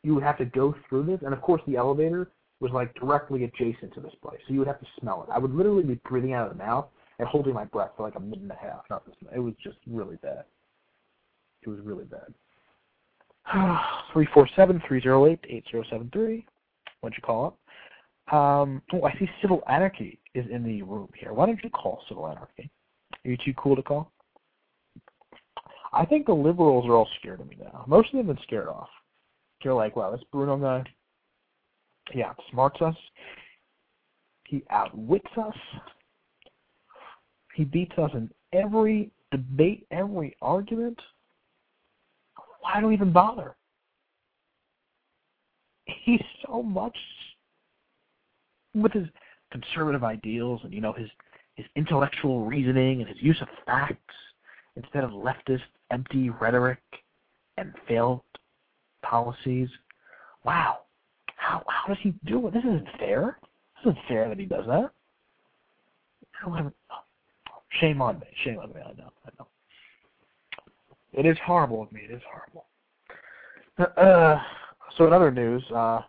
you 0.04 0.14
would 0.14 0.24
have 0.24 0.38
to 0.38 0.46
go 0.46 0.76
through 0.88 1.06
this. 1.06 1.20
And 1.24 1.34
of 1.34 1.42
course, 1.42 1.62
the 1.68 1.76
elevator 1.76 2.32
was 2.60 2.72
like 2.72 2.94
directly 2.96 3.44
adjacent 3.44 3.94
to 3.94 4.02
this 4.02 4.14
place, 4.22 4.40
so 4.48 4.54
you 4.54 4.60
would 4.60 4.68
have 4.68 4.80
to 4.80 4.88
smell 5.00 5.24
it. 5.24 5.30
I 5.34 5.40
would 5.40 5.54
literally 5.54 5.84
be 5.84 6.00
breathing 6.08 6.34
out 6.34 6.50
of 6.50 6.58
the 6.58 6.64
mouth 6.64 6.88
and 7.20 7.28
holding 7.28 7.54
my 7.54 7.66
breath 7.66 7.92
for 7.96 8.04
like 8.04 8.16
a 8.16 8.20
minute 8.20 8.40
and 8.40 8.52
a 8.52 8.56
half. 8.56 8.82
Not 8.90 9.06
this. 9.06 9.16
It 9.34 9.40
was 9.40 9.54
just 9.64 9.78
really 9.88 10.18
bad. 10.18 10.44
It 11.62 11.70
was 11.70 11.80
really 11.82 12.06
bad. 12.06 12.34
Three 14.14 14.28
four 14.34 14.48
seven 14.56 14.82
three 14.88 15.02
zero 15.02 15.28
eight 15.28 15.40
eight 15.50 15.66
zero 15.72 15.84
seven 15.90 16.10
three. 16.12 16.46
Why'd 17.02 17.14
you 17.16 17.22
call 17.22 17.48
it. 17.48 18.34
Um, 18.34 18.82
oh, 18.94 19.04
I 19.04 19.14
see 19.18 19.28
Civil 19.42 19.64
Anarchy 19.68 20.20
is 20.36 20.46
in 20.52 20.64
the 20.64 20.82
room 20.84 21.10
here. 21.18 21.34
Why 21.34 21.46
don't 21.46 21.64
you 21.64 21.70
call 21.70 22.02
Civil 22.08 22.28
Anarchy? 22.28 22.70
Are 23.26 23.30
you 23.32 23.38
too 23.44 23.54
cool 23.58 23.76
to 23.76 23.82
call? 23.82 24.12
I 25.92 26.06
think 26.06 26.28
the 26.28 26.34
liberals 26.34 26.86
are 26.86 26.96
all 26.96 27.08
scared 27.20 27.40
of 27.40 27.48
me 27.48 27.58
now. 27.60 27.84
Most 27.88 28.08
of 28.08 28.18
them 28.18 28.28
have 28.28 28.36
been 28.36 28.44
scared 28.44 28.68
off. 28.68 28.90
They're 29.64 29.74
like, 29.74 29.96
wow, 29.96 30.12
this 30.12 30.22
Bruno 30.32 30.58
guy, 30.58 30.84
he 32.12 32.24
outsmarts 32.24 32.82
us. 32.82 32.96
He 34.46 34.64
outwits 34.70 35.30
us. 35.38 35.56
He 37.56 37.64
beats 37.64 37.98
us 37.98 38.12
in 38.14 38.30
every 38.54 39.12
debate, 39.32 39.86
every 39.92 40.36
argument. 40.42 41.00
Why 42.62 42.80
do 42.80 42.88
we 42.88 42.94
even 42.94 43.12
bother? 43.12 43.56
He's 46.04 46.22
so 46.46 46.64
much 46.64 46.96
with 48.74 48.94
his 48.94 49.08
conservative 49.52 50.04
ideals 50.04 50.62
and 50.64 50.74
you 50.74 50.82
know 50.82 50.94
his 50.94 51.10
his 51.56 51.66
intellectual 51.76 52.46
reasoning 52.46 53.02
and 53.02 53.10
his 53.10 53.18
use 53.22 53.38
of 53.42 53.48
facts 53.66 54.16
instead 54.76 55.04
of 55.04 55.12
leftist 55.12 55.62
empty 55.92 56.30
rhetoric 56.30 56.80
and 57.58 57.74
failed 57.88 58.22
policies. 59.02 59.70
Wow. 60.46 60.80
How 61.36 61.64
how 61.68 61.94
does 61.94 62.02
he 62.02 62.14
do 62.26 62.48
it? 62.48 62.54
This 62.54 62.64
isn't 62.64 62.88
fair. 62.98 63.38
This 63.84 63.92
isn't 63.92 64.06
fair 64.08 64.30
that 64.30 64.40
he 64.40 64.46
does 64.46 64.66
that. 64.68 64.92
Shame 67.80 68.02
on 68.02 68.20
me. 68.20 68.28
Shame 68.44 68.60
on 68.60 68.70
me. 68.70 68.82
I 68.82 68.94
know. 68.94 69.12
I 69.26 69.30
know. 69.38 69.48
It 71.14 71.26
is 71.26 71.38
horrible 71.46 71.82
of 71.84 71.92
me. 71.92 72.02
It 72.10 72.14
is 72.14 72.22
horrible. 72.30 72.66
Uh, 73.78 74.42
so 74.98 75.08
in 75.08 75.14
other 75.14 75.32
news, 75.32 75.64
uh, 75.74 76.02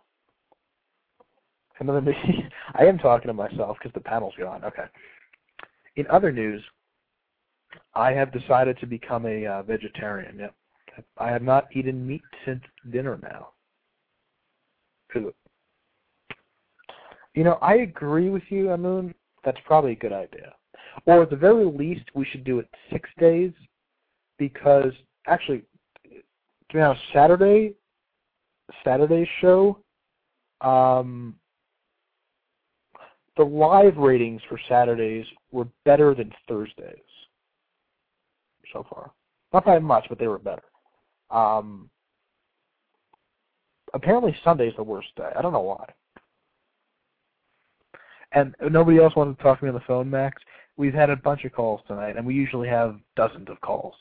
another 1.79 2.01
news, 2.01 2.15
I 2.73 2.85
am 2.85 2.97
talking 2.97 3.27
to 3.27 3.33
myself 3.33 3.77
because 3.79 3.93
the 3.93 4.01
panel's 4.01 4.33
gone. 4.37 4.63
Okay. 4.63 4.85
In 5.95 6.07
other 6.07 6.31
news, 6.31 6.61
I 7.93 8.11
have 8.11 8.31
decided 8.31 8.79
to 8.79 8.85
become 8.85 9.25
a 9.25 9.45
uh, 9.45 9.63
vegetarian. 9.63 10.39
Yep. 10.39 10.55
I 11.17 11.29
have 11.29 11.41
not 11.41 11.67
eaten 11.73 12.05
meat 12.05 12.21
since 12.45 12.61
dinner 12.91 13.19
now. 13.21 13.49
You 17.33 17.45
know, 17.45 17.57
I 17.61 17.75
agree 17.75 18.29
with 18.29 18.43
you, 18.49 18.71
Amun. 18.71 19.13
That's 19.43 19.57
probably 19.65 19.93
a 19.93 19.95
good 19.95 20.13
idea. 20.13 20.53
Or 21.05 21.23
at 21.23 21.29
the 21.29 21.35
very 21.35 21.65
least, 21.65 22.03
we 22.13 22.25
should 22.25 22.43
do 22.43 22.59
it 22.59 22.67
six 22.91 23.09
days 23.17 23.53
because 24.37 24.91
actually, 25.27 25.63
to 26.03 26.73
be 26.73 26.81
honest, 26.81 27.01
Saturday, 27.13 27.73
Saturday's 28.83 29.27
show, 29.39 29.77
um, 30.61 31.35
the 33.37 33.43
live 33.43 33.97
ratings 33.97 34.41
for 34.49 34.59
Saturdays 34.67 35.25
were 35.51 35.67
better 35.85 36.13
than 36.13 36.31
Thursdays 36.47 36.99
so 38.73 38.85
far. 38.89 39.11
Not 39.53 39.65
by 39.65 39.79
much, 39.79 40.05
but 40.09 40.19
they 40.19 40.27
were 40.27 40.39
better. 40.39 40.63
Um, 41.29 41.89
apparently 43.93 44.35
Sunday's 44.43 44.73
the 44.75 44.83
worst 44.83 45.09
day. 45.15 45.29
I 45.35 45.41
don't 45.41 45.53
know 45.53 45.61
why. 45.61 45.85
And 48.33 48.55
nobody 48.69 48.97
else 48.99 49.15
wanted 49.15 49.37
to 49.37 49.43
talk 49.43 49.59
to 49.59 49.65
me 49.65 49.69
on 49.69 49.75
the 49.75 49.81
phone, 49.81 50.09
Max. 50.09 50.41
We've 50.77 50.93
had 50.93 51.09
a 51.09 51.17
bunch 51.17 51.43
of 51.43 51.51
calls 51.51 51.81
tonight, 51.87 52.15
and 52.15 52.25
we 52.25 52.33
usually 52.33 52.67
have 52.69 52.99
dozens 53.15 53.49
of 53.49 53.59
calls, 53.59 53.93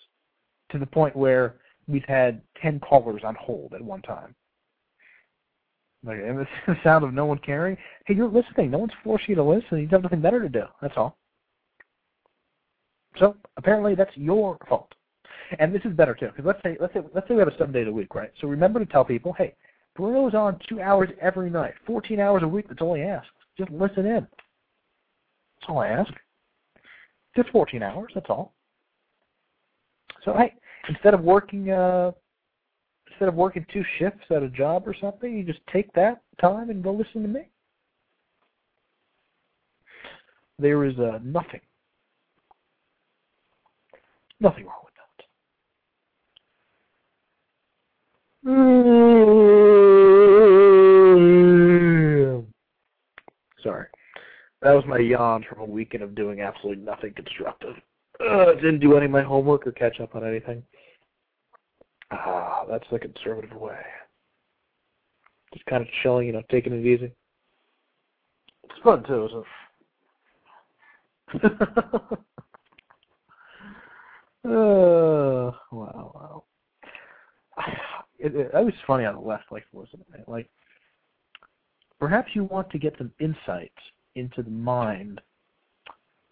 to 0.71 0.79
the 0.79 0.87
point 0.87 1.17
where 1.17 1.57
we've 1.89 2.05
had 2.07 2.41
ten 2.61 2.79
callers 2.79 3.23
on 3.25 3.35
hold 3.35 3.75
at 3.75 3.83
one 3.83 4.03
time. 4.03 4.35
Okay, 6.07 6.29
and 6.29 6.41
it's 6.41 6.51
the 6.67 6.77
sound 6.83 7.05
of 7.05 7.13
no 7.13 7.27
one 7.27 7.39
caring. 7.39 7.77
Hey, 8.07 8.15
you're 8.15 8.29
listening. 8.29 8.71
No 8.71 8.79
one's 8.79 8.93
forcing 9.05 9.31
you 9.31 9.35
to 9.37 9.43
listen. 9.43 9.79
You 9.79 9.89
have 9.89 10.03
nothing 10.03 10.21
better 10.21 10.41
to 10.41 10.49
do. 10.49 10.65
That's 10.81 10.95
all. 10.97 11.17
So 13.19 13.37
apparently 13.57 13.95
that's 13.95 14.17
your 14.17 14.57
fault. 14.69 14.93
And 15.59 15.75
this 15.75 15.83
is 15.85 15.93
better 15.93 16.15
too, 16.15 16.29
because 16.29 16.45
let's 16.45 16.63
say 16.63 16.77
let's 16.81 16.95
say 16.95 17.01
let's 17.13 17.27
say 17.27 17.35
we 17.35 17.41
have 17.41 17.49
a 17.49 17.59
seven 17.59 17.73
days 17.73 17.89
a 17.89 17.93
week, 17.93 18.15
right? 18.15 18.31
So 18.41 18.47
remember 18.47 18.79
to 18.79 18.87
tell 18.87 19.05
people, 19.05 19.33
hey, 19.37 19.57
Bruno's 19.97 20.35
on 20.35 20.61
two 20.69 20.81
hours 20.81 21.11
every 21.21 21.51
night, 21.51 21.75
fourteen 21.87 22.21
hours 22.21 22.45
a 22.45 22.49
week. 22.49 22.69
That's 22.69 22.81
all 22.81 22.95
he 22.95 23.03
asks. 23.03 23.29
Just 23.59 23.71
listen 23.73 24.07
in. 24.07 24.27
That's 24.31 25.69
all 25.69 25.79
I 25.79 25.89
ask. 25.89 26.13
Just 27.37 27.49
fourteen 27.51 27.83
hours. 27.83 28.13
That's 28.15 28.31
all. 28.31 28.55
So 30.25 30.35
hey, 30.35 30.55
instead 30.89 31.15
of 31.15 31.21
working 31.23 31.71
uh, 31.71 32.13
instead 33.21 33.29
of 33.29 33.35
working 33.35 33.67
two 33.71 33.85
shifts 33.99 34.25
at 34.31 34.43
a 34.43 34.49
job 34.49 34.89
or 34.89 34.97
something, 34.99 35.37
you 35.37 35.45
just 35.45 35.61
take 35.71 35.93
that 35.93 36.23
time 36.41 36.71
and 36.71 36.83
go 36.83 36.91
listen 36.91 37.21
to 37.21 37.29
me. 37.29 37.43
There 40.59 40.87
is 40.87 40.99
uh, 40.99 41.19
nothing, 41.23 41.61
nothing 44.41 44.65
wrong 44.65 44.81
with 44.85 44.95
that. 44.95 45.25
Sorry. 53.63 53.87
That 54.63 54.73
was 54.73 54.85
my 54.87 54.97
yawn 54.99 55.45
from 55.47 55.61
a 55.61 55.65
weekend 55.67 56.03
of 56.03 56.15
doing 56.15 56.41
absolutely 56.41 56.83
nothing 56.85 57.13
constructive. 57.13 57.75
Uh, 58.19 58.55
didn't 58.55 58.81
do 58.81 58.97
any 58.97 59.05
of 59.05 59.11
my 59.11 59.23
homework 59.23 59.67
or 59.67 59.73
catch 59.73 60.01
up 60.01 60.15
on 60.15 60.27
anything. 60.27 60.63
Ah, 62.13 62.65
that's 62.69 62.87
the 62.91 62.99
conservative 62.99 63.57
way. 63.57 63.79
Just 65.55 65.67
kind 65.67 65.83
of 65.83 65.89
chilling, 66.03 66.27
you 66.27 66.33
know, 66.33 66.43
taking 66.51 66.73
it 66.73 66.85
easy. 66.85 67.13
It's 68.65 68.83
fun 68.83 69.05
too, 69.05 69.27
isn't 69.27 69.39
it? 69.39 69.47
uh, 74.45 75.53
wow, 75.73 76.13
wow. 76.15 76.45
It, 78.19 78.35
it, 78.35 78.51
it 78.53 78.65
was 78.65 78.75
funny 78.87 79.05
on 79.05 79.15
the 79.15 79.21
left, 79.21 79.51
like, 79.51 79.65
wasn't 79.73 80.05
it? 80.15 80.29
Like, 80.29 80.49
perhaps 81.99 82.31
you 82.35 82.45
want 82.45 82.71
to 82.71 82.79
get 82.79 82.95
some 82.99 83.13
insights 83.21 83.79
into 84.15 84.43
the 84.43 84.51
mind 84.51 85.21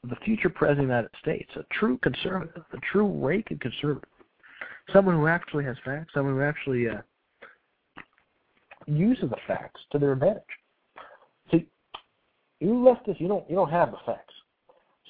of 0.03 0.11
the 0.11 0.17
future 0.17 0.49
president 0.49 0.85
of 0.85 0.89
the 0.89 0.95
United 0.95 1.11
States, 1.21 1.51
a 1.57 1.75
true 1.75 1.99
conservative, 1.99 2.65
a 2.73 2.79
true 2.93 3.07
Reagan 3.07 3.59
conservative 3.59 4.09
someone 4.93 5.17
who 5.17 5.27
actually 5.27 5.65
has 5.65 5.77
facts, 5.85 6.13
someone 6.15 6.35
who 6.35 6.43
actually 6.43 6.89
uh, 6.89 7.01
uses 8.87 9.29
the 9.31 9.37
facts 9.47 9.81
to 9.93 9.99
their 9.99 10.13
advantage. 10.13 10.43
See, 11.51 11.67
you 12.61 12.71
leftists, 12.71 13.21
you 13.21 13.29
don't 13.29 13.49
you 13.49 13.57
don't 13.57 13.71
have 13.71 13.91
the 13.91 13.99
facts. 14.07 14.35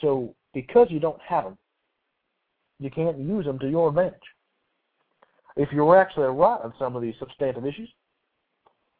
So 0.00 0.34
because 0.54 0.88
you 0.90 1.00
don't 1.00 1.20
have 1.20 1.44
them, 1.44 1.58
you 2.80 2.90
can't 2.90 3.18
use 3.18 3.44
them 3.44 3.58
to 3.60 3.68
your 3.68 3.88
advantage. 3.88 4.18
If 5.56 5.70
you 5.72 5.84
were 5.84 6.00
actually 6.00 6.26
right 6.26 6.60
on 6.62 6.72
some 6.78 6.94
of 6.94 7.02
these 7.02 7.14
substantive 7.18 7.66
issues, 7.66 7.88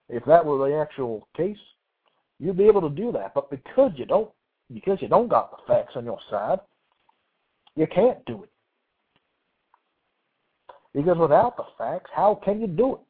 if 0.09 0.24
that 0.24 0.44
were 0.44 0.68
the 0.68 0.76
actual 0.76 1.28
case, 1.36 1.56
you'd 2.40 2.56
be 2.56 2.66
able 2.66 2.80
to 2.80 2.90
do 2.90 3.12
that. 3.12 3.32
But 3.34 3.50
because 3.50 3.92
you 3.96 4.06
don't, 4.06 4.30
because 4.72 4.98
you 5.00 5.09
don't 5.09 5.28
got 5.28 5.50
the 5.50 5.72
facts 5.72 5.92
on 5.94 6.05
your 6.05 6.18
side, 6.30 6.59
you 7.76 7.86
can't 7.86 8.24
do 8.26 8.42
it. 8.42 8.50
Because 10.98 11.16
without 11.16 11.56
the 11.56 11.62
facts, 11.78 12.10
how 12.12 12.40
can 12.44 12.60
you 12.60 12.66
do 12.66 12.94
it? 12.94 13.00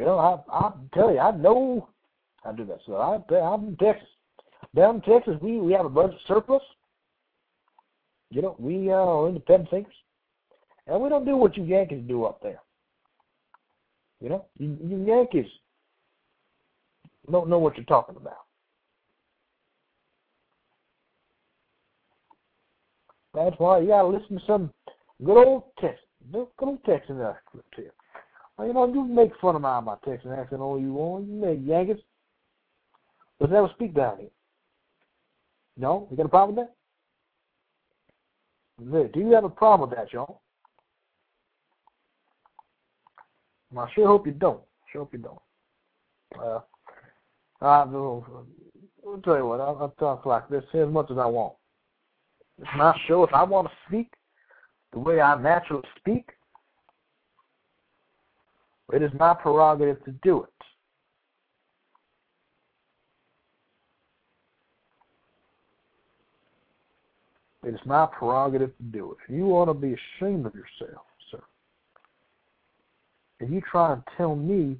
You 0.00 0.04
know, 0.04 0.18
I 0.18 0.40
I 0.52 0.72
tell 0.92 1.12
you, 1.12 1.20
I 1.20 1.30
know 1.30 1.88
I 2.44 2.50
do 2.50 2.64
that. 2.64 2.80
So 2.84 2.96
I 2.96 3.22
I'm 3.36 3.68
in 3.68 3.76
Texas. 3.76 4.08
Down 4.74 4.96
in 4.96 5.02
Texas, 5.02 5.36
we 5.40 5.60
we 5.60 5.72
have 5.74 5.86
a 5.86 5.88
budget 5.88 6.18
surplus. 6.26 6.64
You 8.30 8.42
know, 8.42 8.56
we 8.58 8.90
uh, 8.90 8.94
are 8.94 9.28
independent 9.28 9.70
thinkers, 9.70 9.94
and 10.88 11.00
we 11.00 11.08
don't 11.08 11.24
do 11.24 11.36
what 11.36 11.56
you 11.56 11.62
Yankees 11.62 12.02
do 12.08 12.24
up 12.24 12.42
there. 12.42 12.60
You 14.20 14.30
know, 14.30 14.46
you, 14.58 14.76
you 14.82 15.04
Yankees 15.04 15.46
don't 17.30 17.48
know 17.48 17.60
what 17.60 17.76
you're 17.76 17.86
talking 17.86 18.16
about. 18.16 18.46
That's 23.34 23.58
why 23.58 23.80
you 23.80 23.88
gotta 23.88 24.08
listen 24.08 24.38
to 24.38 24.46
some 24.46 24.72
good 25.24 25.46
old 25.46 25.64
Texan, 25.80 25.98
good 26.32 26.48
old 26.58 26.84
Texan 26.84 27.20
accent. 27.20 27.92
Well, 28.58 28.66
you 28.66 28.74
know, 28.74 28.92
you 28.92 29.04
make 29.04 29.32
fun 29.40 29.56
of 29.56 29.62
my 29.62 29.80
my 29.80 29.96
Texan 30.04 30.32
accent 30.32 30.60
all 30.60 30.78
you 30.78 30.92
want. 30.92 31.26
You 31.26 31.34
make 31.34 31.60
Yankees, 31.62 32.02
but 33.40 33.50
never 33.50 33.70
speak 33.74 33.94
down 33.94 34.18
here. 34.18 34.28
No, 35.76 36.06
you 36.10 36.16
got 36.16 36.26
a 36.26 36.28
problem 36.28 36.56
with 36.56 36.66
that? 36.66 36.74
Do 39.12 39.20
you 39.20 39.30
have 39.32 39.44
a 39.44 39.48
problem 39.48 39.88
with 39.88 39.98
that, 39.98 40.12
y'all? 40.12 40.42
I 43.76 43.88
sure 43.94 44.06
hope 44.06 44.26
you 44.26 44.32
don't. 44.32 44.60
Sure 44.90 45.02
hope 45.02 45.14
you 45.14 45.20
don't. 45.20 45.40
Uh, 46.38 46.60
I 47.62 47.84
will. 47.84 48.46
I'll 49.06 49.18
tell 49.18 49.38
you 49.38 49.46
what. 49.46 49.60
I'll, 49.60 49.78
I'll 49.80 49.94
talk 49.98 50.26
like 50.26 50.48
this 50.48 50.64
as 50.74 50.88
much 50.88 51.10
as 51.10 51.16
I 51.16 51.26
want. 51.26 51.54
It's 52.60 52.70
my 52.76 52.96
show. 53.06 53.24
If 53.24 53.32
I 53.32 53.42
want 53.42 53.68
to 53.68 53.74
speak 53.88 54.12
the 54.92 54.98
way 54.98 55.20
I 55.20 55.40
naturally 55.40 55.82
speak, 55.98 56.30
it 58.92 59.02
is 59.02 59.10
my 59.18 59.34
prerogative 59.34 60.04
to 60.04 60.12
do 60.22 60.42
it. 60.42 60.48
It 67.64 67.74
is 67.74 67.80
my 67.86 68.06
prerogative 68.06 68.76
to 68.76 68.82
do 68.82 69.12
it. 69.12 69.32
You 69.32 69.46
want 69.46 69.70
to 69.70 69.74
be 69.74 69.94
ashamed 69.94 70.46
of 70.46 70.54
yourself, 70.54 71.06
sir, 71.30 71.40
if 73.38 73.50
you 73.50 73.62
try 73.70 73.92
and 73.92 74.02
tell 74.16 74.34
me 74.34 74.76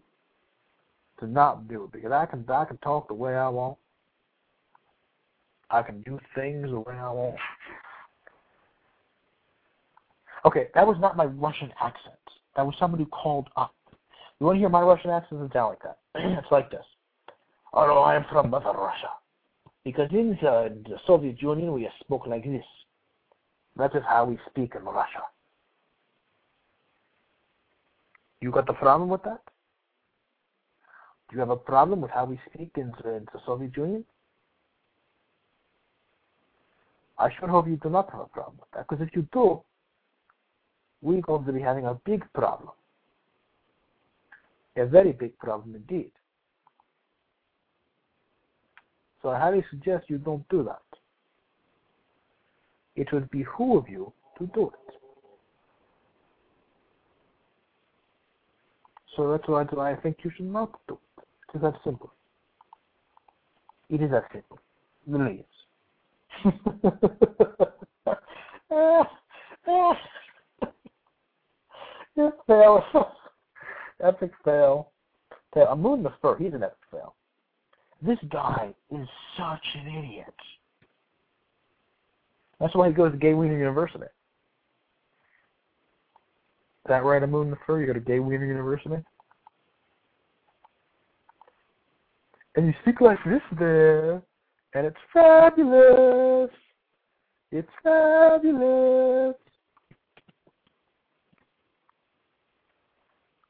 to 1.21 1.27
not 1.27 1.69
do 1.69 1.85
it, 1.85 1.93
because 1.93 2.11
I 2.11 2.27
can 2.27 2.45
I 2.49 2.65
can 2.65 2.77
talk 2.79 3.07
the 3.09 3.15
way 3.15 3.37
I 3.37 3.49
want, 3.49 3.79
I 5.73 5.83
can 5.83 6.03
do 6.03 6.19
things 6.35 6.71
the 6.71 6.81
way 6.81 6.95
I 6.95 7.11
want. 7.11 7.37
Okay, 10.45 10.69
that 10.75 10.87
was 10.87 10.97
not 11.01 11.17
my 11.17 11.25
Russian 11.25 11.73
accent. 11.81 12.17
That 12.57 12.67
was 12.67 12.75
somebody 12.79 13.05
who 13.05 13.11
called 13.11 13.49
up. 13.57 13.75
You 14.39 14.47
want 14.47 14.57
to 14.57 14.61
hear 14.61 14.69
my 14.69 14.83
Russian 14.83 15.11
accent? 15.11 15.41
It's 15.43 15.53
sound 15.55 15.71
like 15.71 15.83
that. 15.83 15.99
it's 16.15 16.51
like 16.51 16.71
this. 16.71 16.85
Oh, 17.73 17.87
no, 17.87 18.01
I 18.01 18.17
am 18.17 18.27
from 18.31 18.51
Mother 18.51 18.73
Russia. 18.77 19.11
Because 19.85 20.09
in 20.11 20.37
the, 20.43 20.77
the 20.85 20.97
Soviet 21.07 21.41
Union, 21.41 21.73
we 21.73 21.89
spoke 22.01 22.27
like 22.27 22.45
this. 22.45 22.65
That 23.77 23.97
is 23.97 24.03
how 24.07 24.27
we 24.27 24.39
speak 24.51 24.75
in 24.77 24.85
Russia. 24.85 25.23
You 28.41 28.51
got 28.51 28.67
the 28.67 28.75
problem 28.75 29.09
with 29.09 29.23
that? 29.23 29.41
Do 31.31 31.37
you 31.37 31.41
have 31.41 31.51
a 31.51 31.57
problem 31.57 32.01
with 32.03 32.11
how 32.11 32.27
we 32.27 32.39
speak 32.53 32.73
in, 32.77 32.93
in 33.05 33.27
the 33.33 33.41
Soviet 33.47 33.75
Union? 33.77 34.05
I 37.19 37.31
sure 37.39 37.49
hope 37.49 37.69
you 37.69 37.77
do 37.77 37.91
not 37.91 38.11
have 38.11 38.21
a 38.21 38.27
problem 38.27 38.57
with 38.59 38.71
that, 38.75 38.89
because 38.89 39.07
if 39.07 39.15
you 39.15 39.27
do, 39.33 39.63
we're 41.03 41.21
going 41.21 41.45
to 41.45 41.53
be 41.53 41.61
having 41.61 41.87
a 41.87 41.95
big 42.05 42.25
problem. 42.33 42.71
A 44.77 44.87
very 44.87 45.13
big 45.13 45.37
problem 45.39 45.75
indeed. 45.75 46.13
So 49.21 49.29
I 49.29 49.39
highly 49.39 49.65
suggest 49.71 50.07
you 50.09 50.19
don't 50.19 50.49
do 50.49 50.65
that. 50.65 50.83
It 52.97 53.13
would 53.13 53.31
behoove 53.31 53.89
you 53.89 54.13
to 54.39 54.47
do 54.49 54.69
it. 54.69 54.95
So 59.17 59.31
that's 59.31 59.73
why 59.77 59.93
I 59.93 59.97
think 59.97 60.17
you 60.25 60.31
should 60.35 60.47
not 60.47 60.73
do 60.89 60.99
it. 61.19 61.25
It 61.55 61.59
is 61.59 61.63
that 61.63 61.75
simple. 61.85 62.13
It 63.91 64.01
is 64.01 64.11
that 64.11 64.25
simple. 64.33 64.59
Really 65.07 65.45
fail. 72.47 72.83
epic 74.03 74.33
fail. 74.45 74.91
I'm 75.69 75.81
moving 75.81 76.03
the 76.03 76.13
fur. 76.21 76.37
He's 76.37 76.55
an 76.55 76.63
epic 76.63 76.79
fail. 76.91 77.15
This 78.01 78.19
guy 78.31 78.75
is 78.91 79.07
such 79.37 79.65
an 79.75 79.87
idiot. 79.87 80.35
That's 82.59 82.75
why 82.75 82.89
he 82.89 82.95
goes 82.95 83.13
to 83.13 83.19
Gay 83.19 83.35
Wiener 83.35 83.59
University. 83.59 84.05
Is 84.05 84.11
that 86.89 87.05
right, 87.05 87.23
I'm 87.23 87.31
the 87.31 87.57
fur? 87.67 87.81
You 87.81 87.87
go 87.87 87.93
to 87.93 88.01
Gay 88.01 88.19
Wiener 88.19 88.47
University? 88.47 88.97
And 92.57 92.67
you 92.67 92.75
speak 92.83 93.01
like 93.01 93.19
this 93.25 93.41
there, 93.59 94.23
and 94.75 94.87
it's 94.87 94.97
fabulous. 95.13 96.51
It's 97.51 97.69
fabulous. 97.83 99.37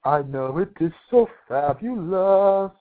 I 0.05 0.23
know 0.23 0.59
it 0.59 0.73
is 0.81 0.93
so 1.11 1.29
fabulous. 1.49 2.73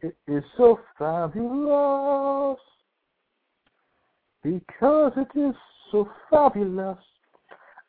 It 0.00 0.16
is 0.28 0.44
so 0.56 0.78
fabulous. 0.96 2.60
Because 4.42 5.12
it 5.16 5.38
is 5.38 5.54
so 5.90 6.08
fabulous. 6.30 6.98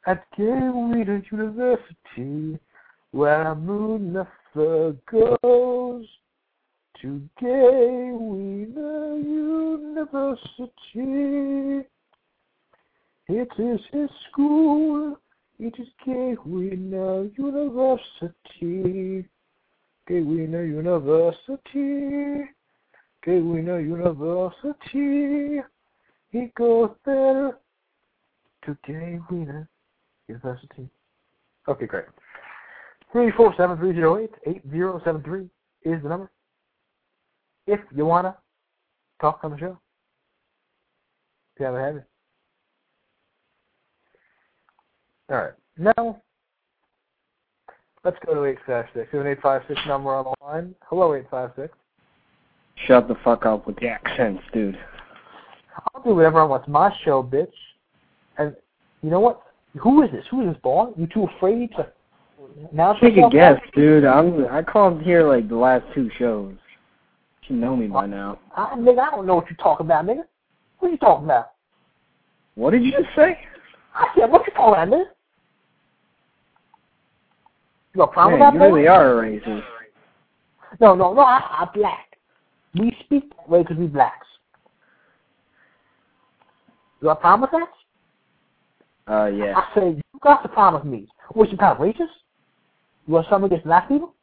At 0.07 0.25
Wiener 0.35 1.23
University, 1.31 2.59
where 3.11 3.53
moon 3.53 4.13
never 4.13 4.95
goes 5.11 6.07
to 7.01 7.21
Gay 7.39 8.11
Wiener 8.13 9.17
University. 9.17 10.69
It 13.27 13.49
is 13.57 13.81
his 13.91 14.09
school 14.29 15.17
it 15.63 15.75
is 15.77 15.87
Gay 16.03 16.35
Wiener 16.43 17.29
University. 17.37 19.29
Gay 20.07 20.21
Wiener 20.21 20.65
University. 20.65 22.49
Gay 23.23 23.39
Wiener 23.39 23.79
University. 23.79 25.61
He 26.31 26.51
goes 26.57 26.89
there 27.05 27.59
to 28.65 28.75
Gay 28.87 29.19
Wiener 29.29 29.69
University. 30.27 30.89
Okay, 31.67 31.85
great. 31.85 32.05
347-308-8073 33.13 35.47
is 35.83 36.01
the 36.01 36.09
number. 36.09 36.31
If 37.72 37.80
you 37.95 38.06
want 38.06 38.26
to 38.26 38.35
talk 39.22 39.39
on 39.43 39.52
the 39.52 39.57
show. 39.57 39.80
If 41.56 41.61
you 41.61 41.65
haven't 41.68 41.81
had 41.81 41.95
it. 41.95 42.03
All 45.30 45.38
right. 45.38 45.53
Now, 45.77 46.22
let's 48.03 48.18
go 48.26 48.34
to 48.34 48.43
856. 48.43 49.14
We 49.14 49.18
have 49.19 49.26
an 49.26 49.31
856 49.31 49.88
number 49.88 50.14
on 50.14 50.26
the 50.26 50.45
line. 50.45 50.76
Hello, 50.89 51.14
856. 51.14 51.73
Shut 52.88 53.07
the 53.07 53.15
fuck 53.23 53.45
up 53.45 53.65
with 53.65 53.77
the 53.77 53.88
accents, 53.88 54.43
dude. 54.52 54.77
I'll 55.95 56.03
do 56.03 56.14
whatever 56.14 56.41
I 56.41 56.43
want. 56.43 56.64
It's 56.64 56.69
my 56.69 56.93
show, 57.06 57.23
bitch. 57.23 57.48
And 58.38 58.53
you 59.02 59.10
know 59.10 59.22
what? 59.22 59.43
Who 59.80 60.03
is 60.03 60.11
this? 60.11 60.26
Who 60.30 60.41
is 60.41 60.53
this 60.53 60.61
boy? 60.61 60.88
You 60.98 61.07
too 61.07 61.26
afraid 61.38 61.72
to 61.77 61.88
now 62.73 62.93
Take 62.93 63.15
a 63.15 63.30
guess, 63.30 63.61
dude. 63.73 64.03
I'm 64.03 64.45
I 64.48 64.61
called 64.61 65.02
here 65.03 65.26
like 65.26 65.48
the 65.48 65.56
last 65.56 65.85
two 65.95 66.10
shows. 66.19 66.56
You 67.47 67.55
know 67.55 67.76
me 67.76 67.88
by 67.88 68.05
now. 68.05 68.39
I, 68.55 68.76
nigga, 68.76 68.99
I 68.99 69.11
don't 69.11 69.26
know 69.26 69.35
what 69.35 69.49
you're 69.49 69.57
talking 69.57 69.85
about, 69.85 70.05
nigga. 70.05 70.23
What 70.80 70.89
are 70.89 70.91
you 70.91 70.97
talking 70.97 71.26
about? 71.26 71.51
What 72.55 72.72
did 72.72 72.84
you 72.84 72.91
just 72.91 73.15
say? 73.15 73.39
I 73.95 74.07
said, 74.15 74.31
what 74.31 74.45
you 74.45 74.53
talking 74.53 74.73
about, 74.73 74.88
nigga? 74.88 75.05
You 77.93 77.97
got 77.97 78.09
a 78.09 78.13
problem 78.13 78.39
with 78.39 78.47
that? 78.47 78.53
you 78.53 78.73
really 78.73 78.88
are 78.88 79.19
a 79.19 79.27
racist. 79.27 79.63
No, 80.80 80.95
no, 80.95 81.13
no. 81.13 81.22
I, 81.22 81.41
I'm 81.59 81.68
black. 81.73 82.18
We 82.80 82.95
speak 83.03 83.30
that 83.35 83.49
way 83.49 83.63
because 83.63 83.77
we 83.77 83.88
blacks. 83.88 84.27
You 87.01 87.07
got 87.07 87.18
a 87.18 87.22
problem 87.22 87.49
with 87.51 87.61
that? 89.07 89.13
Uh, 89.13 89.26
yeah. 89.27 89.57
I 89.57 89.68
said, 89.73 89.97
you 89.97 90.19
got 90.22 90.43
the 90.43 90.49
problem 90.49 90.84
with 90.84 90.91
me. 90.91 91.07
What, 91.31 91.51
you 91.51 91.57
kind 91.57 91.77
of 91.77 91.80
racist? 91.80 92.07
You 93.07 93.15
got 93.15 93.30
something 93.30 93.47
against 93.47 93.65
black 93.65 93.89
people? 93.89 94.13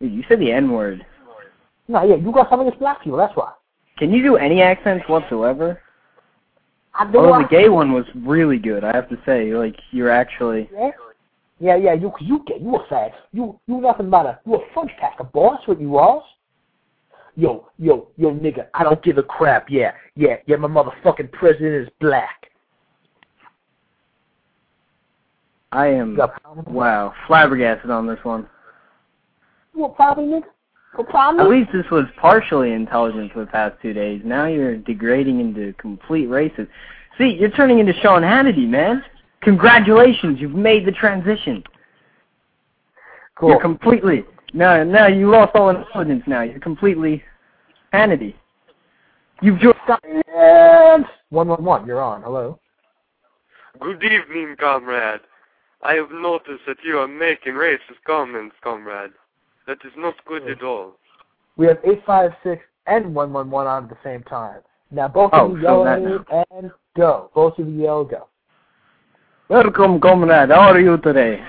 You 0.00 0.22
said 0.28 0.40
the 0.40 0.52
N-word. 0.52 1.04
No, 1.88 2.02
yeah, 2.04 2.16
you 2.16 2.32
got 2.32 2.48
something 2.48 2.66
against 2.66 2.80
black 2.80 3.02
people, 3.02 3.18
that's 3.18 3.36
why. 3.36 3.52
Can 3.98 4.12
you 4.12 4.22
do 4.22 4.36
any 4.36 4.62
accents 4.62 5.08
whatsoever? 5.08 5.80
I 6.94 7.10
do 7.10 7.18
Although 7.18 7.34
I, 7.34 7.42
the 7.42 7.48
gay 7.48 7.68
one 7.68 7.92
was 7.92 8.04
really 8.14 8.58
good, 8.58 8.84
I 8.84 8.94
have 8.94 9.08
to 9.08 9.18
say. 9.24 9.54
Like, 9.54 9.76
you're 9.90 10.10
actually... 10.10 10.68
Yeah, 10.72 10.90
yeah, 11.58 11.76
yeah 11.76 11.92
you, 11.94 12.12
you 12.20 12.42
get, 12.46 12.60
you 12.60 12.76
a 12.76 12.84
fag. 12.86 13.12
You, 13.32 13.58
you 13.66 13.80
nothing 13.80 14.10
but 14.10 14.26
a, 14.26 14.40
you 14.46 14.56
a 14.56 14.58
fudge 14.74 14.90
packer, 15.00 15.24
boss, 15.24 15.60
what 15.66 15.80
you 15.80 15.96
are. 15.96 16.22
Yo, 17.34 17.68
yo, 17.78 18.08
yo, 18.16 18.30
nigga, 18.32 18.66
I 18.74 18.82
don't 18.84 19.02
give 19.02 19.16
a 19.16 19.22
crap. 19.22 19.70
Yeah, 19.70 19.92
yeah, 20.16 20.36
yeah, 20.46 20.56
my 20.56 20.68
motherfucking 20.68 21.32
president 21.32 21.86
is 21.86 21.88
black. 21.98 22.50
I 25.70 25.86
am, 25.86 26.18
wow, 26.66 27.14
flabbergasted 27.26 27.90
on 27.90 28.06
this 28.06 28.18
one. 28.24 28.46
You 29.74 29.86
a 29.86 29.88
problem, 29.88 30.28
nigga? 30.28 30.44
A 30.98 31.04
problem? 31.04 31.46
At 31.46 31.50
least 31.50 31.70
this 31.72 31.90
was 31.90 32.04
partially 32.18 32.72
intelligent 32.72 33.32
for 33.32 33.40
the 33.40 33.46
past 33.46 33.76
two 33.80 33.92
days. 33.92 34.20
Now 34.24 34.46
you're 34.46 34.76
degrading 34.76 35.40
into 35.40 35.72
complete 35.74 36.28
racist. 36.28 36.68
See, 37.18 37.36
you're 37.38 37.50
turning 37.50 37.78
into 37.78 37.94
Sean 38.00 38.22
Hannity, 38.22 38.68
man. 38.68 39.02
Congratulations, 39.40 40.38
you've 40.40 40.54
made 40.54 40.86
the 40.86 40.92
transition. 40.92 41.64
Cool. 43.36 43.50
You're 43.50 43.60
completely, 43.60 44.24
no, 44.52 44.84
no, 44.84 45.06
you 45.06 45.30
lost 45.30 45.52
all 45.54 45.70
intelligence 45.70 46.22
now. 46.26 46.42
You're 46.42 46.60
completely 46.60 47.22
Hannity. 47.92 48.34
You've 49.40 49.58
just... 49.58 49.78
And 49.88 51.04
111, 51.30 51.86
you're 51.86 52.00
on. 52.00 52.22
Hello. 52.22 52.58
Good 53.80 54.04
evening, 54.04 54.56
comrade. 54.60 55.20
I 55.82 55.94
have 55.94 56.12
noticed 56.12 56.62
that 56.66 56.76
you 56.84 56.98
are 56.98 57.08
making 57.08 57.54
racist 57.54 58.02
comments, 58.06 58.54
comrade. 58.62 59.12
That 59.66 59.78
is 59.84 59.92
not 59.96 60.14
good 60.26 60.48
at 60.48 60.62
all. 60.62 60.94
We 61.56 61.66
have 61.66 61.78
856 61.84 62.62
and 62.86 63.14
111 63.14 63.66
on 63.68 63.84
at 63.84 63.90
the 63.90 63.96
same 64.02 64.22
time. 64.24 64.60
Now 64.90 65.08
both 65.08 65.30
Oh, 65.32 65.46
of 65.46 65.52
you 65.52 65.62
so 65.62 65.84
yell 65.84 65.84
that 65.84 66.46
and 66.50 66.70
go. 66.96 67.30
Both 67.34 67.58
of 67.58 67.68
you 67.68 67.82
yell 67.82 68.04
go. 68.04 68.28
Welcome, 69.48 70.00
comrade. 70.00 70.50
How 70.50 70.72
are 70.72 70.80
you 70.80 70.96
today? 70.98 71.42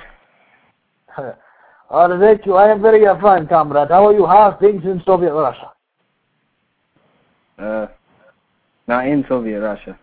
Uh, 1.17 2.19
thank 2.19 2.45
you. 2.45 2.55
I 2.55 2.69
am 2.71 2.81
very 2.81 3.05
uh, 3.05 3.19
fine, 3.21 3.47
comrade. 3.47 3.89
How 3.89 4.07
are 4.07 4.13
you? 4.13 4.25
How 4.25 4.51
are 4.51 4.59
things 4.59 4.83
in 4.83 5.01
Soviet 5.05 5.33
Russia? 5.33 5.71
Uh, 7.57 7.87
not 8.87 9.07
in 9.07 9.23
Soviet 9.27 9.59
Russia. 9.59 9.97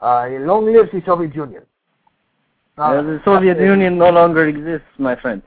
Uh, 0.00 0.26
long 0.40 0.66
live 0.66 0.90
the 0.92 1.02
Soviet 1.06 1.34
Union. 1.34 1.62
Uh, 2.76 3.02
the 3.02 3.20
Soviet 3.24 3.58
Union 3.58 3.96
no 3.96 4.10
longer 4.10 4.46
exists, 4.46 4.88
my 4.98 5.18
friend. 5.20 5.42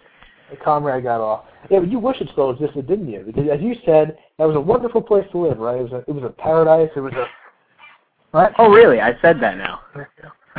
Comrade 0.58 1.04
got 1.04 1.22
off. 1.22 1.46
Yeah, 1.70 1.80
but 1.80 1.92
you 1.92 2.00
wish 2.00 2.20
it 2.22 2.30
still 2.32 2.52
existed, 2.52 2.88
didn't 2.88 3.10
you? 3.10 3.24
Because 3.26 3.48
as 3.50 3.62
you 3.62 3.76
said, 3.86 4.18
that 4.38 4.46
was 4.46 4.56
a 4.56 4.60
wonderful 4.60 5.02
place 5.02 5.26
to 5.32 5.38
live, 5.38 5.60
right? 5.60 5.80
It 5.80 5.84
was 5.84 5.92
a, 5.92 5.98
it 6.08 6.12
was 6.12 6.24
a 6.24 6.30
paradise. 6.30 6.90
It 6.96 7.02
was 7.02 7.14
a 7.14 7.28
right. 8.34 8.54
Oh, 8.58 8.70
really? 8.70 9.02
I 9.02 9.14
said 9.22 9.42
that 9.42 9.58
now. 9.58 9.82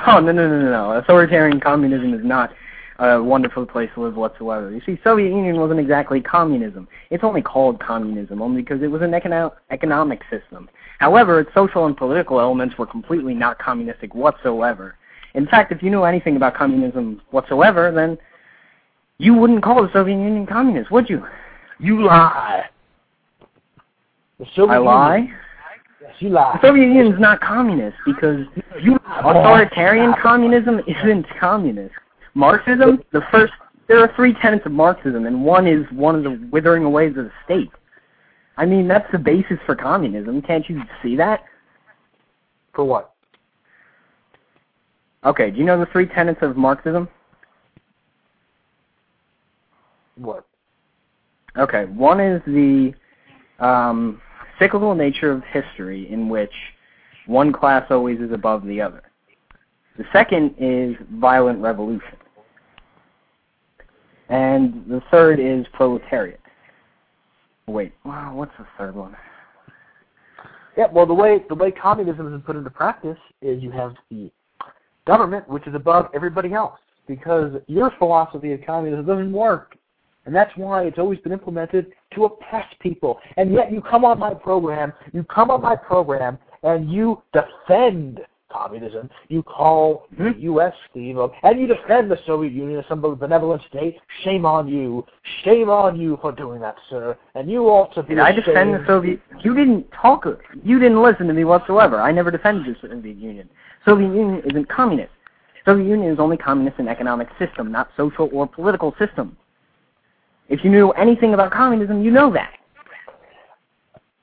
Oh, 0.07 0.21
no, 0.21 0.33
no, 0.33 0.49
no, 0.49 0.61
no, 0.61 0.71
no. 0.71 0.93
Authoritarian 0.93 1.61
communism 1.61 2.15
is 2.15 2.25
not 2.25 2.53
a 3.01 3.23
wonderful 3.23 3.67
place 3.67 3.91
to 3.95 4.03
live 4.03 4.15
whatsoever. 4.15 4.71
You 4.71 4.81
see, 4.85 5.01
Soviet 5.03 5.29
Union 5.29 5.59
wasn't 5.59 5.81
exactly 5.81 6.21
communism. 6.21 6.87
It's 7.11 7.25
only 7.25 7.43
called 7.43 7.81
communism 7.81 8.43
only 8.43 8.63
because 8.63 8.83
it 8.83 8.91
was 8.91 9.03
an 9.03 9.11
econo 9.11 9.53
economic 9.71 10.23
system. 10.31 10.69
However, 10.99 11.41
its 11.41 11.51
social 11.55 11.87
and 11.87 11.97
political 11.97 12.41
elements 12.41 12.77
were 12.77 12.87
completely 12.87 13.35
not 13.35 13.59
communistic 13.59 14.15
whatsoever. 14.15 14.97
In 15.35 15.47
fact, 15.47 15.73
if 15.73 15.83
you 15.83 15.91
knew 15.91 16.05
anything 16.05 16.37
about 16.37 16.55
communism 16.55 17.23
whatsoever, 17.31 17.91
then 17.91 18.19
You 19.21 19.35
wouldn't 19.35 19.63
call 19.63 19.83
the 19.83 19.93
Soviet 19.93 20.15
Union 20.15 20.47
communist, 20.47 20.91
would 20.91 21.11
you? 21.11 21.23
You 21.79 22.03
lie. 22.03 22.65
The 24.39 24.47
Soviet 24.57 24.77
I 24.77 24.79
lie? 24.79 25.17
Union, 25.19 25.37
yes, 26.01 26.13
you 26.21 26.29
lie. 26.31 26.59
The 26.61 26.69
Soviet 26.69 26.85
Union 26.85 27.13
is 27.13 27.21
not 27.21 27.39
communist 27.43 27.99
because 28.07 28.47
You 28.81 28.99
authoritarian 29.07 30.15
communism 30.23 30.81
isn't 30.87 31.27
communist. 31.39 31.95
Marxism, 32.33 33.05
the 33.13 33.21
first, 33.31 33.53
there 33.89 34.01
are 34.01 34.11
three 34.17 34.33
tenets 34.41 34.65
of 34.65 34.73
Marxism, 34.73 35.27
and 35.27 35.45
one 35.45 35.67
is 35.67 35.85
one 35.93 36.15
of 36.15 36.23
the 36.25 36.49
withering 36.51 36.85
away 36.85 37.09
of 37.09 37.17
the 37.17 37.31
state. 37.45 37.69
I 38.57 38.65
mean, 38.65 38.89
that's 38.89 39.11
the 39.13 39.19
basis 39.19 39.59
for 39.67 39.77
communism. 39.77 40.41
Can't 40.41 40.67
you 40.67 40.81
see 41.03 41.15
that? 41.17 41.45
For 42.73 42.87
what? 42.87 43.13
Okay, 45.27 45.51
do 45.51 45.59
you 45.59 45.65
know 45.67 45.79
the 45.79 45.91
three 45.93 46.07
tenets 46.07 46.41
of 46.41 46.57
Marxism? 46.57 47.07
Okay, 51.59 51.85
one 51.87 52.21
is 52.21 52.41
the 52.47 52.93
um, 53.59 54.21
cyclical 54.59 54.95
nature 54.95 55.33
of 55.33 55.43
history 55.53 56.11
in 56.13 56.29
which 56.29 56.53
one 57.27 57.53
class 57.53 57.87
always 57.91 58.21
is 58.21 58.33
above 58.33 58.65
the 58.67 58.81
other. 58.81 59.03
The 59.99 60.05
second 60.13 60.55
is 60.59 60.97
violent 61.15 61.61
revolution. 61.61 62.17
And 64.29 64.85
the 64.89 65.03
third 65.11 65.41
is 65.41 65.67
proletariat. 65.73 66.41
Wait, 67.67 67.93
wow, 68.05 68.35
what's 68.35 68.53
the 68.59 68.67
third 68.79 68.95
one? 68.95 69.17
Yeah, 70.77 70.87
well, 70.93 71.07
the 71.07 71.15
way 71.15 71.45
the 71.49 71.55
way 71.55 71.71
communism 71.71 72.33
is 72.33 72.41
put 72.47 72.57
into 72.57 72.71
practice 72.71 73.19
is 73.43 73.63
you 73.63 73.73
have 73.73 73.95
the 74.11 74.31
government, 75.07 75.49
which 75.49 75.67
is 75.67 75.75
above 75.75 76.07
everybody 76.15 76.53
else, 76.53 76.79
because 77.07 77.61
your 77.67 77.93
philosophy 77.99 78.53
of 78.53 78.61
communism 78.65 79.05
doesn't 79.05 79.33
work, 79.33 79.77
and 80.27 80.35
that's 80.35 80.55
why 80.57 80.85
it's 80.85 80.99
always 80.99 81.19
been 81.21 81.33
implemented 81.33 81.93
to 82.15 82.25
oppress 82.25 82.67
people. 82.81 83.19
And 83.37 83.53
yet, 83.53 83.73
you 83.73 83.81
come 83.81 84.05
on 84.05 84.19
my 84.19 84.35
program, 84.35 84.93
you 85.13 85.25
come 85.25 85.51
on 85.51 85.63
my 85.63 85.77
program, 85.77 86.39
and 86.63 86.91
you 86.91 87.23
defend 87.33 88.21
communism. 88.51 89.09
You 89.29 89.43
call 89.43 90.07
the 90.19 90.31
hmm? 90.31 90.41
U.S. 90.41 90.73
Steve 90.91 91.19
up, 91.19 91.33
and 91.43 91.61
you 91.61 91.67
defend 91.67 92.11
the 92.11 92.19
Soviet 92.27 92.53
Union 92.53 92.79
as 92.79 92.85
some 92.89 93.01
benevolent 93.01 93.63
state. 93.69 93.97
Shame 94.25 94.45
on 94.45 94.69
you! 94.69 95.07
Shame 95.45 95.71
on 95.71 95.99
you 95.99 96.19
for 96.21 96.33
doing 96.33 96.61
that, 96.61 96.77
sir. 96.91 97.17
And 97.35 97.51
you 97.51 97.65
ought 97.65 97.95
to 97.95 98.03
be. 98.03 98.15
Did 98.15 98.19
I 98.19 98.33
defend 98.33 98.75
the. 98.75 98.85
Soviet? 98.87 99.21
You 99.43 99.55
didn't 99.55 99.87
talk. 99.91 100.27
You 100.63 100.79
didn't 100.79 101.03
listen 101.03 101.27
to 101.29 101.33
me 101.33 101.45
whatsoever. 101.45 102.01
I 102.01 102.13
never 102.13 102.31
defended 102.31 102.75
the 102.75 102.89
Soviet 102.89 103.17
Union. 103.17 103.49
Soviet 103.85 104.09
Union 104.09 104.43
isn't 104.51 104.69
communist. 104.69 105.13
Soviet 105.65 105.87
Union 105.87 106.13
is 106.13 106.19
only 106.19 106.37
communist 106.37 106.79
in 106.79 106.89
economic 106.89 107.29
system, 107.39 107.71
not 107.71 107.91
social 107.97 108.29
or 108.33 108.47
political 108.47 108.95
system. 108.99 109.37
If 110.51 110.65
you 110.65 110.71
knew 110.71 110.91
anything 110.91 111.33
about 111.33 111.53
communism, 111.53 112.03
you 112.03 112.11
know 112.11 112.31
that. 112.33 112.53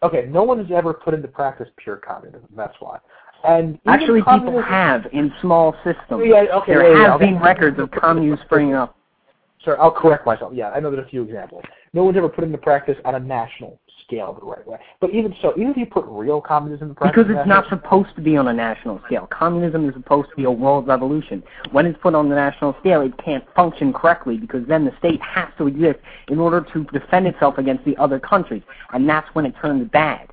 Okay, 0.04 0.28
no 0.30 0.44
one 0.44 0.60
has 0.60 0.68
ever 0.72 0.94
put 0.94 1.14
into 1.14 1.28
practice 1.28 1.70
pure 1.78 1.96
communism. 1.96 2.48
That's 2.56 2.76
why. 2.80 3.00
And 3.48 3.80
Actually, 3.88 4.22
people 4.22 4.62
have 4.62 5.06
in 5.14 5.32
small 5.42 5.74
systems. 5.84 6.24
Yeah, 6.26 6.46
okay, 6.54 6.74
there 6.74 6.92
yeah, 6.92 6.98
yeah, 6.98 7.12
have 7.12 7.22
okay. 7.22 7.26
been 7.32 7.40
records 7.40 7.80
of 7.80 7.90
communes 7.92 8.40
springing 8.46 8.74
up. 8.74 8.96
Sir, 9.64 9.78
I'll 9.80 9.92
correct 9.92 10.26
myself. 10.26 10.54
Yeah, 10.54 10.70
I 10.70 10.80
know 10.80 10.92
there's 10.92 11.06
a 11.06 11.10
few 11.10 11.24
examples. 11.24 11.64
No 11.94 12.04
one's 12.04 12.18
ever 12.18 12.30
put 12.30 12.44
into 12.44 12.58
practice 12.58 12.98
on 13.06 13.16
a 13.16 13.20
national 13.20 13.80
scale 14.06 14.34
the 14.40 14.46
right 14.46 14.66
way. 14.66 14.78
But 15.00 15.12
even 15.12 15.34
so, 15.42 15.54
even 15.58 15.72
if 15.72 15.78
you 15.78 15.86
put 15.86 16.06
real 16.08 16.42
communism 16.42 16.96
practice, 16.96 17.24
Because 17.26 17.38
it's 17.38 17.48
not 17.48 17.68
supposed 17.70 18.16
to 18.16 18.22
be 18.22 18.38
on 18.38 18.48
a 18.48 18.54
national 18.54 19.02
scale. 19.06 19.28
Communism 19.28 19.88
is 19.88 19.96
supposed 19.96 20.30
to 20.30 20.36
be 20.36 20.44
a 20.46 20.52
world 20.52 20.88
revolution. 20.88 21.44
When 21.72 21.86
it's 21.86 22.00
put 22.02 22.16
on 22.16 22.30
the 22.30 22.36
national 22.36 22.76
scale, 22.80 23.02
it 23.02 23.14
can't 23.24 23.44
function 23.56 23.94
correctly 23.94 24.38
because 24.38 24.66
then 24.68 24.86
the 24.86 24.94
state 25.00 25.22
has 25.22 25.50
to 25.58 25.68
exist 25.68 26.00
in 26.30 26.40
order 26.40 26.66
to 26.74 26.84
defend 26.86 27.28
itself 27.28 27.58
against 27.58 27.86
the 27.86 27.96
other 27.98 28.20
countries, 28.20 28.64
and 28.94 29.08
that's 29.08 29.28
when 29.34 29.46
it 29.46 29.54
turns 29.62 29.90
bad. 29.92 30.30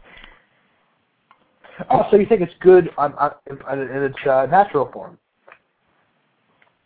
Oh, 1.91 2.07
so 2.11 2.16
you 2.16 2.27
think 2.27 2.41
it's 2.41 2.55
good 2.61 2.91
on, 2.97 3.15
on, 3.15 3.32
in, 3.47 3.57
in 3.81 4.03
its 4.05 4.16
uh, 4.28 4.47
natural 4.51 4.91
form? 4.93 5.19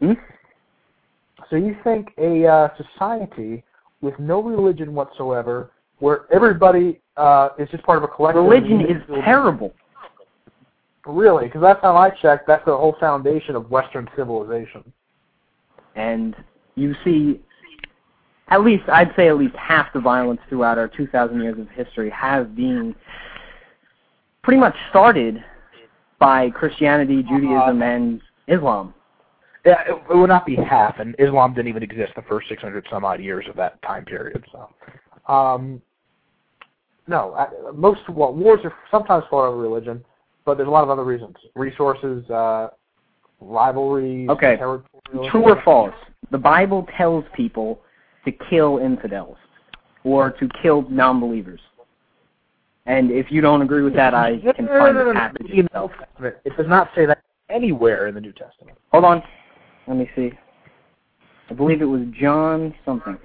Hmm? 0.01 0.13
So 1.51 1.57
you 1.57 1.77
think 1.85 2.13
a 2.19 2.47
uh, 2.47 2.69
society 2.77 3.65
with 4.01 4.19
no 4.19 4.43
religion 4.43 4.95
whatsoever, 4.95 5.73
where 6.01 6.33
everybody 6.33 7.01
uh, 7.16 7.51
is 7.59 7.69
just 7.70 7.83
part 7.85 7.99
of 7.99 8.05
a 8.05 8.09
collective. 8.09 8.43
Religion 8.43 8.81
is 8.83 9.03
terrible. 9.25 9.75
Really, 11.07 11.47
because 11.47 11.62
last 11.62 11.81
time 11.81 11.97
I 11.97 12.11
checked, 12.11 12.47
that's 12.47 12.65
the 12.66 12.77
whole 12.77 12.95
foundation 13.01 13.57
of 13.57 13.70
Western 13.70 14.09
civilization. 14.15 14.93
And 15.97 16.37
you 16.75 16.95
see, 17.03 17.41
at 18.49 18.62
least, 18.62 18.85
I'd 18.89 19.12
say 19.16 19.29
at 19.29 19.39
least 19.39 19.57
half 19.57 19.93
the 19.93 20.01
violence 20.01 20.41
throughout 20.49 20.77
our 20.77 20.89
2,000 20.89 21.41
years 21.41 21.59
of 21.59 21.69
history 21.70 22.11
have 22.11 22.55
been 22.55 22.95
pretty 24.43 24.61
much 24.61 24.75
started 24.91 25.43
by 26.19 26.51
Christianity, 26.51 27.23
Judaism, 27.23 27.83
and 27.83 28.20
Islam. 28.47 28.95
Yeah, 29.65 29.81
it, 29.87 30.03
it 30.11 30.16
would 30.16 30.29
not 30.29 30.47
be 30.47 30.57
half, 30.57 30.99
and 30.99 31.15
Islam 31.19 31.55
didn't 31.55 31.69
even 31.69 31.83
exist 31.83 32.12
the 32.16 32.23
first 32.23 32.49
600 32.49 32.87
some 32.91 33.05
odd 33.05 33.20
years 33.20 33.45
of 33.49 33.57
that 33.57 33.81
time 33.83 34.05
period. 34.05 34.45
So, 34.53 35.33
um, 35.33 35.83
no, 37.09 37.35
I, 37.35 37.48
most 37.72 38.01
well, 38.09 38.35
wars 38.35 38.60
are 38.64 38.72
sometimes 38.90 39.24
fought 39.30 39.48
over 39.48 39.56
religion, 39.56 40.05
but 40.44 40.56
there's 40.56 40.68
a 40.68 40.70
lot 40.70 40.85
of 40.85 40.90
other 40.90 41.05
reasons: 41.05 41.35
resources, 41.56 42.28
uh, 42.30 42.68
rivalries, 43.40 44.28
Okay. 44.28 44.56
True 44.56 45.44
or 45.44 45.62
false? 45.64 45.94
The 46.30 46.39
Bible 46.39 46.86
tells 46.97 47.24
people 47.35 47.80
to 48.24 48.32
kill 48.51 48.78
infidels 48.78 49.36
or 50.05 50.30
to 50.32 50.48
kill 50.62 50.89
non-believers. 50.90 51.60
And 52.86 53.10
if 53.10 53.30
you 53.30 53.40
don't 53.40 53.62
agree 53.62 53.82
with 53.82 53.94
that, 53.94 54.14
I 54.14 54.39
can 54.39 54.66
find 54.66 54.97
the 54.97 55.12
passage 55.14 55.47
itself. 55.51 55.90
It 56.20 56.56
does 56.56 56.66
not 56.68 56.90
say 56.94 57.06
that 57.06 57.22
anywhere 57.51 58.06
in 58.06 58.14
the 58.14 58.20
New 58.20 58.32
Testament. 58.32 58.78
Hold 58.93 59.05
on. 59.05 59.22
Let 59.86 59.97
me 59.97 60.10
see. 60.14 60.32
I 61.51 61.55
believe 61.55 61.80
it 61.80 61.86
was 61.86 62.02
John 62.18 62.74
something. 62.85 63.18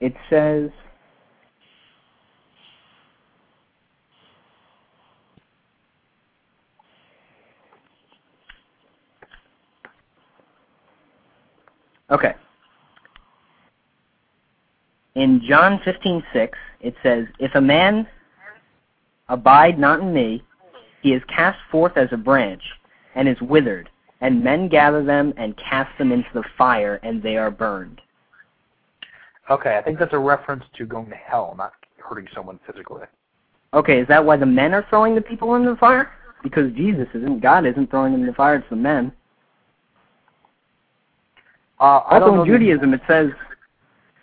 It 0.00 0.14
says 0.28 0.70
Okay. 12.14 12.34
In 15.16 15.40
John 15.42 15.80
15:6, 15.80 16.56
it 16.80 16.94
says, 17.02 17.26
"If 17.40 17.54
a 17.56 17.60
man 17.60 18.06
abide 19.28 19.80
not 19.80 19.98
in 19.98 20.14
me, 20.14 20.44
he 21.02 21.12
is 21.12 21.22
cast 21.24 21.58
forth 21.70 21.96
as 21.96 22.12
a 22.12 22.16
branch 22.16 22.62
and 23.16 23.28
is 23.28 23.40
withered, 23.40 23.90
and 24.20 24.44
men 24.44 24.68
gather 24.68 25.02
them 25.02 25.34
and 25.36 25.56
cast 25.56 25.96
them 25.98 26.12
into 26.12 26.32
the 26.32 26.44
fire, 26.56 27.00
and 27.02 27.20
they 27.20 27.36
are 27.36 27.50
burned." 27.50 28.00
Okay, 29.50 29.76
I 29.76 29.82
think 29.82 29.98
that's 29.98 30.12
a 30.12 30.18
reference 30.18 30.64
to 30.74 30.86
going 30.86 31.10
to 31.10 31.16
hell, 31.16 31.54
not 31.58 31.72
hurting 31.98 32.28
someone 32.32 32.60
physically. 32.64 33.02
Okay, 33.72 33.98
is 33.98 34.08
that 34.08 34.24
why 34.24 34.36
the 34.36 34.46
men 34.46 34.72
are 34.72 34.82
throwing 34.82 35.16
the 35.16 35.20
people 35.20 35.56
into 35.56 35.70
the 35.70 35.76
fire? 35.76 36.12
Because 36.44 36.72
Jesus 36.74 37.08
isn't. 37.12 37.40
God 37.40 37.66
isn't 37.66 37.90
throwing 37.90 38.12
them 38.12 38.20
in 38.20 38.28
the 38.28 38.34
fire. 38.34 38.54
It's 38.54 38.70
the 38.70 38.76
men. 38.76 39.12
Uh, 41.80 42.00
Also 42.10 42.42
in 42.42 42.46
Judaism, 42.46 42.94
it 42.94 43.00
says, 43.06 43.30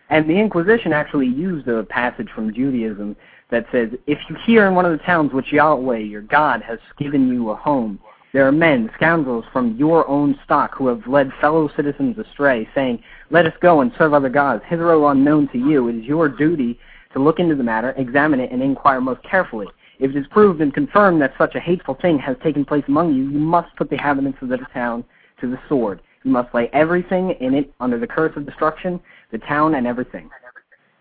and 0.09 0.29
the 0.29 0.37
Inquisition 0.37 0.91
actually 0.91 1.27
used 1.27 1.67
a 1.67 1.83
passage 1.83 2.29
from 2.35 2.53
Judaism 2.53 3.15
that 3.49 3.65
says, 3.71 3.89
if 4.07 4.19
you 4.29 4.35
hear 4.45 4.67
in 4.67 4.75
one 4.75 4.85
of 4.85 4.91
the 4.91 5.03
towns 5.05 5.33
which 5.33 5.51
Yahweh, 5.51 5.97
your 5.97 6.21
God, 6.21 6.61
has 6.61 6.79
given 6.97 7.27
you 7.27 7.49
a 7.49 7.55
home, 7.55 7.99
there 8.33 8.47
are 8.47 8.51
men, 8.51 8.89
scoundrels 8.95 9.43
from 9.51 9.75
your 9.75 10.07
own 10.07 10.39
stock, 10.45 10.75
who 10.75 10.87
have 10.87 11.05
led 11.05 11.31
fellow 11.41 11.69
citizens 11.75 12.17
astray, 12.17 12.67
saying, 12.73 13.03
Let 13.29 13.45
us 13.45 13.53
go 13.61 13.81
and 13.81 13.91
serve 13.97 14.13
other 14.13 14.29
gods, 14.29 14.63
hitherto 14.67 15.07
unknown 15.07 15.49
to 15.49 15.57
you. 15.57 15.89
It 15.89 15.97
is 15.97 16.05
your 16.05 16.29
duty 16.29 16.79
to 17.13 17.19
look 17.19 17.39
into 17.39 17.55
the 17.55 17.63
matter, 17.63 17.91
examine 17.97 18.39
it, 18.39 18.51
and 18.51 18.61
inquire 18.61 19.01
most 19.01 19.21
carefully. 19.23 19.67
If 19.99 20.11
it 20.11 20.17
is 20.17 20.25
proved 20.31 20.61
and 20.61 20.73
confirmed 20.73 21.21
that 21.21 21.33
such 21.37 21.55
a 21.55 21.59
hateful 21.59 21.95
thing 22.01 22.17
has 22.19 22.37
taken 22.41 22.63
place 22.63 22.85
among 22.87 23.13
you, 23.13 23.23
you 23.29 23.37
must 23.37 23.75
put 23.75 23.89
the 23.89 23.95
inhabitants 23.95 24.39
of 24.41 24.47
the 24.47 24.57
town 24.73 25.03
to 25.41 25.51
the 25.51 25.59
sword. 25.67 26.01
You 26.23 26.31
must 26.31 26.53
lay 26.53 26.69
everything 26.73 27.31
in 27.39 27.53
it 27.53 27.73
under 27.79 27.99
the 27.99 28.07
curse 28.07 28.35
of 28.35 28.45
destruction, 28.45 28.99
the 29.31 29.39
town 29.39 29.75
and 29.75 29.87
everything. 29.87 30.29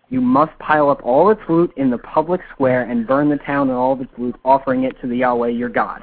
You 0.09 0.19
must 0.19 0.57
pile 0.59 0.89
up 0.89 1.01
all 1.03 1.29
its 1.29 1.41
loot 1.47 1.71
in 1.77 1.89
the 1.89 1.97
public 1.99 2.41
square 2.53 2.83
and 2.83 3.07
burn 3.07 3.29
the 3.29 3.37
town 3.37 3.69
and 3.69 3.77
all 3.77 3.93
of 3.93 4.01
its 4.01 4.11
loot, 4.17 4.35
offering 4.43 4.83
it 4.83 4.99
to 5.01 5.07
the 5.07 5.17
Yahweh 5.17 5.49
your 5.49 5.69
God. 5.69 6.01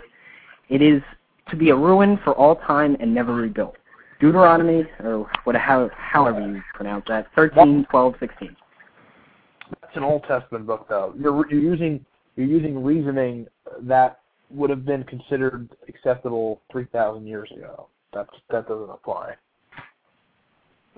It 0.69 0.81
is 0.81 1.03
to 1.51 1.57
be 1.57 1.70
a 1.70 1.77
ruin 1.77 2.19
for 2.24 2.32
all 2.35 2.57
time 2.57 2.97
and 3.01 3.15
never 3.15 3.35
rebuilt. 3.35 3.77
Deuteronomy, 4.20 4.85
or 5.01 5.31
what, 5.45 5.55
how, 5.57 5.90
however 5.97 6.40
you 6.40 6.62
pronounce 6.74 7.05
that, 7.09 7.27
13, 7.36 7.86
12, 7.90 8.15
16. 8.19 8.57
That's 9.82 9.97
an 9.97 10.03
Old 10.03 10.24
Testament 10.24 10.66
book, 10.66 10.86
though. 10.89 11.15
You're 11.19 11.49
you're 11.51 11.61
using 11.61 12.05
you're 12.36 12.47
using 12.47 12.82
reasoning 12.82 13.47
that 13.82 14.20
would 14.51 14.70
have 14.70 14.85
been 14.86 15.05
considered 15.05 15.69
acceptable 15.89 16.62
three 16.73 16.86
thousand 16.86 17.27
years 17.27 17.51
ago. 17.55 17.89
That 18.15 18.27
that 18.51 18.69
doesn't 18.69 18.91
apply. 18.91 19.35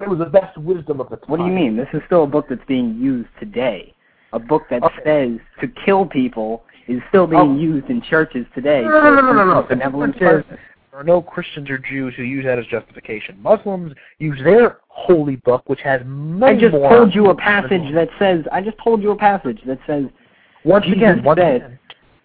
It 0.00 0.08
was 0.08 0.18
the 0.18 0.26
best 0.26 0.56
wisdom 0.56 1.00
of 1.00 1.10
the 1.10 1.16
time. 1.16 1.26
What 1.28 1.36
do 1.38 1.44
you 1.44 1.52
mean? 1.52 1.76
This 1.76 1.88
is 1.92 2.00
still 2.06 2.24
a 2.24 2.26
book 2.26 2.46
that's 2.48 2.64
being 2.66 2.96
used 2.98 3.28
today. 3.38 3.92
A 4.32 4.38
book 4.38 4.62
that 4.70 4.82
Okay. 4.82 5.02
says 5.04 5.40
to 5.60 5.68
kill 5.84 6.06
people 6.06 6.64
is 6.86 7.02
still 7.08 7.26
being 7.26 7.42
Oh. 7.42 7.56
used 7.56 7.90
in 7.90 8.00
churches 8.00 8.46
today. 8.54 8.82
No, 8.82 8.88
no, 9.00 9.14
no, 9.14 9.20
no, 9.20 9.32
no, 9.32 9.44
no. 9.44 9.62
The 9.62 9.68
benevolent 9.76 10.18
there 10.18 10.44
are 10.92 11.04
no 11.04 11.20
Christians 11.22 11.68
or 11.70 11.78
Jews 11.78 12.14
who 12.16 12.22
use 12.22 12.44
that 12.44 12.58
as 12.58 12.66
justification. 12.66 13.40
Muslims 13.42 13.92
use 14.18 14.40
their 14.42 14.78
holy 14.88 15.36
book, 15.36 15.68
which 15.68 15.80
has 15.82 16.00
I 16.42 16.54
just 16.56 16.72
more. 16.74 16.90
told 16.90 17.14
you 17.14 17.30
a 17.30 17.34
passage 17.34 17.92
that 17.94 18.08
says. 18.18 18.44
I 18.50 18.60
just 18.60 18.78
told 18.78 19.02
you 19.02 19.10
a 19.10 19.16
passage 19.16 19.60
that 19.66 19.78
says. 19.86 20.06
Once 20.64 20.84
Jesus 20.84 20.96
again, 20.98 21.22
once 21.22 21.38
said- 21.38 21.56
again, 21.56 21.78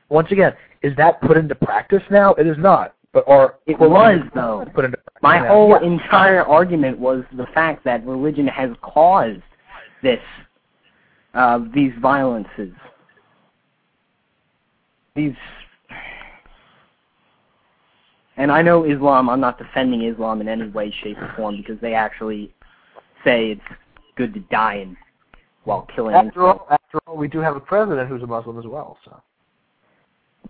once 0.10 0.32
again, 0.32 0.54
is 0.82 0.96
that 0.96 1.22
put 1.22 1.38
into 1.38 1.56
practice 1.56 2.04
now? 2.10 2.34
It 2.34 2.48
is 2.48 2.58
not. 2.58 2.95
But 3.16 3.24
or 3.28 3.56
It 3.66 3.80
was 3.80 4.20
though. 4.36 4.66
put 4.74 4.84
into 4.84 4.98
My 5.22 5.40
now. 5.40 5.48
whole 5.48 5.70
Yes. 5.70 5.84
entire 5.84 6.44
argument 6.44 7.00
was 7.00 7.24
the 7.32 7.48
fact 7.48 7.86
that 7.86 8.06
religion 8.06 8.46
has 8.46 8.72
caused 8.82 9.42
this, 10.02 10.20
uh, 11.34 11.60
these 11.74 11.94
violences, 12.02 12.74
these. 15.16 15.34
And 18.36 18.52
I 18.52 18.62
know 18.62 18.84
Islam. 18.84 19.30
I'm 19.30 19.40
not 19.40 19.58
defending 19.58 20.02
Islam 20.02 20.42
in 20.42 20.50
any 20.50 20.68
way, 20.68 20.92
shape, 20.92 21.18
or 21.18 21.30
form 21.38 21.56
because 21.56 21.80
they 21.80 21.94
actually 21.94 22.54
say 23.24 23.52
it's 23.52 23.80
good 24.18 24.34
to 24.34 24.42
die 24.42 24.76
in 24.76 24.98
while 25.64 25.84
killing. 25.96 26.16
After 26.16 26.48
all, 26.48 26.68
after 26.70 27.00
all, 27.08 27.16
we 27.16 27.30
do 27.30 27.40
have 27.40 27.56
a 27.56 27.62
president 27.62 28.10
who's 28.10 28.24
a 28.24 28.28
Muslim 28.28 28.60
as 28.60 28.66
well. 28.66 28.98
So 29.06 29.22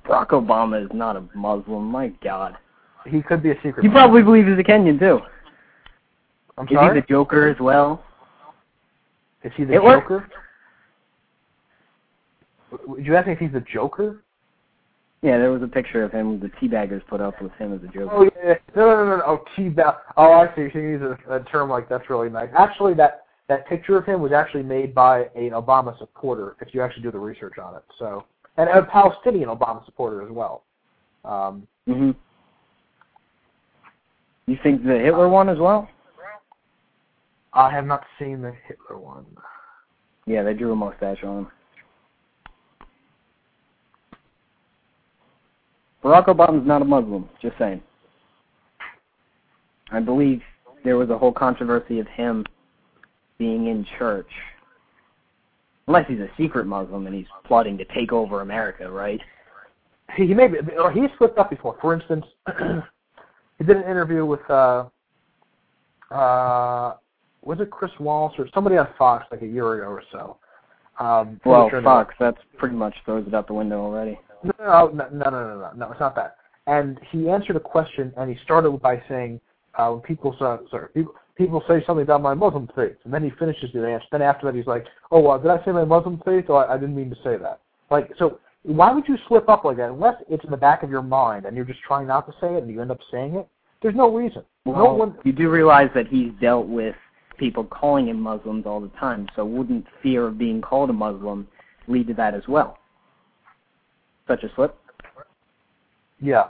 Barack 0.08 0.28
Obama 0.30 0.84
is 0.84 0.90
not 0.94 1.16
a 1.16 1.24
Muslim. 1.36 1.84
My 1.86 2.10
God, 2.24 2.58
he 3.08 3.22
could 3.22 3.42
be 3.42 3.52
a 3.52 3.56
secret. 3.56 3.84
he 3.84 3.90
probably 3.90 4.22
believes 4.22 4.48
he's 4.48 4.60
a 4.60 4.64
Kenyan 4.64 5.00
too. 5.00 5.20
I'm 6.58 6.66
Is 6.66 6.70
he 6.70 7.02
the 7.02 7.06
Joker 7.08 7.50
as 7.50 7.60
well? 7.60 8.04
Is 9.44 9.52
he 9.58 9.66
the? 9.66 9.74
Joker? 9.74 10.28
Did 12.96 13.06
you 13.06 13.16
ask 13.16 13.28
me 13.28 13.34
if 13.34 13.40
he's 13.40 13.52
the 13.52 13.62
Joker? 13.72 14.22
Yeah, 15.22 15.38
there 15.38 15.52
was 15.52 15.64
a 15.64 15.68
picture 15.68 16.04
of 16.04 16.12
him. 16.12 16.40
The 16.40 16.50
teabaggers 16.62 17.06
put 17.08 17.20
up 17.20 17.42
with 17.42 17.52
him 17.54 17.74
as 17.74 17.82
a 17.84 17.88
Joker. 17.88 18.10
Oh 18.12 18.24
yeah, 18.24 18.56
no, 18.76 18.86
no, 18.86 19.06
no, 19.06 19.18
no. 19.18 19.24
Oh, 19.26 19.46
T-Bow. 19.56 19.98
Oh, 20.18 20.32
I 20.34 20.56
see. 20.56 20.70
You 20.74 20.82
use 20.82 21.02
a, 21.02 21.36
a 21.36 21.44
term 21.46 21.70
like 21.70 21.90
that's 21.90 22.10
really 22.10 22.30
nice. 22.30 22.50
Actually, 22.58 22.94
that 22.96 23.26
that 23.48 23.68
picture 23.68 23.98
of 23.98 24.06
him 24.06 24.22
was 24.22 24.32
actually 24.32 24.64
made 24.64 24.94
by 24.94 25.22
an 25.36 25.52
Obama 25.52 25.98
supporter. 25.98 26.56
If 26.62 26.74
you 26.74 26.82
actually 26.82 27.04
do 27.04 27.12
the 27.12 27.20
research 27.20 27.58
on 27.58 27.76
it, 27.76 27.84
so 27.98 28.24
and 28.58 28.70
a 28.70 28.84
Palestinian 28.84 29.50
Obama 29.50 29.84
supporter 29.86 30.22
as 30.22 30.32
well. 30.32 30.64
Um, 31.24 31.68
hmm 31.88 32.12
You 34.48 34.58
think 34.64 34.84
the 34.84 35.00
Hitler 35.00 35.30
one 35.30 35.50
as 35.50 35.58
well? 35.58 35.90
I 37.54 37.72
have 37.72 37.86
not 37.86 38.04
seen 38.20 38.42
the 38.42 38.54
Hitler 38.68 39.00
one. 39.00 39.26
Yeah, 40.26 40.44
they 40.44 40.54
drew 40.54 40.72
a 40.72 40.76
mustache 40.76 41.24
on 41.24 41.40
him. 41.40 41.48
Barack 46.04 46.28
Obama's 46.28 46.68
not 46.68 46.82
a 46.82 46.86
Muslim, 46.86 47.28
just 47.42 47.58
saying. 47.58 47.82
I 49.92 50.00
believe 50.00 50.42
there 50.84 50.98
was 50.98 51.10
a 51.10 51.18
whole 51.18 51.32
controversy 51.32 52.00
of 52.00 52.08
him 52.08 52.46
being 53.38 53.68
in 53.68 53.86
church. 53.98 54.30
Unless 55.88 56.08
he's 56.08 56.20
a 56.20 56.30
secret 56.38 56.66
Muslim 56.66 57.06
and 57.06 57.16
he's 57.16 57.28
plotting 57.46 57.78
to 57.78 57.86
take 57.86 58.12
over 58.12 58.42
America, 58.42 58.90
right? 58.90 59.22
He, 60.16 60.28
he 60.28 60.34
may 60.34 60.48
be, 60.48 60.58
or 60.80 60.92
he's 60.92 61.10
slipped 61.18 61.38
up 61.38 61.50
before. 61.50 61.78
For 61.82 61.94
instance, 61.94 62.26
he 63.60 63.64
did 63.64 63.78
an 63.78 63.84
interview 63.84 64.26
with 64.26 64.42
uh, 64.50 64.86
uh, 66.12 66.96
was 67.44 67.60
it 67.60 67.70
Chris 67.70 67.92
Wallace 68.00 68.34
or 68.38 68.48
somebody 68.54 68.78
on 68.78 68.88
Fox 68.98 69.26
like 69.32 69.42
a 69.44 69.48
year 69.48 69.76
ago 69.76 69.90
or 69.92 70.04
so. 70.12 70.38
Um, 71.00 71.40
Well, 71.46 71.70
sure 71.70 71.82
that- 71.82 71.86
Fox, 71.86 72.16
that's 72.20 72.38
pretty 72.58 72.76
much 72.76 72.96
throws 73.06 73.28
it 73.28 73.34
out 73.34 73.48
the 73.48 73.54
window 73.54 73.82
already. 73.82 74.20
No, 74.60 74.88
no, 74.88 74.90
no, 74.90 75.08
no, 75.12 75.30
no, 75.30 75.60
no, 75.60 75.72
no, 75.76 75.92
it's 75.92 76.00
not 76.00 76.16
that. 76.16 76.38
And 76.68 77.00
he 77.12 77.30
answered 77.30 77.56
a 77.56 77.60
question, 77.60 78.12
and 78.18 78.30
he 78.30 78.38
started 78.44 78.72
by 78.82 79.02
saying, 79.08 79.40
uh, 79.76 79.90
when 79.92 80.02
people 80.02 80.32
say, 80.34 80.58
sorry, 80.72 80.90
people, 80.94 81.14
people 81.38 81.64
say 81.68 81.84
something 81.86 82.04
about 82.04 82.22
my 82.22 82.34
Muslim 82.34 82.70
faith, 82.76 82.96
and 83.04 83.14
then 83.14 83.24
he 83.24 83.32
finishes 83.38 83.72
the 83.74 83.86
answer. 83.88 84.06
Then 84.12 84.22
after 84.22 84.46
that, 84.46 84.56
he's 84.56 84.68
like, 84.68 84.86
oh, 85.12 85.20
well, 85.20 85.40
did 85.40 85.52
I 85.52 85.64
say 85.66 85.72
my 85.72 85.86
Muslim 85.86 86.22
faith? 86.26 86.46
Or 86.50 86.66
I, 86.66 86.76
I 86.76 86.78
didn't 86.78 86.96
mean 86.96 87.10
to 87.10 87.16
say 87.18 87.38
that. 87.38 87.62
Like, 87.92 88.12
so 88.18 88.40
why 88.64 88.92
would 88.92 89.08
you 89.08 89.18
slip 89.28 89.48
up 89.48 89.64
like 89.64 89.78
that 89.78 89.90
unless 89.90 90.16
it's 90.30 90.44
in 90.44 90.52
the 90.52 90.58
back 90.58 90.82
of 90.82 90.90
your 90.90 91.04
mind 91.04 91.46
and 91.46 91.56
you're 91.56 91.66
just 91.66 91.82
trying 91.82 92.08
not 92.08 92.26
to 92.28 92.34
say 92.42 92.56
it 92.56 92.64
and 92.64 92.72
you 92.72 92.82
end 92.82 92.92
up 92.92 93.00
saying 93.12 93.36
it? 93.36 93.48
There's 93.82 93.96
no 93.96 94.14
reason. 94.14 94.44
Well, 94.66 94.78
no 94.78 94.94
one. 94.94 95.18
you 95.24 95.32
do 95.32 95.50
realize 95.50 95.90
that 95.94 96.08
he's 96.08 96.32
dealt 96.42 96.68
with 96.68 96.96
people 97.38 97.64
calling 97.64 98.08
him 98.08 98.20
Muslims 98.20 98.66
all 98.66 98.80
the 98.80 98.90
time, 99.00 99.28
so 99.36 99.46
wouldn't 99.46 99.86
fear 100.02 100.26
of 100.28 100.38
being 100.38 100.62
called 100.62 100.90
a 100.90 100.94
Muslim 100.94 101.48
lead 101.88 102.08
to 102.08 102.14
that 102.16 102.34
as 102.34 102.48
well? 102.48 102.80
Such 104.28 104.44
a 104.44 104.48
slip? 104.56 104.76
Yeah. 106.20 106.46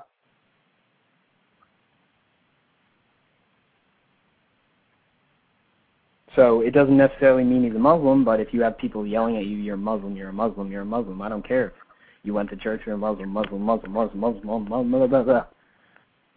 So 6.36 6.62
it 6.62 6.72
doesn't 6.72 6.98
necessarily 6.98 7.44
mean 7.44 7.64
he's 7.64 7.76
a 7.76 7.80
Muslim, 7.80 8.26
but 8.26 8.40
if 8.40 8.53
you 8.53 8.62
have 8.62 8.78
people 8.78 9.07
yelling 9.07 9.38
at 9.38 9.45
you, 9.45 9.57
you're 9.57 9.76
a 9.76 9.78
Muslim, 9.78 10.16
you're 10.16 10.30
a 10.30 10.34
Muslim, 10.34 10.72
you're 10.72 10.82
a 10.82 10.86
Muslim, 10.86 11.22
I 11.22 11.30
don't 11.30 11.48
care 11.48 11.68
if 11.68 11.74
you 12.24 12.34
went 12.34 12.49
to 12.49 12.57
church, 12.57 12.82
you're 12.86 12.95
a 12.95 12.98
Muslim, 12.98 13.30
Muslim, 13.30 13.62
Muslim, 13.62 13.91
Muslim, 13.94 14.20
Muslim, 14.20 14.45
Muslim, 14.45 14.70
Muslim, 14.70 14.91
blah, 14.91 15.07
blah, 15.07 15.24
blah. 15.24 15.45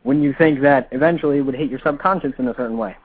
Wouldn't 0.04 0.24
you 0.24 0.34
think 0.38 0.60
that 0.60 0.88
eventually 0.92 1.38
it 1.38 1.40
would 1.42 1.56
hit 1.56 1.70
your 1.70 1.80
subconscious 1.84 2.32
in 2.38 2.46
a 2.48 2.54
certain 2.54 2.78
way? 2.78 2.96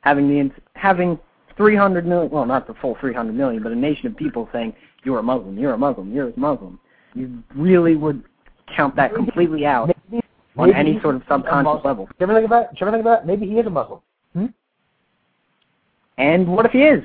Having 0.00 0.28
the 0.28 0.50
having 0.74 1.18
300 1.56 2.06
million, 2.06 2.30
well, 2.30 2.46
not 2.46 2.66
the 2.66 2.74
full 2.74 2.96
300 3.00 3.34
million, 3.34 3.62
but 3.62 3.72
a 3.72 3.76
nation 3.76 4.06
of 4.06 4.16
people 4.16 4.48
saying 4.52 4.74
you're 5.04 5.18
a 5.18 5.22
Muslim, 5.22 5.58
you're 5.58 5.74
a 5.74 5.78
Muslim, 5.78 6.12
you're 6.12 6.28
a 6.28 6.38
Muslim, 6.38 6.78
you 7.14 7.42
really 7.54 7.96
would 7.96 8.24
count 8.74 8.96
that 8.96 9.14
completely 9.14 9.64
out 9.64 9.90
Maybe, 10.10 10.22
on 10.56 10.74
any 10.74 11.00
sort 11.00 11.14
of 11.14 11.22
subconscious 11.28 11.84
level. 11.84 12.06
Do 12.06 12.12
you 12.18 12.24
ever 12.24 12.34
think 12.34 12.46
about? 12.46 12.70
Do 12.72 12.76
you 12.80 12.86
ever 12.86 12.96
think 12.96 13.02
about? 13.02 13.26
Maybe 13.26 13.46
he 13.46 13.58
is 13.58 13.66
a 13.66 13.70
Muslim. 13.70 14.00
Hmm? 14.32 14.46
And 16.18 16.46
what 16.48 16.66
if 16.66 16.72
he 16.72 16.82
is? 16.82 17.02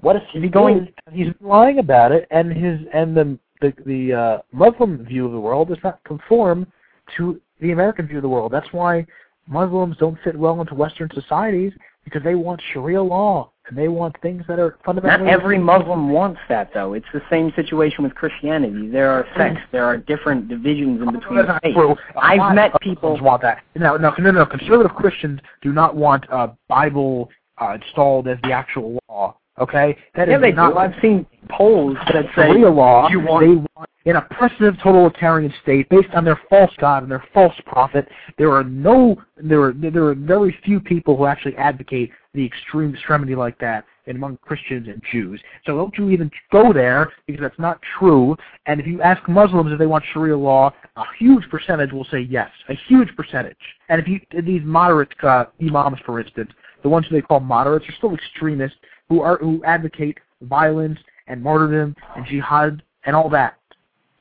What 0.00 0.16
if 0.16 0.22
he's 0.32 0.42
he 0.42 0.48
going- 0.48 0.86
is, 0.86 0.88
He's 1.12 1.32
lying 1.40 1.78
about 1.78 2.12
it, 2.12 2.26
and 2.30 2.52
his 2.52 2.80
and 2.92 3.16
the 3.16 3.38
the 3.60 3.72
the 3.86 4.12
uh, 4.12 4.38
Muslim 4.52 5.04
view 5.04 5.26
of 5.26 5.32
the 5.32 5.40
world 5.40 5.68
does 5.68 5.78
not 5.82 6.02
conform 6.04 6.66
to 7.16 7.40
the 7.60 7.72
American 7.72 8.06
view 8.06 8.18
of 8.18 8.22
the 8.22 8.28
world. 8.28 8.52
That's 8.52 8.70
why 8.72 9.06
Muslims 9.46 9.96
don't 9.98 10.18
fit 10.24 10.36
well 10.36 10.60
into 10.60 10.74
Western 10.74 11.08
societies 11.14 11.72
because 12.04 12.22
they 12.22 12.34
want 12.34 12.60
Sharia 12.72 13.02
law 13.02 13.50
and 13.68 13.76
they 13.76 13.88
want 13.88 14.16
things 14.20 14.44
that 14.48 14.58
are 14.58 14.76
fundamentally. 14.84 15.24
Not 15.30 15.32
every 15.32 15.58
Muslim 15.58 16.10
wants 16.10 16.40
that, 16.48 16.70
though. 16.74 16.92
It's 16.92 17.06
the 17.12 17.22
same 17.30 17.52
situation 17.56 18.04
with 18.04 18.14
Christianity. 18.14 18.88
There 18.88 19.10
are 19.10 19.26
sects. 19.36 19.60
There 19.72 19.84
are 19.84 19.96
different 19.96 20.48
divisions 20.48 21.00
in 21.02 21.12
between 21.12 21.46
not 21.46 21.62
faiths. 21.62 21.78
I've 22.16 22.54
met 22.54 22.72
people- 22.80 23.10
Muslims 23.10 23.22
want 23.24 23.42
that. 23.42 23.62
No, 23.74 23.96
no, 23.96 24.12
no, 24.18 24.30
no. 24.30 24.46
Conservative 24.46 24.94
Christians 24.94 25.40
do 25.62 25.72
not 25.72 25.96
want 25.96 26.30
uh, 26.30 26.48
Bible 26.68 27.28
uh, 27.58 27.76
installed 27.80 28.28
as 28.28 28.38
the 28.42 28.52
actual 28.52 28.98
law. 29.08 29.36
Okay, 29.58 29.96
that 30.14 30.28
Yeah, 30.28 30.36
is 30.36 30.42
they 30.42 30.52
not 30.52 30.74
do. 30.74 30.78
I've 30.78 30.94
seen 31.00 31.24
polls 31.48 31.96
that 32.12 32.26
say 32.36 32.52
Sharia 32.52 32.68
law, 32.68 33.08
you 33.08 33.20
want- 33.20 33.40
they 33.40 33.54
want 33.74 33.90
an 34.04 34.16
oppressive 34.16 34.76
totalitarian 34.82 35.52
state 35.62 35.88
based 35.88 36.12
on 36.12 36.24
their 36.24 36.38
false 36.50 36.72
god 36.76 37.02
and 37.02 37.10
their 37.10 37.24
false 37.32 37.54
prophet. 37.64 38.06
There 38.36 38.52
are 38.52 38.64
no, 38.64 39.16
there 39.36 39.62
are 39.62 39.72
there 39.72 40.04
are 40.04 40.14
very 40.14 40.52
few 40.62 40.78
people 40.78 41.16
who 41.16 41.24
actually 41.24 41.56
advocate 41.56 42.12
the 42.34 42.44
extreme 42.44 42.92
extremity 42.92 43.34
like 43.34 43.58
that 43.60 43.86
among 44.08 44.36
Christians 44.38 44.88
and 44.88 45.02
Jews. 45.10 45.40
So 45.64 45.76
don't 45.76 45.96
you 45.98 46.10
even 46.10 46.30
go 46.52 46.72
there 46.72 47.12
because 47.26 47.40
that's 47.40 47.58
not 47.58 47.80
true. 47.98 48.36
And 48.66 48.78
if 48.78 48.86
you 48.86 49.00
ask 49.02 49.26
Muslims 49.28 49.72
if 49.72 49.78
they 49.78 49.86
want 49.86 50.04
Sharia 50.12 50.36
law, 50.36 50.72
a 50.96 51.04
huge 51.18 51.48
percentage 51.50 51.92
will 51.92 52.04
say 52.04 52.20
yes, 52.20 52.50
a 52.68 52.74
huge 52.88 53.08
percentage. 53.16 53.56
And 53.88 54.00
if 54.00 54.06
you 54.06 54.20
these 54.42 54.62
moderate 54.62 55.12
uh, 55.24 55.46
imams, 55.60 55.98
for 56.04 56.20
instance, 56.20 56.50
the 56.86 56.90
ones 56.90 57.04
who 57.08 57.16
they 57.16 57.20
call 57.20 57.40
moderates 57.40 57.84
are 57.88 57.94
still 57.98 58.14
extremists 58.14 58.78
who 59.08 59.20
are 59.20 59.38
who 59.38 59.60
advocate 59.64 60.18
violence 60.42 60.96
and 61.26 61.42
martyrdom 61.42 61.96
and 62.14 62.24
jihad 62.26 62.80
and 63.06 63.16
all 63.16 63.28
that. 63.28 63.58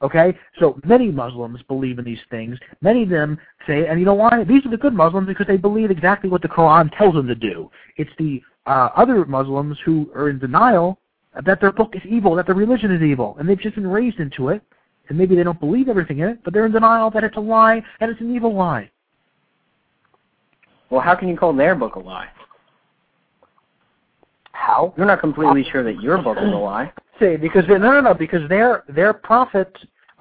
Okay? 0.01 0.35
So 0.59 0.79
many 0.83 1.11
Muslims 1.11 1.59
believe 1.67 1.99
in 1.99 2.05
these 2.05 2.25
things. 2.31 2.57
Many 2.81 3.03
of 3.03 3.09
them 3.09 3.37
say, 3.67 3.85
and 3.85 3.99
you 3.99 4.05
know 4.05 4.15
why? 4.15 4.43
These 4.43 4.65
are 4.65 4.71
the 4.71 4.77
good 4.77 4.95
Muslims 4.95 5.27
because 5.27 5.45
they 5.45 5.57
believe 5.57 5.91
exactly 5.91 6.27
what 6.27 6.41
the 6.41 6.47
Quran 6.47 6.89
tells 6.97 7.13
them 7.13 7.27
to 7.27 7.35
do. 7.35 7.69
It's 7.97 8.09
the 8.17 8.41
uh, 8.65 8.89
other 8.95 9.23
Muslims 9.25 9.77
who 9.85 10.09
are 10.15 10.31
in 10.31 10.39
denial 10.39 10.97
that 11.45 11.61
their 11.61 11.71
book 11.71 11.93
is 11.95 12.01
evil, 12.03 12.33
that 12.33 12.47
their 12.47 12.55
religion 12.55 12.89
is 12.89 13.03
evil, 13.03 13.35
and 13.37 13.47
they've 13.47 13.61
just 13.61 13.75
been 13.75 13.85
raised 13.85 14.19
into 14.19 14.49
it. 14.49 14.63
And 15.07 15.19
maybe 15.19 15.35
they 15.35 15.43
don't 15.43 15.59
believe 15.59 15.87
everything 15.87 16.17
in 16.17 16.29
it, 16.29 16.39
but 16.43 16.51
they're 16.51 16.65
in 16.65 16.71
denial 16.71 17.11
that 17.11 17.23
it's 17.23 17.37
a 17.37 17.39
lie 17.39 17.83
and 17.99 18.09
it's 18.09 18.21
an 18.21 18.35
evil 18.35 18.55
lie. 18.55 18.89
Well, 20.89 21.01
how 21.01 21.13
can 21.13 21.27
you 21.27 21.37
call 21.37 21.53
their 21.53 21.75
book 21.75 21.93
a 21.95 21.99
lie? 21.99 22.27
How? 24.65 24.95
You're 24.97 25.05
not 25.05 25.19
completely 25.19 25.63
sure 25.71 25.83
that 25.83 26.01
your 26.01 26.19
book 26.21 26.37
is 26.37 26.51
a 26.51 26.55
lie. 26.55 26.91
See, 27.19 27.35
because 27.35 27.65
no, 27.67 27.77
no, 27.77 28.01
no, 28.01 28.13
because 28.15 28.49
their 28.49 28.83
their 28.89 29.13
prophet 29.13 29.71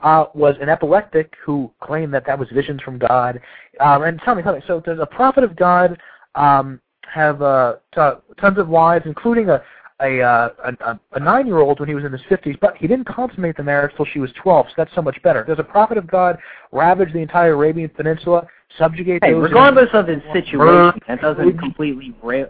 uh, 0.02 0.26
was 0.34 0.54
an 0.60 0.68
epileptic 0.68 1.32
who 1.42 1.70
claimed 1.80 2.12
that 2.12 2.26
that 2.26 2.38
was 2.38 2.48
visions 2.50 2.82
from 2.82 2.98
God. 2.98 3.40
Um, 3.80 4.02
and 4.02 4.20
tell 4.20 4.34
me, 4.34 4.42
tell 4.42 4.54
me, 4.54 4.60
so 4.66 4.80
does 4.80 4.98
a 5.00 5.06
prophet 5.06 5.44
of 5.44 5.56
God 5.56 5.98
um, 6.34 6.78
have 7.12 7.40
uh, 7.40 7.76
t- 7.94 8.20
tons 8.38 8.58
of 8.58 8.68
wives, 8.68 9.06
including 9.06 9.48
a 9.48 9.62
a, 10.02 10.20
uh, 10.20 10.48
a, 10.80 11.00
a 11.12 11.20
nine-year-old 11.20 11.78
when 11.78 11.88
he 11.88 11.94
was 11.94 12.04
in 12.04 12.12
his 12.12 12.20
50s, 12.22 12.58
but 12.60 12.76
he 12.76 12.88
didn't 12.88 13.06
consummate 13.06 13.56
the 13.56 13.62
marriage 13.62 13.94
till 13.96 14.04
she 14.04 14.18
was 14.18 14.28
12, 14.42 14.66
so 14.66 14.72
that's 14.76 14.92
so 14.94 15.00
much 15.00 15.22
better. 15.22 15.44
Does 15.44 15.60
a 15.60 15.64
prophet 15.64 15.96
of 15.96 16.08
God 16.08 16.36
ravage 16.72 17.12
the 17.12 17.20
entire 17.20 17.52
Arabian 17.52 17.88
Peninsula, 17.88 18.44
subjugate 18.76 19.22
Hey, 19.22 19.32
those? 19.32 19.44
regardless 19.44 19.88
of 19.92 20.08
his 20.08 20.20
situation, 20.32 21.00
that 21.06 21.20
doesn't 21.20 21.58
completely 21.58 22.12
ra- 22.20 22.46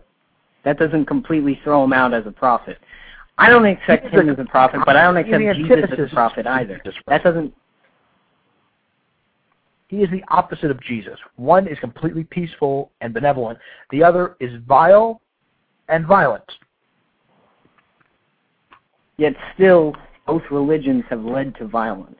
that 0.64 0.78
doesn't 0.78 1.06
completely 1.06 1.60
throw 1.62 1.84
him 1.84 1.92
out 1.92 2.14
as 2.14 2.26
a 2.26 2.30
prophet. 2.30 2.78
I 3.36 3.50
don't 3.50 3.66
accept 3.66 4.06
him 4.06 4.28
as 4.28 4.38
a 4.38 4.44
prophet, 4.44 4.80
but 4.86 4.96
I 4.96 5.02
don't 5.04 5.16
accept 5.16 5.56
Jesus 5.56 5.90
as 5.92 6.10
a 6.10 6.14
prophet 6.14 6.46
either. 6.46 6.80
That 7.08 7.24
doesn't. 7.24 7.52
He 9.88 10.02
is 10.02 10.10
the 10.10 10.24
opposite 10.28 10.70
of 10.70 10.80
Jesus. 10.82 11.18
One 11.36 11.68
is 11.68 11.78
completely 11.78 12.24
peaceful 12.24 12.90
and 13.00 13.12
benevolent. 13.12 13.58
The 13.90 14.02
other 14.02 14.36
is 14.40 14.52
vile 14.66 15.20
and 15.88 16.06
violent. 16.06 16.44
Yet 19.16 19.34
still, 19.54 19.94
both 20.26 20.42
religions 20.50 21.04
have 21.10 21.22
led 21.22 21.54
to 21.56 21.68
violence. 21.68 22.16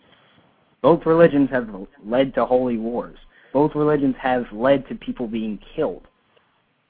Both 0.83 1.07
religions 1.07 1.49
have 1.51 1.69
led 2.05 2.35
to 2.35 2.45
holy 2.45 2.77
wars. 2.77 3.17
Both 3.53 3.75
religions 3.75 4.15
have 4.21 4.45
led 4.53 4.87
to 4.89 4.95
people 4.95 5.27
being 5.27 5.59
killed. 5.75 6.07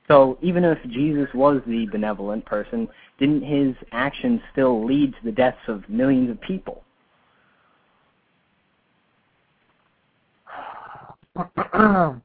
So 0.09 0.39
even 0.43 0.65
if 0.65 0.79
Jesus 0.91 1.29
was 1.35 1.63
the 1.67 1.87
benevolent 1.87 2.45
person, 2.45 2.89
didn't 3.19 3.43
his 3.43 3.75
actions 3.93 4.41
still 4.53 4.85
lead 4.85 5.13
to 5.13 5.19
the 5.25 5.33
deaths 5.33 5.57
of 5.67 5.89
millions 5.89 6.31
of 6.31 6.41
people? 6.43 6.83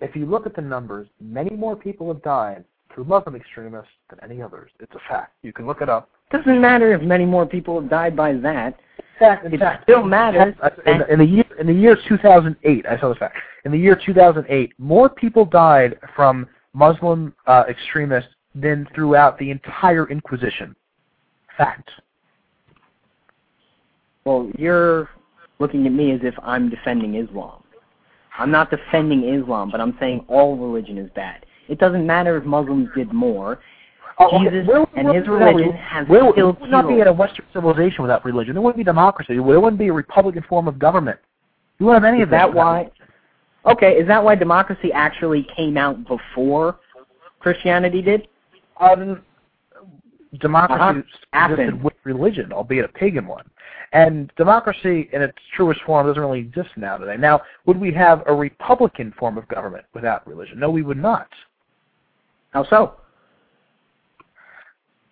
if 0.00 0.14
you 0.14 0.26
look 0.26 0.46
at 0.46 0.54
the 0.54 0.62
numbers, 0.62 1.08
many 1.20 1.50
more 1.50 1.74
people 1.76 2.08
have 2.12 2.22
died 2.22 2.64
through 2.94 3.04
Muslim 3.04 3.34
extremists 3.34 3.90
than 4.08 4.18
any 4.22 4.40
others. 4.40 4.70
It's 4.80 4.94
a 4.94 5.00
fact. 5.08 5.34
You 5.42 5.52
can 5.52 5.66
look 5.66 5.82
it 5.82 5.88
up. 5.88 6.08
Doesn't 6.30 6.60
matter 6.60 6.94
if 6.94 7.02
many 7.02 7.24
more 7.24 7.46
people 7.46 7.80
have 7.80 7.90
died 7.90 8.16
by 8.16 8.32
that. 8.34 8.78
Fact, 9.18 9.46
It 9.46 9.58
fact, 9.58 9.84
still 9.84 10.02
matters. 10.02 10.54
In, 10.86 11.02
in 11.08 11.18
the 11.18 11.24
year 11.24 11.44
in 11.58 11.66
the 11.66 11.72
year 11.72 11.96
2008, 12.06 12.86
I 12.86 12.98
saw 13.00 13.08
this 13.08 13.18
fact. 13.18 13.36
In 13.64 13.72
the 13.72 13.78
year 13.78 13.98
2008, 14.04 14.72
more 14.78 15.08
people 15.08 15.44
died 15.44 15.98
from 16.14 16.46
Muslim 16.76 17.34
uh, 17.46 17.64
extremists 17.68 18.30
than 18.54 18.86
throughout 18.94 19.38
the 19.38 19.50
entire 19.50 20.08
Inquisition. 20.10 20.76
Fact. 21.56 21.90
Well, 24.26 24.50
you're 24.58 25.08
looking 25.58 25.86
at 25.86 25.92
me 25.92 26.12
as 26.12 26.20
if 26.22 26.34
I'm 26.42 26.68
defending 26.68 27.14
Islam. 27.14 27.62
I'm 28.38 28.50
not 28.50 28.70
defending 28.70 29.24
Islam, 29.24 29.70
but 29.70 29.80
I'm 29.80 29.96
saying 29.98 30.26
all 30.28 30.56
religion 30.56 30.98
is 30.98 31.10
bad. 31.14 31.46
It 31.68 31.78
doesn't 31.78 32.06
matter 32.06 32.36
if 32.36 32.44
Muslims 32.44 32.90
did 32.94 33.10
more. 33.10 33.58
Oh, 34.18 34.26
okay. 34.36 34.50
Jesus 34.50 34.66
Where 34.66 34.86
and 34.96 35.08
we 35.08 35.16
his 35.16 35.28
religion 35.28 35.70
re- 35.70 35.80
has 35.82 36.08
where, 36.08 36.30
still 36.32 36.56
would 36.60 36.70
not 36.70 36.88
be 36.88 37.00
in 37.00 37.06
a 37.06 37.12
Western 37.12 37.46
civilization 37.54 38.02
without 38.02 38.24
religion. 38.24 38.54
There 38.54 38.62
wouldn't 38.62 38.78
be 38.78 38.84
democracy. 38.84 39.34
There 39.34 39.42
wouldn't 39.42 39.78
be 39.78 39.88
a 39.88 39.92
republican 39.92 40.44
form 40.48 40.68
of 40.68 40.78
government. 40.78 41.18
You 41.78 41.86
wouldn't 41.86 42.04
have 42.04 42.12
any 42.12 42.22
Is 42.22 42.26
of 42.26 42.30
that 42.30 42.48
that. 42.48 42.54
why? 42.54 42.90
Okay, 43.66 43.94
is 43.94 44.06
that 44.06 44.22
why 44.22 44.34
democracy 44.34 44.92
actually 44.92 45.46
came 45.56 45.76
out 45.76 46.06
before 46.06 46.78
Christianity 47.40 48.00
did? 48.00 48.28
Um, 48.78 49.22
democracy 50.40 50.80
Uh-huh. 50.80 50.98
existed 51.00 51.26
Happened. 51.32 51.82
with 51.82 51.94
religion, 52.04 52.52
albeit 52.52 52.84
a 52.84 52.88
pagan 52.88 53.26
one. 53.26 53.44
And 53.92 54.32
democracy 54.36 55.08
in 55.12 55.22
its 55.22 55.38
truest 55.54 55.80
form 55.82 56.06
doesn't 56.06 56.20
really 56.20 56.40
exist 56.40 56.70
now 56.76 56.96
today. 56.98 57.16
Now, 57.16 57.40
would 57.66 57.78
we 57.78 57.92
have 57.92 58.22
a 58.26 58.34
republican 58.34 59.12
form 59.12 59.38
of 59.38 59.46
government 59.48 59.84
without 59.94 60.26
religion? 60.26 60.58
No, 60.58 60.70
we 60.70 60.82
would 60.82 60.98
not. 60.98 61.28
How 62.50 62.64
so? 62.64 62.94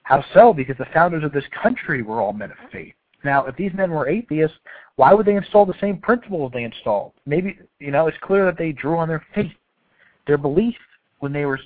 How 0.02 0.22
so? 0.34 0.52
Because 0.52 0.76
the 0.76 0.86
founders 0.92 1.24
of 1.24 1.32
this 1.32 1.44
country 1.62 2.02
were 2.02 2.20
all 2.20 2.32
men 2.32 2.50
of 2.50 2.56
faith. 2.70 2.94
Now, 3.24 3.46
if 3.46 3.56
these 3.56 3.72
men 3.74 3.90
were 3.90 4.08
atheists, 4.08 4.56
why 4.96 5.12
would 5.14 5.26
they 5.26 5.36
install 5.36 5.66
the 5.66 5.74
same 5.80 5.98
principles 5.98 6.52
they 6.52 6.64
installed? 6.64 7.12
Maybe, 7.26 7.58
you 7.80 7.90
know, 7.90 8.06
it's 8.06 8.18
clear 8.20 8.44
that 8.44 8.58
they 8.58 8.72
drew 8.72 8.98
on 8.98 9.08
their 9.08 9.24
faith, 9.34 9.52
their 10.26 10.38
belief 10.38 10.76
when 11.20 11.32
they 11.32 11.46
were 11.46 11.58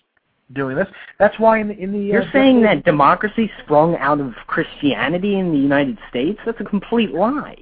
doing 0.55 0.77
this. 0.77 0.89
That's 1.19 1.39
why 1.39 1.59
in 1.61 1.69
the, 1.69 1.79
in 1.79 1.93
the 1.93 1.99
You're 1.99 2.23
uh, 2.23 2.33
saying 2.33 2.63
that 2.63 2.85
democracy 2.85 3.51
sprung 3.63 3.97
out 3.97 4.21
of 4.21 4.33
Christianity 4.47 5.39
in 5.39 5.53
the 5.53 5.59
United 5.59 5.99
States? 6.09 6.39
That's 6.47 6.61
a 6.61 6.65
complete 6.65 7.13
lie. 7.13 7.57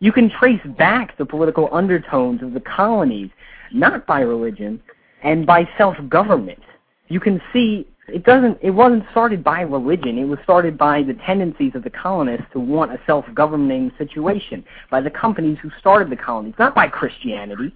You 0.00 0.12
can 0.12 0.30
trace 0.30 0.60
back 0.78 1.18
the 1.18 1.26
political 1.26 1.68
undertones 1.72 2.42
of 2.42 2.52
the 2.52 2.60
colonies, 2.60 3.30
not 3.72 4.06
by 4.06 4.20
religion, 4.20 4.80
and 5.24 5.44
by 5.44 5.68
self-government. 5.76 6.62
You 7.08 7.18
can 7.18 7.40
see 7.52 7.88
it 8.08 8.24
doesn't 8.24 8.58
it 8.62 8.70
wasn't 8.70 9.04
started 9.10 9.44
by 9.44 9.60
religion. 9.60 10.18
It 10.18 10.24
was 10.24 10.38
started 10.42 10.78
by 10.78 11.02
the 11.02 11.14
tendencies 11.26 11.72
of 11.74 11.84
the 11.84 11.90
colonists 11.90 12.46
to 12.52 12.60
want 12.60 12.92
a 12.92 12.98
self-governing 13.06 13.92
situation, 13.98 14.64
by 14.90 15.00
the 15.00 15.10
companies 15.10 15.58
who 15.62 15.70
started 15.78 16.10
the 16.10 16.16
colonies, 16.16 16.54
not 16.58 16.74
by 16.74 16.88
Christianity. 16.88 17.72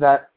that 0.00 0.30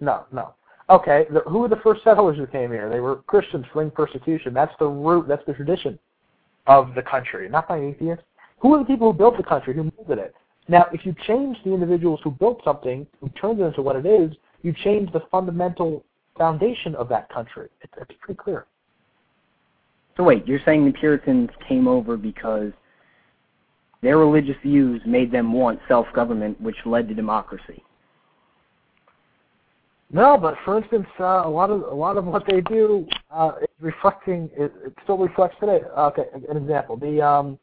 no, 0.00 0.24
no. 0.32 0.54
Okay, 0.90 1.26
the, 1.32 1.40
who 1.40 1.60
were 1.60 1.68
the 1.68 1.76
first 1.76 2.02
settlers 2.02 2.36
who 2.36 2.46
came 2.46 2.70
here? 2.70 2.90
They 2.90 3.00
were 3.00 3.16
Christians 3.16 3.64
fleeing 3.72 3.90
persecution. 3.90 4.52
That's 4.52 4.74
the 4.78 4.86
root. 4.86 5.28
That's 5.28 5.44
the 5.46 5.52
tradition 5.52 5.98
of 6.66 6.94
the 6.94 7.02
country, 7.02 7.48
not 7.48 7.68
by 7.68 7.78
atheists. 7.78 8.24
Who 8.58 8.70
were 8.70 8.78
the 8.78 8.84
people 8.84 9.12
who 9.12 9.16
built 9.16 9.36
the 9.36 9.42
country? 9.42 9.74
Who 9.74 9.90
molded 9.96 10.18
it? 10.18 10.34
Now, 10.68 10.86
if 10.92 11.04
you 11.04 11.14
change 11.26 11.56
the 11.64 11.72
individuals 11.72 12.20
who 12.22 12.30
built 12.30 12.60
something, 12.64 13.06
who 13.20 13.28
turned 13.30 13.60
it 13.60 13.64
into 13.64 13.82
what 13.82 13.96
it 13.96 14.06
is, 14.06 14.32
you 14.62 14.72
change 14.84 15.12
the 15.12 15.22
fundamental 15.30 16.04
foundation 16.38 16.94
of 16.94 17.08
that 17.08 17.28
country. 17.30 17.68
It's, 17.80 17.92
it's 18.00 18.12
pretty 18.20 18.38
clear. 18.38 18.66
So 20.16 20.22
wait, 20.22 20.46
you're 20.46 20.60
saying 20.64 20.84
the 20.84 20.92
Puritans 20.92 21.50
came 21.68 21.88
over 21.88 22.16
because 22.16 22.72
their 24.02 24.18
religious 24.18 24.56
views 24.62 25.00
made 25.06 25.32
them 25.32 25.52
want 25.52 25.80
self-government, 25.88 26.60
which 26.60 26.76
led 26.84 27.08
to 27.08 27.14
democracy. 27.14 27.82
No, 30.14 30.36
but 30.36 30.56
for 30.64 30.76
instance, 30.76 31.06
uh, 31.18 31.42
a 31.44 31.48
lot 31.48 31.70
of 31.70 31.82
a 31.84 31.94
lot 31.94 32.18
of 32.18 32.26
what 32.26 32.44
they 32.46 32.60
do 32.60 33.06
uh, 33.30 33.52
is 33.62 33.68
reflecting. 33.80 34.50
It, 34.54 34.70
it 34.84 34.92
still 35.04 35.16
reflects 35.16 35.56
today. 35.58 35.80
Okay, 35.96 36.24
an 36.50 36.58
example: 36.58 36.98
the 36.98 37.22
um, 37.22 37.58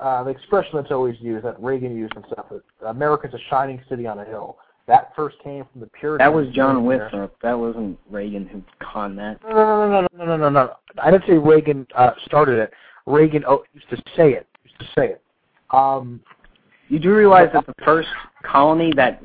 uh, 0.00 0.22
the 0.24 0.30
expression 0.30 0.72
that's 0.74 0.90
always 0.90 1.16
used 1.20 1.44
that 1.44 1.60
Reagan 1.62 1.96
used 1.96 2.14
and 2.16 2.24
stuff. 2.32 2.46
That 2.50 2.88
America's 2.88 3.34
a 3.34 3.38
shining 3.50 3.80
city 3.88 4.06
on 4.06 4.18
a 4.18 4.24
hill. 4.24 4.58
That 4.86 5.12
first 5.16 5.36
came 5.42 5.64
from 5.72 5.80
the 5.80 5.88
Puritans. 5.88 6.26
That 6.26 6.32
was 6.32 6.48
John 6.54 6.84
Winthrop. 6.84 7.34
That 7.42 7.58
wasn't 7.58 7.98
Reagan 8.08 8.46
who 8.46 8.62
conned 8.80 9.18
that. 9.18 9.42
No, 9.42 9.50
no, 9.50 9.90
no, 9.90 10.00
no, 10.00 10.06
no, 10.16 10.24
no, 10.24 10.36
no, 10.36 10.48
no. 10.48 10.72
I 11.02 11.10
didn't 11.10 11.26
say 11.26 11.34
Reagan 11.34 11.86
uh, 11.96 12.12
started 12.24 12.58
it. 12.60 12.72
Reagan 13.06 13.44
oh, 13.48 13.64
used 13.74 13.90
to 13.90 13.96
say 14.16 14.32
it. 14.32 14.46
Used 14.64 14.78
to 14.78 14.86
say 14.96 15.06
it. 15.08 15.22
Um, 15.70 16.20
You 16.88 17.00
do 17.00 17.12
realize 17.12 17.48
that 17.52 17.66
the 17.66 17.74
first 17.84 18.08
colony 18.44 18.92
that 18.94 19.20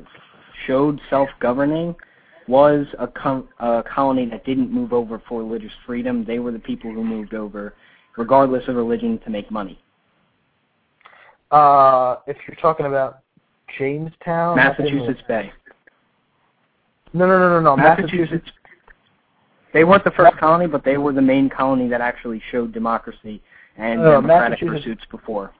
showed 0.66 1.00
self-governing 1.10 1.94
was 2.48 2.86
a, 2.98 3.06
com- 3.06 3.48
a 3.60 3.84
colony 3.84 4.26
that 4.26 4.44
didn't 4.44 4.72
move 4.72 4.92
over 4.92 5.22
for 5.28 5.42
religious 5.44 5.70
freedom. 5.86 6.24
They 6.24 6.40
were 6.40 6.50
the 6.50 6.58
people 6.58 6.92
who 6.92 7.04
moved 7.04 7.34
over, 7.34 7.74
regardless 8.16 8.66
of 8.66 8.74
religion, 8.74 9.20
to 9.24 9.30
make 9.30 9.50
money. 9.50 9.78
Uh, 11.52 12.16
if 12.26 12.36
you're 12.48 12.56
talking 12.56 12.86
about 12.86 13.20
Jamestown, 13.78 14.56
that's 14.56 14.78
in 14.78 14.86
the- 14.86 14.92
Massachusetts 14.92 15.22
Bay. 15.28 15.52
No, 17.12 17.26
no, 17.26 17.38
no, 17.38 17.48
no, 17.48 17.60
no. 17.60 17.76
Massachusetts. 17.76 18.12
Massachusetts. 18.20 18.52
They 19.74 19.84
weren't 19.84 20.04
the 20.04 20.10
first 20.12 20.36
colony, 20.38 20.66
but 20.66 20.84
they 20.84 20.98
were 20.98 21.12
the 21.12 21.22
main 21.22 21.48
colony 21.48 21.88
that 21.88 22.00
actually 22.00 22.42
showed 22.50 22.72
democracy 22.72 23.42
and 23.76 24.00
Uh, 24.00 24.20
democratic 24.20 24.60
pursuits 24.60 25.04
before. 25.10 25.50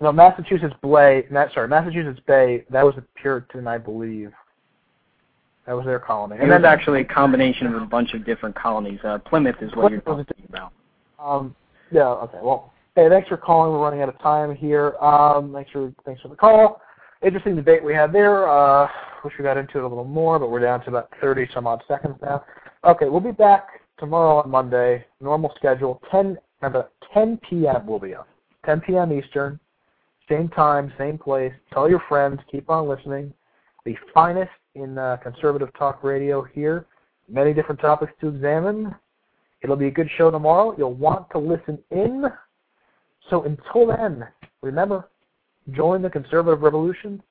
No, 0.00 0.10
Massachusetts 0.10 0.74
Bay. 0.82 1.24
Sorry, 1.54 1.68
Massachusetts 1.68 2.20
Bay. 2.26 2.64
That 2.70 2.84
was 2.84 2.96
a 2.96 3.02
Puritan, 3.14 3.68
I 3.68 3.78
believe. 3.78 4.32
That 5.66 5.74
was 5.76 5.86
their 5.86 6.00
colony. 6.00 6.38
And 6.40 6.50
that's 6.50 6.64
actually 6.64 7.02
a 7.02 7.04
combination 7.04 7.68
of 7.72 7.80
a 7.82 7.86
bunch 7.86 8.14
of 8.14 8.24
different 8.24 8.56
colonies. 8.56 8.98
Uh, 9.04 9.18
Plymouth 9.18 9.62
is 9.62 9.72
what 9.76 9.92
you're 9.92 10.00
talking 10.00 10.26
about. 10.48 10.72
Um, 11.20 11.54
yeah. 11.92 12.08
Okay. 12.08 12.38
Well, 12.42 12.71
hey, 12.94 13.08
thanks 13.08 13.28
for 13.28 13.36
calling. 13.36 13.72
We're 13.72 13.80
running 13.80 14.02
out 14.02 14.08
of 14.08 14.18
time 14.20 14.54
here. 14.54 14.96
Um, 15.00 15.52
thanks 15.52 15.70
for 15.70 15.92
thanks 16.04 16.20
for 16.20 16.28
the 16.28 16.36
call. 16.36 16.80
Interesting 17.24 17.56
debate 17.56 17.84
we 17.84 17.94
had 17.94 18.12
there. 18.12 18.48
Uh, 18.48 18.88
wish 19.24 19.34
we 19.38 19.44
got 19.44 19.56
into 19.56 19.78
it 19.78 19.84
a 19.84 19.88
little 19.88 20.04
more, 20.04 20.38
but 20.38 20.50
we're 20.50 20.60
down 20.60 20.80
to 20.82 20.88
about 20.88 21.08
30 21.20 21.48
some 21.54 21.66
odd 21.66 21.82
seconds 21.86 22.16
now. 22.20 22.44
Okay, 22.84 23.08
we'll 23.08 23.20
be 23.20 23.30
back 23.30 23.68
tomorrow 23.98 24.42
on 24.42 24.50
Monday. 24.50 25.04
Normal 25.20 25.52
schedule. 25.56 26.02
10. 26.10 26.36
Remember, 26.60 26.90
10 27.14 27.38
p.m. 27.48 27.86
we'll 27.86 27.98
be 27.98 28.14
up. 28.14 28.28
10 28.66 28.80
p.m. 28.80 29.12
Eastern. 29.12 29.58
Same 30.28 30.48
time, 30.48 30.92
same 30.98 31.18
place. 31.18 31.52
Tell 31.72 31.88
your 31.88 32.02
friends. 32.08 32.40
Keep 32.50 32.70
on 32.70 32.88
listening. 32.88 33.32
The 33.84 33.96
finest 34.14 34.50
in 34.74 34.98
uh, 34.98 35.18
conservative 35.22 35.68
talk 35.76 36.02
radio 36.02 36.42
here. 36.42 36.86
Many 37.28 37.52
different 37.52 37.80
topics 37.80 38.12
to 38.20 38.28
examine. 38.28 38.94
It'll 39.62 39.76
be 39.76 39.88
a 39.88 39.92
good 39.92 40.08
show 40.16 40.30
tomorrow. 40.30 40.74
You'll 40.76 40.94
want 40.94 41.30
to 41.30 41.38
listen 41.38 41.78
in. 41.90 42.24
So 43.30 43.44
until 43.44 43.86
then, 43.86 44.26
remember, 44.60 45.08
join 45.72 46.02
the 46.02 46.10
conservative 46.10 46.62
revolution. 46.62 47.22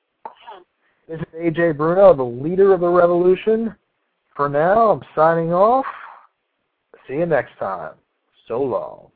This 1.08 1.20
is 1.20 1.26
Ajay 1.34 1.76
Bruno, 1.76 2.14
the 2.14 2.22
leader 2.22 2.72
of 2.72 2.80
the 2.80 2.88
revolution. 2.88 3.74
For 4.34 4.48
now, 4.48 4.90
I'm 4.90 5.02
signing 5.14 5.52
off. 5.52 5.84
See 7.06 7.14
you 7.14 7.26
next 7.26 7.58
time. 7.58 7.94
So 8.48 8.62
long. 8.62 9.11